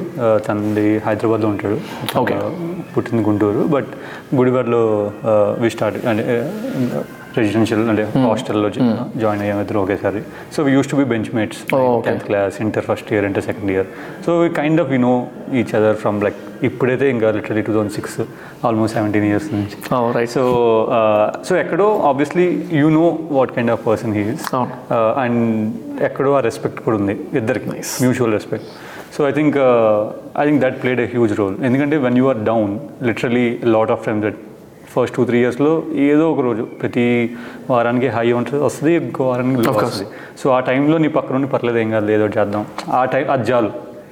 తనది 0.47 0.97
హైదరాబాద్లో 0.97 1.47
ఉంటాడు. 1.47 1.77
Uh, 2.37 2.83
పుట్టింది 2.95 3.23
గుంటూరు 3.23 3.61
బట్ 3.67 3.91
గుడివాడలో 4.35 4.81
వి 5.59 5.69
స్టార్ట్ 5.69 6.05
అంటే 6.05 6.23
రెసిడెన్షియల్ 7.37 7.83
అంటే 7.91 8.03
హాస్టల్లో 8.23 8.69
జాయిన్ 9.21 9.41
అయ్యాం 9.43 9.59
ఇద్దరు 9.61 9.79
ఒకేసారి 9.81 10.21
so 10.55 10.63
we 10.63 10.71
used 10.71 10.89
to 10.91 10.95
be 10.95 11.05
bench 11.11 11.29
mates. 11.37 11.59
Tenth 12.07 12.25
class 12.27 12.57
inter 12.65 12.85
first 12.85 13.09
year 13.13 13.25
inter 13.25 13.45
second 13.45 13.71
year 13.71 13.87
so 14.25 14.33
we 14.41 14.49
kind 14.59 14.81
of 14.81 14.91
you 14.91 14.99
know 15.03 15.13
each 15.61 15.73
other 15.79 15.97
from 16.03 16.19
like 16.25 16.39
ఇప్పుడైతే 16.63 17.05
ఇంకా 17.09 17.29
literally 17.31 17.61
two 17.61 17.73
thousand 17.73 17.95
six 17.95 18.17
almost 18.67 18.95
seventeen 18.97 19.27
years 19.29 19.49
నుంచి 19.53 19.75
right 20.17 20.31
so 20.35 20.43
so 21.43 21.53
ఎక్కడో 21.57 21.87
obviously 22.05 22.47
you 22.79 22.89
know 22.93 23.05
what 23.31 23.53
kind 23.55 23.71
of 23.71 23.83
person 23.87 24.13
he's 24.13 24.45
అవును. 24.55 24.73
And 25.23 25.41
ఎక్కడో 26.03 26.33
ఆ 26.37 26.41
respect 26.41 26.81
కూడా 26.85 26.97
ఉంది 26.97 27.15
ఇద్దరికి 27.33 27.67
mutual 28.03 28.33
respect 28.33 28.67
so 29.15 29.21
I 29.27 29.33
think 29.33 29.57
I 30.37 30.45
think 30.45 30.61
that 30.61 30.77
played 30.81 31.01
a 31.01 31.07
huge 31.11 31.33
role 31.39 31.55
ఎందుకంటే 31.63 31.97
when 31.97 32.17
you 32.17 32.25
are 32.29 32.41
down 32.45 32.71
literally 33.03 33.45
lot 33.75 33.91
of 33.91 34.03
times 34.05 34.23
that 34.25 34.39
first 34.95 35.15
two 35.17 35.23
three 35.29 35.37
ఇయర్స్లో 35.43 35.71
ఏదో 36.09 36.25
ఒక 36.33 36.41
రోజు 36.47 36.63
ప్రతి 36.81 37.05
వారానికి 37.71 38.09
హై 38.15 38.27
ఉంటుంది 38.39 38.61
వస్తుంది 38.67 38.91
ఇంకో 38.99 39.23
వారానికి 39.31 39.69
వస్తుంది. 39.69 40.05
సో 40.41 40.45
ఆ 40.57 40.59
టైంలో 40.69 40.97
నీ 41.05 41.09
పక్కన 41.17 41.35
ఉండి 41.39 41.49
పర్లేదు 41.55 41.79
ఏం 41.83 41.89
కాదు 41.95 42.13
ఏదో 42.17 42.27
చేద్దాం. 42.37 42.63
ఆ 42.99 43.01
టైం 43.15 43.25
అది 43.35 43.45
చాలు. 43.51 43.71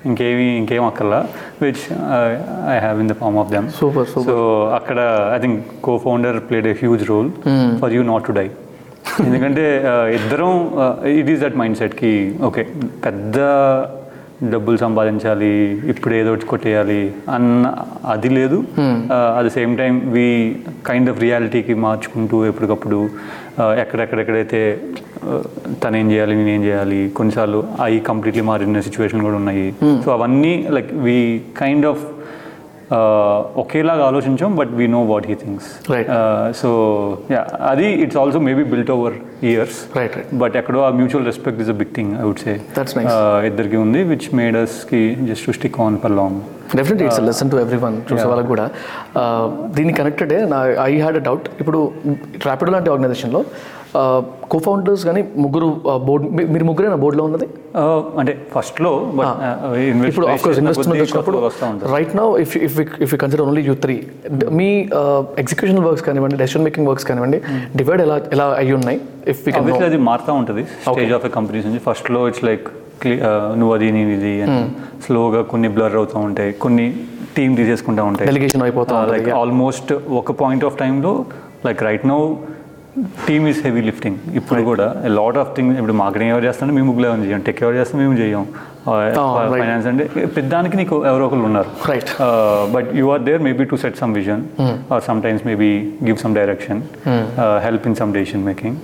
ఇంకేమి 0.09 0.47
ఇంకేం 0.61 0.83
అక్కర్లా. 0.89 1.21
Which 1.63 1.83
I 2.73 2.77
have 2.85 2.99
in 3.03 3.11
the 3.13 3.15
form 3.21 3.39
of 3.43 3.51
them 3.55 3.69
super 3.79 4.09
so 4.27 4.35
అక్కడ 4.79 4.99
I 5.35 5.39
think 5.45 5.59
co 5.87 5.95
founder 6.07 6.39
played 6.49 6.69
a 6.73 6.75
huge 6.83 7.05
role 7.13 7.31
for 7.83 7.93
you 7.97 8.03
not 8.13 8.27
to 8.29 8.35
die 8.41 8.47
ఎందుకంటే 9.25 9.63
uh, 9.91 10.05
ఇద్దరం 10.17 10.53
ఇట్ 11.19 11.29
ఈస్ 11.33 11.41
దట్ 11.43 11.57
మైండ్ 11.61 11.77
సెట్కి 11.81 12.13
ఓకే 12.47 12.63
పెద్ద 13.03 13.37
డబ్బులు 14.51 14.77
సంపాదించాలి 14.77 15.51
ఇప్పుడు 15.91 16.13
ఏదో 16.13 16.31
ఒకటి 16.33 16.45
కొట్టేయాలి 16.45 17.01
అన్న 17.29 17.73
అది 18.05 18.29
లేదు. 18.29 18.57
At 19.37 19.45
the 19.45 19.51
same 19.57 19.77
time 19.77 20.01
we 20.13 20.25
kind 20.87 21.09
of 21.09 21.21
రియాలిటీకి 21.21 21.73
మార్చుకుంటూ 21.73 22.45
ఎప్పటికప్పుడు 22.45 22.99
ఎక్కడెక్కడెక్కడైతే 23.83 24.79
తను 25.83 25.97
ఏం 25.97 26.11
చేయాలి 26.11 26.35
నేను 26.35 26.49
ఏం 26.49 26.63
చేయాలి 26.63 27.11
కొన్నిసార్లు 27.15 27.63
అవి 27.79 27.99
కంప్లీట్లీ 27.99 28.43
మారిన 28.43 28.79
సిచ్యువేషన్ 28.79 29.21
కూడా 29.21 29.35
ఉన్నాయి. 29.35 29.67
సో 30.05 30.11
అవన్నీ 30.11 30.53
లైక్ 30.69 30.91
వీ 30.93 31.41
కైండ్ 31.57 31.85
ఆఫ్ 31.85 32.03
ఒకేలాగా 33.61 34.03
ఆలోచించాం 34.05 34.51
but 34.55 34.71
we 34.79 34.85
know 34.87 35.01
what 35.11 35.27
he 35.27 35.35
thinks 35.43 35.67
Right. 35.93 36.07
So 36.61 36.69
yeah 37.31 37.41
అది 37.71 37.87
it's 38.03 38.17
also 38.17 38.39
maybe 38.39 38.63
built 38.73 38.91
over 38.91 39.15
years 39.43 39.77
right 39.97 40.17
but 40.41 40.55
ఎక్కడో 40.61 40.81
ఆ 40.87 40.91
mutual 40.99 41.25
respect 41.25 41.61
is 41.61 41.69
a 41.69 41.77
big 41.81 41.93
thing 41.95 42.11
I 42.21 42.25
would 42.29 42.41
say 42.45 42.53
That's 42.75 42.95
nice. 42.99 43.13
ఇద్దరికి 43.49 43.79
ఉంది 43.85 44.01
which 44.11 44.27
made 44.35 44.57
అస్కి 44.63 45.01
just 45.29 45.45
to 45.45 45.55
stick 45.59 45.79
on 45.85 45.97
for 46.03 46.15
long 46.21 46.39
definitely 46.75 47.05
it's 47.07 47.21
lesson 47.29 47.49
to 47.53 47.57
every 47.57 47.79
one 47.79 47.95
చూసే 48.09 48.25
వాళ్ళకి 48.31 48.49
కూడా. 48.53 48.65
Uh, 49.15 49.45
దీనికి 49.77 49.97
కనెక్టెడే 49.99 50.39
నా 50.53 50.59
I 50.83 50.93
had 50.99 51.17
a 51.17 51.25
doubt 51.29 51.47
ఇప్పుడు 51.59 51.79
ర్యాపిడో 52.47 52.71
లాంటి 52.71 52.91
ఆర్గనైజేషన్లో 52.93 53.41
కో 54.51 54.57
ఫౌండర్స్ 54.65 55.03
కానీ 55.07 55.21
ముగ్గురు 55.43 55.67
బోర్డ్ 56.07 56.25
మీరు 56.53 56.65
ముగ్గురేనా 56.69 56.97
బోర్డులో 57.03 57.23
ఉన్నది? 57.29 57.47
అంటే 58.21 58.33
ఫస్ట్లో 58.55 58.91
బట్ 59.19 59.41
ఇప్పుడు 60.09 60.27
ఇన్వెస్ట్మెంట్ 60.61 61.01
వచ్చినప్పుడు 61.03 61.39
right 61.95 62.13
now 62.21 62.27
if 62.43 62.55
if 62.67 62.77
if 63.05 63.11
you 63.13 63.19
consider 63.23 63.45
only 63.47 63.63
you 63.69 63.75
three 63.85 63.95
me 64.59 64.69
execution 65.43 65.81
works 65.87 66.05
కానివ్వండి 66.07 66.39
డెసిషన్ 66.43 66.65
మేకింగ్ 66.67 66.87
వర్క్స్ 66.91 67.07
కానివ్వండి 67.09 67.39
డివైడ్ 67.81 68.03
ఎలా 68.05 68.17
ఎలా 68.35 68.47
అయ్యి 68.61 68.75
ఉన్నాయి? 68.79 68.99
ఇఫ్ 69.33 69.41
అది 69.89 69.99
మారుతూ 70.09 70.33
ఉంటుంది. 70.41 70.63
స్టేజ్ 70.87 71.13
ఆఫ్ 71.19 71.27
ఎ 71.29 71.33
కంపెనీస్ 71.37 71.67
నుంచి 71.69 71.83
ఫస్ట్లో 71.89 72.21
ఇట్స్ 72.31 72.45
లైక్ 72.49 72.67
నువ్వు 73.59 73.71
అది 73.75 73.87
నీవు 73.97 74.11
ఇది 74.17 74.33
స్లోగా 75.05 75.39
కొన్ని 75.51 75.69
బ్లర్ 75.77 75.95
అవుతూ 76.01 76.17
ఉంటాయి 76.27 76.51
కొన్ని 76.65 76.85
టీమ్ 77.37 77.53
తీసేసుకుంటూ 77.59 78.01
ఉంటాయి. 78.09 78.27
డెలిగేషన్ 78.31 78.63
అయిపోతా 78.65 78.97
లైక్ 79.13 79.29
ఆల్మోస్ట్ 79.43 79.91
ఒక 80.21 80.31
పాయింట్ 80.41 80.65
ఆఫ్ 80.69 80.77
టైంలో 80.81 81.13
like 81.67 81.81
right 81.89 82.05
now 82.11 82.19
team 83.27 83.45
is 83.49 83.59
heavy 83.65 83.81
lifting 83.87 84.17
ఇప్పుడు 84.39 84.61
కూడా 84.71 84.85
లాట్ 85.19 85.37
ఆఫ్ 85.41 85.49
థింగ్స్ 85.55 85.77
ఇప్పుడు 85.79 85.95
మార్కెటింగ్ 86.01 86.31
ఎవరు 86.33 86.45
చేస్తారంటే 86.47 86.75
మేము 86.77 86.87
ముగ్గురు 86.89 87.07
ఎవరు 87.11 87.25
చేయం. 87.29 87.41
టెక్ 87.47 87.59
ఎవరు 87.65 87.75
చేస్తాం 87.79 87.99
మేము 88.03 88.15
చేయం. 88.21 88.43
right. 88.87 89.17
ఫైనాన్స్ 89.53 89.85
అంటే 89.91 90.03
పెద్దానికి 90.37 90.75
నీకు 90.79 90.95
ఎవరో 91.09 91.23
ఒకరు 91.27 91.45
ఉన్నారు. 91.49 91.69
Right 91.91 92.09
but 92.73 92.89
you 92.99 93.05
are 93.13 93.21
there 93.27 93.41
maybe 93.47 93.65
to 93.71 93.77
set 93.83 93.97
some 94.01 94.13
vision 94.19 94.41
or 94.93 95.03
sometimes 95.25 95.43
maybe 95.49 95.69
give 96.07 96.17
some 96.23 96.35
direction 96.39 96.81
help 97.67 97.85
in 97.91 97.95
some 98.01 98.11
decision 98.17 98.43
making. 98.49 98.77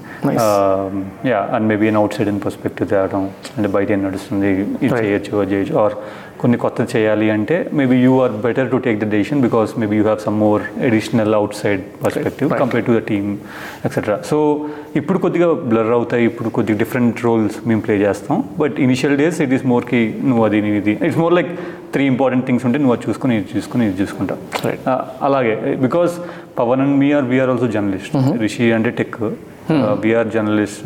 Yeah 1.31 1.41
and 1.57 1.67
maybe 1.73 1.87
an 1.91 1.99
outside 2.17 2.31
in 2.33 2.41
perspective 2.47 2.89
తేవడం 2.93 3.25
అంటే 3.57 3.71
బయట 3.77 3.91
ఏం 3.97 4.03
నడుస్తుంది 4.07 4.51
ఇది 4.85 4.93
చేయొచ్చు 5.03 5.41
అది 5.43 5.51
చేయొచ్చు 5.55 5.77
ఆర్ 5.83 5.97
కొన్ని 6.39 6.57
కొత్తది 6.57 6.89
చేయాలి 6.93 7.27
అంటే 7.29 7.55
maybe 7.73 7.95
you 8.03 8.13
are 8.21 8.33
better 8.43 8.67
to 8.71 8.77
take 8.85 8.99
the 8.99 9.07
decision 9.11 9.41
because 9.41 9.71
maybe 9.79 9.95
you 9.97 10.03
have 10.03 10.19
some 10.19 10.37
more 10.39 10.61
additional 10.87 11.35
outside 11.55 11.81
perspective 12.03 12.49
compare 12.61 12.85
to 12.85 12.91
the 12.91 13.01
team 13.09 13.29
etcetera 13.85 14.17
so 14.29 14.37
ఇప్పుడు 14.95 15.19
కొద్దిగా 15.19 15.47
బ్లర్ 15.71 15.91
అవుతాయి 15.97 16.23
ఇప్పుడు 16.25 16.49
కొద్దిగా 16.49 16.77
డిఫరెంట్ 16.77 17.19
రోల్స్ 17.25 17.57
మేము 17.67 17.81
ప్లే 17.81 17.95
చేస్తాం. 17.97 18.37
But 18.59 18.75
initial 18.79 19.17
days 19.17 19.39
it 19.41 19.53
is 19.53 19.65
మోర్కి 19.65 20.01
నువ్వు 20.23 20.43
అది 20.45 20.57
ఇది. 20.81 20.95
It's 21.07 21.17
more 21.17 21.33
like 21.33 21.51
three 21.93 22.05
important 22.05 22.45
things 22.47 22.65
ఉంటే 22.65 22.77
నువ్వు 22.77 22.95
అది 22.95 23.05
చూసుకుని 23.07 23.35
ఇది 23.39 23.47
చూసుకుని 23.55 23.85
ఇది 23.89 23.97
చూసుకుంటావు 24.01 24.39
Right. 24.65 24.81
అలాగే 25.21 25.53
because 25.85 26.13
Pavan 26.57 26.81
and 26.81 26.95
me 27.01 27.09
are 27.13 27.25
we're 27.25 27.49
also 27.49 27.67
journalist 27.75 28.15
Rishi 28.41 28.65
అంటే 28.77 28.89
టెక్ 28.99 29.17
వీఆర్ 30.03 30.29
జర్నలిస్ట్ 30.35 30.85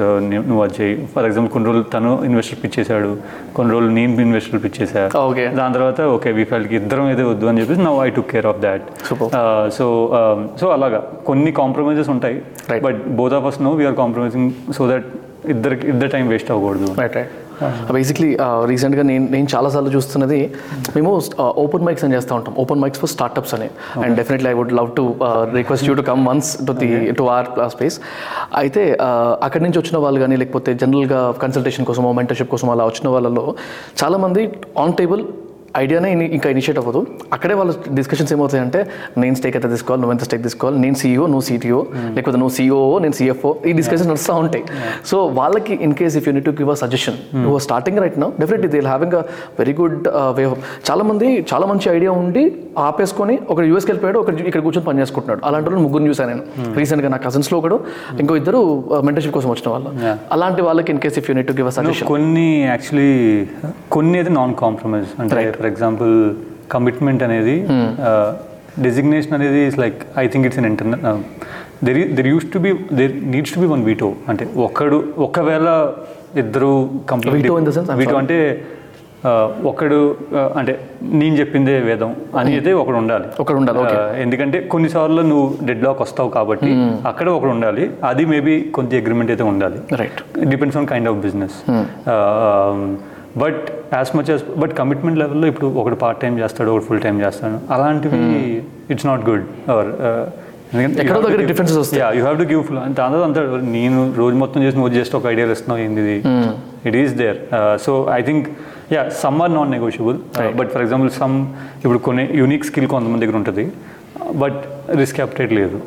నువ్వు 0.49 0.61
అది 0.65 0.75
చేయి 0.79 0.95
ఫర్ 1.13 1.25
ఎగ్జాంపుల్ 1.29 1.51
కొన్ని 1.55 1.67
రోజులు 1.69 1.86
తను 1.95 2.11
ఇన్వెస్టర్ 2.29 2.59
పిచ్ 2.63 2.75
చేశాడు 2.79 3.09
కొన్ని 3.57 3.71
రోజులు 3.75 3.91
నేను 3.99 4.21
ఇన్వెస్టర్ 4.27 4.61
పిచ్ 4.65 4.77
చేశా 4.81 5.03
Okay. 5.29 5.47
దాని 5.59 5.73
తర్వాత 5.77 6.01
ఓకే 6.15 6.31
వీ 6.38 6.43
ఫెల్ట్కి 6.51 6.75
ఇద్దరం 6.81 7.05
ఏదో 7.13 7.25
వద్దు 7.31 7.45
అని 7.51 7.61
చెప్పేసి 7.61 7.81
now 7.88 7.99
I 8.07 8.09
took 8.17 8.29
care 8.34 8.47
of 8.51 8.59
that. 8.67 8.86
So 9.77 9.86
so 10.61 10.67
అలాగా. 10.77 11.01
కొన్ని 11.29 11.53
కాంప్రమైజెస్ 11.61 12.09
ఉంటాయి. 12.15 12.38
But 12.88 12.99
both 13.21 13.36
of 13.39 13.47
us 13.51 13.59
no 13.67 13.73
we're 13.81 13.97
compromising 14.03 14.49
so 14.79 14.89
that 14.93 15.07
ఇద్దరికి 15.53 15.86
ఇద్దరు 15.93 16.09
టైం 16.15 16.25
వేస్ట్ 16.34 16.51
అవ్వకూడదు. 16.55 16.89
రైట్ 17.01 17.15
రైట్ 17.19 17.31
బేసిక్లీ 17.97 18.30
రీసెంట్గా 18.72 19.04
నేను 19.12 19.26
నేను 19.36 19.47
చాలాసార్లు 19.54 19.91
చూస్తున్నది 19.95 20.39
మేము 20.95 21.12
ఓపెన్ 21.64 21.86
మైక్స్ 21.88 22.06
అని 22.08 22.16
చేస్తూ 22.18 22.34
ఉంటాం. 22.39 22.54
ఓపెన్ 22.64 22.82
మైక్స్ 22.84 23.01
ఫర్ 23.04 23.12
స్టార్టప్స్ 23.16 23.54
అని. 23.58 23.70
And 24.04 24.16
definitely 24.22 24.49
I 24.54 24.56
would 24.60 24.74
love 24.80 24.89
to 24.99 25.06
request 25.60 25.88
you 25.89 25.95
to 26.01 26.06
come 26.12 26.24
once 26.32 26.51
to 26.68 26.76
the 26.82 26.89
to 27.20 27.26
or 27.36 27.49
space 27.76 27.97
అయితే 28.62 28.84
uh, 29.08 29.32
అక్కడి 29.45 29.64
నుంచి 29.66 29.78
వచ్చిన 29.82 29.97
వాళ్ళు 30.06 30.20
కానీ 30.24 30.36
లేకపోతే 30.41 30.72
జనరల్గా 30.82 31.22
కన్సల్టేషన్ 31.43 31.86
కోసం 31.89 32.04
మెంటర్షిప్ 32.20 32.51
కోసం 32.54 32.70
అలా 32.74 32.84
వచ్చిన 32.91 33.08
వాళ్ళలో 33.14 33.45
చాలామంది 34.01 34.43
ఆన్ 34.84 34.93
టేబుల్ 34.99 35.24
ఐడియానే 35.82 36.09
ఇంకా 36.38 36.47
ఇనిషియేట్ 36.53 36.80
అవ్వదు. 36.82 36.99
అక్కడే 37.36 37.53
వాళ్ళ 37.59 37.71
డిస్కషన్స్ 37.99 38.32
ఏమవుతాయంటే 38.36 38.80
నేను 39.21 39.36
స్టేక్ 39.39 39.55
అయితే 39.57 39.69
తీసుకోవాలి 39.74 40.01
నువ్వు 40.01 40.13
ఎంత 40.15 40.24
స్టేక్ 40.28 40.43
తీసుకోవాలి 40.47 40.78
నేను 40.86 40.97
సీఈఓ 41.01 41.26
నువ్వు 41.34 41.45
సిటీఓ 41.49 41.80
లేకపోతే 42.17 42.38
నువ్వు 42.41 42.53
సీఓ 42.57 42.80
నేను 43.05 43.15
సిఎఫ్ఓ 43.19 43.51
ఈ 43.69 43.74
డిస్కషన్స్ 43.80 44.09
నడుస్తూ 44.11 44.34
ఉంటాయి. 44.43 44.63
సో 45.11 45.17
వాళ్ళకి 45.39 45.74
in 45.88 45.95
case 46.01 46.17
if 46.19 46.28
you 46.28 46.34
need 46.38 46.47
to 46.49 46.55
give 46.59 46.71
a 46.76 46.78
suggestion 46.84 47.17
నువ్వు 47.45 47.57
starting 47.67 47.99
right 48.03 48.19
no 48.26 48.30
definitely 48.41 48.69
they 48.76 48.82
having 48.93 49.15
a 49.21 49.24
very 49.61 49.76
good 49.82 49.97
way 50.39 50.45
చాలా 50.89 51.05
మంది 51.11 51.30
చాలా 51.53 51.67
మంచి 51.71 51.89
ఐడియా 51.95 52.13
ఉండి 52.24 52.43
ఆపేసుకొని 52.89 53.38
ఒక 53.55 53.59
యూఎస్కి 53.71 53.91
వెళ్ళిపోయాడు 53.91 54.19
ఒక 54.24 54.30
ఇక్కడ 54.49 54.61
కూర్చొని 54.67 54.86
పని 54.89 55.01
చేసుకుంటున్నాడు. 55.03 55.41
అలాంటి 55.47 55.67
వాళ్ళు 55.69 55.84
ముగ్గురు 55.86 56.09
చూసాను 56.11 56.30
నేను. 56.34 56.43
రీసెంట్గా 56.80 57.09
నా 57.15 57.19
కజిన్స్లో 57.26 57.57
ఒకడు 57.61 57.78
ఇంకో 58.21 58.34
ఇద్దరు 58.41 58.61
మెంటర్షిప్ 59.07 59.36
కోసం 59.38 59.49
వచ్చిన 59.53 59.67
వాళ్ళు. 59.76 59.89
అలాంటి 60.38 60.61
వాళ్ళకి 60.69 60.91
in 60.95 61.01
case 61.03 61.17
if 61.21 61.28
you 61.30 61.36
need 61.39 61.49
to 61.51 61.57
give 61.59 61.69
a 61.71 61.76
suggestion 61.80 62.07
కొన్ని 62.13 62.47
యాక్చువల్లీ 62.71 63.11
కొన్ని 63.97 64.15
అయితే 64.21 64.34
నాన్ 64.39 64.55
కాంప్రమైజ్ 64.63 65.09
అంటే 65.24 65.41
ఫర్ 65.64 65.72
ఎగ్జాంపుల్ 65.74 66.14
కమిట్మెంట్ 66.76 67.24
అనేది 67.28 67.55
డెసిగ్నేషన్ 68.86 69.36
అనేది 69.39 69.59
is 69.72 69.78
like 69.84 69.99
I 70.22 70.28
think 70.34 70.45
it's 70.49 70.59
in 70.61 70.68
internal 70.74 71.01
there 71.88 71.99
there 72.18 72.30
used 72.34 72.45
to 72.53 72.59
be 72.66 72.72
there 72.99 73.16
needs 73.34 73.53
to 73.55 73.61
be 73.64 73.68
one 73.74 73.84
veto 73.89 74.09
అంటే 74.34 74.45
ఒకడు 74.68 74.99
ఒకవేళ 75.28 75.68
ఇద్దరు 76.43 76.72
complete 77.11 77.43
Veto 77.47 77.57
in 77.61 77.68
the 77.68 77.74
sense? 77.76 77.89
I'm 77.93 77.99
veto 78.01 78.16
అంటే 78.22 78.38
ఒకడు 79.70 79.97
అంటే 80.59 80.74
నేను 81.20 81.36
చెప్పిందే 81.41 81.76
వేదం 81.89 82.09
అనేది 82.39 82.72
ఒకడు 82.80 82.97
ఉండాలి. 83.01 83.28
ఒకడు 83.41 83.57
ఉండాలి, 83.61 83.80
okay. 83.84 83.99
Uh, 83.99 84.24
ఎందుకంటే 84.24 84.57
కొన్నిసార్లు 84.74 85.22
నువ్వు 85.30 85.45
డెడ్ 85.68 85.84
లాక్ 85.86 86.01
వస్తావు 86.05 86.30
కాబట్టి 86.38 86.72
అక్కడ 87.11 87.28
ఒకడు 87.38 87.51
ఉండాలి. 87.55 87.86
అది 88.09 88.26
మేబీ 88.32 88.55
కొంత 88.78 88.99
అగ్రిమెంట్ 89.01 89.32
అయితే 89.36 89.45
ఉండాలి. 89.51 89.80
Right 90.01 90.20
depends 90.53 90.78
on 90.82 90.88
kind 90.91 91.09
of 91.11 91.20
business 91.28 91.57
but 93.41 93.61
as 93.97 94.11
much 94.17 94.29
as 94.34 94.43
but 94.61 94.73
commitment 94.79 95.17
లెవెల్లో 95.21 95.47
ఇప్పుడు 95.51 95.67
ఒకటి 95.81 95.95
పార్ట్ 96.03 96.19
టైం 96.23 96.34
చేస్తాడు 96.43 96.69
ఒకటి 96.73 96.86
ఫుల్ 96.89 97.01
టైం 97.05 97.15
చేస్తాడు. 97.25 97.57
అలాంటివి 97.75 98.19
ఇట్స్ 98.93 99.07
నాట్ 99.09 99.23
గుడ్ 99.29 99.45
అవర్ 99.73 99.89
వస్తాయి. 101.81 102.01
You 102.17 102.21
have 102.25 102.38
to 102.43 102.47
give 102.51 102.61
full 102.67 102.79
అంటే 102.88 103.01
అందరూ 103.07 103.23
అంతా 103.27 103.41
నేను 103.77 103.99
రోజు 104.21 104.36
మొత్తం 104.43 104.59
చేసి 104.65 104.75
నువ్వు 104.77 104.91
జస్ట్ 104.99 105.15
ఒక 105.19 105.25
ఐడియా 105.34 105.45
ఇస్తున్నావు 105.55 105.81
ఏంది 105.86 106.01
ఇది 106.03 106.15
it 106.89 106.97
is 107.01 107.13
there 107.21 107.39
so 107.86 107.91
I 108.19 108.21
think 108.29 108.45
yeah 108.95 109.01
some 109.23 109.38
are 109.45 109.53
non 109.57 109.69
negotiable 109.75 110.17
but 110.59 110.69
for 110.75 110.84
example 110.86 111.11
some 111.19 111.36
ఇప్పుడు 111.84 111.99
కొన్ని 112.07 112.25
యూనిక్ 112.41 112.65
స్కిల్ 112.69 112.88
కొంతమంది 112.95 113.21
దగ్గర 113.25 113.38
ఉంటుంది 113.41 113.65
బట్ 114.43 114.59
రిస్క్ 115.01 115.19
అప్టేట్ 115.25 115.53
లేదు. 115.59 115.77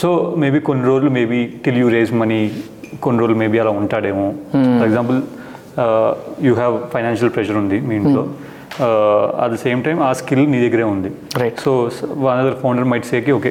సో 0.00 0.08
మేబీ 0.42 0.58
కొన్ని 0.70 0.84
రోజులు 0.90 1.10
maybe 1.18 1.40
till 1.64 1.78
you 1.82 1.88
raise 1.96 2.12
money 2.22 2.40
కొన్ని 3.04 3.18
రోజులు 3.22 3.38
మేబీ 3.42 3.58
అలా 3.62 3.72
ఉంటాడేమో. 3.80 4.28
For 4.80 4.88
example 4.90 5.18
you 6.46 6.52
have 6.54 6.76
financial 6.94 7.32
pressure 7.36 7.58
ఉంది 7.62 7.80
మీ 7.88 7.94
ఇంట్లో. 8.00 8.24
అట్ 9.42 9.52
ద 9.52 9.56
సేమ్ 9.64 9.80
టైం 9.86 9.96
ఆ 10.02 10.12
స్కిల్ 10.20 10.44
నీ 10.52 10.58
దగ్గరే 10.64 10.84
ఉంది. 10.94 11.10
Right. 11.42 11.56
So 11.64 11.72
one 12.26 12.38
other 12.42 12.56
founder 12.62 12.86
might 12.92 13.06
సేకి 13.12 13.32
okay 13.38 13.50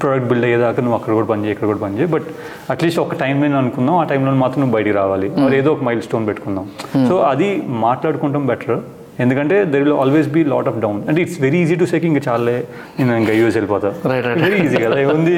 product 0.00 0.26
build 0.30 0.46
అయ్యేదాకా 0.48 0.80
నువ్వు 0.84 0.96
అక్కడ 0.98 1.12
కూడా 1.18 1.28
పని 1.32 1.42
చేయి 1.44 1.52
ఇక్కడ 1.56 1.66
కూడా 1.72 1.80
పని 1.84 1.96
చేయి. 1.98 2.08
బట్ 2.14 2.26
అట్లీస్ట్ 2.74 3.00
ఒక 3.04 3.14
టైం 3.22 3.36
నేను 3.44 3.58
అనుకుందాం 3.62 3.94
ఆ 4.02 4.04
టైంలో 4.12 4.32
మాత్రం 4.44 4.60
నువ్వు 4.62 4.76
బయటికి 4.78 4.96
రావాలి. 5.00 5.28
మరి 5.44 5.56
ఏదో 5.60 5.72
ఒక 5.76 5.84
మైల్ 5.88 6.02
స్టోన్ 6.08 6.26
పెట్టుకుందాం 6.30 6.66
సో 7.10 7.16
అది 7.32 7.48
మాట్లాడుకుంటాం 7.86 8.46
బెటర్ 8.52 8.78
ఎందుకంటే 9.24 9.56
there 9.72 9.82
will 9.84 9.94
always 10.02 10.28
be 10.36 10.40
lot 10.54 10.68
of 10.70 10.78
down 10.84 10.98
అంటే 11.08 11.20
it's 11.24 11.38
very 11.44 11.60
easy 11.64 11.76
to 11.82 11.86
sake 11.92 12.04
ఇంకా 12.08 12.22
చాలే 12.28 12.56
నేను 12.98 13.14
ఇంకా 13.22 13.34
యూఎస్ 13.40 13.56
వెళ్ళిపోతా. 13.58 13.90
Right, 14.12 14.24
right. 14.28 14.40
వెరీ 14.46 14.58
ఈజీ 14.66 14.78
కదా. 14.84 14.96
ఏముంది 15.04 15.36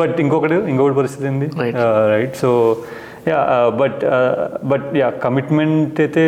బట్ 0.00 0.16
ఇంకొకటి 0.26 0.56
ఇంకొకటి 0.74 0.96
పరిస్థితి 1.00 1.48
Right. 1.62 1.76
Right 2.14 2.36
so 2.42 2.50
but 3.80 4.00
but 4.70 4.86
yeah 5.00 5.08
commitment 5.24 5.98
అయితే 6.04 6.22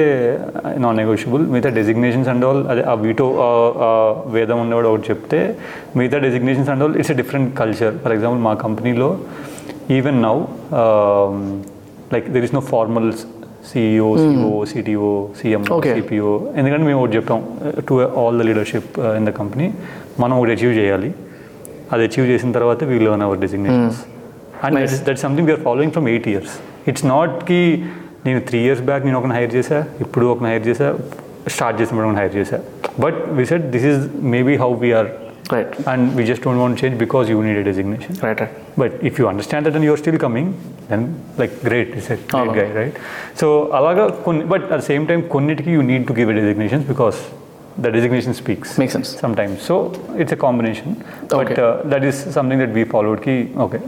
నాన్ 0.85 0.97
నెగోషియబుల్ 1.03 1.45
మిగతా 1.55 1.71
డెసిగ్నేషన్స్ 1.79 2.29
అండ్ 2.33 2.45
ఆల్ 2.49 2.61
అదే 2.73 2.83
ఆ 2.93 2.95
వీటో 3.05 3.27
వేదం 4.37 4.59
ఉండేవాడు 4.65 4.89
ఒకటి 4.93 5.07
చెప్తే 5.11 5.41
మిగతా 6.01 6.19
designations 6.27 6.71
and 6.75 6.85
all 6.87 6.95
it's 7.01 7.13
a 7.15 7.17
different 7.23 7.49
culture 7.61 7.95
for 8.05 8.15
example 8.17 8.43
మా 8.49 8.53
కంపెనీలో 8.65 9.09
even 9.97 10.21
now 10.29 10.37
like 12.15 12.29
there 12.37 12.47
is 12.49 12.55
no 12.59 12.63
formal 12.73 13.09
CEO 13.71 14.09
CO 14.23 14.53
CTO 14.73 15.13
CM. 15.41 15.63
CPO 15.99 16.33
ఎందుకంటే 16.59 16.85
మేము 16.89 16.99
ఒకటి 17.03 17.17
చెప్తాం 17.19 17.41
to 17.89 17.95
all 18.23 18.39
the 18.41 18.47
leadership 18.51 18.93
in 19.19 19.27
the 19.29 19.33
company 19.41 19.67
మనం 20.23 20.35
ఒకటి 20.41 20.53
అచీవ్ 20.57 20.75
చేయాలి. 20.81 21.11
అది 21.93 22.03
అచీవ్ 22.09 22.27
చేసిన 22.33 22.51
తర్వాత 22.59 22.81
we 22.91 22.99
learn 23.07 23.25
our 23.27 23.41
designations 23.47 24.01
and 24.67 24.79
that 25.09 25.21
something 25.25 25.47
we are 25.51 25.63
following 25.69 25.95
from 25.97 26.09
eight 26.13 26.29
years 26.33 26.55
it's 26.92 27.06
not 27.14 27.38
కి 27.50 27.62
నేను 28.26 28.42
త్రీ 28.50 28.60
ఇయర్స్ 28.68 28.84
బ్యాక్ 28.90 29.04
నేను 29.08 29.18
ఒకరిని 29.20 29.38
హైర్ 29.40 29.54
చేశా 29.58 29.80
ఇప్పుడు 30.06 30.26
ఒకరిని 30.34 30.52
హైర్ 30.54 30.68
చేశా 30.70 30.90
స్టార్ట్ 31.56 31.78
చేసినప్పుడు 31.82 32.08
ఒకరిని 32.08 32.22
హైర్ 32.24 32.36
చేశా 32.40 32.58
but 33.06 33.20
we 33.40 33.46
set 33.52 33.66
this 33.76 33.88
is 33.94 34.02
maybe 34.36 34.56
how 34.64 34.72
we are 34.86 35.10
right 35.54 35.72
and 35.92 36.02
we 36.18 36.24
just 36.24 36.42
don't 36.46 36.60
want 36.64 36.74
to 36.76 36.80
change 36.82 36.96
because 37.04 37.30
you 37.32 37.38
need 37.46 37.58
a 37.62 37.66
designation. 37.70 38.12
Right 38.26 38.42
right 38.44 38.56
But 38.82 38.92
if 39.10 39.14
you 39.20 39.26
understand 39.32 39.62
that 39.66 39.76
and 39.78 39.86
you're 39.88 40.02
still 40.04 40.18
coming, 40.26 40.48
then 40.90 41.02
like 41.40 41.54
great, 41.64 41.90
it's 41.98 42.10
a 42.10 42.18
great 42.18 42.36
అవును. 42.40 42.54
guy, 42.60 42.68
right? 42.80 42.96
So 43.42 43.48
అలాగా 43.78 44.04
కొన్ని 44.26 44.44
but 44.54 44.66
at 44.76 44.84
same 44.90 45.06
time 45.12 45.22
కొన్నిటికి 45.36 45.72
you 45.76 45.82
need 45.90 46.06
to 46.10 46.16
give 46.20 46.30
a 46.34 46.38
designations 46.40 46.86
because 46.94 47.20
The 47.84 47.90
designation 47.96 48.36
speaks 48.40 48.72
Makes 48.82 48.94
sense. 48.96 49.10
sometimes. 49.24 49.56
So 49.68 49.76
it's 50.22 50.34
a 50.38 50.42
combination. 50.46 50.88
But 51.30 51.36
Okay. 51.38 51.56
uh, 51.66 51.70
that 51.94 52.04
is 52.10 52.16
something 52.38 52.60
that 52.64 52.72
we 52.78 52.84
followed. 52.94 53.20
Ki, 53.26 53.36
okay, 53.66 53.80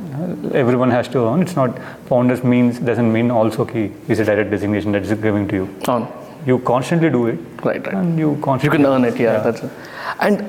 everyone 0.61 0.91
has 0.97 1.07
to 1.15 1.19
earn. 1.30 1.41
It's 1.45 1.57
not 1.61 1.72
founders 2.09 2.41
means 2.53 2.73
doesn't 2.89 3.11
mean 3.18 3.30
also 3.39 3.63
ki 3.72 3.84
is 4.13 4.19
a 4.26 4.30
direct 4.30 4.51
designation 4.55 4.91
that 4.97 5.05
is 5.07 5.13
given 5.27 5.45
to 5.51 5.57
you. 5.61 5.68
అవును 5.93 6.07
You 6.49 6.55
constantly 6.72 7.09
do 7.18 7.23
it, 7.31 7.39
right 7.69 7.88
right 7.88 7.97
and 8.03 8.13
you 8.23 8.30
you 8.31 8.38
constantly. 8.47 8.77
Can 8.77 8.88
earn 8.91 9.07
it 9.09 9.19
ya 9.26 9.34
that's 9.47 9.65
and 10.27 10.39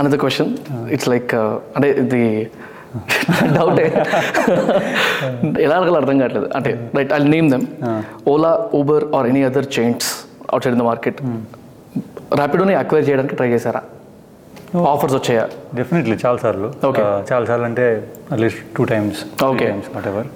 another 0.00 0.20
question 0.24 0.52
it's 0.96 1.08
like 1.14 1.32
అంటే 1.76 1.88
ఇది 2.04 2.22
doubt 3.56 3.80
ఎలా 5.64 5.74
అడగాలో 5.80 5.96
అర్థం 6.02 6.16
కావట్లేదు 6.22 6.48
అంటే 6.58 6.70
right 6.98 7.12
I 7.16 7.20
name 7.36 7.48
them 7.54 7.64
Ola 8.32 8.52
Uber 8.80 9.04
or 9.18 9.26
any 9.32 9.42
other 9.50 9.68
chains 9.78 10.08
outside 10.64 10.74
in 10.76 10.82
the 10.84 10.88
market 10.92 11.20
ర్యాపిడోని 12.35 12.75
acquire 12.75 13.09
చేయడానికి 13.09 13.35
try 13.35 13.47
చేశారా? 13.47 13.81
Offers 14.81 15.15
వచ్చాయా? 15.15 15.49
డెఫినెట్లీ 15.75 16.17
చాలా 16.25 16.37
సార్లు. 16.37 16.73
Okay. 16.85 17.01
చాలా 17.01 17.45
సార్లు 17.45 17.65
అంటే 17.65 18.07
at least 18.31 18.59
two 18.77 18.83
times. 18.83 19.17
Times 19.41 19.87
whatever 20.07 20.27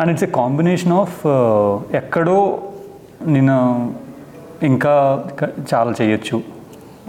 and 0.00 0.10
it's 0.10 0.24
a 0.24 0.26
combination 0.26 0.92
of 0.92 1.26
ఎక్కడో 1.96 2.62
నేను 3.26 3.94
ఇంకా 4.62 5.24
చాలా 5.74 5.94
చేయొచ్చు. 6.02 6.42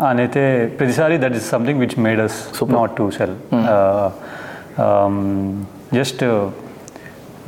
అని 0.08 0.22
అయితే 0.22 0.66
ప్రతిసారి 0.80 1.18
that 1.18 1.34
is 1.34 1.50
something 1.50 1.80
which 1.80 2.00
made 2.00 2.20
us 2.20 2.64
not 2.64 2.92
to 2.92 3.12
sell 3.12 3.36
just 5.96 6.24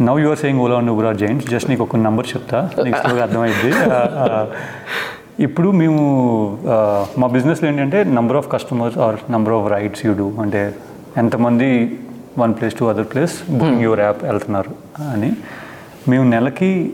now 0.01 0.19
you're 0.19 0.39
saying 0.39 0.61
Ola 0.61 0.77
are 1.07 1.17
giants 1.17 1.49
just 1.49 1.69
నీకు 1.69 1.83
ఒక 1.83 1.95
నెంబర్ 1.95 2.27
చెప్తా. 2.35 2.69
నీకు 2.85 2.97
స్లోగా 2.97 3.21
అర్థమైంది 3.23 3.71
ఇప్పుడు 5.43 5.71
మేము 5.71 6.01
మా 7.19 7.27
బిజినెస్లో 7.27 7.69
ఏంటంటే 7.69 8.03
number 8.03 8.37
of 8.37 8.51
customers 8.51 8.97
or 8.97 9.15
number 9.31 9.53
of 9.53 9.71
rides 9.71 10.05
you 10.05 10.13
do 10.13 10.27
అంటే 10.41 10.75
ఎంతమంది 11.17 11.97
one 12.39 12.53
place 12.53 12.79
to 12.79 12.85
other 12.85 13.05
place 13.13 13.51
booking 13.51 13.81
your 13.81 13.99
app 13.99 14.23
వెళ్తున్నారు 14.23 14.71
అని. 15.11 15.31
మేము 16.09 16.23
నెలకి 16.23 16.93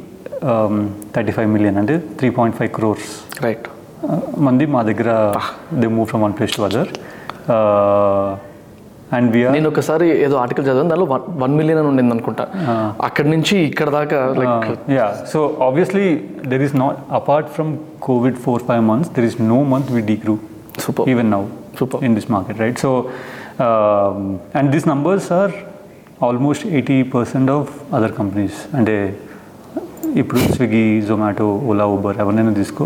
థర్టీ 1.15 1.31
ఫైవ్ 1.31 1.49
మిలియన్ 1.49 1.77
అంటే 1.77 1.97
three 1.97 2.29
point 2.29 2.57
five 2.57 2.69
crores 2.69 3.09
right 3.43 3.67
మంది 4.37 4.65
మా 4.65 4.81
దగ్గర 4.81 5.09
they 5.73 5.87
move 5.87 6.07
from 6.07 6.23
one 6.23 6.33
place 6.33 6.55
to 6.55 6.61
other 6.61 6.91
and 9.17 9.35
నేను 9.55 9.67
ఒకసారి 9.69 10.07
ఏదో 10.25 10.35
ఆర్టికల్ 10.38 10.65
చదివాను 10.67 10.89
దానిలో 10.89 11.07
వన్ 11.43 11.53
మిలియన్ 11.59 11.79
అని 11.81 11.89
ఉండింది 11.91 12.13
అనుకుంటా 12.15 12.43
అక్కడ 13.07 13.25
నుంచి 13.27 13.55
ఇక్కడ 13.69 13.89
దాకా 13.97 14.19
yeah 14.97 15.07
so 15.31 15.39
obviously 15.67 16.05
there 16.51 16.63
is 16.67 16.75
not 16.75 16.99
apart 17.19 17.49
from 17.55 17.71
Covid 18.07 18.38
four 18.45 18.63
five 18.69 18.83
months 18.91 19.11
there 19.17 19.27
is 19.29 19.38
no 19.47 19.59
month 19.73 19.91
we 19.91 20.03
degrew 20.23 20.35
super 20.85 21.09
even 21.13 21.29
now 21.31 21.41
super 21.79 22.03
in 22.07 22.15
this 22.19 22.29
market 22.31 22.59
right 22.59 22.79
so 22.79 22.91
and 24.59 24.69
this 24.75 24.88
numbers 24.88 25.27
are 25.39 25.53
almost 26.23 26.65
eighty 26.71 26.97
percent 27.15 27.51
of 27.51 27.71
other 27.95 28.15
companies 28.17 28.59
అంటే 28.79 28.95
ఇప్పుడు 30.21 30.39
Swiggy 30.55 30.85
Zomato 31.01 31.47
Ola 31.69 31.85
Uber 31.88 32.17
ఎవరినైనా 32.19 32.53
తీసుకో 32.53 32.85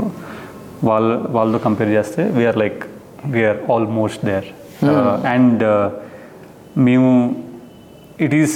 వాళ్ళ 0.84 1.12
వాళ్ళతో 1.30 1.60
compare 1.60 1.90
చేస్తే 1.90 2.24
we're 2.36 2.58
like 2.58 2.82
we're 3.28 3.60
almost 3.72 4.22
there 4.26 4.48
and 5.34 5.64
మేము 6.88 7.10
it 8.26 8.36
is 8.42 8.54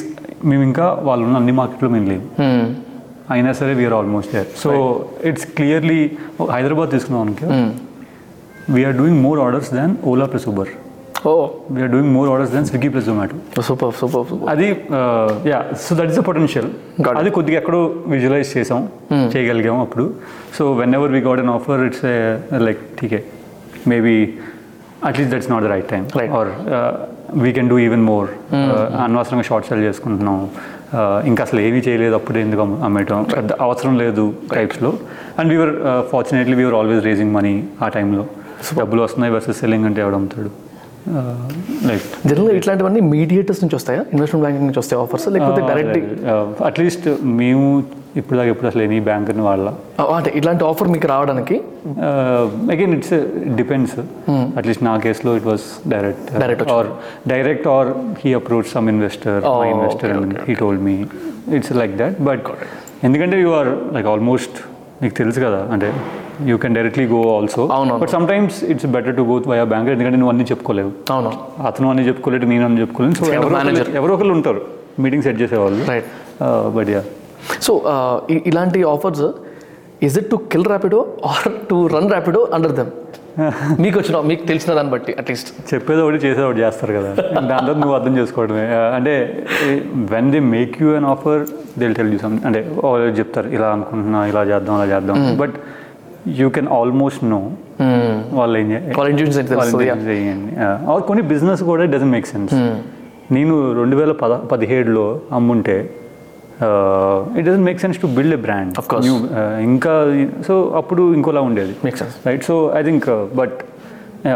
మేము 0.50 0.64
ఇంకా 0.70 0.86
వాళ్ళు 1.08 1.24
ఉన్న 1.28 1.38
అన్ని 1.41 1.54
మార్కెట్లో 1.60 1.90
మేము 1.96 2.08
లేవు 2.12 2.24
అయినా 3.36 3.52
సరే 3.60 3.72
we're 3.80 3.96
almost 4.00 4.32
there 4.36 4.50
so 4.64 4.70
it's 5.30 5.48
clearly 5.58 6.02
Hyderabad 6.56 6.91
తీసుకున్నాం 6.96 7.22
అనుకో. 7.26 7.48
We're 8.76 8.96
doing 9.02 9.20
more 9.26 9.40
orders 9.48 9.72
than 9.80 9.94
Ola 10.12 10.26
plus 10.34 10.48
Uber 10.52 10.72
oh 11.30 11.32
we're 11.76 11.91
doing 11.94 12.12
more 12.18 12.28
orders 12.34 12.52
than 12.56 12.68
Swiggy 12.70 12.90
plus 12.94 13.06
Zomato 13.10 13.38
super 13.70 13.94
super 14.02 14.26
super 14.30 14.50
అది 14.54 14.68
yeah 15.52 15.60
so 15.86 15.96
that 16.00 16.12
is 16.14 16.20
a 16.22 16.26
potential. 16.30 16.70
అది 17.22 17.30
కొద్దిగా 17.38 17.58
ఎక్కడో 17.62 17.82
visualise 18.14 18.52
చేసాం. 18.58 18.82
చేయగలిగాం 19.34 19.80
అప్పుడు. 19.86 20.06
So 20.58 20.66
whenever 21.00 21.12
we 21.18 21.22
got 21.30 21.41
an 21.46 21.52
offer 21.58 21.84
it's 21.88 22.06
like 22.68 22.82
ఠీకే 23.00 23.22
maybe 23.94 24.16
at least 25.06 25.36
that's 25.36 25.52
not 25.52 25.64
the 25.64 25.68
right 25.68 25.90
time. 25.90 26.08
Or 26.32 26.48
we 27.38 27.54
can 27.54 27.70
do 27.70 27.80
even 27.80 28.04
more 28.04 28.30
అనవసరంగా 29.04 29.44
short 29.44 29.68
sell 29.68 29.84
చేసుకుంటున్నాం. 29.84 30.50
Uh, 30.90 31.26
ఇంకా 31.26 31.44
అసలు 31.44 31.60
ఏమీ 31.60 31.78
చేయలేదు 31.78 32.14
అప్పుడు 32.14 32.38
ఎందుకు 32.38 32.62
అమ్మ- 32.62 32.84
అమ్మేయటం. 32.84 33.24
పెద్ద 33.24 33.52
అవసరం 33.54 33.98
లేదు 33.98 34.34
టైప్స్లో 34.56 34.94
and 35.40 35.54
we're 35.54 36.04
fortunately 36.12 36.56
we're 36.56 36.74
always 36.74 37.06
raising 37.06 37.34
money 37.34 37.68
ఆ 37.84 37.88
టైంలో 37.88 38.26
డబ్బులు 38.80 39.02
వస్తున్నాయి 39.02 39.34
వర్సెస్ 39.34 39.60
సెల్లింగ్ 39.60 39.86
అంటే 39.86 40.02
ఎవడు 40.02 40.16
అమ్ముతాడు? 40.16 40.69
లైక్ 41.90 42.04
జనరల్గా 42.30 42.54
ఇట్లాంటివన్నీ 42.60 43.02
మీడియేటర్స్ 43.14 43.62
నుంచి 43.64 43.76
వస్తాయా? 43.80 44.02
ఇన్వెస్ట్మెంట్ 44.14 44.44
బ్యాంకింగ్ 44.46 44.68
నుంచి 44.70 44.82
వస్తాయి 44.84 45.00
ఆఫర్స్ 45.04 45.26
లేకపోతే 45.36 45.62
డైరెక్ట్ 45.70 45.98
అట్లీస్ట్ 46.70 47.08
మేము 47.42 47.66
ఇప్పుడు 48.20 48.36
దాకా 48.40 48.50
ఎప్పుడు 48.54 48.68
అసలు 48.70 48.84
ఎనీ 48.86 49.00
బ్యాంక్ 49.08 49.28
వాళ్ళ. 49.48 49.66
అంటే 50.18 50.30
ఇట్లాంటి 50.38 50.64
ఆఫర్ 50.70 50.90
మీకు 50.96 51.08
రావడానికి? 51.14 51.56
అగైన్ 52.74 52.94
ఇట్స్ 52.98 53.14
డిపెండ్స్ 53.60 53.96
అట్లీస్ట్ 54.60 54.84
నా 54.90 54.94
కేసులో 55.06 55.34
it 55.40 55.48
was 55.52 55.68
direct 55.94 56.30
Direct. 56.44 56.64
Or 56.78 56.90
direct 57.34 57.68
or 57.76 57.90
he 58.24 58.32
approach 58.40 58.70
some 58.76 58.90
investor 58.96 59.42
investor 59.74 60.16
he 60.50 60.56
told 60.64 60.84
me 60.90 60.96
it's 61.60 61.74
like 61.82 61.96
that 62.04 62.18
but 62.30 62.48
ఎందుకంటే 63.04 63.38
యు 63.46 63.52
ఆర్ 63.60 63.72
లైక్ 63.98 64.10
ఆల్మోస్ట్ 64.16 64.58
నీకు 65.04 65.16
తెలుసు 65.16 65.40
కదా 65.40 65.62
అంటే 65.76 65.90
you 66.45 66.57
can 66.57 66.76
directly 66.76 67.06
go 67.06 67.38
also 67.38 67.70
అవును. 67.72 67.98
But 67.98 68.10
sometimes 68.28 68.64
it's 68.64 68.86
better 68.86 69.16
to 69.16 69.22
go 69.22 69.41
via 69.48 69.64
bank 69.64 69.90
ఎందుకంటే 69.90 70.16
నువ్వు 70.16 70.30
అన్ని 70.30 70.44
చెప్పుకోలేవు. 70.44 70.91
అవును. 71.11 71.32
అతను 71.68 71.90
అన్ని 71.90 72.07
చెప్పుకోలేదు 72.07 72.45
నేను 72.45 72.66
అన్ని 72.66 72.82
చెప్పుకోలేను. 72.82 73.16
సో 73.16 73.26
of 73.26 73.34
ఎవరో 73.34 73.49
manager. 73.49 73.82
ఒకరు- 73.82 73.98
ఉంటారు. 74.32 74.61
మీటింగ్ 74.99 75.24
సెట్ 75.24 75.41
చేసేవాళ్ళు. 75.41 75.86
రైట్ 75.86 76.06
బట్ 76.76 76.90
యా 76.90 77.02
సో 77.61 77.82
ఇలాంటి 78.30 78.84
offers 78.84 79.22
is 80.03 80.18
it 80.18 80.30
to 80.30 80.36
kill 80.36 80.66
Rapido 80.66 81.07
or 81.26 81.52
to 81.70 81.88
run 81.88 82.10
Rapido 82.10 82.48
under 82.53 82.72
them 82.72 82.90
మీకు 83.82 83.99
వచ్చిన 83.99 84.22
మీకు 84.22 84.45
తెలిసిన 84.45 84.74
దాన్ని 84.74 84.91
బట్టి 84.91 85.14
అట్లీస్ట్ 85.14 85.74
చెప్పేది 85.74 86.02
ఒకటి 86.02 86.16
చేసేది 86.16 86.44
ఒకటి 86.44 86.60
చేస్తారు 86.60 86.94
కదా. 86.94 87.40
దాంతో 87.40 87.74
నువ్వు 87.74 87.94
అర్థం 87.94 88.18
చేసుకోవడమే. 88.18 88.76
ఆ, 88.76 88.95
అంటే 88.95 89.44
when 89.94 90.32
they 90.32 90.40
make 90.40 90.82
you 90.82 90.95
an 90.95 91.06
offer 91.06 91.48
they'll 91.80 91.95
tell 91.95 92.14
you 92.14 92.20
some 92.20 92.40
అంటే 92.45 92.60
చెప్తారు 93.20 93.49
ఇలా 93.49 93.68
అనుకుంటున్నా 93.68 94.26
ఇలా 94.26 94.44
చేద్దాం 94.44 94.76
అలా 94.76 94.95
చేద్దాం. 94.95 95.38
But 95.38 95.53
you 96.40 96.48
can 96.58 96.70
almost 96.80 97.24
know 97.34 97.41
వాళ్ళు 98.40 98.56
ఏం 98.62 98.68
చేయండి. 98.72 98.94
ఆర్ 100.91 101.04
కొన్ని 101.10 101.24
బిజినెస్ 101.34 101.64
కూడా 101.72 101.86
డజన్ 101.94 102.12
మేక్ 102.16 102.28
సెన్స్ 102.34 102.54
నేను 103.38 103.56
రెండు 103.80 103.96
వేల 104.02 104.14
పద 104.22 104.34
పదిహేడులో 104.52 105.08
అమ్ముంటే 105.38 105.78
it 107.38 107.46
doesn't 107.48 107.66
make 107.70 107.80
sense 107.84 107.98
to 108.04 108.08
build 108.18 108.36
a 108.38 108.41
brand. 108.46 108.74
ఇంకా 109.70 109.94
సో 110.48 110.56
అప్పుడు 110.82 111.04
ఇంకోలా 111.18 111.41
ఉండేది. 111.50 111.76
Right 112.30 112.44
so 112.50 112.58
I 112.80 112.84
think 112.90 113.08
but 113.41 113.58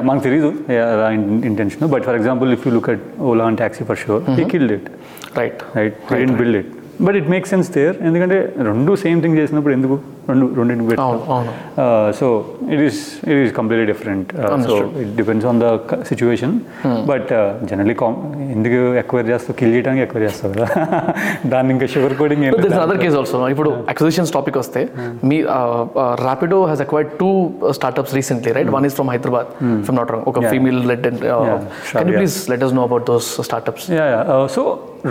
మనకు 0.08 0.24
తెలీదు 0.28 0.50
intention 1.52 1.82
but 1.94 2.04
for 2.08 2.18
example 2.20 2.50
if 2.58 2.62
you 2.68 2.72
look 2.76 2.90
at 2.94 3.06
Ola 3.30 3.46
and 3.50 3.60
TaxiForSure 4.04 4.24
he 4.42 4.46
killed 4.54 4.74
it 4.78 4.88
right 5.40 5.62
right 5.80 5.96
right 6.16 6.34
build 6.42 6.58
it 6.62 6.72
but 7.06 7.16
it 7.20 7.30
make 7.36 7.48
sense 7.54 7.70
there 7.78 7.96
ఎందుకంటే 8.10 8.38
రెండు 8.72 8.92
same 9.06 9.20
thing 9.26 9.38
చేసినప్పుడు 9.42 9.74
ఎందుకు? 9.78 9.98
రెండు 10.30 10.46
రెండింటికి 10.58 10.96
so 12.20 12.28
it 12.74 12.82
is 12.88 13.00
it 13.32 13.40
is 13.44 13.52
completely 13.60 13.88
different 13.92 14.30
so 14.68 14.76
it 15.04 15.12
depends 15.20 15.48
on 15.52 15.60
the 15.64 15.68
situation 16.12 16.54
but 17.12 17.32
generally 17.70 17.96
ఎందుకు 18.56 18.80
acquire 19.02 19.28
చేస్తావు? 19.32 19.56
Kill 19.60 19.74
చేయడానికి 19.76 20.04
acquire 20.06 20.26
చేస్తావు 20.28 20.54
కదా. 20.54 20.68
దాన్ని 21.52 21.72
ఇంకా 21.76 21.88
sugar 21.94 22.16
coating 22.22 22.46
other 22.86 23.00
case 23.04 23.18
also 23.22 23.42
ఇప్పుడు 23.56 23.72
అక్విజిషన్స్ 23.94 24.32
టాపిక్ 24.38 24.58
వస్తే 24.64 24.84
మీ 25.32 25.40
Rapido 26.28 26.60
has 26.70 26.84
acquired 26.86 27.12
two 27.22 27.30
startups 27.80 28.16
recently 28.20 28.54
right 28.60 28.72
one 28.78 28.88
is 28.90 28.96
from 29.00 29.12
Hyderabad 29.16 29.52
from 29.88 29.98
not 30.00 30.12
wrong 30.16 30.26
ఒక 30.34 30.46
female 30.54 30.82
led 30.94 31.06
and 31.12 31.22
can 32.00 32.10
you 32.12 32.16
please 32.22 32.38
let 32.54 32.66
us 32.70 32.76
know 32.80 32.86
about 32.90 33.06
those 33.12 33.30
startups 33.50 33.88
so 34.56 34.64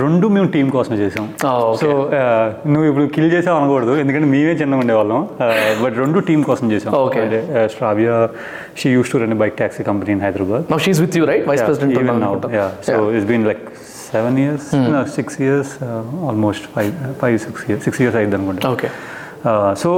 రెండు 0.02 0.26
మేము 0.34 0.48
team 0.52 0.66
కోసం 0.74 0.94
చేసాం. 1.00 1.24
So 1.80 1.88
నువ్వు 2.72 2.84
ఇప్పుడు 2.90 3.04
kill 3.16 3.30
చేసావు 3.34 3.56
అనకూడదు. 3.60 3.94
ఎందుకంటే 4.02 4.28
మేమే 4.34 4.52
చిన్నగా 4.60 4.80
ఉండేవాళ్ళం. 4.82 5.01
బట్ 5.82 5.94
రెండు 6.02 6.18
టీం 6.28 6.40
కోసం 6.50 6.66
చేసాం. 6.72 6.92
అంటే 7.24 7.40
Shravya 7.74 8.16
she 8.82 8.90
used 8.96 9.12
to 9.14 9.18
run 9.24 9.36
bike 9.44 9.56
taxi 9.62 9.84
company 9.90 10.12
in 10.16 10.24
Hyderabad 10.26 10.64
now 10.74 10.78
she's 10.88 11.00
with 11.04 11.16
you 11.20 11.24
right 11.32 11.46
vice 11.52 11.64
president 11.68 11.96
yeah 12.58 12.68
so 12.88 12.94
it's 13.16 13.28
been 13.32 13.44
like 13.50 13.62
seven 14.12 14.34
years 14.44 14.64
no, 14.94 15.00
six 15.18 15.28
years 15.44 15.68
uh, 15.86 16.28
almost 16.30 16.62
five 16.76 16.92
five 17.22 17.36
six 17.46 17.56
years 17.68 17.80
six 17.88 17.94
years 18.04 18.14
అయింది 18.20 18.36
అనుకుంటా. 18.38 18.70
Okay 18.76 18.88
so 19.82 19.90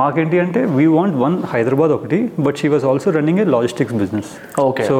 మాకేంటి 0.00 0.36
అంటే 0.44 0.60
we 0.78 0.84
want 0.96 1.16
one 1.22 1.36
Hyderabad 1.52 1.92
ఒకటి 1.96 2.18
but 2.46 2.56
she 2.60 2.68
was 2.74 2.84
also 2.90 3.10
running 3.16 3.40
a 3.42 3.46
logistics 3.54 3.94
business 4.02 4.30
Okay. 4.66 4.84
So 4.90 4.96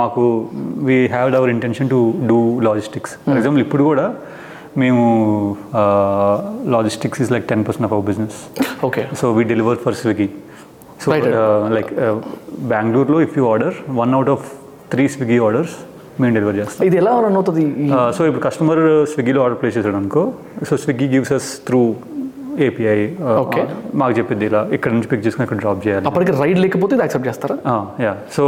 మాకు 0.00 0.22
we 0.88 0.96
have 1.14 1.36
our 1.40 1.52
intention 1.56 1.90
to 1.94 1.98
do 2.30 2.38
logistics 2.68 3.12
for 3.26 3.38
example 3.40 3.62
ఇప్పుడు 3.66 3.84
కూడా 3.90 4.06
మేము 4.76 5.02
logistics 6.66 7.20
is 7.20 7.30
like 7.30 7.46
ten 7.48 7.64
percent 7.64 7.86
of 7.86 7.94
our 7.94 8.06
business 8.06 8.36
okay 8.84 9.02
so 9.20 9.26
we 9.32 9.44
deliver 9.44 9.78
for 9.78 9.94
Swiggy 9.94 10.28
so. 11.02 11.08
Like 11.76 11.90
బెంగళూరులో 12.72 13.20
if 13.20 13.34
you 13.38 13.44
order 13.48 13.74
one 14.00 14.14
out 14.14 14.30
of 14.30 14.46
three 14.90 15.04
Swiggy 15.08 15.38
orders 15.46 15.74
మేము 16.20 16.32
deliver 16.34 16.56
చేస్తాం. 16.56 16.82
ఇది 16.88 16.96
ఎలా 16.96 17.12
run 17.20 17.36
అవుతుంది 17.38 17.62
so 18.16 18.22
ఇప్పుడు 18.28 18.44
కస్టమర్ 18.46 18.80
స్విగ్గీలో 19.12 19.40
ఆర్డర్ 19.44 19.58
ప్లేస్ 19.60 19.76
చేసాడు 19.78 19.98
అనుకో 20.00 20.22
so 20.68 20.76
Swiggy 20.76 21.06
gives 21.14 21.32
us 21.32 21.48
through 21.68 21.80
API 22.66 22.96
Okay. 23.42 23.64
మాకు 24.00 24.12
చెప్పింది 24.18 24.44
ఇలా 24.50 24.60
ఇక్కడ 24.76 24.90
నుంచి 24.94 25.08
పిక్ 25.10 25.22
చేసుకుని 25.24 25.44
ఇక్కడ 25.46 25.58
డ్రాప్ 25.62 25.80
చేయాలి. 25.86 26.04
అప్పటికి 26.10 26.32
రైడ్ 26.42 26.58
లేకపోతే 26.64 26.92
ఇది 26.96 27.02
యాక్సెప్ట్ 27.04 27.26
చేస్తారా? 27.28 27.56
Yeah 28.04 28.12
so 28.36 28.42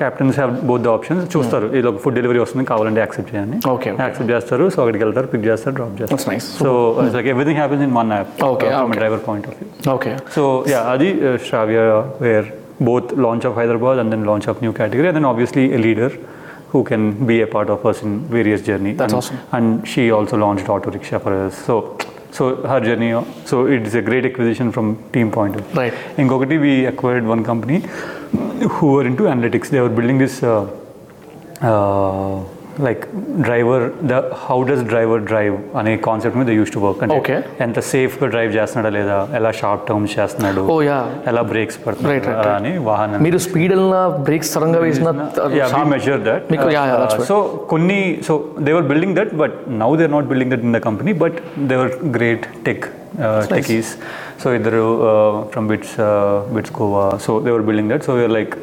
captains 0.00 0.34
have 0.40 0.52
both 0.70 0.82
the 0.86 0.90
options 0.96 1.24
చూస్తారు. 1.34 1.68
ఇది 1.78 1.86
ఒక 1.92 2.00
ఫుడ్ 2.04 2.16
డెలివరీ 2.20 2.40
వస్తుంది 2.44 2.64
కావాలంటే 2.72 3.02
యాక్సెప్ట్ 3.04 3.30
చేయండి 3.34 3.58
okay. 3.74 3.92
యాక్సెప్ట్ 4.04 4.30
చేస్తారు. 4.34 4.66
సో 4.74 4.78
అక్కడికి 4.84 5.04
వెళ్తారు 5.06 5.30
పిక్ 5.34 5.46
చేస్తారు 5.50 5.74
డ్రాప్ 5.78 5.94
చేస్తారు. 6.00 6.40
So 6.64 6.72
like 7.16 7.30
everything 7.34 7.60
happens 7.62 7.84
in 7.88 7.94
one 8.00 8.12
app 8.18 8.32
from 8.40 8.94
driver 9.00 9.24
point 9.28 9.48
of 9.52 9.56
view 9.62 9.68
okay 9.96 10.12
so 10.36 10.44
yeah 10.74 10.82
అది 10.94 11.08
Shravya 11.48 11.80
were 12.26 12.48
both 12.90 13.10
launch 13.26 13.46
of 13.50 13.56
Hyderabad 13.62 13.98
and 14.04 14.12
then 14.16 14.26
launch 14.30 14.48
of 14.52 14.60
new 14.66 14.74
category 14.80 15.08
and 15.10 15.18
then 15.20 15.30
obviously 15.32 15.66
a 15.78 15.80
leader 15.88 16.16
who 16.74 16.80
can 16.88 17.02
be 17.28 17.34
a 17.44 17.48
part 17.54 17.68
of 17.72 17.80
us 17.88 17.98
in 18.04 18.12
various 18.34 18.60
journey. 18.68 18.92
That's 19.00 19.14
and, 19.14 19.18
awesome. 19.18 19.38
and 19.56 19.66
she 19.90 20.02
also 20.16 20.36
launched 20.42 20.68
auto 20.74 20.90
rickshaw 20.94 21.18
for 21.24 21.32
us. 21.40 21.56
So 21.66 21.74
So 22.32 22.56
her 22.66 22.80
journey, 22.80 23.10
so 23.44 23.66
it's 23.66 23.94
a 23.94 24.00
great 24.00 24.24
acquisition 24.24 24.72
from 24.72 25.10
team 25.12 25.30
point 25.30 25.54
of. 25.56 25.76
Right. 25.76 25.92
In 26.16 26.28
Gogati, 26.28 26.58
we 26.58 26.86
acquired 26.86 27.24
one 27.26 27.44
company 27.44 27.80
who 28.76 28.92
were 28.92 29.06
into 29.06 29.24
analytics. 29.24 29.68
They 29.68 29.80
were 29.80 29.90
building 29.90 30.18
this. 30.18 30.42
Uh, 30.42 30.70
uh, 31.60 32.42
like 32.78 33.02
driver 33.46 33.78
the 34.10 34.18
how 34.44 34.56
does 34.68 34.80
driver 34.92 35.18
drive 35.30 35.56
అనే 35.80 35.92
concept 36.06 36.36
మీద 36.40 36.50
used 36.58 36.70
to 36.74 36.80
work 36.84 37.02
అంటే. 37.04 37.36
ఎంత 37.66 37.78
సేఫ్గా 37.90 38.26
drive 38.34 38.50
చేస్తున్నాడా 38.56 38.90
లేదా 38.96 39.16
ఎలా 39.38 39.50
sharp 39.60 39.82
turns 39.88 40.14
చేస్తున్నాడు 40.18 40.62
యా 40.88 40.98
ఎలా 41.32 41.42
బ్రేక్స్ 41.52 41.78
పడుతున్నాడు 41.84 42.48
అని 42.56 42.72
వాహనం 42.88 43.22
మీరు 43.26 43.40
స్పీడ్ 43.46 43.74
బ్రేక్స్ 44.28 44.50
సడన్గా 44.54 44.80
వేసిన 44.86 45.12
మెజర్ 45.94 46.22
దట్. 46.28 46.46
సో 47.30 47.36
కొన్ని 47.74 48.00
so 48.28 48.34
they 48.66 48.72
were 48.78 48.88
building 48.92 49.16
that 49.20 49.34
but 49.44 49.56
now 49.84 49.90
they 50.00 50.06
are 50.08 50.14
not 50.16 50.28
building 50.32 50.52
that 50.54 50.64
in 50.68 50.76
the 50.78 50.82
company 50.88 51.14
but 51.24 51.38
they 51.70 51.76
were 51.82 51.92
great 52.18 52.46
tech 52.68 52.86
techies 53.54 53.92
so 54.42 54.54
ఇద్దరు 54.58 54.84
from 55.54 55.66
BITS 55.72 55.96
BITS 56.56 56.74
Goa 56.80 57.06
so 57.26 57.40
they 57.46 57.50
were 57.56 57.66
building 57.70 57.90
that 57.94 58.04
so 58.08 58.14
you're 58.20 58.34
like 58.38 58.54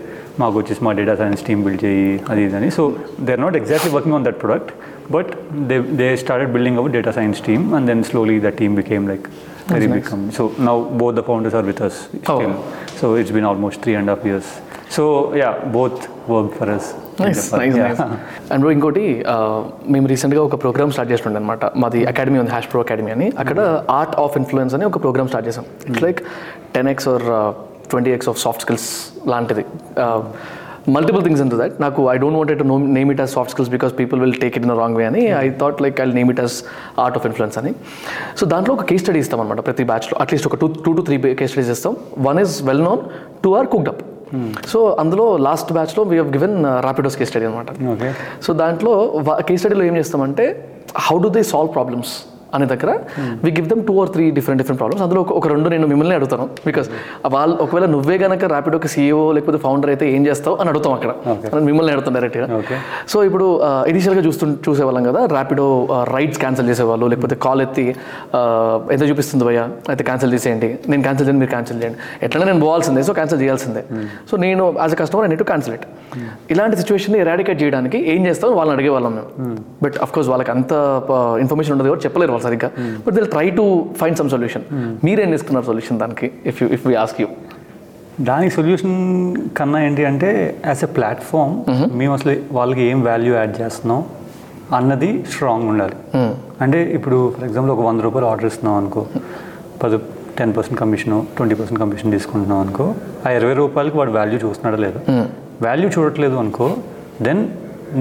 మాకు 0.42 0.56
వచ్చేసి 0.60 0.84
మా 0.88 0.92
data 1.00 1.16
science 1.22 1.44
team 1.48 1.62
build 1.66 1.84
చేయి 1.86 2.06
అది 2.32 2.42
ఇది 2.48 2.56
అని 2.60 2.70
so 2.78 2.84
they 3.28 3.32
are 3.32 3.44
not 3.46 3.58
exactly 3.62 3.92
working 3.96 4.16
on 4.16 4.26
that 4.26 4.40
product 4.44 4.72
but 5.12 5.32
they 5.70 5.78
they 6.02 6.08
started 6.24 6.52
building 6.56 6.80
our 6.82 6.92
data 6.92 7.12
science 7.12 7.42
team 7.42 7.66
and 7.76 7.88
then 7.88 8.04
slowly 8.04 8.40
the 8.40 8.52
team 8.62 8.76
became 8.76 9.06
like 9.10 9.28
very 9.72 9.88
big 9.88 10.08
company 10.12 10.32
so 10.32 10.46
now 10.70 10.78
both 11.04 11.16
the 11.16 11.24
founders 11.30 11.56
are 11.56 11.66
with 11.66 11.82
us 11.82 12.00
so 13.02 13.18
it's 13.18 13.34
been 13.34 13.46
almost 13.46 13.82
three 13.84 13.96
and 13.96 14.10
half 14.10 14.26
years 14.28 14.52
so 14.96 15.04
yeah 15.36 15.50
both 15.74 16.00
work 16.32 16.54
for 16.60 16.70
us 16.70 16.88
and 18.54 18.66
ఇంకోటి 18.72 19.04
మేము 19.90 20.06
రీసెంట్గా 20.08 20.42
ఒక 20.44 20.56
programme 20.64 20.92
start 20.92 21.12
చేస్తుండే 21.12 21.40
అనమాట 21.40 21.66
మాది 21.76 22.02
academy 22.06 22.40
ఉంది 22.40 22.52
hash 22.52 22.68
pro 22.72 22.82
academy 22.82 23.12
అని. 23.12 23.28
అక్కడ 23.38 23.60
ఆర్ట్ 23.90 24.16
ఆఫ్ 24.16 24.38
ఇన్ఫ్లుయెన్స్ 24.38 24.74
అని 24.76 24.86
ఒక 24.86 24.98
ప్రోగ్రామ్ 25.04 25.28
స్టార్ట్ 25.28 25.48
చేసాం. 25.48 25.66
It's 25.90 26.04
like 26.04 26.20
ten 26.76 26.90
x 26.94 27.08
or 27.08 27.26
twenty 27.94 28.14
x 28.16 28.30
of 28.32 28.40
soft 28.46 28.64
skills 28.66 28.88
లాంటిది. 29.34 29.66
మల్టిపుల్ 30.96 31.24
థింగ్స్ 31.26 31.42
ఇన్ 31.44 31.50
దట్ 31.62 31.76
నాకు 31.84 32.02
I 32.12 32.16
don't 32.22 32.38
wanted 32.40 32.60
to 32.62 32.66
no 32.72 32.76
name 32.98 33.10
it 33.14 33.20
as 33.24 33.32
soft 33.38 33.52
skills 33.54 33.72
because 33.74 33.92
people 34.00 34.20
will 34.24 34.38
take 34.44 34.54
it 34.60 34.66
in 34.68 34.74
wrong 34.82 34.96
way 35.00 35.04
అని 35.10 35.24
I 35.42 35.48
thought 35.62 35.80
like 35.86 35.98
I 36.04 36.06
name 36.20 36.30
it 36.34 36.42
as 36.46 36.54
art 37.04 37.18
of 37.20 37.26
influence 37.30 37.58
అని. 37.62 37.72
So 38.40 38.46
దాంట్లో 38.54 38.74
ఒక 38.78 38.86
case 38.92 39.04
study 39.06 39.20
ఇస్తాం 39.26 39.42
అనమాట 39.44 39.64
ప్రతి 39.68 39.86
బ్యాచ్లో 39.92 40.16
at least 40.24 40.48
ఒక 40.50 40.58
two 40.62 40.70
two 40.86 40.94
to 41.00 41.04
three 41.10 41.18
case 41.42 41.52
studies 41.54 41.72
ఇస్తాం. 41.76 41.96
One 42.30 42.40
is 42.46 42.56
well 42.70 42.84
known 42.90 43.04
two 43.44 43.52
or 43.60 43.70
cooked 43.76 43.92
up 43.94 44.02
so 44.72 44.80
అందులో 45.04 45.28
లాస్ట్ 45.50 45.70
బ్యాచ్లో 45.78 46.02
we 46.10 46.18
have 46.22 46.32
given 46.38 46.58
Rapido's 46.88 47.16
case 47.20 47.30
study 47.34 47.46
అనమాట 47.52 47.70
సో 48.48 48.54
దాంట్లో 48.64 48.92
కేస్ 49.48 49.62
స్టడీలో 49.64 49.86
ఏం 49.92 49.96
చేస్తామంటే 50.02 50.46
how 51.06 51.18
do 51.26 51.32
they 51.38 51.42
solve 51.54 51.72
problems 51.78 52.14
అనే 52.54 52.66
దగ్గర 52.66 53.00
we 53.44 53.52
give 53.52 53.68
them 53.68 53.86
two 53.88 54.02
or 54.02 54.10
three 54.10 54.32
different 54.32 54.62
different 54.62 54.80
problems 54.80 55.04
అందులో 55.04 55.22
ఒక- 55.22 55.50
రెండు 55.50 55.70
నేను 55.70 55.88
మిమ్మల్ని 55.88 56.16
అడుగుతాను. 56.16 56.50
బికాస్ 56.66 56.90
వాళ్ళు 57.26 57.58
ఒకవేళ 57.62 57.86
నువ్వే 57.86 58.18
గనక 58.18 58.46
ర్యాపిడోకి 58.46 58.88
సీఈఓ 58.88 59.32
లేకపోతే 59.32 59.58
ఫౌండర్ 59.58 59.90
అయితే 59.90 60.12
ఏం 60.12 60.28
చేస్తావు 60.28 60.56
అని 60.56 60.70
అడుగుతాం 60.70 60.94
అక్కడ. 60.94 61.10
అని 61.56 61.66
మిమ్మల్ని 61.66 61.92
అడుగుతాం 61.92 62.14
డైరెక్ట్గా. 62.14 62.48
సో 63.10 63.24
ఇప్పుడు 63.24 63.62
ఇనిషియల్గా 63.88 64.26
చూస్తూ 64.26 64.48
చూసేవాళ్ళం 64.70 65.04
కదా 65.04 65.26
ర్యాపిడో 65.26 65.88
రైడ్స్ 66.16 66.40
క్యాన్సిల్ 66.40 66.70
చేసేవాళ్ళు 66.70 67.06
లేకపోతే 67.06 67.36
కాల్ 67.36 67.62
ఎత్తి 67.62 67.96
ఎంత 68.92 69.10
చూపిస్తుంది 69.10 69.46
భయ్యా? 69.46 69.70
అయితే 69.90 70.04
క్యాన్సిల్ 70.04 70.34
చేసేయండి 70.34 70.80
నేను 70.88 71.02
క్యాన్సిల్ 71.02 71.28
చేయండి 71.28 71.40
మీరు 71.40 71.50
క్యాన్సిల్ 71.50 71.82
చేయండి. 71.82 72.26
ఎట్లనే 72.26 72.46
నేను 72.46 72.60
పోవాల్సిందే 72.60 73.04
సో 73.04 73.14
క్యాన్సిల్ 73.14 73.42
చేయాల్సిందే. 73.42 73.84
సో 74.32 74.38
నేను 74.38 74.76
as 74.80 74.94
a 74.94 74.96
customer 74.96 75.26
I 75.26 75.28
need 75.28 75.40
to 75.40 75.44
cancel 75.44 75.74
it 75.76 75.86
ఇలాంటి 76.52 76.76
సిచ్యువేషన్ 76.78 77.16
ఎరాడికేట్ 77.16 77.64
చేయడానికి 77.64 78.10
ఏం 78.16 78.28
చేస్తాం 78.28 78.56
వాళ్ళని 78.56 78.76
అడిగేవాళ్ళం 78.76 79.16
మేము. 79.16 79.58
బట్ 79.84 79.94
అఫ్ 80.02 80.12
కోర్స్ 80.12 80.30
వాళ్ళకి 80.30 80.52
అంత 80.52 80.74
ఇన్ఫర్మేషన్ 81.40 81.74
ఉండదు 81.74 81.90
కూడా 81.90 82.02
చెప్పలేరు 82.06 82.39
వాళ్ళు 82.40 82.48
సరిగ్గా. 82.48 82.70
But 83.06 83.14
they'll 83.18 83.30
try 83.36 83.48
to 83.60 83.66
find 84.02 84.18
some 84.22 84.30
solution 84.36 84.66
మీరేం 85.08 85.32
తీసుకున్నారు 85.36 85.68
సొల్యూషన్ 85.72 86.00
దానికి 86.04 86.30
if 86.52 86.60
you 86.64 86.68
if 86.78 86.86
we 86.90 86.96
ask 87.04 87.20
you 87.24 87.28
దానికి 88.30 88.52
సొల్యూషన్ 88.56 88.96
కన్నా 89.58 89.80
ఏంటి 89.88 90.04
అంటే 90.12 90.30
యాజ్ 90.70 90.82
ఎ 90.84 90.92
ప్లాట్ఫామ్ 90.96 91.54
మేము. 92.00 92.14
అసలు 92.18 92.34
వాళ్ళకి 92.58 92.82
ఏం 92.92 93.00
వాల్యూ 93.10 93.34
యాడ్ 93.40 93.54
చేస్తున్నాం 93.62 94.02
అన్నది 94.78 95.10
స్ట్రాంగ్ 95.32 95.68
ఉండాలి. 95.74 95.96
అంటే 96.64 96.80
ఇప్పుడు 96.98 97.18
ఫర్ 97.36 97.46
ఎగ్జాంపుల్ 97.48 97.72
ఒక 97.76 97.84
వంద 97.90 98.02
రూపాయలు 98.08 98.28
ఆర్డర్ 98.32 98.48
ఇస్తున్నాం 98.52 98.76
అనుకో 98.82 99.04
పది 99.84 99.98
ten 100.40 100.52
percent 100.58 100.78
commission 100.80 101.16
twenty 101.38 101.56
percent 101.56 101.80
commission 101.84 102.12
తీసుకుంటున్నాం 102.12 102.60
అనుకో 102.66 102.86
ఆ 103.26 103.32
ఇరవై 103.38 103.56
రూపాయలకి 103.62 103.98
వాడు 103.98 104.12
వాల్యూ 104.20 104.40
చూస్తున్నాడా 104.46 104.80
లేదు. 104.86 105.00
వాల్యూ 105.66 105.90
చూడట్లేదు 105.96 106.36
అనుకో 106.44 106.68
దెన్ 107.28 107.42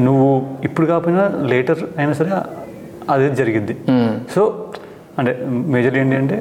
నువ్వు 0.07 0.29
ఇప్పుడు 0.65 0.87
కాకపోయినా 0.87 1.25
లేటర్ 1.53 1.81
అయినా 1.99 2.13
సరే 2.13 2.31
అదే 3.09 3.29
జరిగిద్ది 3.35 3.75
సో 4.35 4.43
అంటే 5.19 5.33
మేజర్ 5.69 5.97
ఏంటి 5.97 6.17
అంటే 6.17 6.39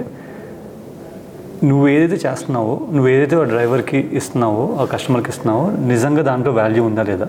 నువ్వు 1.63 1.85
ఏదైతే 1.87 2.17
చేస్తున్నావో 2.23 2.73
నువ్వు 2.91 3.09
ఏదైతే 3.09 3.35
ఆ 3.35 3.45
డ్రైవర్కి 3.45 3.99
ఇస్తున్నావో 4.13 4.63
ఆ 4.79 4.85
కస్టమర్కి 4.85 5.29
ఇస్తున్నావో 5.29 5.63
నిజంగా 5.87 6.23
దాంట్లో 6.23 6.51
వాల్యూ 6.53 6.83
ఉందా 6.83 7.03
లేదా? 7.03 7.27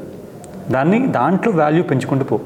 దాన్ని 0.71 0.99
దాంట్లో 1.13 1.51
వాల్యూ 1.57 1.83
పెంచుకుంటూ 1.83 2.25
పో. 2.25 2.37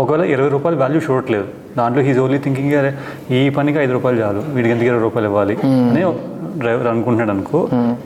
ఒకవేళ 0.00 0.24
ఇరవై 0.34 0.48
రూపాయలు 0.48 0.78
వాల్యూ 0.78 1.00
చూడట్లేదు 1.06 1.46
దాంట్లో 1.76 2.02
హీజ్ 2.02 2.18
ఓన్లీ 2.18 2.38
థింకింగ్ 2.38 2.74
అరే 2.74 2.90
ఈ 3.36 3.50
పనికి 3.50 3.78
ఐదు 3.78 3.92
రూపాయలు 3.92 4.18
చాలు 4.20 4.40
వీడికి 4.54 4.72
ఎందుకు 4.74 4.88
ఇరవై 4.88 5.02
రూపాయలు 5.02 5.28
ఇవ్వాలి? 5.28 5.54
అని 5.88 6.02
డ్రైవర్ 6.58 6.88
అనుకుంటున్నాడు 6.88 7.32
అనుకో 7.32 7.60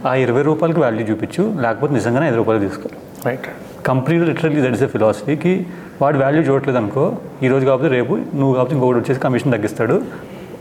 ఆ 0.07 0.15
ఇరవై 0.25 0.43
రూపాయలకి 0.43 0.81
వాల్యూ 0.81 1.05
చూపించు 1.07 1.43
లేకపోతే 1.61 1.93
నిజంగానే 1.95 2.27
ఐదు 2.29 2.37
రూపాయలు 2.37 2.63
తీసుకో. 2.67 2.89
రైట్. 3.27 3.49
కంపెనీలో 3.85 4.25
లిటరల్లీ 4.25 4.63
దట్ 4.63 4.75
ఇస్ 4.75 4.83
ఎ 4.83 4.91
ఫిలాసఫీకి 4.95 5.53
వాడు 6.01 6.17
వాల్యూ 6.25 6.41
చూడట్లేదు 6.49 6.79
అనుకో 6.83 7.05
ఈ 7.45 7.49
రోజు 7.53 7.65
కాకపోతే 7.69 7.91
రేపు 7.97 8.13
నువ్వు 8.41 8.53
కాకపోతే 8.57 8.75
ఇంకొకటి 8.77 8.99
వచ్చేసి 9.03 9.21
కమిషన్ 9.27 9.53
తగ్గిస్తాడు 9.57 9.97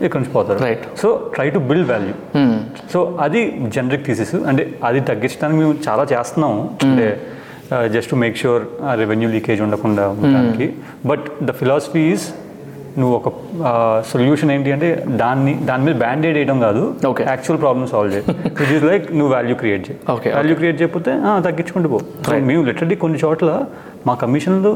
ఇక్కడ 0.06 0.18
నుంచి 0.20 0.32
పోతాడు. 0.36 0.60
Right. 0.66 0.82
So 1.02 1.08
try 1.34 1.46
to 1.54 1.60
build 1.68 1.88
value 1.92 2.14
so 2.92 2.98
అది 3.24 3.40
జనరిక్ 3.76 4.04
థీసిస్ 4.08 4.34
అంటే 4.50 4.64
అది 4.88 5.00
తగ్గించడానికి 5.10 5.58
మేము 5.62 5.74
చాలా 5.86 6.04
చేస్తున్నాము 6.12 6.60
అంటే 6.88 7.06
just 7.94 8.10
to 8.12 8.16
make 8.24 8.36
sure 8.42 8.62
revenue 9.00 9.28
leakage 9.36 9.62
ఉండకుండా 9.66 10.04
ఉండడానికి. 10.14 10.68
బట్ 11.10 11.24
ద 11.48 11.54
ఫిలాసఫీ 11.62 12.02
ఈజ్ 12.12 12.26
నువ్వు 13.00 13.14
ఒక 13.18 13.28
సొల్యూషన్ 14.12 14.50
ఏంటి 14.54 14.70
అంటే 14.76 14.88
దాన్ని 15.22 15.52
దాని 15.70 15.82
మీద 15.86 15.96
బ్యాండేడ్ 16.04 16.36
వేయడం 16.38 16.58
కాదు. 16.66 16.82
యాక్చువల్ 17.32 17.60
ప్రాబ్లమ్ 17.64 17.88
సాల్వ్ 17.94 18.14
చేయి. 18.14 18.24
విచ్ 18.60 18.72
ఇస్ 18.76 18.86
లైక్ 18.90 19.04
నువ్వు 19.18 19.30
వాల్యూ 19.34 19.56
క్రియేట్ 19.62 19.84
చేయి. 19.88 19.98
వాల్యూ 20.38 20.54
క్రియేట్ 20.60 20.78
చేయకపోతే 20.80 21.12
తగ్గించుకుంటూ 21.48 21.90
పో. 21.94 22.00
మేము 22.50 22.62
లిటరల్లీ 22.70 22.98
కొన్ని 23.04 23.20
చోట్ల 23.24 23.50
మా 24.08 24.16
కమిషన్లు 24.24 24.72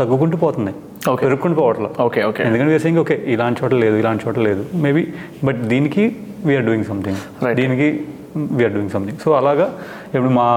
తగ్గుకుంటూ 0.00 0.38
పోతున్నాయి 0.44 0.76
Okay. 1.12 1.22
పెరుగుకుంటూ 1.24 1.56
పోవట్లేదు 1.60 1.94
ఓకే 2.04 2.20
ఓకే. 2.28 2.42
ఎందుకంటే 2.46 2.70
వీఆర్ 2.72 2.82
సెయింగ్ 2.84 3.00
ఓకే 3.02 3.16
ఇలాంటి 3.34 3.58
చోట 3.62 3.72
లేదు 3.82 3.96
ఇలాంటి 4.02 4.22
చోట 4.26 4.36
లేదు. 4.46 4.62
మేబీ 4.84 5.02
బట్ 5.48 5.60
దీనికి 5.72 6.04
వీఆర్ 6.48 6.66
డూయింగ్ 6.68 6.86
సంథింగ్ 6.90 7.20
Right. 7.44 7.56
దీనికి 7.60 7.88
వీఆర్ 8.58 8.74
డూయింగ్ 8.76 8.92
సంథింగ్ 8.94 9.18
సో 9.24 9.30
అలాగా 9.40 9.66
ఇప్పుడు 10.14 10.32
మా 10.38 10.48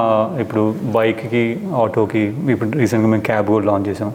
ఇప్పుడు 0.44 0.64
బైక్కి 0.98 1.44
ఆటోకి 1.84 2.24
ఇప్పుడు 2.54 2.70
రీసెంట్గా 2.84 3.10
మేము 3.14 3.26
క్యాబ్ 3.30 3.48
కూడా 3.56 3.66
లాంచ్ 3.72 3.88
చేసాం. 3.92 4.12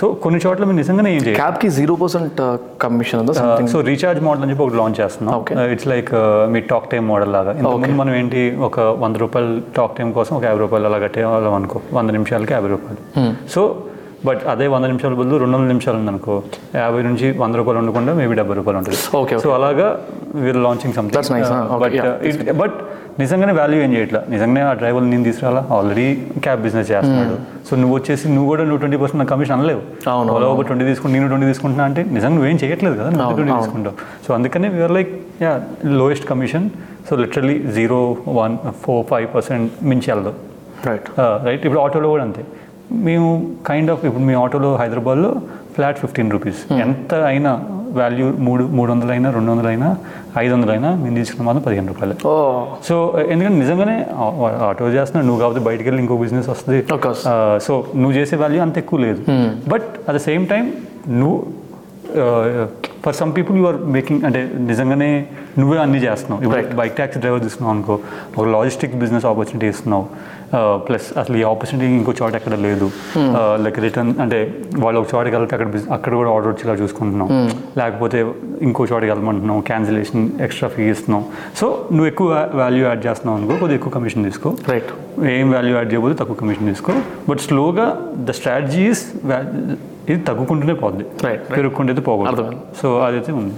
సో 0.00 0.06
కొన్ని 0.24 0.38
చోట్ల 0.44 0.62
మేము 0.68 0.78
నిజంగానే 0.82 1.10
ఏం 1.16 1.22
చేయాలి. 1.24 1.38
క్యాబ్కి 1.40 1.68
zero 1.78 1.94
percent 2.02 2.38
commission 2.84 3.32
so 3.72 3.80
recharge 3.90 4.20
model 4.26 4.42
అని 4.44 4.50
చెప్పి 4.52 4.64
ఒకటి 4.66 4.78
లాంచ్ 4.82 4.98
చేస్తున్నాం. 5.02 5.32
Okay. 5.40 5.56
ఇట్స్ 5.74 5.88
లైక్ 5.92 6.10
మీ 6.54 6.60
టాక్ 6.70 6.86
టైం 6.92 7.04
మోడల్ 7.12 7.32
లాగా. 7.36 7.52
ఇంతకుముందు 7.60 7.98
మనం 8.02 8.12
ఏంటి 8.20 8.42
ఒక 8.68 8.80
వంద 9.04 9.16
రూపాయలు 9.24 9.52
టాక్ 9.78 9.94
టైం 9.98 10.10
కోసం 10.18 10.34
ఒక 10.38 10.44
యాభై 10.50 10.62
రూపాయలు 10.64 10.88
అలా 10.90 11.00
కట్టేవాళ్ళం 11.06 11.54
అనుకో. 11.60 11.80
వంద 11.98 12.10
నిమిషాలకి 12.18 12.54
యాభై 12.58 12.70
రూపాయలు. 12.74 13.00
సో 13.54 13.62
బట్ 14.28 14.42
అదే 14.52 14.66
వంద 14.72 14.84
నిమిషాల 14.92 15.14
బదులు 15.18 15.36
రెండు 15.42 15.54
వందల 15.56 15.68
నిమిషాలు 15.72 15.96
ఉందనుకో 16.00 16.34
యాభై 16.74 17.02
నుంచి 17.08 17.26
వంద 17.42 17.54
రూపాయలు 17.60 17.78
ఉండకుండా 17.82 18.12
మేబీ 18.18 18.34
డెబ్బై 18.40 18.54
రూపాయలు 18.58 18.78
ఉంటుంది. 18.80 18.98
Okay, 19.20 19.38
సో 19.44 19.50
అలాగా 19.58 19.86
we are 20.34 20.58
launching 20.66 20.94
something 20.98 21.16
but. 21.82 21.94
But 22.62 22.76
నిజంగానే 23.22 23.52
వాల్యూ 23.52 23.78
ఏం 23.86 23.92
చేయట్లా? 23.96 24.20
నిజంగానే 24.34 24.60
ఆ 24.70 24.72
డ్రైవర్ 24.72 25.04
నేను 25.12 25.24
తీసుకురాలా? 25.28 25.62
ఆల్రెడీ 25.76 26.06
క్యాబ్ 26.44 26.60
బిజినెస్ 26.66 26.88
చేస్తున్నాడు. 26.90 27.36
సో 27.68 27.72
నువ్వు 27.82 27.94
వచ్చేసి 27.96 28.26
నువ్వు 28.28 28.48
కూడా 28.52 28.62
నువ్వు 28.68 28.80
ట్వంటీ 28.82 28.98
పర్సెంట్ 29.02 29.24
కమిషన్ 29.32 29.56
అనలేవు. 29.58 29.82
ఓలా 30.36 30.46
ఒక 30.54 30.62
ట్వంటీ 30.68 30.84
తీసుకుని 30.90 31.12
నేను 31.16 31.28
ట్వంటీ 31.32 31.46
తీసుకుంటున్నా 31.46 31.84
అంటే 31.90 32.02
నిజంగా 32.16 32.34
నువ్వేం 32.38 32.58
చేయట్లేదు 32.64 32.96
కదా? 33.00 33.10
నువ్వు 33.16 33.34
ట్వంటీ 33.40 33.56
తీసుకుంటావు. 33.62 33.96
సో 34.26 34.34
అందుకనే 34.38 34.68
we're 34.76 34.94
like 34.98 35.12
yeah 35.42 35.52
lowest 36.02 36.26
commission 36.32 36.68
so 37.10 37.16
literally 37.24 37.58
zero 37.78 38.16
one 38.40 38.56
four 38.84 39.04
five 39.12 39.28
percent 39.34 39.84
మించి 39.90 40.08
వెళ్దాం. 40.12 40.34
రైట్ 40.88 41.08
రైట్ 41.48 41.62
ఇప్పుడు 41.66 41.82
ఆటోలో 41.86 42.08
కూడా 42.14 42.22
అంతే. 42.28 42.42
మేము 43.06 43.28
కైండ్ 43.68 43.90
ఆఫ్ 43.94 44.02
ఇప్పుడు 44.08 44.24
మీ 44.30 44.34
ఆటోలో 44.44 44.70
హైదరాబాద్లో 44.82 45.30
ఫ్లాట్ 45.74 45.98
ఫిఫ్టీన్ 46.04 46.30
రూపీస్ 46.36 46.60
ఎంత 46.86 47.12
అయినా 47.32 47.52
వాల్యూ 47.98 48.26
మూడు 48.46 48.64
మూడు 48.78 48.88
వందలు 48.92 49.12
అయినా 49.14 49.28
రెండు 49.36 49.50
వందలు 49.52 49.68
అయినా 49.70 49.88
ఐదు 50.42 50.52
వందలు 50.54 50.72
అయినా 50.74 50.90
మేము 51.02 51.14
తీసుకున్న 51.20 51.44
మాత్రం 51.46 51.62
పదిహేను 51.66 51.88
రూపాయలు. 51.92 52.14
సో 52.88 52.94
ఎందుకంటే 53.32 53.56
నిజంగానే 53.62 53.96
ఆటో 54.68 54.90
చేస్తున్నావు 54.96 55.26
నువ్వు 55.28 55.40
కాబట్టి 55.42 55.62
బయటికి 55.68 55.86
వెళ్ళి 55.88 56.02
ఇంకో 56.04 56.18
బిజినెస్ 56.24 56.48
వస్తుంది. 56.52 56.80
సో 57.66 57.72
నువ్వు 58.02 58.14
చేసే 58.18 58.36
వాల్యూ 58.42 58.60
అంత 58.66 58.78
ఎక్కువ 58.82 58.98
లేదు. 59.06 59.22
But 59.72 59.88
at 60.06 60.14
the 60.18 60.22
same 60.28 60.44
time 60.52 60.66
నువ్వు 61.22 61.38
for 63.04 63.16
some 63.18 63.32
people 63.36 63.56
you 63.60 63.64
are 63.70 63.76
making 63.96 64.22
అంటే 64.28 64.40
నిజంగానే 64.70 65.10
నువ్వే 65.60 65.78
అన్ని 65.84 66.00
చేస్తున్నావు. 66.06 66.40
ఇప్పుడు 66.44 66.78
బైక్ 66.80 66.94
ట్యాక్సీ 67.00 67.18
డ్రైవర్ 67.24 67.42
తీసుకున్నావు 67.46 67.74
అనుకో 67.76 67.94
ఒక 68.36 68.46
లాజిస్టిక్ 68.56 68.94
బిజినెస్ 69.02 69.26
ఆపర్చునిటీ 69.32 69.68
ఇస్తున్నావు. 69.74 70.06
ప్లస్ 70.86 71.06
అసలు 71.20 71.36
ఈ 71.40 71.42
ఆపర్చునిటీ 71.50 71.86
ఇంకో 71.98 72.12
చోట 72.20 72.32
ఎక్కడ 72.38 72.54
లేదు. 72.64 72.86
లైక్ 73.64 73.78
రిటర్న్ 73.84 74.12
అంటే 74.22 74.38
వాళ్ళు 74.84 74.98
ఒక 75.00 75.06
చోటకి 75.12 75.34
వెళ్తే 75.36 75.54
అక్కడ 75.56 75.68
అక్కడ 75.96 76.12
కూడా 76.20 76.30
ఆర్డర్ 76.34 76.50
వచ్చేలా 76.52 76.74
చూసుకుంటున్నావు 76.82 77.30
లేకపోతే 77.80 78.18
ఇంకో 78.68 78.86
చోటకి 78.92 79.10
వెళ్ళమంటున్నావు 79.12 79.60
క్యాన్సిలేషన్ 79.70 80.24
ఎక్స్ట్రా 80.46 80.70
ఫీ 80.76 80.84
ఇస్తున్నావు 80.94 81.24
సో 81.60 81.68
నువ్వు 81.92 82.08
ఎక్కువ 82.12 82.48
వాల్యూ 82.62 82.82
యాడ్ 82.88 83.04
చేస్తున్నావు 83.06 83.38
అనుకో 83.40 83.54
కొద్దిగా 83.62 83.78
ఎక్కువ 83.80 83.92
కమిషన్ 83.98 84.24
తీసుకో. 84.28 84.52
రైట్ 84.72 84.90
ఏం 85.36 85.46
వాల్యూ 85.56 85.74
యాడ్ 85.76 85.92
చేయబోతే 85.92 86.16
తక్కువ 86.22 86.36
కమిషన్ 86.42 86.68
తీసుకో. 86.72 86.94
బట్ 87.28 87.42
స్లోగా 87.46 87.86
ద 88.28 88.36
స్ట్రాటజీ 88.40 88.82
ఇస్ 88.94 89.04
ఇది 90.10 90.20
తగ్గుకుంటూనే 90.28 90.74
పోద్ది. 90.82 91.04
Right. 91.24 91.42
పెరుగుకుంటే 91.56 92.02
పోకూడదు. 92.06 92.44
సో 92.82 92.86
అదైతే 93.06 93.32
ఉంది. 93.40 93.54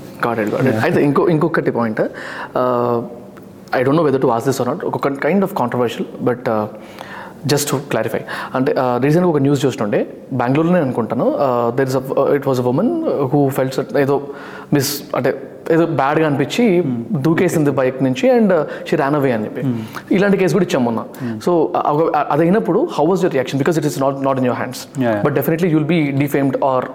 అయితే 0.86 1.00
ఇంకో 1.08 1.22
ఇంకొకటి 1.34 1.70
point 1.80 2.00
I 3.78 3.82
don't 3.86 4.00
know 4.00 4.06
whether 4.08 4.22
to 4.26 4.30
was 4.34 4.44
this 4.50 4.60
or 4.62 4.70
not 4.72 4.84
ఒక 4.90 5.14
kind 5.26 5.44
of 5.48 5.54
controversial 5.62 6.08
but 6.30 6.48
just 7.50 7.68
to 7.70 7.76
clarify 7.92 8.20
అంటే 8.56 8.72
రీసెంట్గా 9.04 9.30
ఒక 9.30 9.38
న్యూస్ 9.46 9.60
చూస్తుండే 9.64 10.00
బెంగళూరులోనే 10.40 10.80
అనుకుంటాను. 10.86 11.26
There 11.78 11.88
is 11.90 11.96
it 12.36 12.44
was 12.48 12.60
a 12.64 12.66
woman 12.72 12.92
who 13.32 13.40
fells 13.56 13.78
ఏదో 14.04 14.16
మిస్ 14.76 14.90
అంటే 15.18 15.30
ఏదో 15.74 15.84
బ్యాడ్గా 16.00 16.24
అనిపించి 16.28 16.64
దూకేసింది 17.24 17.72
బైక్ 17.80 17.98
నుంచి 18.06 18.24
అండ్ 18.36 18.52
షీ 18.88 18.94
ర్యాన్ 19.00 19.16
అవే 19.18 19.30
అని 19.36 19.44
చెప్పి. 19.48 19.62
ఇలాంటి 20.16 20.38
కేసు 20.40 20.54
కూడా 20.56 20.66
ఇచ్చాం 20.68 20.82
మొన్న. 20.88 21.00
సో 21.44 21.52
అది 22.32 22.42
అయినప్పుడు 22.46 22.80
how 22.96 23.04
was 23.10 23.20
your 23.24 23.34
reaction 23.36 23.60
because 23.62 23.76
it 23.80 23.88
is 23.90 23.98
not 24.04 24.18
not 24.28 24.38
in 24.42 24.48
your 24.48 24.60
hands. 24.62 24.82
But 25.24 25.34
definitely 25.38 25.70
you'll 25.74 25.88
be 25.94 26.00
defamed 26.24 26.58
or 26.72 26.86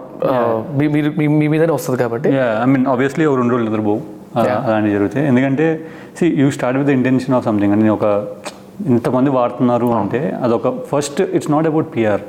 మీ 1.20 1.48
మీదనే 1.54 1.74
వస్తుంది 1.78 2.00
కాబట్టి. 2.04 2.32
ఐ 2.66 2.70
మీన్ 2.76 2.88
ఆబ్వియస్లీ 2.94 3.26
ఒక 3.32 3.38
రెండు 3.42 3.54
రోజులు 3.56 3.68
నిద్రపోవు. 3.70 4.02
అలాంటివి 4.68 4.94
జరుగుతాయి. 4.98 5.26
ఎందుకంటే 5.32 5.66
see 6.20 6.26
you 6.42 6.48
start 6.58 6.78
with 6.82 6.92
intention 6.98 7.36
of 7.38 7.46
something 7.50 7.74
అని 7.78 7.90
ఒక 7.98 8.06
ఇంతమంది 8.94 9.30
వాడుతున్నారు 9.38 9.88
అంటే 10.00 10.22
అదొక 10.46 10.70
first 10.90 11.20
it's 11.38 11.52
not 11.56 11.68
about 11.72 11.88
PR 11.96 12.24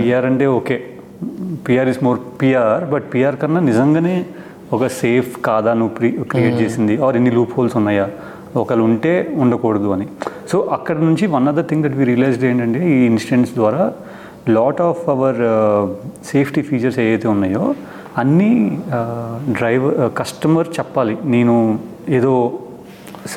PR 0.00 0.26
అంటే 0.30 0.46
okay 0.58 0.76
PR 1.68 1.88
is 1.92 2.02
more 2.06 2.18
PR 2.42 2.84
but 2.92 3.06
PR 3.14 3.36
కన్నా 3.42 3.60
నిజంగానే 3.70 4.16
ఒక 4.76 4.86
సేఫ్ 5.02 5.30
కాదా 5.48 5.70
నువ్వు 5.80 5.92
ప్రీ 5.98 6.08
క్రియేట్ 6.32 6.56
చేసింది? 6.62 6.94
ఆర్ 7.04 7.16
ఎన్ని 7.18 7.30
లూప్ 7.36 7.52
హోల్స్ 7.56 7.76
ఉన్నాయా? 7.80 8.06
ఒకళ్ళు 8.62 8.84
ఉంటే 8.88 9.12
ఉండకూడదు 9.42 9.88
అని. 9.94 10.06
సో 10.50 10.56
అక్కడ 10.76 10.96
నుంచి 11.08 11.24
one 11.34 11.48
other 11.52 11.66
thing 11.70 11.82
that 11.86 11.96
we 12.00 12.04
realised 12.10 12.44
ఏంటంటే 12.50 12.80
ఈ 12.94 12.98
ఇన్సిడెంట్స్ 13.12 13.54
ద్వారా 13.60 13.84
lot 14.56 14.80
of 14.88 15.02
our 15.14 15.40
safety 16.30 16.62
features 16.68 16.98
ఏవైతే 17.04 17.28
ఉన్నాయో 17.34 17.64
అన్నీ 18.16 18.78
డ్రైవర్ 19.50 20.18
కస్టమర్ 20.18 20.68
చెప్పాలి. 20.68 21.18
నేను 21.24 21.78
ఏదో 22.08 22.58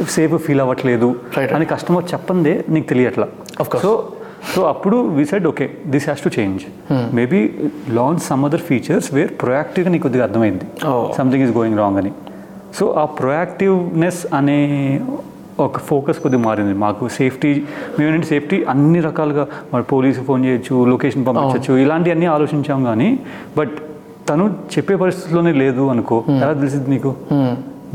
సేఫ్ 0.10 0.38
ఫీల్ 0.38 0.62
అవ్వట్లేదు. 0.62 1.16
అని 1.56 1.66
కస్టమర్ 1.66 2.04
చెప్పందే 2.14 2.66
నీకు 2.70 2.88
తెలియట్లా. 2.88 3.28
సో 3.82 4.14
సో 4.56 4.62
అప్పుడు 4.62 4.98
we 4.98 5.26
said 5.26 5.48
okay 5.48 5.70
this 5.86 6.06
has 6.06 6.24
to 6.24 6.40
change 6.40 6.62
maybe 6.92 7.50
launch 7.90 8.20
some 8.20 8.46
other 8.46 8.62
features 8.62 9.14
where 9.14 9.32
ప్రొయాక్టివ్గా 9.42 9.92
నీకు 9.92 10.02
కొద్దిగా 10.02 10.24
అర్థమైంది. 10.24 10.64
Oh. 10.88 11.12
Something 11.12 11.44
is 11.44 11.58
going 11.58 11.78
wrong 11.78 11.98
అని. 11.98 12.12
సో 12.76 12.92
ఆ 12.92 13.06
ప్రొయాక్టివ్నెస్ 13.06 14.26
అనే 14.34 15.02
ఒక 15.60 15.80
ఫోకస్ 15.80 16.18
కొద్దిగా 16.18 16.44
మారింది. 16.44 16.74
మాకు 16.74 17.08
సేఫ్టీ 17.08 17.64
మేమేంటంటే 18.00 18.28
సేఫ్టీ 18.28 18.64
అన్ని 18.64 19.00
రకాలుగా 19.00 19.48
మరి 19.74 19.84
పోలీసు 19.84 20.22
ఫోన్ 20.22 20.46
చేయొచ్చు 20.46 20.86
లొకేషన్ 20.86 21.26
పంపించవచ్చు 21.26 21.78
ఇలాంటివన్నీ 21.78 22.26
ఆలోచించాం 22.26 22.84
కానీ 22.84 23.20
బట్ 23.58 23.72
తను 24.32 24.56
చెప్పే 24.78 24.96
పరిస్థితిలోనే 24.96 25.52
లేదు 25.52 25.88
అనుకో. 25.88 26.24
ఎలా 26.30 26.54
తెలిసింది 26.54 26.90
నీకు? 26.90 27.16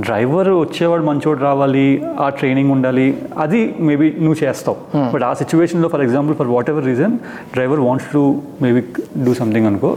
డ్రైవర్ 0.00 0.48
వచ్చేవాడు 0.48 1.02
మంచోడు 1.02 1.40
రావాలి 1.40 2.02
ఆ 2.20 2.28
ట్రైనింగ్ 2.28 2.70
ఉండాలి 2.70 3.18
అది 3.38 3.74
మేబీ 3.80 4.14
నువ్వు 4.20 4.44
చేస్తావు. 4.44 4.76
బట్ 5.12 5.22
ఆ 5.22 5.32
సిచ్యువేషన్లో 5.32 5.88
for 5.88 6.02
example 6.02 6.36
for 6.36 6.46
whatever 6.70 6.86
reason 6.86 7.14
driver 7.52 7.80
wants 7.80 8.12
to 8.12 8.22
maybe 8.62 8.80
do 9.24 9.34
something 9.34 9.66
అనుకో 9.66 9.96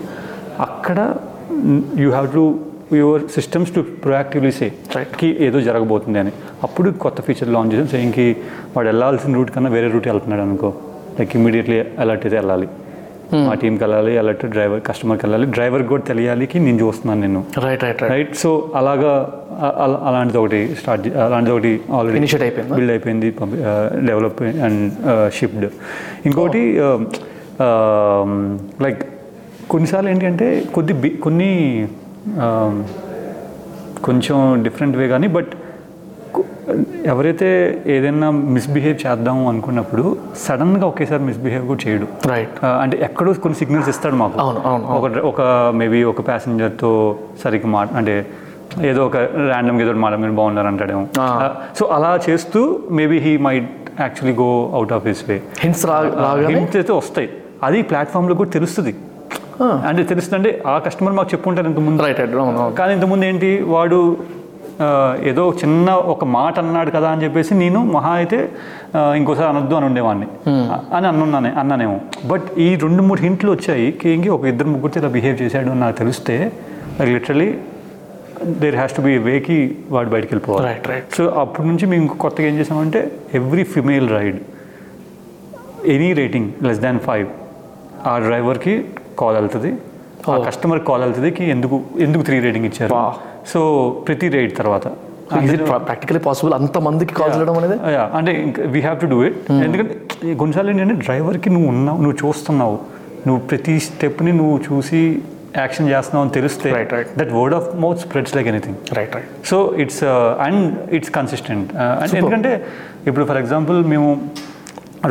అక్కడ 0.60 1.16
you 1.98 2.10
have 2.10 2.34
to 2.34 2.60
your 2.94 3.22
systems 3.36 3.76
to 3.76 3.82
proactively 3.82 4.52
say. 4.52 4.72
కి 5.20 5.38
ఏదో 5.40 5.62
జరగబోతుంది 5.62 6.20
అని. 6.20 6.32
అప్పుడు 6.64 6.92
కొత్త 6.92 7.22
ఫీచర్ 7.22 7.50
లాంచ్ 7.50 7.74
చేసాం 7.74 7.88
సేయింగ్కి 7.88 8.38
వాడు 8.78 8.88
వెళ్ళాల్సిన 8.88 9.36
రూట్ 9.36 9.52
కన్నా 9.52 9.70
వేరే 9.70 9.90
రూట్ 9.90 10.08
వెళ్తున్నాడు 10.08 10.42
అనుకో. 10.42 10.74
లైక్ 11.20 11.36
ఇమీడియట్లీ 11.36 11.80
అలర్ట్ 12.00 12.26
అయితే 12.26 12.38
వెళ్ళాలి. 12.38 12.68
మా 13.40 13.54
టీంకి 13.54 13.84
వెళ్ళాలి 13.84 14.18
అలర్ట్ 14.18 14.46
డ్రైవర్ 14.46 14.82
కస్టమర్కి 14.88 15.24
వెళ్ళాలి. 15.26 15.46
డ్రైవర్కి 15.52 15.88
కూడా 15.88 16.04
తెలియాలి 16.04 16.46
కి 16.48 16.60
నేను 16.60 16.80
చూస్తున్నాను 16.80 17.22
నేను 17.22 17.42
రైట్ 17.60 17.84
రైట్ 17.84 18.02
రైట్ 18.04 18.32
సో 18.36 18.50
అలాగా 18.76 19.12
అలాంటిది 20.08 20.38
ఒకటి 20.38 20.60
స్టార్ట్ 20.76 21.08
అలాంటిది 21.18 21.54
ఒకటి 21.54 21.74
ఆల్రెడీ 21.94 22.20
అయిపోయిందా? 22.44 22.76
బిల్డ్ 22.76 22.92
అయిపోయింది 22.92 23.30
డెవలప్ 24.06 24.42
అండ్ 24.64 24.82
షిప్డ్ 25.34 25.68
ఇంకోటి 26.26 26.64
లైక్ 28.82 29.02
కొన్నిసార్లు 29.70 30.10
ఏంటి 30.10 30.26
అంటే 30.26 30.48
కొద్ది 30.74 30.94
బి- 30.96 31.18
కొన్ని 31.22 31.52
um, 32.42 32.76
కొంచెం 34.04 34.38
డిఫరెంట్ 34.64 34.98
వే 34.98 35.08
కానీ 35.08 35.28
బట్ 35.30 35.52
ఎవరైతే 37.12 37.48
ఏదైనా 37.94 38.28
మిస్బిహేవ్ 38.56 38.98
చేద్దాం 39.04 39.38
అనుకున్నప్పుడు 39.52 40.04
సడన్గా 40.46 40.86
ఒకేసారి 40.92 41.24
మిస్బిహేవ్ 41.30 41.64
కూడా 41.70 41.82
చేయడు. 41.86 42.08
రైట్ 42.32 42.58
అంటే 42.84 42.96
ఎక్కడో 43.08 43.34
కొన్ని 43.46 43.58
సిగ్నల్స్ 43.62 43.90
ఇస్తాడు 43.94 44.18
మాకు. 44.22 44.38
అవును, 44.44 44.62
అవును, 44.70 44.86
ఒక 44.98 45.26
ఒక 45.32 45.42
మేబీ 45.82 46.00
ఒక 46.12 46.22
ప్యాసింజర్తో 46.30 46.92
సరిగ్గా 47.44 47.72
మాట 47.78 47.90
అంటే 48.02 48.16
ఏదో 48.92 49.02
ఒక 49.10 49.18
ర్యాండమ్గా 49.52 49.84
ఏదో 49.86 49.94
మాట 50.06 50.16
మీరు 50.24 50.36
బాగున్నారు 50.40 50.70
అంటాడేమో. 50.72 51.04
సో 51.80 51.86
అలా 51.98 52.12
చేస్తూ 52.30 52.62
maybe 53.00 53.20
he 53.28 53.34
might 53.48 53.70
actually 54.06 54.36
go 54.44 54.50
out 54.80 54.94
of 54.98 55.06
his 55.12 55.24
way 55.30 55.38
hints 55.66 55.86
hints 56.56 56.78
అయితే 56.82 56.94
వస్తాయి. 57.02 57.30
అది 57.68 57.80
ప్లాట్ఫామ్లో 57.92 58.36
కూడా 58.42 58.52
తెలుస్తుంది. 58.58 58.94
అంటే 59.88 60.02
తెలుస్తుంది 60.10 60.38
అంటే 60.40 60.52
ఆ 60.74 60.76
కస్టమర్ 60.84 61.14
మాకు 61.18 61.30
చెప్పుంటారు 61.32 61.68
ఇంతకుముందు 61.70 62.04
రైట్ 62.06 62.20
రైట్ 62.22 62.36
అవును 62.44 62.66
కానీ 62.78 62.92
ఇంతకుముందు 62.98 63.26
ఏంటి? 63.30 63.50
వాడు 63.74 63.98
ఏదో 65.24 65.54
చిన్న 65.64 65.92
ఒక 65.92 66.26
మాట 66.26 66.60
అన్నాడు 66.60 66.92
కదా 66.92 67.10
అని 67.10 67.24
చెప్పేసి 67.24 67.54
నేను 67.54 67.84
మహా 67.86 68.12
అయితే 68.12 68.50
ఇంకోసారి 69.16 69.50
అనొద్దు 69.50 69.76
అని 69.76 69.86
ఉండేవాడిని. 69.86 70.28
అని 70.96 71.08
అన్నానే 71.08 71.50
అన్నానేమో. 71.50 72.02
బట్ 72.26 72.44
ఈ 72.58 72.76
రెండు 72.76 73.04
మూడు 73.04 73.22
హింట్లు 73.22 73.52
వచ్చాయి. 73.52 73.92
కేంగి 73.92 74.30
ఒక 74.30 74.46
ఇద్దరు 74.46 74.68
ముగ్గురితో 74.68 75.00
ఇలా 75.00 75.10
బిహేవ్ 75.10 75.42
చేశాడు 75.42 75.70
అని 75.70 75.80
నాకు 75.80 75.98
తెలిస్తే 75.98 76.52
literally 77.02 77.58
there 78.48 78.76
has 78.76 78.98
to 78.98 79.02
be 79.02 79.18
వేకి 79.18 79.78
వాడు 79.90 80.10
బయటికి 80.10 80.36
వెళ్ళిపోవాలి. 80.36 80.68
రైట్ 80.68 80.88
రైట్ 80.88 81.16
సో 81.16 81.28
అప్పటి 81.28 81.68
నుంచి 81.68 81.86
మేము 81.86 82.02
ఇంకో 82.02 82.16
కొత్తగా 82.16 82.48
ఏం 82.48 82.56
చేసామంటే 82.56 83.12
every 83.34 83.64
female 83.64 84.10
ride 84.10 84.40
any 85.86 86.14
rating 86.14 86.52
less 86.64 86.80
than 86.80 87.00
five 87.00 87.28
ఆ 88.08 88.18
డ్రైవర్కి 88.18 88.86
కాల్ 89.20 89.36
వెళ్తుంది. 89.36 89.74
ఆ 90.32 90.38
కస్టమర్ 90.48 90.80
కాల్ 90.80 91.02
వెళ్తుంది 91.02 91.32
కి 91.32 91.50
ఎందుకు 91.50 91.82
ఎందుకు 91.98 92.24
త్రీ 92.24 92.40
రేటింగ్ 92.40 92.66
ఇచ్చారు. 92.66 92.94
సో 93.52 93.60
ప్రతి 94.08 94.28
రైడ్ 94.36 94.54
తర్వాత. 94.60 94.86
ప్రాక్టికలీ 95.88 96.20
పాసిబుల్ 96.28 96.54
అంత 96.60 96.78
మందికి 96.86 97.14
కాల్ 97.18 97.34
చేయడం 97.36 97.56
అనేది? 97.60 97.76
Yeah, 97.96 98.08
అంటే 98.20 98.32
we 98.74 98.80
have 98.86 98.98
to 99.04 99.08
do 99.14 99.18
it 99.28 99.38
ఎందుకంటే 99.66 99.94
కొన్నిసార్లు 100.42 100.72
ఏంటంటే 100.74 100.96
డ్రైవర్కి 101.06 101.50
నువ్వు 101.56 101.68
ఉన్నావు 101.74 101.98
నువ్వు 102.04 102.18
చూస్తున్నావు. 102.24 102.78
నువ్వు 103.28 103.42
ప్రతి 103.52 103.76
స్టెప్ని 103.88 104.34
నువ్వు 104.40 104.56
చూసి 104.68 105.02
యాక్షన్ 105.62 105.88
చేస్తున్నావు 105.94 106.24
అని 106.26 106.34
తెలిస్తే 106.38 106.70
Right, 106.78 106.92
right. 106.98 107.10
That 107.20 107.32
word 107.38 107.56
of 107.60 107.68
mouth 107.84 108.02
spreads 108.06 108.34
like 108.38 108.50
anything 108.54 108.78
right 108.98 109.14
right 109.18 109.32
so 109.52 109.58
it's 109.84 110.04
and 110.48 110.64
it's 110.98 111.14
consistent 111.20 111.70
and 112.02 112.16
ఎందుకంటే 112.20 112.52
ఇప్పుడు 113.10 113.26
ఫర్ 113.32 113.40
ఎగ్జాంపుల్ 113.44 113.80
మేము 113.94 114.10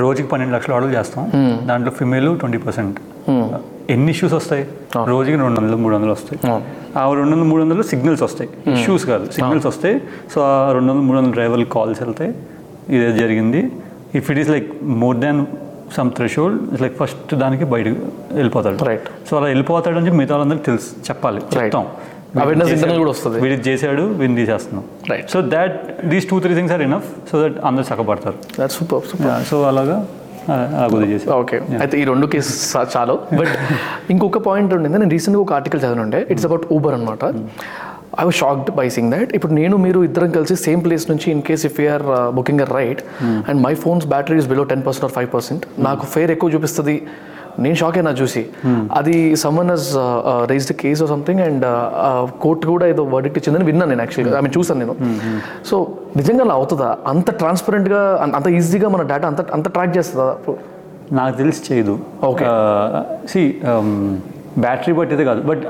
రోజుకి 0.05 0.29
పన్నెండు 0.33 0.53
లక్షల 0.57 0.73
ఆర్డర్లు 0.77 0.95
చేస్తాం. 0.99 1.25
దాంట్లో 1.69 1.93
ఫిమేల్ 2.01 2.31
ట్వంటీ 2.43 2.59
పర్సెంట్ 2.67 2.97
ఎన్ని 3.91 4.11
ఇష్యూస్ 4.11 4.35
వస్తాయి? 4.35 4.69
రోజుకి 5.07 5.37
రెండు 5.37 5.61
వందలు 5.61 5.77
మూడు 5.77 5.95
వందలు 5.95 6.11
వస్తాయి. 6.11 6.53
ఆ 6.99 7.15
రెండు 7.15 7.31
వందలు 7.31 7.45
మూడు 7.45 7.63
వందలు 7.63 7.83
సిగ్నల్స్ 7.83 8.23
వస్తాయి. 8.23 8.51
ఇష్యూస్ 8.73 9.07
కాదు 9.07 9.33
సిగ్నల్స్ 9.33 9.67
వస్తాయి. 9.67 10.01
సో 10.35 10.41
ఆ 10.41 10.73
రెండు 10.73 10.93
వందలు 10.93 11.05
మూడు 11.05 11.19
వందలు 11.19 11.33
డ్రైవర్లు 11.33 11.65
కాల్స్ 11.65 12.03
వెళ్తాయి. 12.03 12.35
ఇదే 12.89 13.13
జరిగింది. 13.13 13.73
If 14.15 14.31
it 14.31 14.39
is 14.39 14.49
like 14.49 14.73
more 14.83 15.17
than 15.17 15.47
some 15.97 16.11
threshold 16.11 16.63
it's 16.63 16.83
like 16.83 16.99
first 16.99 17.35
దానికి 17.35 17.65
బయటకు 17.65 17.97
వెళ్ళిపోతాడు. 18.33 18.77
Right. 18.77 18.99
సో 19.31 19.37
అలా 19.37 19.47
వెళ్ళిపోతాడు 19.47 19.97
అని 19.97 20.07
చెప్పి 20.07 20.19
మిగతా 20.19 20.37
వాళ్ళందరికీ 20.37 20.65
తెలుసు. 20.65 20.85
చెప్పాలి. 20.85 21.43
చెప్తాం. 21.63 21.87
కూడా 22.99 23.11
వస్తుంది. 23.11 23.41
వీడి 23.41 23.55
చేశాడు 23.55 24.03
వీడిని 24.03 24.39
తీసేస్తున్నాం. 24.39 24.85
Right. 25.05 25.31
So 25.31 25.41
that 25.41 26.07
these 26.07 26.31
two 26.31 26.41
three 26.41 26.55
things 26.55 26.73
are 26.73 26.83
enough 26.83 27.05
so 27.33 27.49
that 27.49 27.59
అందరు 27.65 27.83
చక్కబడతారు. 27.83 28.35
దట్ 28.61 28.73
సూపర్ 28.73 29.03
సూపర్ 29.03 29.47
సో 29.47 29.63
అలాగా. 29.63 30.07
ఓకే 31.41 31.57
అయితే 31.83 31.95
ఈ 32.01 32.05
రెండు 32.13 32.27
కేసెస్ 32.33 32.63
చాలు. 32.95 33.15
బట్ 33.41 33.53
ఇంకొక 34.15 34.41
పాయింట్ 34.49 34.73
ఉండింది. 34.79 34.99
నేను 35.03 35.13
రీసెంట్గా 35.17 35.43
ఒక 35.47 35.53
ఆర్టికల్ 35.59 35.81
చదివినుండే. 35.85 36.21
ఇట్స్ 36.35 36.47
అబౌట్ 36.49 36.67
ఊబర్ 36.77 36.95
అనమాట 36.99 37.25
I 38.21 38.25
was 38.29 38.37
shocked 38.43 38.71
by 38.79 38.87
seeing 38.97 39.11
that 39.15 39.31
ఇప్పుడు 39.37 39.53
నేను 39.61 39.77
మీరు 39.87 39.99
ఇద్దరం 40.09 40.31
కలిసి 40.37 40.55
సేమ్ 40.67 40.81
ప్లేస్ 40.85 41.05
నుంచి 41.11 41.27
in 41.35 41.43
case 41.49 41.65
if 41.69 41.77
you're 41.85 42.05
booking 42.39 42.63
a 42.67 42.69
ride 42.79 43.03
and 43.49 43.59
my 43.67 43.75
phone's 43.85 44.07
battery 44.15 44.39
is 44.43 44.49
below 44.53 44.65
ten 44.73 44.85
percent 44.87 45.07
or 45.09 45.15
five 45.19 45.31
percent 45.37 45.65
నాకు 45.89 46.07
ఫేర్ 46.15 46.33
ఎక్కువ 46.37 46.51
చూపిస్తుంది. 46.55 46.97
నేను 47.65 47.77
షాక్ 47.81 47.97
అయినా 48.01 48.13
చూసి. 48.21 48.43
అది 48.99 49.17
someone 49.43 49.71
has 49.75 49.89
raised 50.53 50.75
case 50.83 51.01
or 51.05 51.11
something 51.15 51.43
and 51.49 51.67
court 52.45 52.65
కూడా 52.73 52.87
ఏదో 52.93 53.05
వర్డిక్ట్ 53.15 53.39
ఇచ్చిందని 53.41 53.67
విన్నాను 53.71 53.91
నేను 53.93 54.03
యాక్చువల్గా 54.05 54.41
మీన్ 54.47 54.55
చూసాను 54.59 54.81
నేను. 54.83 54.97
సో 55.71 55.79
నిజంగా 56.21 56.43
అలా 56.47 56.57
అవుతుందా? 56.61 56.91
అంత 57.13 57.31
ట్రాన్స్పరెంట్గా 57.43 58.03
అంత 58.39 58.47
ఈజీగా 58.59 58.91
మన 58.97 59.05
డేటా 59.13 59.29
అంత 59.33 59.41
అంత 59.59 59.69
ట్రాక్ 59.77 59.95
చేస్తుందా? 59.99 60.29
నాకు 61.19 61.35
తెలిసి 61.41 61.61
చేయదు. 61.69 61.95
Okay. 62.31 62.49
సి 63.33 63.41
బ్యాటరీ 64.65 64.93
బట్టి 64.99 65.13
అయితే 65.15 65.25
కాదు. 65.29 65.41
బట్ 65.51 65.63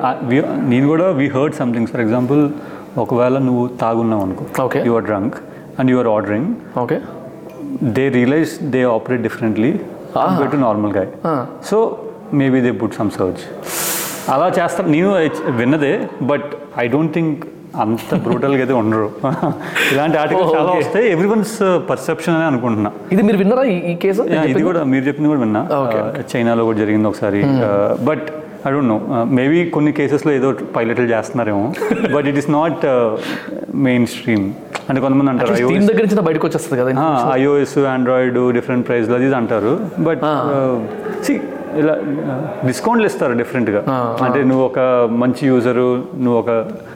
నేను 0.73 0.87
కూడా 0.93 1.07
we 1.21 1.27
heard 1.37 1.55
something 1.61 1.89
for 1.93 2.03
example 2.05 2.43
ఒకవేళ 3.05 3.37
నువ్వు 3.49 3.65
తాగున్నావు 3.83 4.23
అనుకో. 4.27 4.45
Okay. 4.67 4.83
You 4.89 4.95
are 4.99 5.07
drunk 5.11 5.37
and 5.79 5.91
you 5.93 5.99
are 6.03 6.11
ordering 6.15 6.49
okay 6.83 6.97
they 7.97 8.05
realise 8.17 8.53
they 8.75 8.81
operate 8.97 9.23
differently 9.29 9.71
compare 10.19 10.51
to 10.51 10.57
normal 10.57 10.93
guy 10.93 11.09
so 11.65 11.79
maybe 12.35 12.61
they 12.61 12.73
put 12.81 12.95
some 12.95 13.11
search 13.11 13.43
అలా 14.31 14.49
చేస్తారు 14.59 14.89
నేను 14.89 15.11
విన్నదే 15.53 15.93
బట్ 16.23 16.49
ఐ 16.79 16.87
డోంట్ 16.89 17.15
థింక్ 17.15 17.45
అంత 17.77 18.15
బ్రూటల్గా 18.17 18.59
అయితే 18.59 18.73
ఉండరు. 18.73 19.07
ఇలాంటి 19.93 20.17
ఆర్టికల్స్ 20.19 20.51
Oh, 20.51 20.57
చాలా. 20.57 20.73
వస్తాయి. 20.73 21.07
ఎవ్రీ 21.13 21.29
వన్స్ 21.29 21.57
పర్సెప్షన్ 21.91 22.35
అని 22.35 22.45
అనుకుంటున్నా. 22.45 22.91
ఇది 23.13 23.23
మీరు 23.23 23.39
విన్నారా 23.39 23.65
ఈ- 23.65 23.97
కేసు 23.97 24.23
ఇది 24.49 24.63
కూడా 24.63 24.85
మీరు 24.85 25.05
చెప్పింది 25.05 25.29
కూడా 25.29 25.41
విన్నా. 25.41 25.63
Uh, 25.71 26.23
చైనాలో 26.33 26.65
కూడా 26.65 26.79
జరిగింది 26.79 27.09
ఒకసారి. 27.09 27.41
But 28.05 28.27
I 28.69 28.73
don't 28.75 28.91
know 28.93 28.99
maybe 29.39 29.61
కొన్ని 29.77 29.93
కేసెస్లో 29.99 30.33
ఏదో 30.39 30.49
పైలట్లు 30.77 31.09
చేస్తున్నారేమో 31.13 31.65
but 32.15 32.29
it 32.33 32.41
is 32.43 32.51
not 32.53 32.85
mainstream 34.15 34.47
అంటే 34.89 34.99
కొంతమంది 35.01 35.31
అంటారు 35.31 35.55
iOS 35.55 35.87
దగ్గర 35.89 36.03
నుంచి 36.05 36.27
బయటకు 36.29 36.45
వచ్చేస్తుంది 36.47 36.77
కదా 36.81 37.07
ఐఓఎస్ 37.37 37.77
ఆండ్రాయిడ్ 37.95 38.39
డిఫరెంట్ 38.57 38.85
ప్రైస్లో 38.89 39.17
అది 39.17 39.27
ఇది 39.27 39.37
అంటారు. 39.37 39.73
బట్ 40.01 40.23
సి 41.27 41.35
ఇలా 41.81 41.95
డిస్కౌంట్లు 42.69 43.07
ఇస్తారు 43.07 43.35
డిఫరెంట్గా 43.41 43.81
అంటే 44.27 44.41
నువ్వు 44.43 44.63
ఒక 44.65 44.79
మంచి 45.23 45.43
యూజరు 45.47 45.89
నువ్వు 46.23 46.37
ఒక 46.39 46.51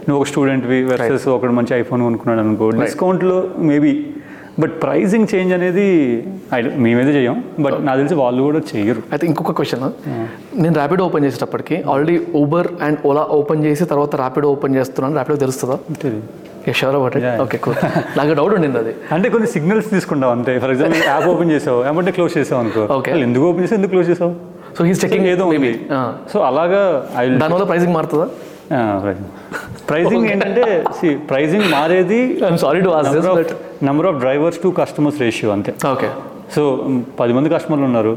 నువ్వు 0.07 0.19
ఒక 0.21 0.27
స్టూడెంట్వి 0.31 0.79
వర్సెస్ 0.91 1.27
ఒకడు 1.35 1.53
మంచి 1.53 1.73
ఐఫోన్ 1.81 2.03
కొనుక్కున్నాడు 2.03 2.43
అనుకో 2.45 2.69
డిస్కౌంట్లో 2.81 3.37
మేబీ 3.71 3.93
బట్ 4.61 4.73
ప్రైజింగ్ 4.83 5.27
చేంజ్ 5.33 5.53
అనేది 5.57 5.87
మేమైతే 6.85 7.13
చేయం 7.17 7.37
బట్ 7.65 7.77
నాకు 7.87 7.99
తెలిసి 8.01 8.17
వాళ్ళు 8.23 8.41
కూడా 8.49 8.61
చెయ్యరు 8.71 9.03
అయితే 9.15 9.25
ఇంకొక 9.31 9.53
క్వశ్చన్ 9.59 9.85
నేను 10.63 10.75
ర్యాపిడో 10.81 11.05
ఓపెన్ 11.09 11.25
చేసేటప్పటికి 11.27 11.77
already 11.93 12.17
Uber 12.41 12.69
and 12.87 12.99
Ola 13.11 13.25
open 13.39 13.63
చేసి 13.67 13.85
తర్వాత 13.93 14.13
ర్యాపిడో 14.23 14.51
ఓపెన్ 14.55 14.77
చేస్తున్నాను. 14.79 15.15
ర్యాపిడో 15.19 15.39
తెలుస్తుందా. 15.45 15.79
Sure 16.81 16.97
about. 16.99 17.17
ఓకే 17.45 17.57
కూల్ 17.65 17.79
నాకు 18.19 18.33
డౌట్ 18.41 18.55
ఉండింది 18.59 18.79
అది. 18.83 18.93
అంటే 19.15 19.29
కొన్ని 19.35 19.49
సిగ్నల్స్ 19.55 19.89
తీసుకుంటావు 19.95 20.33
అంతే. 20.37 20.53
ఫర్ 20.65 20.73
ఎగ్జాంపుల్ 20.75 21.03
యాప్ 21.13 21.27
ఓపెన్ 21.33 21.51
చేసావు 21.55 21.81
ఏమంటే 21.91 22.13
క్లోజ్ 22.19 22.35
చేసావు 22.39 22.61
అనుకో. 22.65 22.85
వాళ్ళు 22.95 23.25
ఎందుకు 23.29 23.45
ఓపెన్ 23.51 23.65
చేసావు 23.65 23.79
ఎందుకు 23.81 23.93
క్లోజ్ 23.95 24.09
చేసావు? 24.13 24.33
సో 24.77 24.85
హీస్ 24.89 25.01
చెకింగ్ 25.05 25.29
ఏదో 25.35 25.45
సో 26.33 26.39
అలాగా 26.51 26.83
ఐ 27.23 27.25
దానివల్ల 27.43 27.67
ప్రైసింగ్ 27.73 27.95
మారుతుందా? 27.99 28.29
ప్రైజింగ్ 29.89 30.27
ఏంటంటే 30.33 30.65
ప్రైజింగ్ 31.31 31.67
మారేది 31.73 32.21
sorry 32.65 32.81
to 32.87 32.91
number 33.89 34.07
of 34.11 34.19
drivers 34.25 34.61
to 34.63 34.69
customers 34.81 35.19
ratio 35.21 35.51
అంతే. 35.57 35.73
ఓకే 35.93 36.09
సో 36.55 36.63
పది 37.21 37.33
మంది 37.33 37.49
కస్టమర్లు 37.55 37.87
ఉన్నారు. 37.91 38.15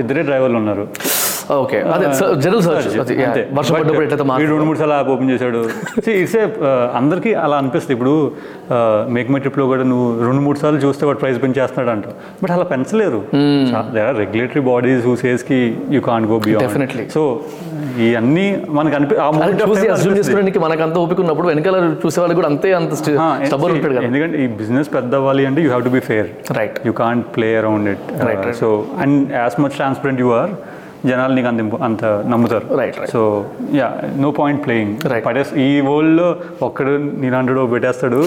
ఇద్దరే 0.00 0.22
డ్రైవర్లు 0.28 0.58
ఉన్నారు. 0.62 0.84
ఓకే 1.62 1.78
అదే 1.94 2.06
జనరల్ 2.44 2.62
సర్చ్. 2.66 2.86
వర్షం 3.58 3.72
పడ్డప్పుడు 3.74 4.24
మారుతుందో. 4.30 4.48
రెండు 4.52 4.66
మూడు 4.68 4.78
సార్లు 4.80 4.94
యాప్ 4.98 5.10
ఓపెన్ 5.14 5.30
చేశాడు. 5.32 5.60
ఇట్స్ 6.22 6.36
అందరికీ 7.00 7.30
అలా 7.44 7.56
అనిపిస్తుంది. 7.62 7.94
ఇప్పుడు 7.96 8.14
మేక్ 9.16 9.28
మై 9.34 9.40
ట్రిప్లో 9.44 9.64
కూడా 9.72 9.84
నువ్వు 9.92 10.06
రెండు 10.26 10.42
మూడు 10.46 10.58
సార్లు 10.62 10.80
చూస్తే 10.86 11.02
వాడు 11.08 11.20
ప్రైస్ 11.22 11.38
పెంచేస్తున్నాడు 11.44 11.92
అంట 11.94 12.06
బట్ 12.42 12.52
అలా 12.56 12.66
పెంచలేరు. 12.74 13.20
There 13.96 14.06
are 14.10 14.18
regulatory 14.22 14.62
bodies 14.70 15.02
who 15.08 15.14
సేస్కి 15.24 15.60
you 15.96 16.02
can't 16.10 16.28
go 16.32 16.38
beyond 16.46 16.64
Definitely. 16.66 17.06
So 17.16 17.22
ఇవన్నీ 18.06 18.46
మనకు 18.78 18.94
అనిపి 18.98 19.14
చూసి 19.62 19.86
అజ్యూమ్. 19.94 20.16
చేసుకోవడానికి 20.18 20.58
మనకు 20.64 20.82
అంత 20.86 20.96
ఓపిక 21.04 21.20
ఉన్నప్పుడు 21.24 21.48
వెనకాల 21.52 21.76
చూసే 22.02 22.18
వాళ్ళు 22.22 22.36
కూడా 22.40 22.48
అంతే 22.52 22.68
అంత 22.80 22.92
స్టబర్ 23.00 23.72
ఉంటాడు 23.76 23.94
కదా. 23.96 24.04
ఎందుకంటే 24.08 24.36
ఈ 24.44 24.46
బిజినెస్ 24.60 24.90
పెద్ద 24.96 25.14
అవ్వాలి 25.20 25.44
అంటే 25.50 25.60
you 25.64 25.70
have 25.72 25.84
to 25.88 25.92
be 25.96 26.02
fair 26.10 26.28
right 26.58 26.78
you 26.88 26.92
can't 27.04 27.24
play 27.36 27.48
around 27.62 27.88
it 27.94 28.04
right. 28.28 28.46
So 28.60 28.68
and 29.04 29.18
as 29.42 29.56
much 29.64 29.76
transparent 29.80 30.20
you 30.24 30.30
are 30.40 30.52
జనాలు 31.06 31.34
నీకు 31.34 31.48
అంత 31.48 31.82
అంత 31.82 32.04
నమ్ముతారు. 32.04 32.66
Right. 32.74 33.10
So 33.12 33.44
yeah 33.74 33.92
no 34.16 34.30
point 34.30 34.64
playing. 34.66 34.96
పడేస్ 35.26 35.54
ఈ 35.54 35.80
వరల్డ్లో 35.80 36.36
ఒక్కడు 36.62 36.90
నీలాంటి 36.90 37.66
పెట్టేస్తాడు 37.66 38.22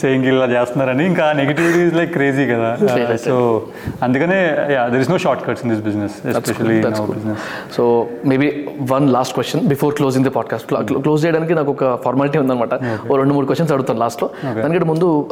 సేయింగ్ 0.00 0.24
ఇలా 0.24 0.44
చేస్తున్నారని. 0.44 1.06
ఇంకా 1.06 1.32
నెగిటివిటీ 1.32 1.96
లైక్ 1.96 2.12
క్రేజీ 2.12 2.46
కదా. 2.46 2.78
సో 3.16 3.62
అందుకనే 4.02 4.56
yeah 4.72 4.88
there 4.88 5.00
is 5.00 5.10
no 5.10 5.18
shortcuts 5.46 5.66
in 5.66 5.72
this 5.74 5.84
business 5.84 6.12
good. 6.26 6.66
Business 7.14 7.38
so 7.76 8.06
maybe 8.24 8.66
one 8.92 9.10
last 9.10 9.34
question 9.34 9.66
before 9.66 9.94
closing 9.94 10.24
the 10.24 10.30
podcast 10.30 10.66
close 10.92 11.26
చేయడానికి 11.26 11.54
నాకు 11.54 11.70
ఒక 11.70 12.02
ఫార్మాలిటీ 12.04 12.38
ఉందన్నమాట. 12.38 12.74
ఓ 13.10 13.16
రెండు 13.16 13.34
మూడు 13.34 13.46
క్వశ్చన్స్ 13.46 13.72
అడుగుతాను 13.72 13.98
లాస్ట్లో 13.98 14.30
దానికంటే 14.44 14.84
ముందు 14.84 15.28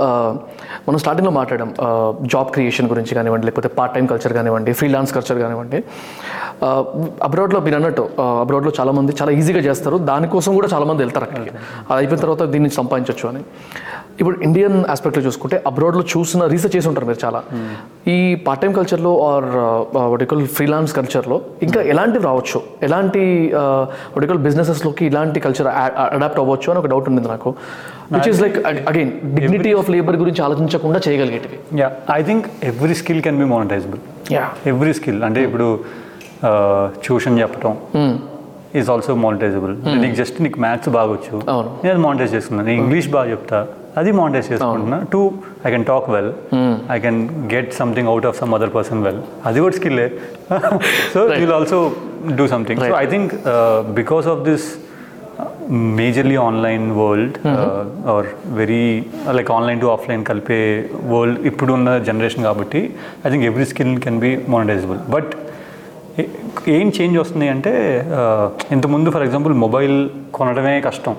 మనం 0.88 0.98
స్టార్టింగ్లో 0.98 1.32
మాట్లాడాం 1.32 1.74
జాబ్ 2.22 2.50
క్రియేషన్ 2.50 2.88
గురించి 2.88 3.14
కానివ్వండి 3.14 3.46
లేకపోతే 3.46 3.68
పార్ట్ 3.68 3.94
టైం 3.94 4.06
కల్చర్ 4.06 4.32
కానివ్వండి 4.32 4.72
ఫ్రీలాన్స్ 4.72 5.14
కల్చర్ 5.14 5.38
కానివ్వండి. 5.38 5.84
అబ్రాడ్లో 7.22 7.60
మీరు 7.60 7.76
అన్నట్టు 7.76 8.02
అబ్రాడ్లో 8.40 8.72
చాలామంది 8.80 9.12
చాలా 9.22 9.32
ఈజీగా 9.32 9.60
చేస్తారు. 9.60 9.96
దానికోసం 9.98 10.54
కూడా 10.54 10.68
చాలామంది 10.74 11.02
వెళ్తారు 11.02 11.24
అక్కడికి. 11.24 11.50
అది. 11.90 11.98
అయిపోయిన 11.98 12.20
తర్వాత 12.22 12.42
దీన్ని 12.42 12.70
సంపాదించవచ్చు 12.70 13.28
అని. 13.28 13.42
ఇప్పుడు 14.20 14.40
ఇండియన్ 14.40 14.84
ఆస్పెక్ట్లో 14.90 15.24
చూసుకుంటే 15.24 15.62
అబ్రాడ్లో 15.66 16.04
చూసిన 16.16 16.46
రీసెర్చ్ 16.46 16.76
చేసి 16.76 16.88
ఉంటారు 16.88 17.06
మీరు 17.06 17.26
చాలా. 17.26 17.42
ఈ 18.08 18.34
పార్ట్ 18.34 18.62
టైం 18.62 18.72
కల్చర్లో 18.72 19.12
ఆర్ 19.30 19.48
వటికల్ 20.14 20.46
ఫ్రీలాన్స్ 20.46 20.92
కల్చర్లో 20.96 21.42
ఇంకా 21.62 21.82
ఎలాంటివి 21.82 22.24
రావచ్చు? 22.24 22.60
ఎలాంటి 22.82 23.52
వటికల్ 24.16 24.38
బిజినెసెస్లోకి 24.38 25.04
ఇలాంటి 25.06 25.40
కల్చర్ 25.40 25.68
అడాప్ట్ 26.16 26.38
అవ్వచ్చు 26.38 26.70
అని 26.70 26.78
ఒక 26.78 26.86
డౌట్ 26.86 27.08
ఉంది 27.08 27.28
నాకు. 27.28 27.54
Which 28.12 28.28
is 28.28 28.42
like 28.42 28.56
again 28.66 29.12
dignity 29.34 29.72
of 29.72 29.90
labour 29.90 30.16
గురించి 30.16 30.42
ఆలోచించకుండా 30.44 31.00
చేయగలిగేటివి. 31.08 31.80
Yeah 31.80 31.90
I 32.18 32.22
think 32.22 32.46
every 32.64 32.94
skill 32.94 33.22
can 33.22 33.38
be 33.38 33.44
monetisable 33.44 34.00
yeah 34.32 34.44
every 34.66 34.92
skill 34.92 35.22
అంటే 35.28 35.42
ఇప్పుడు 35.44 35.68
ట్యూషన్ 37.04 37.36
చెప్పటం 37.42 37.72
ఈజ్ 38.80 38.88
ఆల్సో 38.92 39.14
మానిటైజబుల్ 39.24 39.72
నీకు 40.02 40.16
జస్ట్ 40.20 40.36
నీకు 40.44 40.58
మ్యాథ్స్ 40.64 40.90
బాగా 40.96 41.08
వచ్చు 41.14 41.34
అవును. 41.52 41.70
నేను 41.84 41.98
మానిటైజ్ 42.06 42.32
చేసుకున్నాను 42.36 42.66
నేను 42.70 42.80
ఇంగ్లీష్ 42.82 43.08
బాగా 43.16 43.28
చెప్తా. 43.34 43.58
అది 44.00 44.10
మానిటైజ్ 44.18 44.46
చేసుకుంటున్నా. 44.52 44.98
Too 45.14 45.20
I 45.66 45.70
can 45.74 45.84
talk 45.90 46.06
well 46.14 46.30
I 46.94 46.98
can 47.04 47.18
get 47.52 47.70
something 47.80 48.08
out 48.12 48.26
of 48.30 48.36
some 48.42 48.54
other 48.58 48.72
person 48.76 49.02
well 49.06 49.20
అది 49.48 49.60
కూడా 49.64 49.74
స్కిల్లే 49.78 50.06
so 51.14 51.20
will 51.42 51.54
also 51.58 51.80
do 52.38 52.46
something 52.54 52.80
so 52.84 52.96
I 53.02 53.06
think 53.14 53.34
because 54.00 54.28
of 54.34 54.40
this 54.48 54.66
majorly 56.00 56.36
online 56.46 56.86
world 57.00 57.36
or 58.14 58.26
very 58.60 58.82
like 59.38 59.50
online 59.58 59.80
to 59.84 59.90
offline 59.96 60.24
కలిపే 60.30 60.60
world 61.12 61.38
ఇప్పుడున్న 61.50 61.90
generation 62.08 62.44
కాబట్టి 62.48 62.80
I 63.26 63.30
think 63.32 63.46
every 63.50 63.66
skill 63.72 63.94
can 64.06 64.20
be 64.26 64.32
monetisable 64.54 65.00
but 65.14 65.30
ఏం 66.76 66.86
change 66.98 67.16
వస్తుంది 67.22 67.48
అంటే 67.54 67.72
ఇంతకుముందు 68.74 69.10
for 69.16 69.26
example 69.28 69.56
mobile 69.64 69.96
కొనడమే 70.38 70.76
కష్టం. 70.88 71.16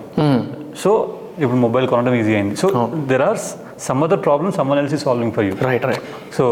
so 0.83 0.91
ఇప్పుడు 1.43 1.59
మొబైల్ 1.65 1.85
కొనడం 1.91 2.13
ఈజీ 2.21 2.33
అయింది. 2.37 2.55
So 2.61 2.67
there 3.11 3.23
are 3.27 3.37
some 3.85 4.01
other 4.05 4.19
problem 4.25 4.51
someone 4.57 4.79
else 4.81 4.93
solving 5.03 5.31
for 5.35 5.45
you 5.45 5.53
right 5.67 5.85
right 5.89 6.03
so 6.35 6.43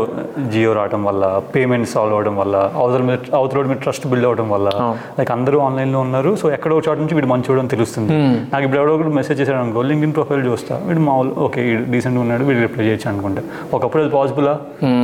Jio 0.53 0.71
రావడం 0.77 1.01
వల్ల 1.07 1.23
పేమెంట్ 1.53 1.87
సాల్వ్ 1.91 2.13
అవడం 2.17 2.35
వల్ల 2.41 2.55
అవతల 2.81 3.03
మీద 3.09 3.17
అవతల 3.39 3.65
మీద 3.71 3.77
ట్రస్ట్ 3.85 4.05
బిల్డ్ 4.11 4.27
అవడం 4.29 4.47
వల్ల 4.53 4.69
లైక్ 5.17 5.31
అందరూ 5.35 5.59
ఆన్లైన్లో 5.67 5.99
ఉన్నారు. 6.05 6.31
సో 6.41 6.45
ఎక్కడో 6.55 6.75
ఒక 6.79 6.83
చోట 6.87 6.97
నుంచి 7.03 7.15
వీడు 7.17 7.29
మంచోడు 7.33 7.59
అని 7.63 7.71
తెలుస్తుంది. 7.75 8.09
నాకు 8.53 8.63
ఇప్పుడు 8.65 8.81
ఎవడో 8.81 8.95
ఒకటి 8.97 9.13
మెసేజ్ 9.19 9.39
చేశాడు 9.41 9.59
అనుకో 9.65 9.83
లింక్ 9.91 10.05
ఇన్ 10.07 10.15
ప్రొఫైల్ 10.17 10.43
చూస్తా. 10.49 10.75
వీడు 10.87 11.03
మామూలు 11.09 11.33
ఓకే 11.47 11.61
డీసెంట్గా 11.93 12.23
ఉన్నాడు 12.25 12.43
వీడు 12.49 12.61
రిప్లై 12.67 12.85
చేయొచ్చు 12.87 13.09
అనుకుంటా. 13.13 13.43
ఒకప్పుడు 13.77 14.03
అది 14.03 14.13
పాసిబులా 14.17 14.55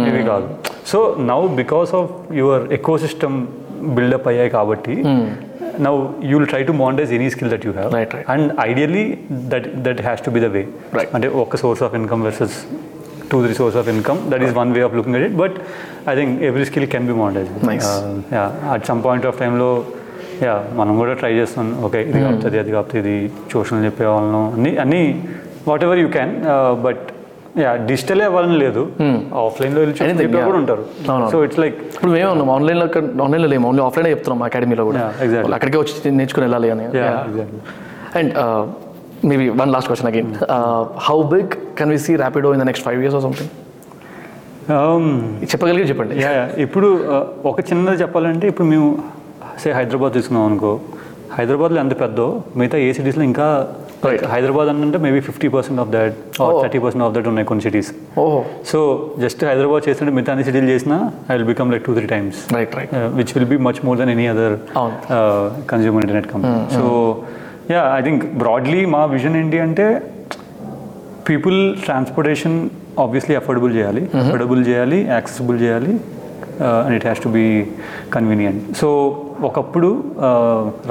ఇవి 0.10 0.24
కాదు. 0.32 0.50
So 0.94 1.00
now 1.32 1.40
because 1.62 1.94
of 2.02 2.12
your 2.42 2.66
ecosystem 3.06 3.38
build up 3.98 4.28
అయ్యాయి 4.32 4.52
కాబట్టి 4.58 4.96
now 5.88 5.94
you 6.30 6.34
will 6.38 6.50
try 6.54 6.62
to 6.70 6.74
monetise 6.84 7.12
any 7.18 7.30
skill 7.36 7.52
that 7.56 7.66
you 7.68 7.72
have. 7.80 7.92
And 8.34 8.48
ideally 8.70 9.06
that 9.54 9.68
that 9.88 10.02
has 10.08 10.24
to 10.28 10.32
be 10.38 10.42
the 10.46 10.50
way. 10.58 10.64
అంటే 11.16 11.28
ఒక 11.44 11.56
source 11.64 11.84
of 11.88 11.96
income 12.02 12.24
versus 12.28 12.56
two 13.32 13.38
three 13.46 13.54
source 13.62 13.78
of 13.82 13.90
income 13.96 14.20
that 14.32 14.44
is 14.48 14.56
one 14.62 14.70
way 14.78 14.82
of 14.88 14.96
looking 15.00 15.18
at 15.20 15.26
it 15.30 15.38
but 15.44 15.56
I 16.12 16.16
think 16.20 16.34
every 16.50 16.66
skill 16.70 16.88
can 16.96 17.08
be 17.12 17.16
monetise 17.22 17.50
at 18.76 18.86
some 18.92 19.02
point 19.08 19.28
of 19.32 19.38
టైంలో 19.44 19.70
yeah 20.46 20.56
మనం 20.80 20.94
కూడా 21.02 21.14
try 21.20 21.32
చేస్తాం. 21.40 21.68
Okay 21.86 22.00
ఇది 22.10 22.20
కాపుతుంది 22.26 22.58
అది 22.64 22.72
కాపుతుంది 22.76 23.02
ఇది 23.04 23.16
tuition 23.52 23.86
చెప్పే 23.88 24.06
వాళ్ళను 24.14 24.42
అన్ని 24.56 24.72
అన్ని 24.84 25.02
whatever 25.88 26.00
you 26.04 26.10
can 26.18 26.34
but 26.88 27.06
yeah 27.64 27.70
డిజిటలే 27.90 28.24
అవ్వాలని 28.30 28.58
లేదు. 28.64 28.82
Anything, 30.06 30.24
చెప్పే 30.24 30.38
yeah. 30.38 30.48
కూడా 30.50 30.58
ఉంటారు. 30.62 30.84
సో 31.34 31.38
ఇట్స్ 31.46 31.60
లైక్ 31.64 31.78
ఇప్పుడు 31.94 32.12
మేము 32.16 32.30
ఉన్నాం. 32.34 32.50
ఆన్లైన్లో 32.56 32.88
ఆన్లైన్లో 33.26 33.50
లేము. 33.54 33.66
ఓన్లీ 33.70 33.84
ఆఫ్లైన్ 33.88 34.10
చెప్తున్నాం 34.14 34.42
అకాడమీలో 34.48 34.84
కూడా. 34.90 35.04
అక్కడికే 35.58 35.78
వచ్చి 35.84 36.12
నేర్చుకుని 36.20 36.46
వెళ్ళాలి 36.48 36.70
అని. 36.76 36.86
And 38.20 38.34
maybe 39.30 39.46
one 39.62 39.72
last 39.76 39.90
question 39.90 40.10
again 40.12 40.32
how 41.08 41.18
big 41.36 41.54
can 41.80 41.92
we 41.96 42.00
see 42.06 42.16
Rapido 42.24 42.52
in 42.58 42.62
the 42.64 42.68
next 42.70 42.86
five 42.88 43.00
years 43.04 43.18
or 43.20 43.26
something 43.28 43.54
చెప్పగలిగి 45.52 45.88
చెప్పండి. 45.90 46.14
యా 46.26 46.32
ఇప్పుడు 46.66 46.88
uh, 47.16 47.24
ఒక 47.52 47.60
చిన్నది 47.70 47.98
చెప్పాలంటే 48.04 48.46
ఇప్పుడు 48.54 48.68
మేము 48.74 48.88
సే 49.64 49.70
హైదరాబాద్ 49.80 50.14
తీసుకున్నాం 50.18 50.46
అనుకో. 50.50 50.72
హైదరాబాద్లో 51.38 51.80
ఎంత 51.86 51.96
పెద్దో 52.02 52.28
మిగతా 52.60 52.78
ఏ 52.86 52.90
సిటీస్లో 52.98 53.24
ఇంకా 53.32 53.48
Right. 54.06 54.22
హైదరాబాద్ 54.32 54.70
అంటే 54.72 54.98
maybe 55.06 55.20
fifty 55.28 55.48
percent 55.54 55.80
of 55.84 55.90
that. 55.96 56.16
Thirty 56.64 56.80
percent 56.84 57.04
of 57.06 57.14
that 57.16 57.28
ఉన్నాయి 57.32 57.46
కొన్ని 57.50 57.64
సిటీస్ 57.66 57.90
ఓహో 58.24 58.40
సో 58.72 58.80
జస్ట్ 59.24 59.42
హైదరాబాద్ 59.50 59.84
చేస్తుంటే 59.88 60.12
మిగతా 60.18 60.32
అన్ని 60.34 60.46
సిటీలు 60.48 60.70
చేసినా 60.74 60.98
I 61.30 61.36
will 61.36 61.48
become 61.52 61.72
like 61.74 61.84
two 61.88 61.94
three 61.98 62.08
times 62.14 62.40
right 62.58 62.76
right 62.80 62.94
which 63.20 63.32
will 63.38 63.50
be 63.54 63.58
much 63.68 63.80
more 63.88 63.98
than 64.02 64.12
any 64.16 64.28
other. 64.34 64.56
Consumer 65.72 66.04
internet 66.06 66.30
company 66.34 66.60
so 66.78 66.84
yeah 67.74 67.82
I 67.98 68.02
think 68.08 68.26
broadly 68.44 68.82
మా 68.96 69.02
vision 69.16 69.38
ఏంటి 69.42 69.60
అంటే 69.68 69.88
పీపుల్ 71.30 71.58
ట్రాన్స్పోర్టేషన్ 71.86 72.58
ఆబ్వియస్లీ 73.06 73.36
అఫోర్డబుల్ 73.42 73.74
చేయాలి 73.78 74.04
affordable 74.22 74.62
చేయాలి 74.70 75.00
accessible 75.16 75.58
చేయాలి 75.64 75.94
and 76.86 76.96
it 77.00 77.06
has 77.08 77.24
to 77.26 77.32
be 77.38 77.46
convenient 78.16 78.62
so 78.82 78.90
ఒకప్పుడు 79.48 79.90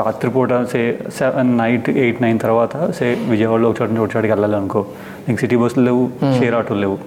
రాత్రిపూట 0.01 0.52
say 0.73 0.81
seven 1.18 1.51
night 1.59 1.89
eight 2.02 2.20
nine 2.24 2.39
తర్వాత 2.44 2.77
say 2.98 3.06
విజయవాడలో 3.32 3.68
ఒక 3.70 3.77
చోట 3.81 3.89
నుంచి 3.90 4.05
ఒక 4.05 4.10
చోటికి 4.16 4.32
వెళ్ళాలి 4.32 4.56
అనుకో 4.60 4.81
నీకు 5.27 5.40
సిటీ 5.43 5.56
బస్సులు 5.62 5.85
లేవు 5.89 6.05
షేర్ 6.39 6.56
ఆటోలు 6.59 6.81
లేవు. 6.85 6.98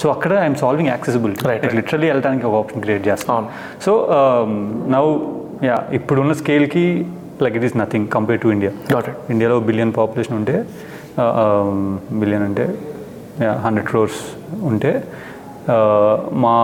సో 0.00 0.06
అక్కడ 0.14 0.32
ఐఎమ్ 0.44 0.56
సాల్వింగ్ 0.62 0.90
యాక్సెసిబిలిటీ. 0.94 1.44
లిటరలీ 1.78 2.06
వెళ్ళడానికి 2.12 2.46
ఒక 2.50 2.56
ఆప్షన్ 2.62 2.82
క్రియేట్ 2.84 3.04
చేస్తాను. 3.08 3.46
సో 3.84 3.92
నౌ 4.96 5.04
యా 5.68 5.78
ఇప్పుడున్న 5.98 6.34
స్కేల్కి 6.42 6.84
like 7.44 7.56
it 7.60 7.66
is 7.70 7.76
nothing 7.82 8.06
compare 8.16 8.40
to 8.44 8.50
India 8.56 8.72
ఇండియాలో 9.34 9.58
బిలియన్ 9.70 9.94
పాపులేషన్ 10.00 10.36
ఉంటే 10.40 10.56
బిలియన్ 12.20 12.44
అంటే 12.48 12.66
హండ్రెడ్ 13.64 13.88
క్రోర్స్ 13.88 14.20
ఉంటే 14.70 14.92
మా 16.44 16.54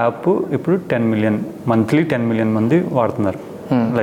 యాప్ 0.00 0.28
ఇప్పుడు 0.56 0.76
ten 0.90 1.06
million 1.12 1.40
monthly 1.72 2.02
ten 2.12 2.26
million 2.32 2.52
మంది 2.58 2.76
వాడుతున్నారు. 2.98 3.40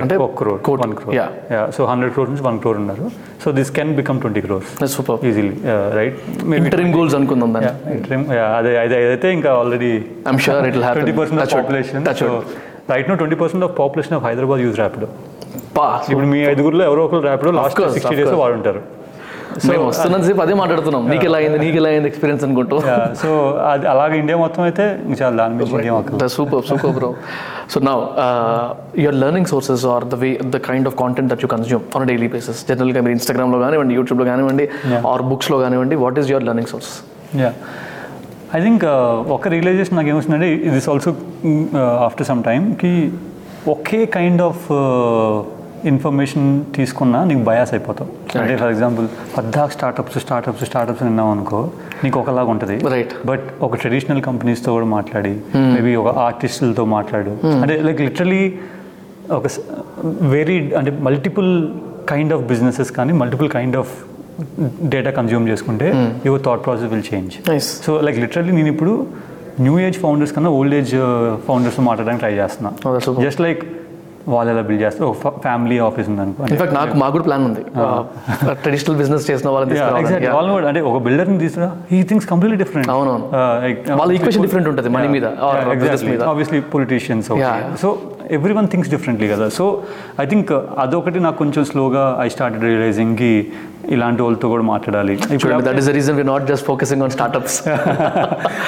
అంటే 0.02 0.16
ఒక 0.26 0.32
క్రోర్ 0.40 0.60
కోటి, 0.68 0.80
one 0.84 0.94
crore 1.00 1.16
yeah. 1.20 1.66
So 1.76 1.82
hundred 1.92 2.12
crore 2.16 2.30
నుంచి 2.32 2.46
వన్ 2.50 2.58
క్రోర్ 2.64 2.78
ఉన్నారు. 2.84 3.06
So 3.44 3.48
this 3.60 3.72
can 3.78 3.92
become 4.00 4.18
twenty 4.24 4.42
crores 4.46 4.72
super 4.96 5.26
easily 5.32 5.56
right 6.00 6.18
interim 6.62 6.94
goals 6.98 7.16
అనుకుందాం 7.20 7.50
దాన్ని. 7.58 7.74
అదే 8.60 8.72
అదే 9.16 9.32
ఇంకా 9.38 9.52
already 9.62 9.92
aim 10.32 10.40
sure 10.46 10.68
it 10.72 10.80
twenty 11.00 11.16
percent 11.22 11.42
of 11.46 11.54
population 11.58 12.06
right 12.94 13.10
no 13.12 13.16
twenty 13.24 13.40
percent 13.42 13.66
of 13.70 13.76
population 13.82 14.16
of 14.20 14.24
Hyderabad 14.30 14.62
use 14.68 14.78
Rapido 14.84 15.10
ఇప్పుడు 16.12 16.28
మీ 16.32 16.40
ఐదుగురులో 16.54 16.84
ఎవరో 16.90 17.02
ఒకరు 17.08 17.22
ర్యాపిడో 17.30 17.52
లాస్ట్ 17.60 17.82
సిక్స్టీ 17.98 18.16
డేస్. 18.20 18.34
వాడుంటారు. 18.44 18.82
మేము 19.68 19.84
వస్తున్నంత 19.90 20.24
సేపు 20.28 20.42
అదే 20.44 20.54
మాట్లాడుతున్నాం. 20.60 21.04
నీకు 21.12 21.26
ఎలా 21.30 21.38
అయింది 21.42 21.60
నీకు 21.64 21.78
ఎలా 21.82 21.90
అయింది 21.94 22.08
ఎక్స్పీరియన్స్ 22.12 22.44
అనుకుంటూ 22.48 22.78
సో 23.22 23.30
అది 23.72 23.86
అలాగే 23.94 24.16
ఇండియా 24.22 24.38
మొత్తం 24.44 24.62
అయితే 24.68 24.86
చాలా 25.22 25.34
దాని 25.42 25.56
మీద 25.58 25.68
ఇండియా 25.80 25.94
మొత్తం. 26.00 26.28
Super 26.36 26.64
super 26.70 26.94
bro 26.98 27.10
so 27.74 27.80
now 27.90 27.96
your 29.04 29.18
learning 29.24 29.50
sources 29.54 29.86
are 29.94 30.06
the 30.14 30.18
way 30.24 30.32
the 30.56 30.60
kind 30.70 30.90
of 30.92 30.98
content 31.04 31.32
that 31.34 31.44
you 31.46 31.50
consume 31.56 31.86
on 32.00 32.08
daily 32.12 32.30
basis 32.36 32.62
జనరల్గా 32.70 33.02
మీరు 33.06 33.16
ఇన్స్టాగ్రామ్లో 33.18 33.60
కానివ్వండి 33.66 33.96
యూట్యూబ్లో 34.00 34.28
కానివ్వండి 34.32 34.68
ఆర్ 35.14 35.24
బుక్స్లో 35.32 35.60
కానివ్వండి 35.64 35.98
what 36.06 36.20
is 36.24 36.30
your 36.34 36.46
learning 36.50 36.72
source 36.74 36.92
yeah 37.44 37.52
I 38.58 38.62
think 38.68 38.86
ఒక 39.38 39.48
రియలైజేషన్ 39.56 39.98
నాకు 40.00 40.10
ఏమొస్తుందంటే 40.14 40.50
ఇది 40.70 40.80
ఆల్సో 40.94 41.12
ఆఫ్టర్ 42.08 42.28
సమ్ 42.32 42.44
టైంకి 42.50 42.94
ఒకే 43.74 44.00
కైండ్ 44.18 44.42
ఆఫ్ 44.42 44.64
ఇన్ఫర్మేషన్ 45.92 46.64
తీసుకున్నా 46.76 47.24
నీకు 47.24 47.40
బయాస్ 47.40 47.74
అయిపోతావు. 47.74 48.10
అంటే 48.42 48.56
ఫర్ 48.58 48.72
ఎగ్జాంపుల్ 48.76 49.08
పద్దాకు 49.38 49.72
స్టార్టప్స్ 49.72 50.20
స్టార్టప్స్ 50.20 50.66
స్టార్టప్స్ 50.66 51.04
విన్నావు 51.04 51.32
అనుకో 51.32 51.70
నీకు 52.04 52.20
ఒకలాగా 52.20 52.50
ఉంటుంది. 52.50 52.78
Right. 52.96 53.12
బట్ 53.26 53.46
ఒక 53.62 53.76
ట్రెడిషనల్ 53.76 54.22
కంపెనీస్తో 54.22 54.74
కూడా 54.74 54.86
మాట్లాడి 54.86 55.34
మేబీ 55.56 55.96
ఒక 55.96 56.08
ఆర్టిస్టులతో 56.08 56.86
మాట్లాడు. 56.86 57.32
అంటే 57.62 57.78
లైక్ 57.88 58.02
లిటరలీ 58.02 58.54
ఒక 59.32 59.48
వెరీ 60.36 60.76
అంటే 60.76 60.92
మల్టిపుల్ 60.92 61.68
కైండ్ 62.10 62.34
ఆఫ్ 62.34 62.42
బిజినెసెస్ 62.42 62.92
కానీ 62.92 63.14
multiple 63.14 63.50
kind 63.50 63.78
of 63.78 63.92
data 64.84 65.12
consume 65.12 65.50
చేసుకుంటే 65.50 65.88
your 66.26 66.42
thought 66.42 66.64
process 66.66 66.92
will 66.94 67.08
change 67.14 67.34
so 67.86 68.02
like 68.02 68.20
literally 68.20 68.52
నేను 68.52 68.68
ఇప్పుడు 68.68 69.08
న్యూ 69.62 69.80
ఏజ్ 69.80 69.98
ఫౌండర్స్ 69.98 70.36
కన్నా 70.36 70.50
ఓల్డ్ 70.50 70.76
ఏజ్ 70.76 70.96
ఫౌండర్స్ 71.48 71.80
మాట్లాడడానికి 71.80 72.20
ట్రై 72.26 72.34
చేస్తున్నా. 72.34 72.72
Oh. 72.88 73.22
జస్ట్ 73.26 73.42
లైక్ 73.42 73.64
వాళ్ళు 74.34 74.50
ఎలా 74.54 74.64
బిల్డ్ 74.70 74.84
చేస్తారు. 74.86 75.10
ఫ్యామిలీ 75.46 75.78
ఆఫీస్ 75.88 76.08
ఉంది 76.12 76.22
అనుకో 76.26 76.48
ఇన్ఫాక్ట్ 76.54 76.76
నాకు 76.80 76.94
మాకు 77.02 77.14
కూడా 77.16 77.26
ప్లాన్ 77.28 77.46
ఉంది. 77.50 77.64
ట్రెడిషనల్ 78.64 78.98
బిజినెస్ 79.02 79.26
చేసిన 79.32 79.50
వాళ్ళని 79.56 79.78
Yeah. 79.80 80.34
వాళ్ళు 80.38 80.52
కూడా 80.58 80.68
అంటే 80.72 80.82
ఒక 80.92 80.98
బిల్డర్ని 81.08 81.40
తీసుకురా 81.46 81.70
ఈ 81.98 82.00
థింగ్స్ 82.10 82.28
కంప్లీట్లీ 82.32 82.60
డిఫరెంట్ 82.64 82.90
అవునవును. 82.96 83.28
వాళ్ళ 84.00 84.12
ఈక్వేషన్ 84.20 84.44
డిఫరెంట్ 84.48 84.70
ఉంటుంది 84.72 84.92
మనీ 84.98 85.10
మీద 85.16 85.26
obviously 86.32 86.62
politicians. 86.76 87.30
So 87.84 87.90
everyone 88.58 88.68
things 88.74 88.90
differently 88.94 89.28
కదా 89.34 89.48
సో 89.58 89.66
ఐ 90.24 90.26
థింక్ 90.32 90.52
అదొకటి 90.84 91.20
నాకు 91.26 91.38
కొంచెం 91.44 91.64
స్లోగా 91.72 92.04
ఐ 92.26 92.28
స్టార్టెడ్ 92.36 92.64
రియలైజింగ్కి 92.70 93.34
ఇలాంటి 93.96 94.22
వాళ్ళతో 94.22 94.48
కూడా 94.54 94.64
మాట్లాడాలి 94.64 95.14
చూడండి 95.42 95.64
that 95.68 95.80
is 95.82 95.88
the 95.92 95.94
reason 96.00 96.18
we 96.22 96.26
not 96.32 96.46
just 96.52 96.66
focusing 96.72 97.04
on 97.08 97.14
startups 97.18 97.58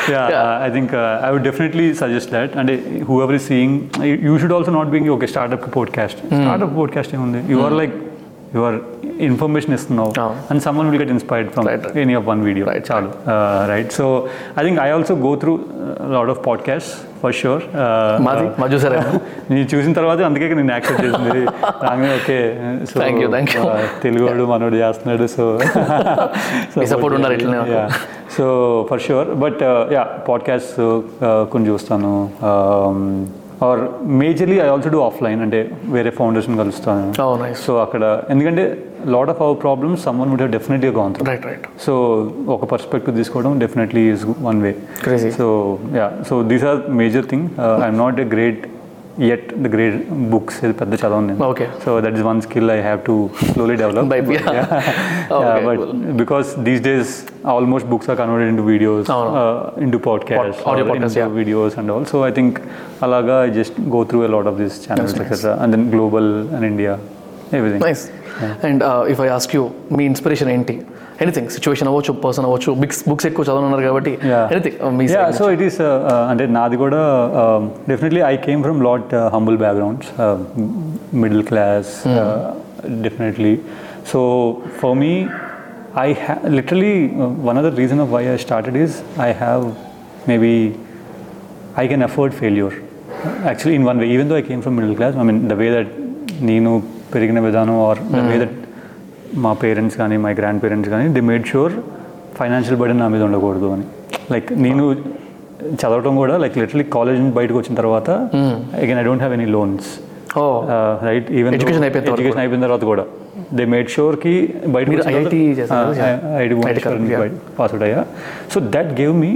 yeah, 0.10 0.28
uh, 0.42 0.68
I 0.68 0.72
think 0.76 0.94
uh, 0.94 1.26
I 1.26 1.32
would 1.34 1.44
definitely 1.44 1.88
suggest 1.94 2.30
that. 2.36 2.56
And 2.56 2.70
uh, 2.70 2.78
whoever 3.10 3.34
is 3.40 3.46
seeing, 3.52 3.74
you, 4.10 4.16
you 4.28 4.36
should 4.40 4.54
also 4.58 4.72
not 4.72 4.90
be 4.92 5.02
okay 5.18 5.30
startup 5.36 5.66
podcast. 5.80 6.18
Startup 6.44 6.72
podcast 6.80 7.12
ఏముంది 7.18 7.42
you 7.54 7.60
are 7.68 7.74
like 7.82 7.96
your 8.56 8.76
information 9.19 9.73
ఇస్తున్నావు. 9.73 10.14
And 10.19 10.61
some 10.61 10.90
will 10.90 11.02
get 11.02 11.11
inspired 11.11 11.52
from 11.52 11.98
any 11.98 12.14
of 12.14 12.26
one 12.28 12.41
video 12.44 12.68
చాలు. 12.91 13.11
Right 13.69 13.91
so 13.91 14.28
I 14.60 14.64
think 14.64 14.80
I 14.80 14.90
also 14.90 15.15
go 15.15 15.36
through 15.36 15.60
lot 16.07 16.30
of 16.30 16.45
podcast 16.48 16.90
for 17.23 17.34
sure 17.34 17.64
చూసారా 18.73 19.19
నేను 19.52 19.76
చూసిన 19.76 19.94
తర్వాత 19.94 20.19
అందుకే 20.19 20.53
నేను 20.53 20.72
accept 20.72 21.06
చేసింది. 21.06 21.45
రామే 21.84 22.10
okay. 22.15 22.40
So 22.86 22.99
thank 22.99 23.22
you 23.22 23.30
thank 23.30 23.52
you 23.56 23.64
Telugu 24.03 24.28
వాడు 24.28 24.44
మనోడు 24.44 24.76
చేస్తున్నాడు 24.76 25.28
సో 25.28 25.60
సపోర్ట్ 26.86 27.15
ఉన్నారు 27.19 27.34
ఇట్లా 27.34 27.90
so 28.38 28.45
for 28.90 29.02
sure 29.02 29.28
but 29.28 29.64
yeah 29.91 30.03
podcast 30.03 31.02
కొన్ని 31.23 31.69
చూస్తాను. 31.69 32.30
Um, 32.44 33.41
or 33.68 33.82
majorly 34.22 34.58
I 34.66 34.68
also 34.74 34.90
do 34.96 35.00
offline 35.08 35.42
అంటే 35.46 35.60
వేరే 35.96 36.12
ఫౌండర్స్ని 36.20 36.58
కలుస్తాను. 36.62 37.08
సో 37.66 37.72
అక్కడ 37.86 38.04
ఎందుకంటే 38.34 38.64
lot 39.16 39.30
of 39.34 39.42
our 39.46 39.58
problems 39.66 40.02
someone 40.08 40.30
would 40.32 40.42
have 40.42 40.54
definitely 40.58 40.90
gone 41.00 41.14
through 41.16 41.26
right 41.32 41.46
right 41.50 41.66
so 41.86 41.94
ఒక 42.56 42.64
పర్స్పెక్టివ్ 42.74 43.16
తీసుకోవడం 43.22 43.60
definitely 43.66 44.04
is 44.14 44.24
one 44.50 44.62
way. 44.68 44.72
So 45.40 45.48
yeah 46.00 46.08
so 46.30 46.38
these 46.52 46.66
are 46.72 46.82
major 47.02 47.28
thing 47.34 47.48
I'm 47.86 48.00
not 48.04 48.20
a 48.26 48.28
great 48.36 48.64
at 49.30 49.48
the 49.64 49.70
great 49.74 49.96
books 50.32 50.58
ఇది 50.66 50.74
పెద్ద 50.74 50.94
చదవను 50.94 51.28
నేను 51.28 51.42
Okay. 51.44 51.68
So 51.86 52.02
that 52.02 52.16
is 52.18 52.24
one 52.24 52.42
skill 52.42 52.72
I 52.72 52.80
have 52.82 53.00
to 53.06 53.16
slowly 53.50 53.76
develop 53.76 54.08
By- 54.14 54.20
yeah. 54.36 54.70
Okay, 55.40 55.58
but 55.66 55.82
because 56.16 56.60
these 56.60 56.82
days 56.82 57.12
almost 57.48 57.88
books 57.88 58.10
are 58.10 58.18
converted 58.18 58.52
into 58.52 58.64
videos 58.64 59.10
అవును. 59.12 59.32
Into 59.82 60.00
podcast 60.08 60.62
audio 60.66 60.86
podcast, 60.92 61.18
yeah. 61.18 61.32
Videos 61.40 61.78
and 61.80 61.92
all 61.92 62.06
so 62.06 62.20
I 62.28 62.32
think 62.32 62.60
అలాగా 63.02 63.38
I 63.44 63.52
just 63.52 63.78
go 63.96 64.04
through 64.04 64.24
a 64.24 64.28
lot 64.28 64.48
of 64.48 64.56
this 64.56 64.78
channels 64.88 65.16
etcetera 65.22 65.56
and 65.64 65.76
then 65.78 65.88
global 65.96 66.32
and 66.56 66.66
India 66.66 66.94
everything 67.54 67.84
nice 67.86 68.04
and 68.64 68.84
if 69.10 69.22
I 69.22 69.30
ask 69.30 69.56
you 69.56 69.64
me 69.92 70.06
inspiration 70.06 70.50
ఏంటి 70.50 70.76
anything 71.23 71.49
situation 71.56 71.89
అవ్వచ్చు 71.91 72.11
person 72.23 72.45
అవ్వచ్చు 72.48 72.72
books 72.81 73.02
books 73.10 73.26
ఎక్కువ 73.30 73.43
చదవనున్నారు 73.48 73.84
కాబట్టి 73.88 74.14
anything 74.53 74.77
మీ 74.98 75.06
yeah 75.11 75.23
so 75.39 75.45
it 75.56 75.64
is 75.68 75.80
అంటే 76.31 76.45
నాది 76.57 76.77
కూడా 76.84 77.02
definitely 77.91 78.22
I 78.30 78.34
came 78.48 78.61
from 78.68 78.81
lot 78.88 79.14
humble 79.35 79.57
backgrounds 79.64 80.10
middle 81.23 81.43
class 81.52 81.91
definitely 83.06 83.53
so 84.11 84.22
for 84.80 84.95
me 85.03 85.14
I 86.02 86.10
have 86.22 86.35
literally 86.57 86.95
one 87.48 87.57
of 87.61 87.65
the 87.68 87.73
reason 87.81 88.02
of 88.06 88.11
why 88.14 88.23
I 88.27 88.38
started 88.45 88.77
is 88.84 88.95
I 89.27 89.30
have 89.41 89.65
maybe 90.30 90.53
I 91.77 91.85
can 91.88 92.06
afford 92.10 92.35
failure 92.41 92.76
actually 93.45 93.76
in 93.80 93.85
one 93.89 93.99
way 94.03 94.07
even 94.15 94.30
though 94.31 94.38
I 94.38 94.43
came 94.49 94.61
from 94.61 94.77
middle 94.80 94.95
class 94.95 95.15
I 95.18 95.26
mean 95.30 95.41
the 95.52 95.57
way 95.61 95.68
that 95.76 95.91
నేను 96.49 96.72
పెరిగిన 97.14 97.39
విధానం 97.48 97.77
or 97.88 97.99
the 98.11 98.22
way 98.30 98.35
that 98.43 98.57
మా 99.45 99.52
parents 99.64 99.98
కానీ 100.02 100.16
my 100.26 100.34
grand 100.40 100.60
parents 100.64 100.90
కానీ 100.94 101.08
the 101.18 101.24
made 101.32 101.45
sure 101.52 101.74
financial 102.40 102.78
burden 102.82 102.99
నా 103.03 103.08
మీద 103.14 103.24
ఉండకూడదు 103.28 103.68
అని. 103.76 103.86
లైక్ 104.34 104.49
నేను 104.66 104.84
చదవటం 105.82 106.14
కూడా 106.22 106.36
లైక్ 106.44 106.56
లిటరలీ 106.62 106.86
కాలేజ్ 106.95 107.20
నుంచి 107.22 107.36
బయటకు 107.40 107.58
వచ్చిన 107.62 107.76
తర్వాత 107.82 108.10
again 108.82 108.99
I 109.02 109.06
don't 109.10 109.24
have 109.24 109.36
any 109.38 109.48
loans 109.58 109.90
right 111.08 111.28
even 111.40 111.53
తర్వాత 111.53 111.86
ఎడ్యుకేషన్ 112.12 112.41
అయిపోయిన 112.44 112.62
తర్వాత 112.68 112.84
కూడా. 112.91 113.03
దే 113.58 113.64
మేడ్ 113.74 113.90
షూర్కి 113.95 114.34
బయట 114.76 114.86
మీరు 114.94 115.03
IIT 115.14 115.36
చేశారా? 115.60 116.10
IIT 116.41 116.53
పాస్ 117.58 117.72
అవుట్ 117.74 117.86
అయ్యా 117.88 118.03
సో 118.53 118.60
దట్ 118.76 118.91
గేవ్ 119.02 119.16
మీ 119.24 119.32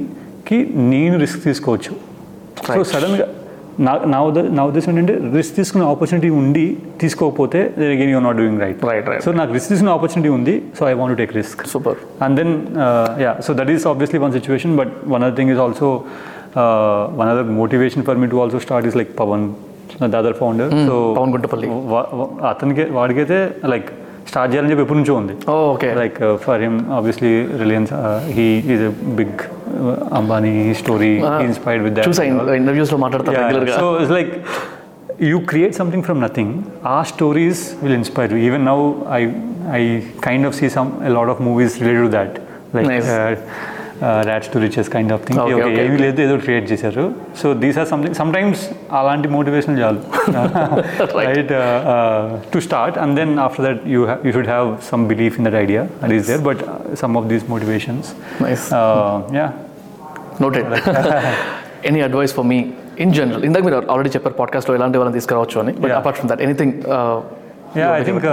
కి 0.48 0.58
నేను 0.94 1.16
రిస్క్ 1.24 1.42
తీసుకోవచ్చు. 1.48 1.94
సో 2.76 2.82
సడన్గా 2.94 3.28
నా 3.80 3.94
నా 4.52 4.64
ఉద్దేశం 4.66 4.90
ఏంటంటే 4.92 5.16
రిస్క్ 5.36 5.56
తీసుకున్న 5.56 5.86
ఆపర్చునిటీ 5.86 6.30
ఉంది 6.30 6.66
తీసుకోకపోతే 7.02 7.60
again 7.88 8.12
you 8.12 8.20
not 8.20 8.38
doing 8.38 8.60
right 8.62 8.84
right 8.86 9.10
so 9.24 9.32
నాకు 9.32 9.54
రిస్క్ 9.54 9.70
తీసుకునే 9.70 9.92
ఆపర్చునిటీ 9.92 10.30
ఉంది 10.30 10.54
so 10.80 10.90
I 10.90 10.94
want 10.94 11.18
take 11.18 11.34
risk 11.36 11.68
super 11.68 11.98
and 12.24 12.38
then 12.38 12.54
yeah 13.22 13.34
so 13.42 13.54
that 13.54 13.70
is 13.70 13.88
obviously 13.88 14.20
one 14.20 14.34
situation 14.34 14.78
but 14.78 14.94
one 15.08 15.24
other 15.24 15.36
thing 15.36 15.52
is 15.52 15.60
also 15.60 15.90
one 17.18 17.30
other 17.30 17.44
motivation 17.44 18.04
for 18.04 18.18
me 18.18 18.28
to 18.28 18.36
also 18.36 18.60
start 18.60 18.88
is 18.88 18.96
like 18.96 19.12
Pavan 19.18 19.46
Dadar 20.10 20.34
founder 20.34 20.72
so 20.88 21.14
Pawan 21.18 21.32
Guntapalli 21.32 21.68
అతనికి 22.50 22.86
వాడికైతే 22.92 23.52
like 23.66 23.90
start 24.30 24.52
చేయాలని 24.52 24.72
చెప్పి 24.72 24.84
ఎప్పటి 24.86 25.00
నుంచో 25.00 25.16
ఉంది 25.22 25.34
okay 25.74 25.90
like 26.02 26.20
for 26.46 26.62
him 26.66 26.78
obviously 27.00 27.34
Reliance 27.64 27.92
he 28.38 28.48
is 28.76 28.86
a 28.90 28.94
big 29.20 29.42
Ambani 30.20 30.54
story 30.84 31.12
inspired 31.48 31.84
with 31.88 32.00
ఇంటర్వ్యూస్లో 32.62 33.00
మాట్లాడతారు 33.04 33.38
రెగ్యులర్గా 33.42 33.78
so 33.84 33.90
it's 34.02 34.16
like 34.20 34.32
you 35.20 35.38
create 35.42 35.74
something 35.76 36.04
from 36.04 36.20
nothing. 36.20 36.50
Our 36.84 37.06
stories 37.06 37.76
will 37.82 37.94
inspire 37.94 38.30
you. 38.32 38.38
Even 38.48 38.66
now, 38.66 38.80
I 39.08 39.22
I 39.70 39.82
kind 40.22 40.46
of 40.46 40.54
see 40.54 40.70
some 40.70 40.90
a 41.02 41.10
lot 41.10 41.30
of 41.30 41.40
movies 41.40 41.80
related 41.82 42.42
to 44.54 44.60
Riches 44.64 44.88
kind 44.96 45.10
of 45.16 45.20
thing. 45.26 45.38
Okay, 45.44 45.56
okay. 45.68 45.84
ఏమీ 45.84 45.98
లేదు 46.04 46.20
ఏదో 46.26 46.36
create 46.46 46.66
చేశారు. 46.72 47.04
So 47.42 47.48
these 47.64 47.78
are 47.82 47.88
something 47.92 48.16
sometimes 48.36 48.62
అలాంటి 49.00 49.28
motivation 49.36 49.76
చాలు 49.82 50.00
right 51.30 51.54
to 52.54 52.60
start 52.68 52.98
and 53.04 53.16
then 53.20 53.34
after 53.46 53.66
that 53.68 53.82
you 53.94 54.02
you 54.26 54.32
should 54.38 54.52
have 54.54 54.70
some 54.90 55.04
belief 55.12 55.38
in 55.40 55.46
that 55.48 55.58
idea 55.66 55.84
that 56.02 56.16
is 56.18 56.26
there 56.32 56.44
but 56.50 56.62
some 57.04 57.16
of 57.22 57.28
these 57.34 57.46
motivations 57.54 58.10
nice 58.48 58.66
yeah 59.40 59.48
noted 60.46 60.70
any 61.92 62.04
advice 62.10 62.36
for 62.40 62.48
me 62.52 62.60
in 63.06 63.14
general 63.20 63.44
ఇందాక 63.50 63.64
మీరు 63.70 63.80
already 63.94 64.12
చెప్పారు 64.18 64.36
podcast 64.44 64.68
లో 64.70 64.76
ఎలాంటి 64.80 64.98
వాళ్ళని 65.00 65.16
తీసుకురావచ్చు 65.20 65.58
అని 65.64 65.74
but. 65.82 65.94
Apart 66.02 66.20
from 66.20 66.30
that 66.34 66.44
anything 66.48 66.76
yeah 67.80 67.88
I 68.00 68.02
think 68.08 68.26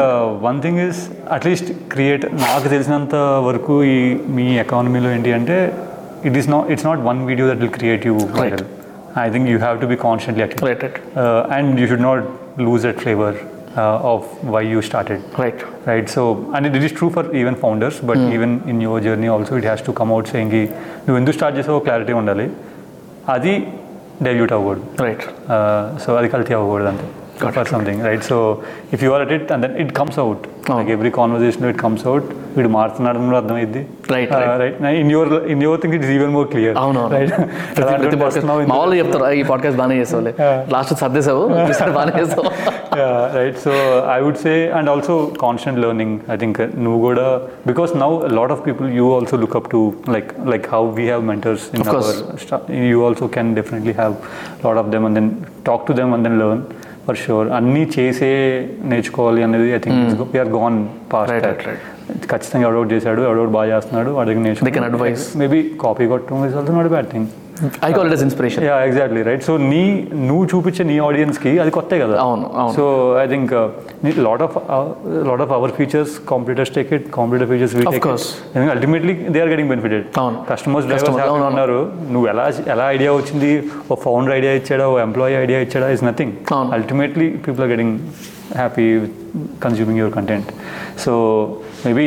one 0.46 0.58
thing 0.64 0.80
is 0.88 1.00
at least 1.36 1.70
create 1.94 2.24
నాకు 2.44 2.66
తెలిసినంత 2.74 3.14
వరకు 3.48 3.76
ఈ 3.94 3.96
మీ 4.36 4.46
ఎకానమీలో 4.64 5.08
ఏంటి 5.16 5.32
అంటే 5.38 5.56
it 6.28 6.36
is 6.40 6.48
not 6.54 6.68
it's 6.74 6.86
not 6.90 7.00
one 7.10 7.20
video 7.30 7.46
that 7.50 7.60
will 7.62 7.74
create 7.78 8.04
you 8.08 8.14
viral 8.40 8.66
I 9.24 9.26
think 9.36 9.48
you 9.52 9.56
have 9.64 9.78
to 9.84 9.88
be 9.94 9.98
constantly 10.06 10.44
right 10.68 10.84
right 10.84 11.00
and 11.56 11.80
you 11.82 11.86
should 11.92 12.06
not 12.10 12.24
lose 12.66 12.82
that 12.88 13.00
flavour 13.04 13.38
of 14.12 14.26
why 14.54 14.62
you 14.74 14.80
started 14.90 15.22
right 15.44 15.62
right. 15.86 16.08
So 16.08 16.22
and 16.54 16.66
it 16.68 16.74
is 16.88 16.92
true 16.98 17.10
for 17.14 17.22
even 17.40 17.54
founders 17.62 17.96
but 18.08 18.18
even 18.34 18.50
in 18.72 18.80
your 18.86 18.98
journey 19.06 19.28
also 19.34 19.56
it 19.60 19.64
has 19.70 19.80
to 19.86 19.92
come 20.00 20.10
out 20.16 20.26
saying 20.32 20.50
"Ki, 20.54 20.60
నువ్వు 21.04 21.16
ఎందుకు 21.20 21.36
start 21.38 21.56
చేసావో 21.58 21.78
clarity 21.86 22.12
ఉండాలి. 22.20 22.46
అది 23.34 23.54
dilute 24.26 24.52
అవ్వకూడదు. 24.56 24.84
Right 25.04 25.24
so 26.04 26.08
అది 26.20 26.28
కల్తీ 26.34 26.52
అవ్వకూడదు 26.58 26.88
అంతే. 26.92 27.06
For 27.56 27.68
something 27.74 28.00
right 28.08 28.24
so 28.30 28.38
if 28.94 29.02
you 29.04 29.10
are 29.14 29.22
at 29.26 29.32
it 29.38 29.50
and 29.54 29.64
then 29.66 29.76
it 29.84 29.92
comes 30.00 30.18
out 30.24 30.44
like 30.70 30.90
every 30.96 31.12
conversation 31.20 31.64
it 31.70 31.80
comes 31.84 32.04
out 32.10 32.28
వీడు 32.56 32.70
మారుతున్నాడు 32.78 33.18
అని 33.20 33.28
కూడా 33.30 33.40
అర్థమైంది 33.42 33.82
Right, 34.14 34.30
right 34.62 34.78
in 35.02 35.10
your 35.14 35.30
in 35.52 35.62
your 35.66 35.80
thing 35.82 35.94
it 35.96 36.04
is 36.06 36.12
even 36.16 36.32
more 36.36 36.48
clear 36.54 36.76
అవును 36.82 37.02
right 37.14 37.34
ప్రతి 37.78 38.16
podcast 38.24 38.46
మా 38.72 38.76
వాళ్ళు 38.80 38.96
చెప్తారు 39.00 39.30
ఈ 39.40 39.44
పాడ్కాస్ట్ 39.50 39.78
బాగానే 39.82 39.96
చేసావులే 40.02 40.32
లాస్ట్ 40.76 40.94
సర్దేశావు 41.04 41.44
బాగానే 41.98 42.14
చేసావు 42.22 42.46
yeah, 42.94 43.34
right. 43.36 43.56
So 43.58 43.72
I 44.06 44.20
would 44.20 44.36
say, 44.36 44.68
and 44.68 44.88
also 44.88 45.14
constant 45.36 45.78
learning. 45.78 46.10
I 46.28 46.36
think 46.36 46.56
uh, 46.60 46.66
నువ్వు 46.84 46.98
కూడా 47.06 47.26
because 47.68 47.92
now 47.94 48.10
a 48.30 48.32
lot 48.38 48.50
of 48.54 48.58
people 48.66 48.86
you 48.98 49.06
also 49.10 49.36
look 49.44 49.54
up 49.60 49.68
to 49.74 49.80
like 50.14 50.30
like 50.52 50.66
how 50.66 50.82
we 50.98 51.06
have 51.12 51.22
mentors 51.30 51.62
in 51.74 51.80
Of 51.80 51.88
course. 51.94 52.10
our 52.12 52.38
sta- 52.44 52.62
you 52.90 52.98
also 53.08 53.28
can 53.36 53.54
definitely 53.54 53.94
have 54.02 54.16
a 54.60 54.66
lot 54.66 54.76
of 54.76 54.88
them 54.94 55.04
and 55.04 55.16
then 55.20 55.28
talk 55.64 55.82
for 57.06 57.14
sure. 57.22 57.46
అన్నీ 57.58 57.82
చేసే 57.94 58.28
నేర్చుకోవాలి 58.90 59.42
అనేది 59.42 59.68
I 59.74 59.80
think 59.86 60.20
we're 60.34 60.50
gone 60.58 60.76
right. 61.32 61.46
ఖచ్చితంగా 62.32 62.64
ఎవడోటి 62.68 62.90
చేశాడు 62.94 63.22
ఎవడోటి 63.22 63.52
బాగా 63.52 63.68
చేస్తున్నాడు 63.74 64.10
వాడి 64.10 64.28
దగ్గర 64.30 64.54
They 64.68 64.74
can 64.78 64.86
advise. 64.92 65.24
Maybe 65.42 65.60
copy 65.82 66.06
కొట్టడం 66.06 66.44
is 66.48 66.56
also 66.60 66.74
not 66.78 66.88
bad 66.88 67.08
thing 67.14 67.28
I 67.88 67.90
call 67.96 68.06
it 68.08 68.16
as 68.16 68.24
inspiration 68.26 68.64
yeah 68.68 68.76
exactly 68.88 69.22
right 69.28 69.44
so 69.48 69.54
నీ 69.72 69.82
నువ్వు 70.28 70.44
చూపించే 70.52 70.84
నీ 70.90 70.96
ఆడియన్స్కి 71.08 71.52
అది 71.64 71.72
కొత్తే 71.76 71.96
కదా? 72.04 72.16
అవును. 72.26 72.46
So 72.76 72.84
I 73.22 73.26
think 73.32 73.52
lot 74.28 74.42
of 74.46 74.56
lot 75.30 75.42
of 75.46 75.52
our 75.58 75.72
features 75.78 76.14
computers 76.32 76.72
take 76.76 76.90
it 76.98 77.06
computer 77.18 77.48
features 77.52 77.74
we 77.78 77.84
take. 77.94 78.08
ఎందుకంటే 78.54 78.72
ultimately 78.76 79.14
they 79.36 79.40
are 79.44 79.50
getting 79.54 79.70
benefited 79.74 80.04
అవును. 80.22 80.38
కస్టమర్స్ 80.50 80.88
Customers, 80.92 81.22
అవును, 81.28 81.44
అవును. 81.44 81.46
ఉన్నారు. 81.52 81.80
నువ్వు 82.14 82.26
ఎలా 82.32 82.44
ఎలా 82.74 82.86
ఐడియా 82.96 83.12
వచ్చింది? 83.20 83.52
ఓ 83.90 83.94
ఫౌండర్ 84.06 84.34
ఐడియా 84.38 84.52
ఇచ్చాడా? 84.60 84.86
ఓ 84.92 84.98
ఎంప్లాయీ 85.06 85.36
ఐడియా 85.44 85.60
ఇచ్చాడా? 85.66 85.88
Is 85.96 86.04
nothing. 86.10 86.34
Ultimately 86.78 87.28
people 87.46 87.64
are 87.66 87.72
getting 87.74 87.94
happy 88.60 88.86
consuming 89.64 90.00
your 90.02 90.14
content 90.18 90.50
so 91.04 91.12
maybe 91.86 92.06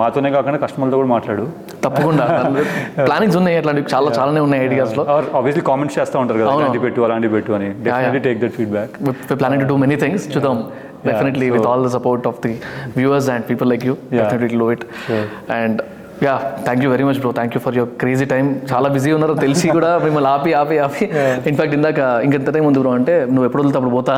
మాతోనే 0.00 0.28
కాకుండా 0.34 0.58
కస్టమర్తో 0.64 0.96
కూడా 1.00 1.08
మాట్లాడు. 1.14 1.44
తప్పకుండా. 1.86 2.26
ప్లానింగ్స్ 3.08 3.38
ఉన్నాయి 3.40 3.56
అట్లాంటివి 3.60 3.88
చాలా 3.94 4.10
చాలానే 4.18 4.42
ఉన్నాయి 4.46 4.62
ఐడియాస్లో. 4.68 5.04
ఆబ్వియస్లీ 5.38 5.64
కామెంట్స్ 5.70 5.96
చేస్తూ 6.00 6.16
ఉంటారు 6.22 6.40
కదా 6.42 6.50
అవును. 6.52 6.62
ఇలాంటి 6.64 6.82
పెట్టు 6.86 7.06
అలాంటి 7.08 7.30
పెట్టు 7.34 7.52
అని. 7.58 7.68
Definitely 7.86 8.22
take 8.28 8.40
that 8.44 8.56
feedback 8.60 8.94
planning 9.42 9.64
to 9.64 9.70
do 9.72 9.78
many 9.84 9.98
things 10.04 10.26
చూద్దాం 10.34 10.58
definitely 11.08 11.48
with 11.56 11.66
all 11.70 11.82
the 11.86 11.92
support 11.96 12.26
of 12.30 12.38
the 12.46 12.54
viewers 13.00 13.28
and 13.34 13.44
people 13.50 13.68
like 13.72 13.84
you. 13.90 13.96
Definitely 14.18 14.58
do 14.62 14.68
it. 14.76 14.84
And 15.58 15.80
yeah 16.24 16.34
thank 16.66 16.82
you 16.84 16.88
very 16.92 17.04
much 17.06 17.18
bro 17.22 17.30
thank 17.38 17.54
you 17.56 17.60
for 17.64 17.76
your 17.78 17.90
crazy 18.00 18.26
time 18.32 18.44
చాలా 18.70 18.88
busy 18.94 19.10
ఉన్నారు 19.16 19.34
తెలిసి 19.44 19.66
కూడా 19.76 19.90
మిమ్మల్ని 20.04 20.30
ఆపి 20.34 20.50
ఆపి 20.60 20.76
ఆపి. 20.84 21.04
In fact 21.50 21.74
ఇందాక 21.78 21.98
ఇంకెంత 22.26 22.50
టైం 22.56 22.66
ఉంది 22.70 22.80
బ్రో 22.82 22.92
అంటే 22.98 23.14
నువ్వు 23.32 23.46
ఎప్పుడు 23.48 23.62
వదిలితే 23.62 23.78
అప్పుడు 23.80 23.94
పోతా. 23.96 24.14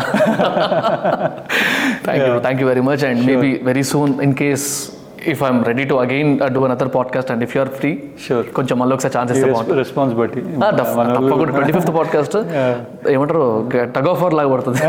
Thank 2.07 2.25
you 2.29 2.35
thank 2.47 2.61
you 2.63 2.69
very 2.73 2.85
much 2.91 3.05
and 3.11 3.23
maybe 3.31 3.51
very 3.71 3.85
soon 3.93 4.15
in 4.27 4.35
case 4.43 4.69
if 5.25 5.43
I'm 5.43 5.61
ready 5.65 5.85
to 5.85 5.95
again 5.95 6.31
do 6.55 6.61
another 6.65 6.91
podcast 6.95 7.31
and 7.31 7.43
if 7.43 7.57
you're 7.57 7.69
free 7.71 7.91
Sure. 8.27 8.45
కొంచెం 8.53 8.77
మళ్ళీ 8.79 8.95
ఒకసారి 8.95 9.15
ఛాన్సెస్ 9.19 9.41
బాగుంటుంది 9.45 9.79
రెస్పాన్స్ 9.79 10.15
బట్టి 10.15 10.41
ఆ, 10.41 10.71
డఫ్- 10.71 10.95
తప్పకుండా 11.11 11.53
ట్వంటీ 11.53 11.73
ఫిఫ్త్ 11.73 11.93
పాడ్కాస్ట్ 11.97 12.37
ఏమంటారు 13.11 13.45
టగ్ 13.95 14.09
ఆఫ్ 14.09 14.23
లాగా 14.35 14.49
పడుతుంది 14.49 14.81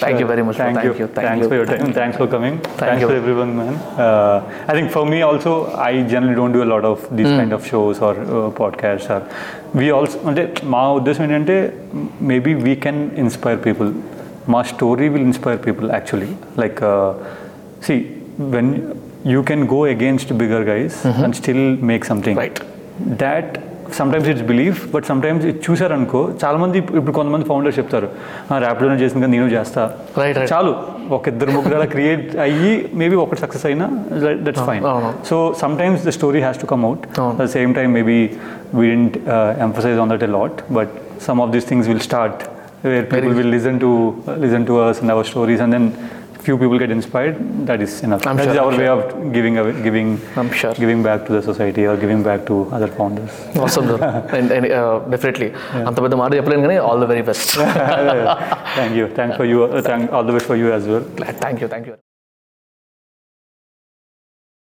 thank 0.00 0.20
you 0.20 0.26
very 0.26 0.42
much 0.42 0.58
Thank 0.58 0.78
you. 0.84 0.92
Thanks 1.18 1.46
for 1.46 1.56
your 1.56 1.66
time. 1.66 1.92
Thanks 1.92 2.16
for 2.16 2.26
coming. 2.26 2.54
Thanks 2.78 3.02
you. 3.02 3.08
for 3.08 3.16
everyone, 3.16 3.52
man. 3.56 3.74
Uh, 3.98 4.36
I 4.68 4.74
think 4.74 4.90
for 4.90 5.04
me 5.06 5.20
also, 5.22 5.52
I 5.82 6.02
generally 6.04 6.34
don't 6.34 6.52
do 6.52 6.62
a 6.62 6.70
lot 6.74 6.84
of 6.84 6.98
these 7.10 7.32
kind 7.40 7.52
of 7.52 7.66
shows 7.66 8.00
or 8.00 8.14
uh, 8.16 8.50
podcasts. 8.52 9.08
Or 9.10 9.20
we 9.74 9.88
also, 9.90 10.18
అంటే 10.28 10.42
మా 10.64 10.92
ఉద్దేశం 10.92 11.24
ఏంటంటే 11.24 11.56
maybe 12.22 12.54
we 12.60 12.74
can 12.76 13.10
inspire 13.16 13.60
people 13.66 13.90
మా 14.48 14.62
story 14.64 15.08
will 15.08 15.22
inspire 15.22 15.58
people 15.66 15.90
actually 15.90 16.30
like 16.58 16.80
see 17.82 17.96
when 18.50 18.70
you 19.26 19.40
can 19.44 19.62
go 19.68 19.80
against 19.88 20.32
bigger 20.40 20.66
guys 20.68 20.96
and 21.18 21.36
still 21.40 21.64
make 21.88 22.04
something 22.06 22.38
Right. 22.40 22.58
That 23.20 23.54
sometimes 23.96 24.28
it's 24.30 24.44
belief 24.46 24.78
but 24.92 25.04
sometimes 25.08 25.44
ఇది 25.44 25.58
చూసారనుకో 25.64 26.20
చాలా 26.40 26.58
మంది 26.58 26.76
ఇప్పు- 26.78 26.96
ఇప్పుడు 26.96 27.14
కొంతమంది 27.14 27.44
ఫౌండర్స్ 27.46 27.76
చెప్తారు 27.78 28.08
ర్యాపిడోనే 28.64 28.96
చేసింది 29.02 29.22
కదా 29.22 29.32
నేను 29.34 29.48
చేస్తా 29.52 29.82
Right, 30.16 30.36
right. 30.36 30.48
చాలు 30.52 30.72
ఒక 31.10 31.22
ఇద్దరు 31.28 31.50
ముగ్గురు 31.56 31.76
అలా 31.76 31.88
క్రియేట్ 31.92 32.24
అయ్యి 32.46 32.70
మేబీ 32.94 33.16
ఒకటి 33.22 33.40
సక్సెస్ 33.42 33.66
అయినా 33.66 33.86
దట్స్ 34.46 34.64
ఫైన్ 34.68 34.84
అవును. 34.86 35.10
So 35.24 35.36
sometimes 35.78 36.02
the 36.02 36.14
story 36.18 36.40
has 36.40 36.60
to 36.60 36.68
come 36.72 36.84
out 36.84 37.04
అవును. 37.18 37.36
The 37.40 37.54
same 37.54 37.72
time 37.74 37.92
maybe 37.92 38.18
we 38.74 38.86
didn't 38.90 39.18
emphasise 39.60 40.00
on 40.00 40.12
that 40.14 40.24
a 40.24 40.32
lot 40.34 40.58
but 40.72 40.94
some 41.26 41.40
of 41.40 41.52
these 41.52 41.68
things 41.68 41.88
will 41.88 42.04
start 42.08 42.42
where 42.86 43.06
people 43.12 43.34
will 43.34 43.52
listen 43.52 43.78
to 43.80 43.90
listen 44.42 44.66
to 44.66 44.76
us 44.82 45.00
and 45.02 45.12
our 45.12 45.28
stories 45.30 45.62
and 45.62 45.74
then 45.76 45.88
few 46.45 46.55
people 46.57 46.77
get 46.79 46.91
inspired 46.91 47.35
that 47.69 47.81
is 47.85 47.93
enough 48.05 48.21
I'm 48.25 48.37
that 48.37 48.45
sure, 48.45 48.53
is 48.53 48.59
our 48.61 48.71
I'm 48.73 48.79
way 48.81 48.87
of 48.95 49.01
giving 49.37 49.55
away, 49.61 49.73
giving 49.87 50.07
I'm 50.41 50.51
sure. 50.59 50.73
giving 50.83 51.01
back 51.07 51.25
to 51.27 51.33
the 51.33 51.41
society 51.41 51.85
or 51.85 51.95
giving 51.97 52.21
back 52.29 52.41
to 52.49 52.55
other 52.77 52.89
founders 52.99 53.33
అవసరం 53.63 54.03
and 54.37 54.51
definitely 55.15 55.49
అంత 55.87 55.97
పెద్ద 56.05 56.15
మాట 56.23 56.31
చెప్పలేను 56.39 56.63
కానీ 56.67 56.77
all 56.89 57.01
the 57.05 57.09
very 57.13 57.25
best 57.31 57.51
thank 58.79 58.95
you 58.99 59.07
thanks 59.19 59.35
for 59.41 59.47
you 59.53 59.59
uh, 59.65 59.81
thank 59.91 60.05
all 60.17 60.25
the 60.29 60.35
best 60.37 60.49
for 60.53 60.59
you 60.63 60.71
as 60.79 60.85
well 60.93 61.05
thank 61.43 61.61
you 61.63 61.69
thank 61.73 61.89
you 61.91 62.04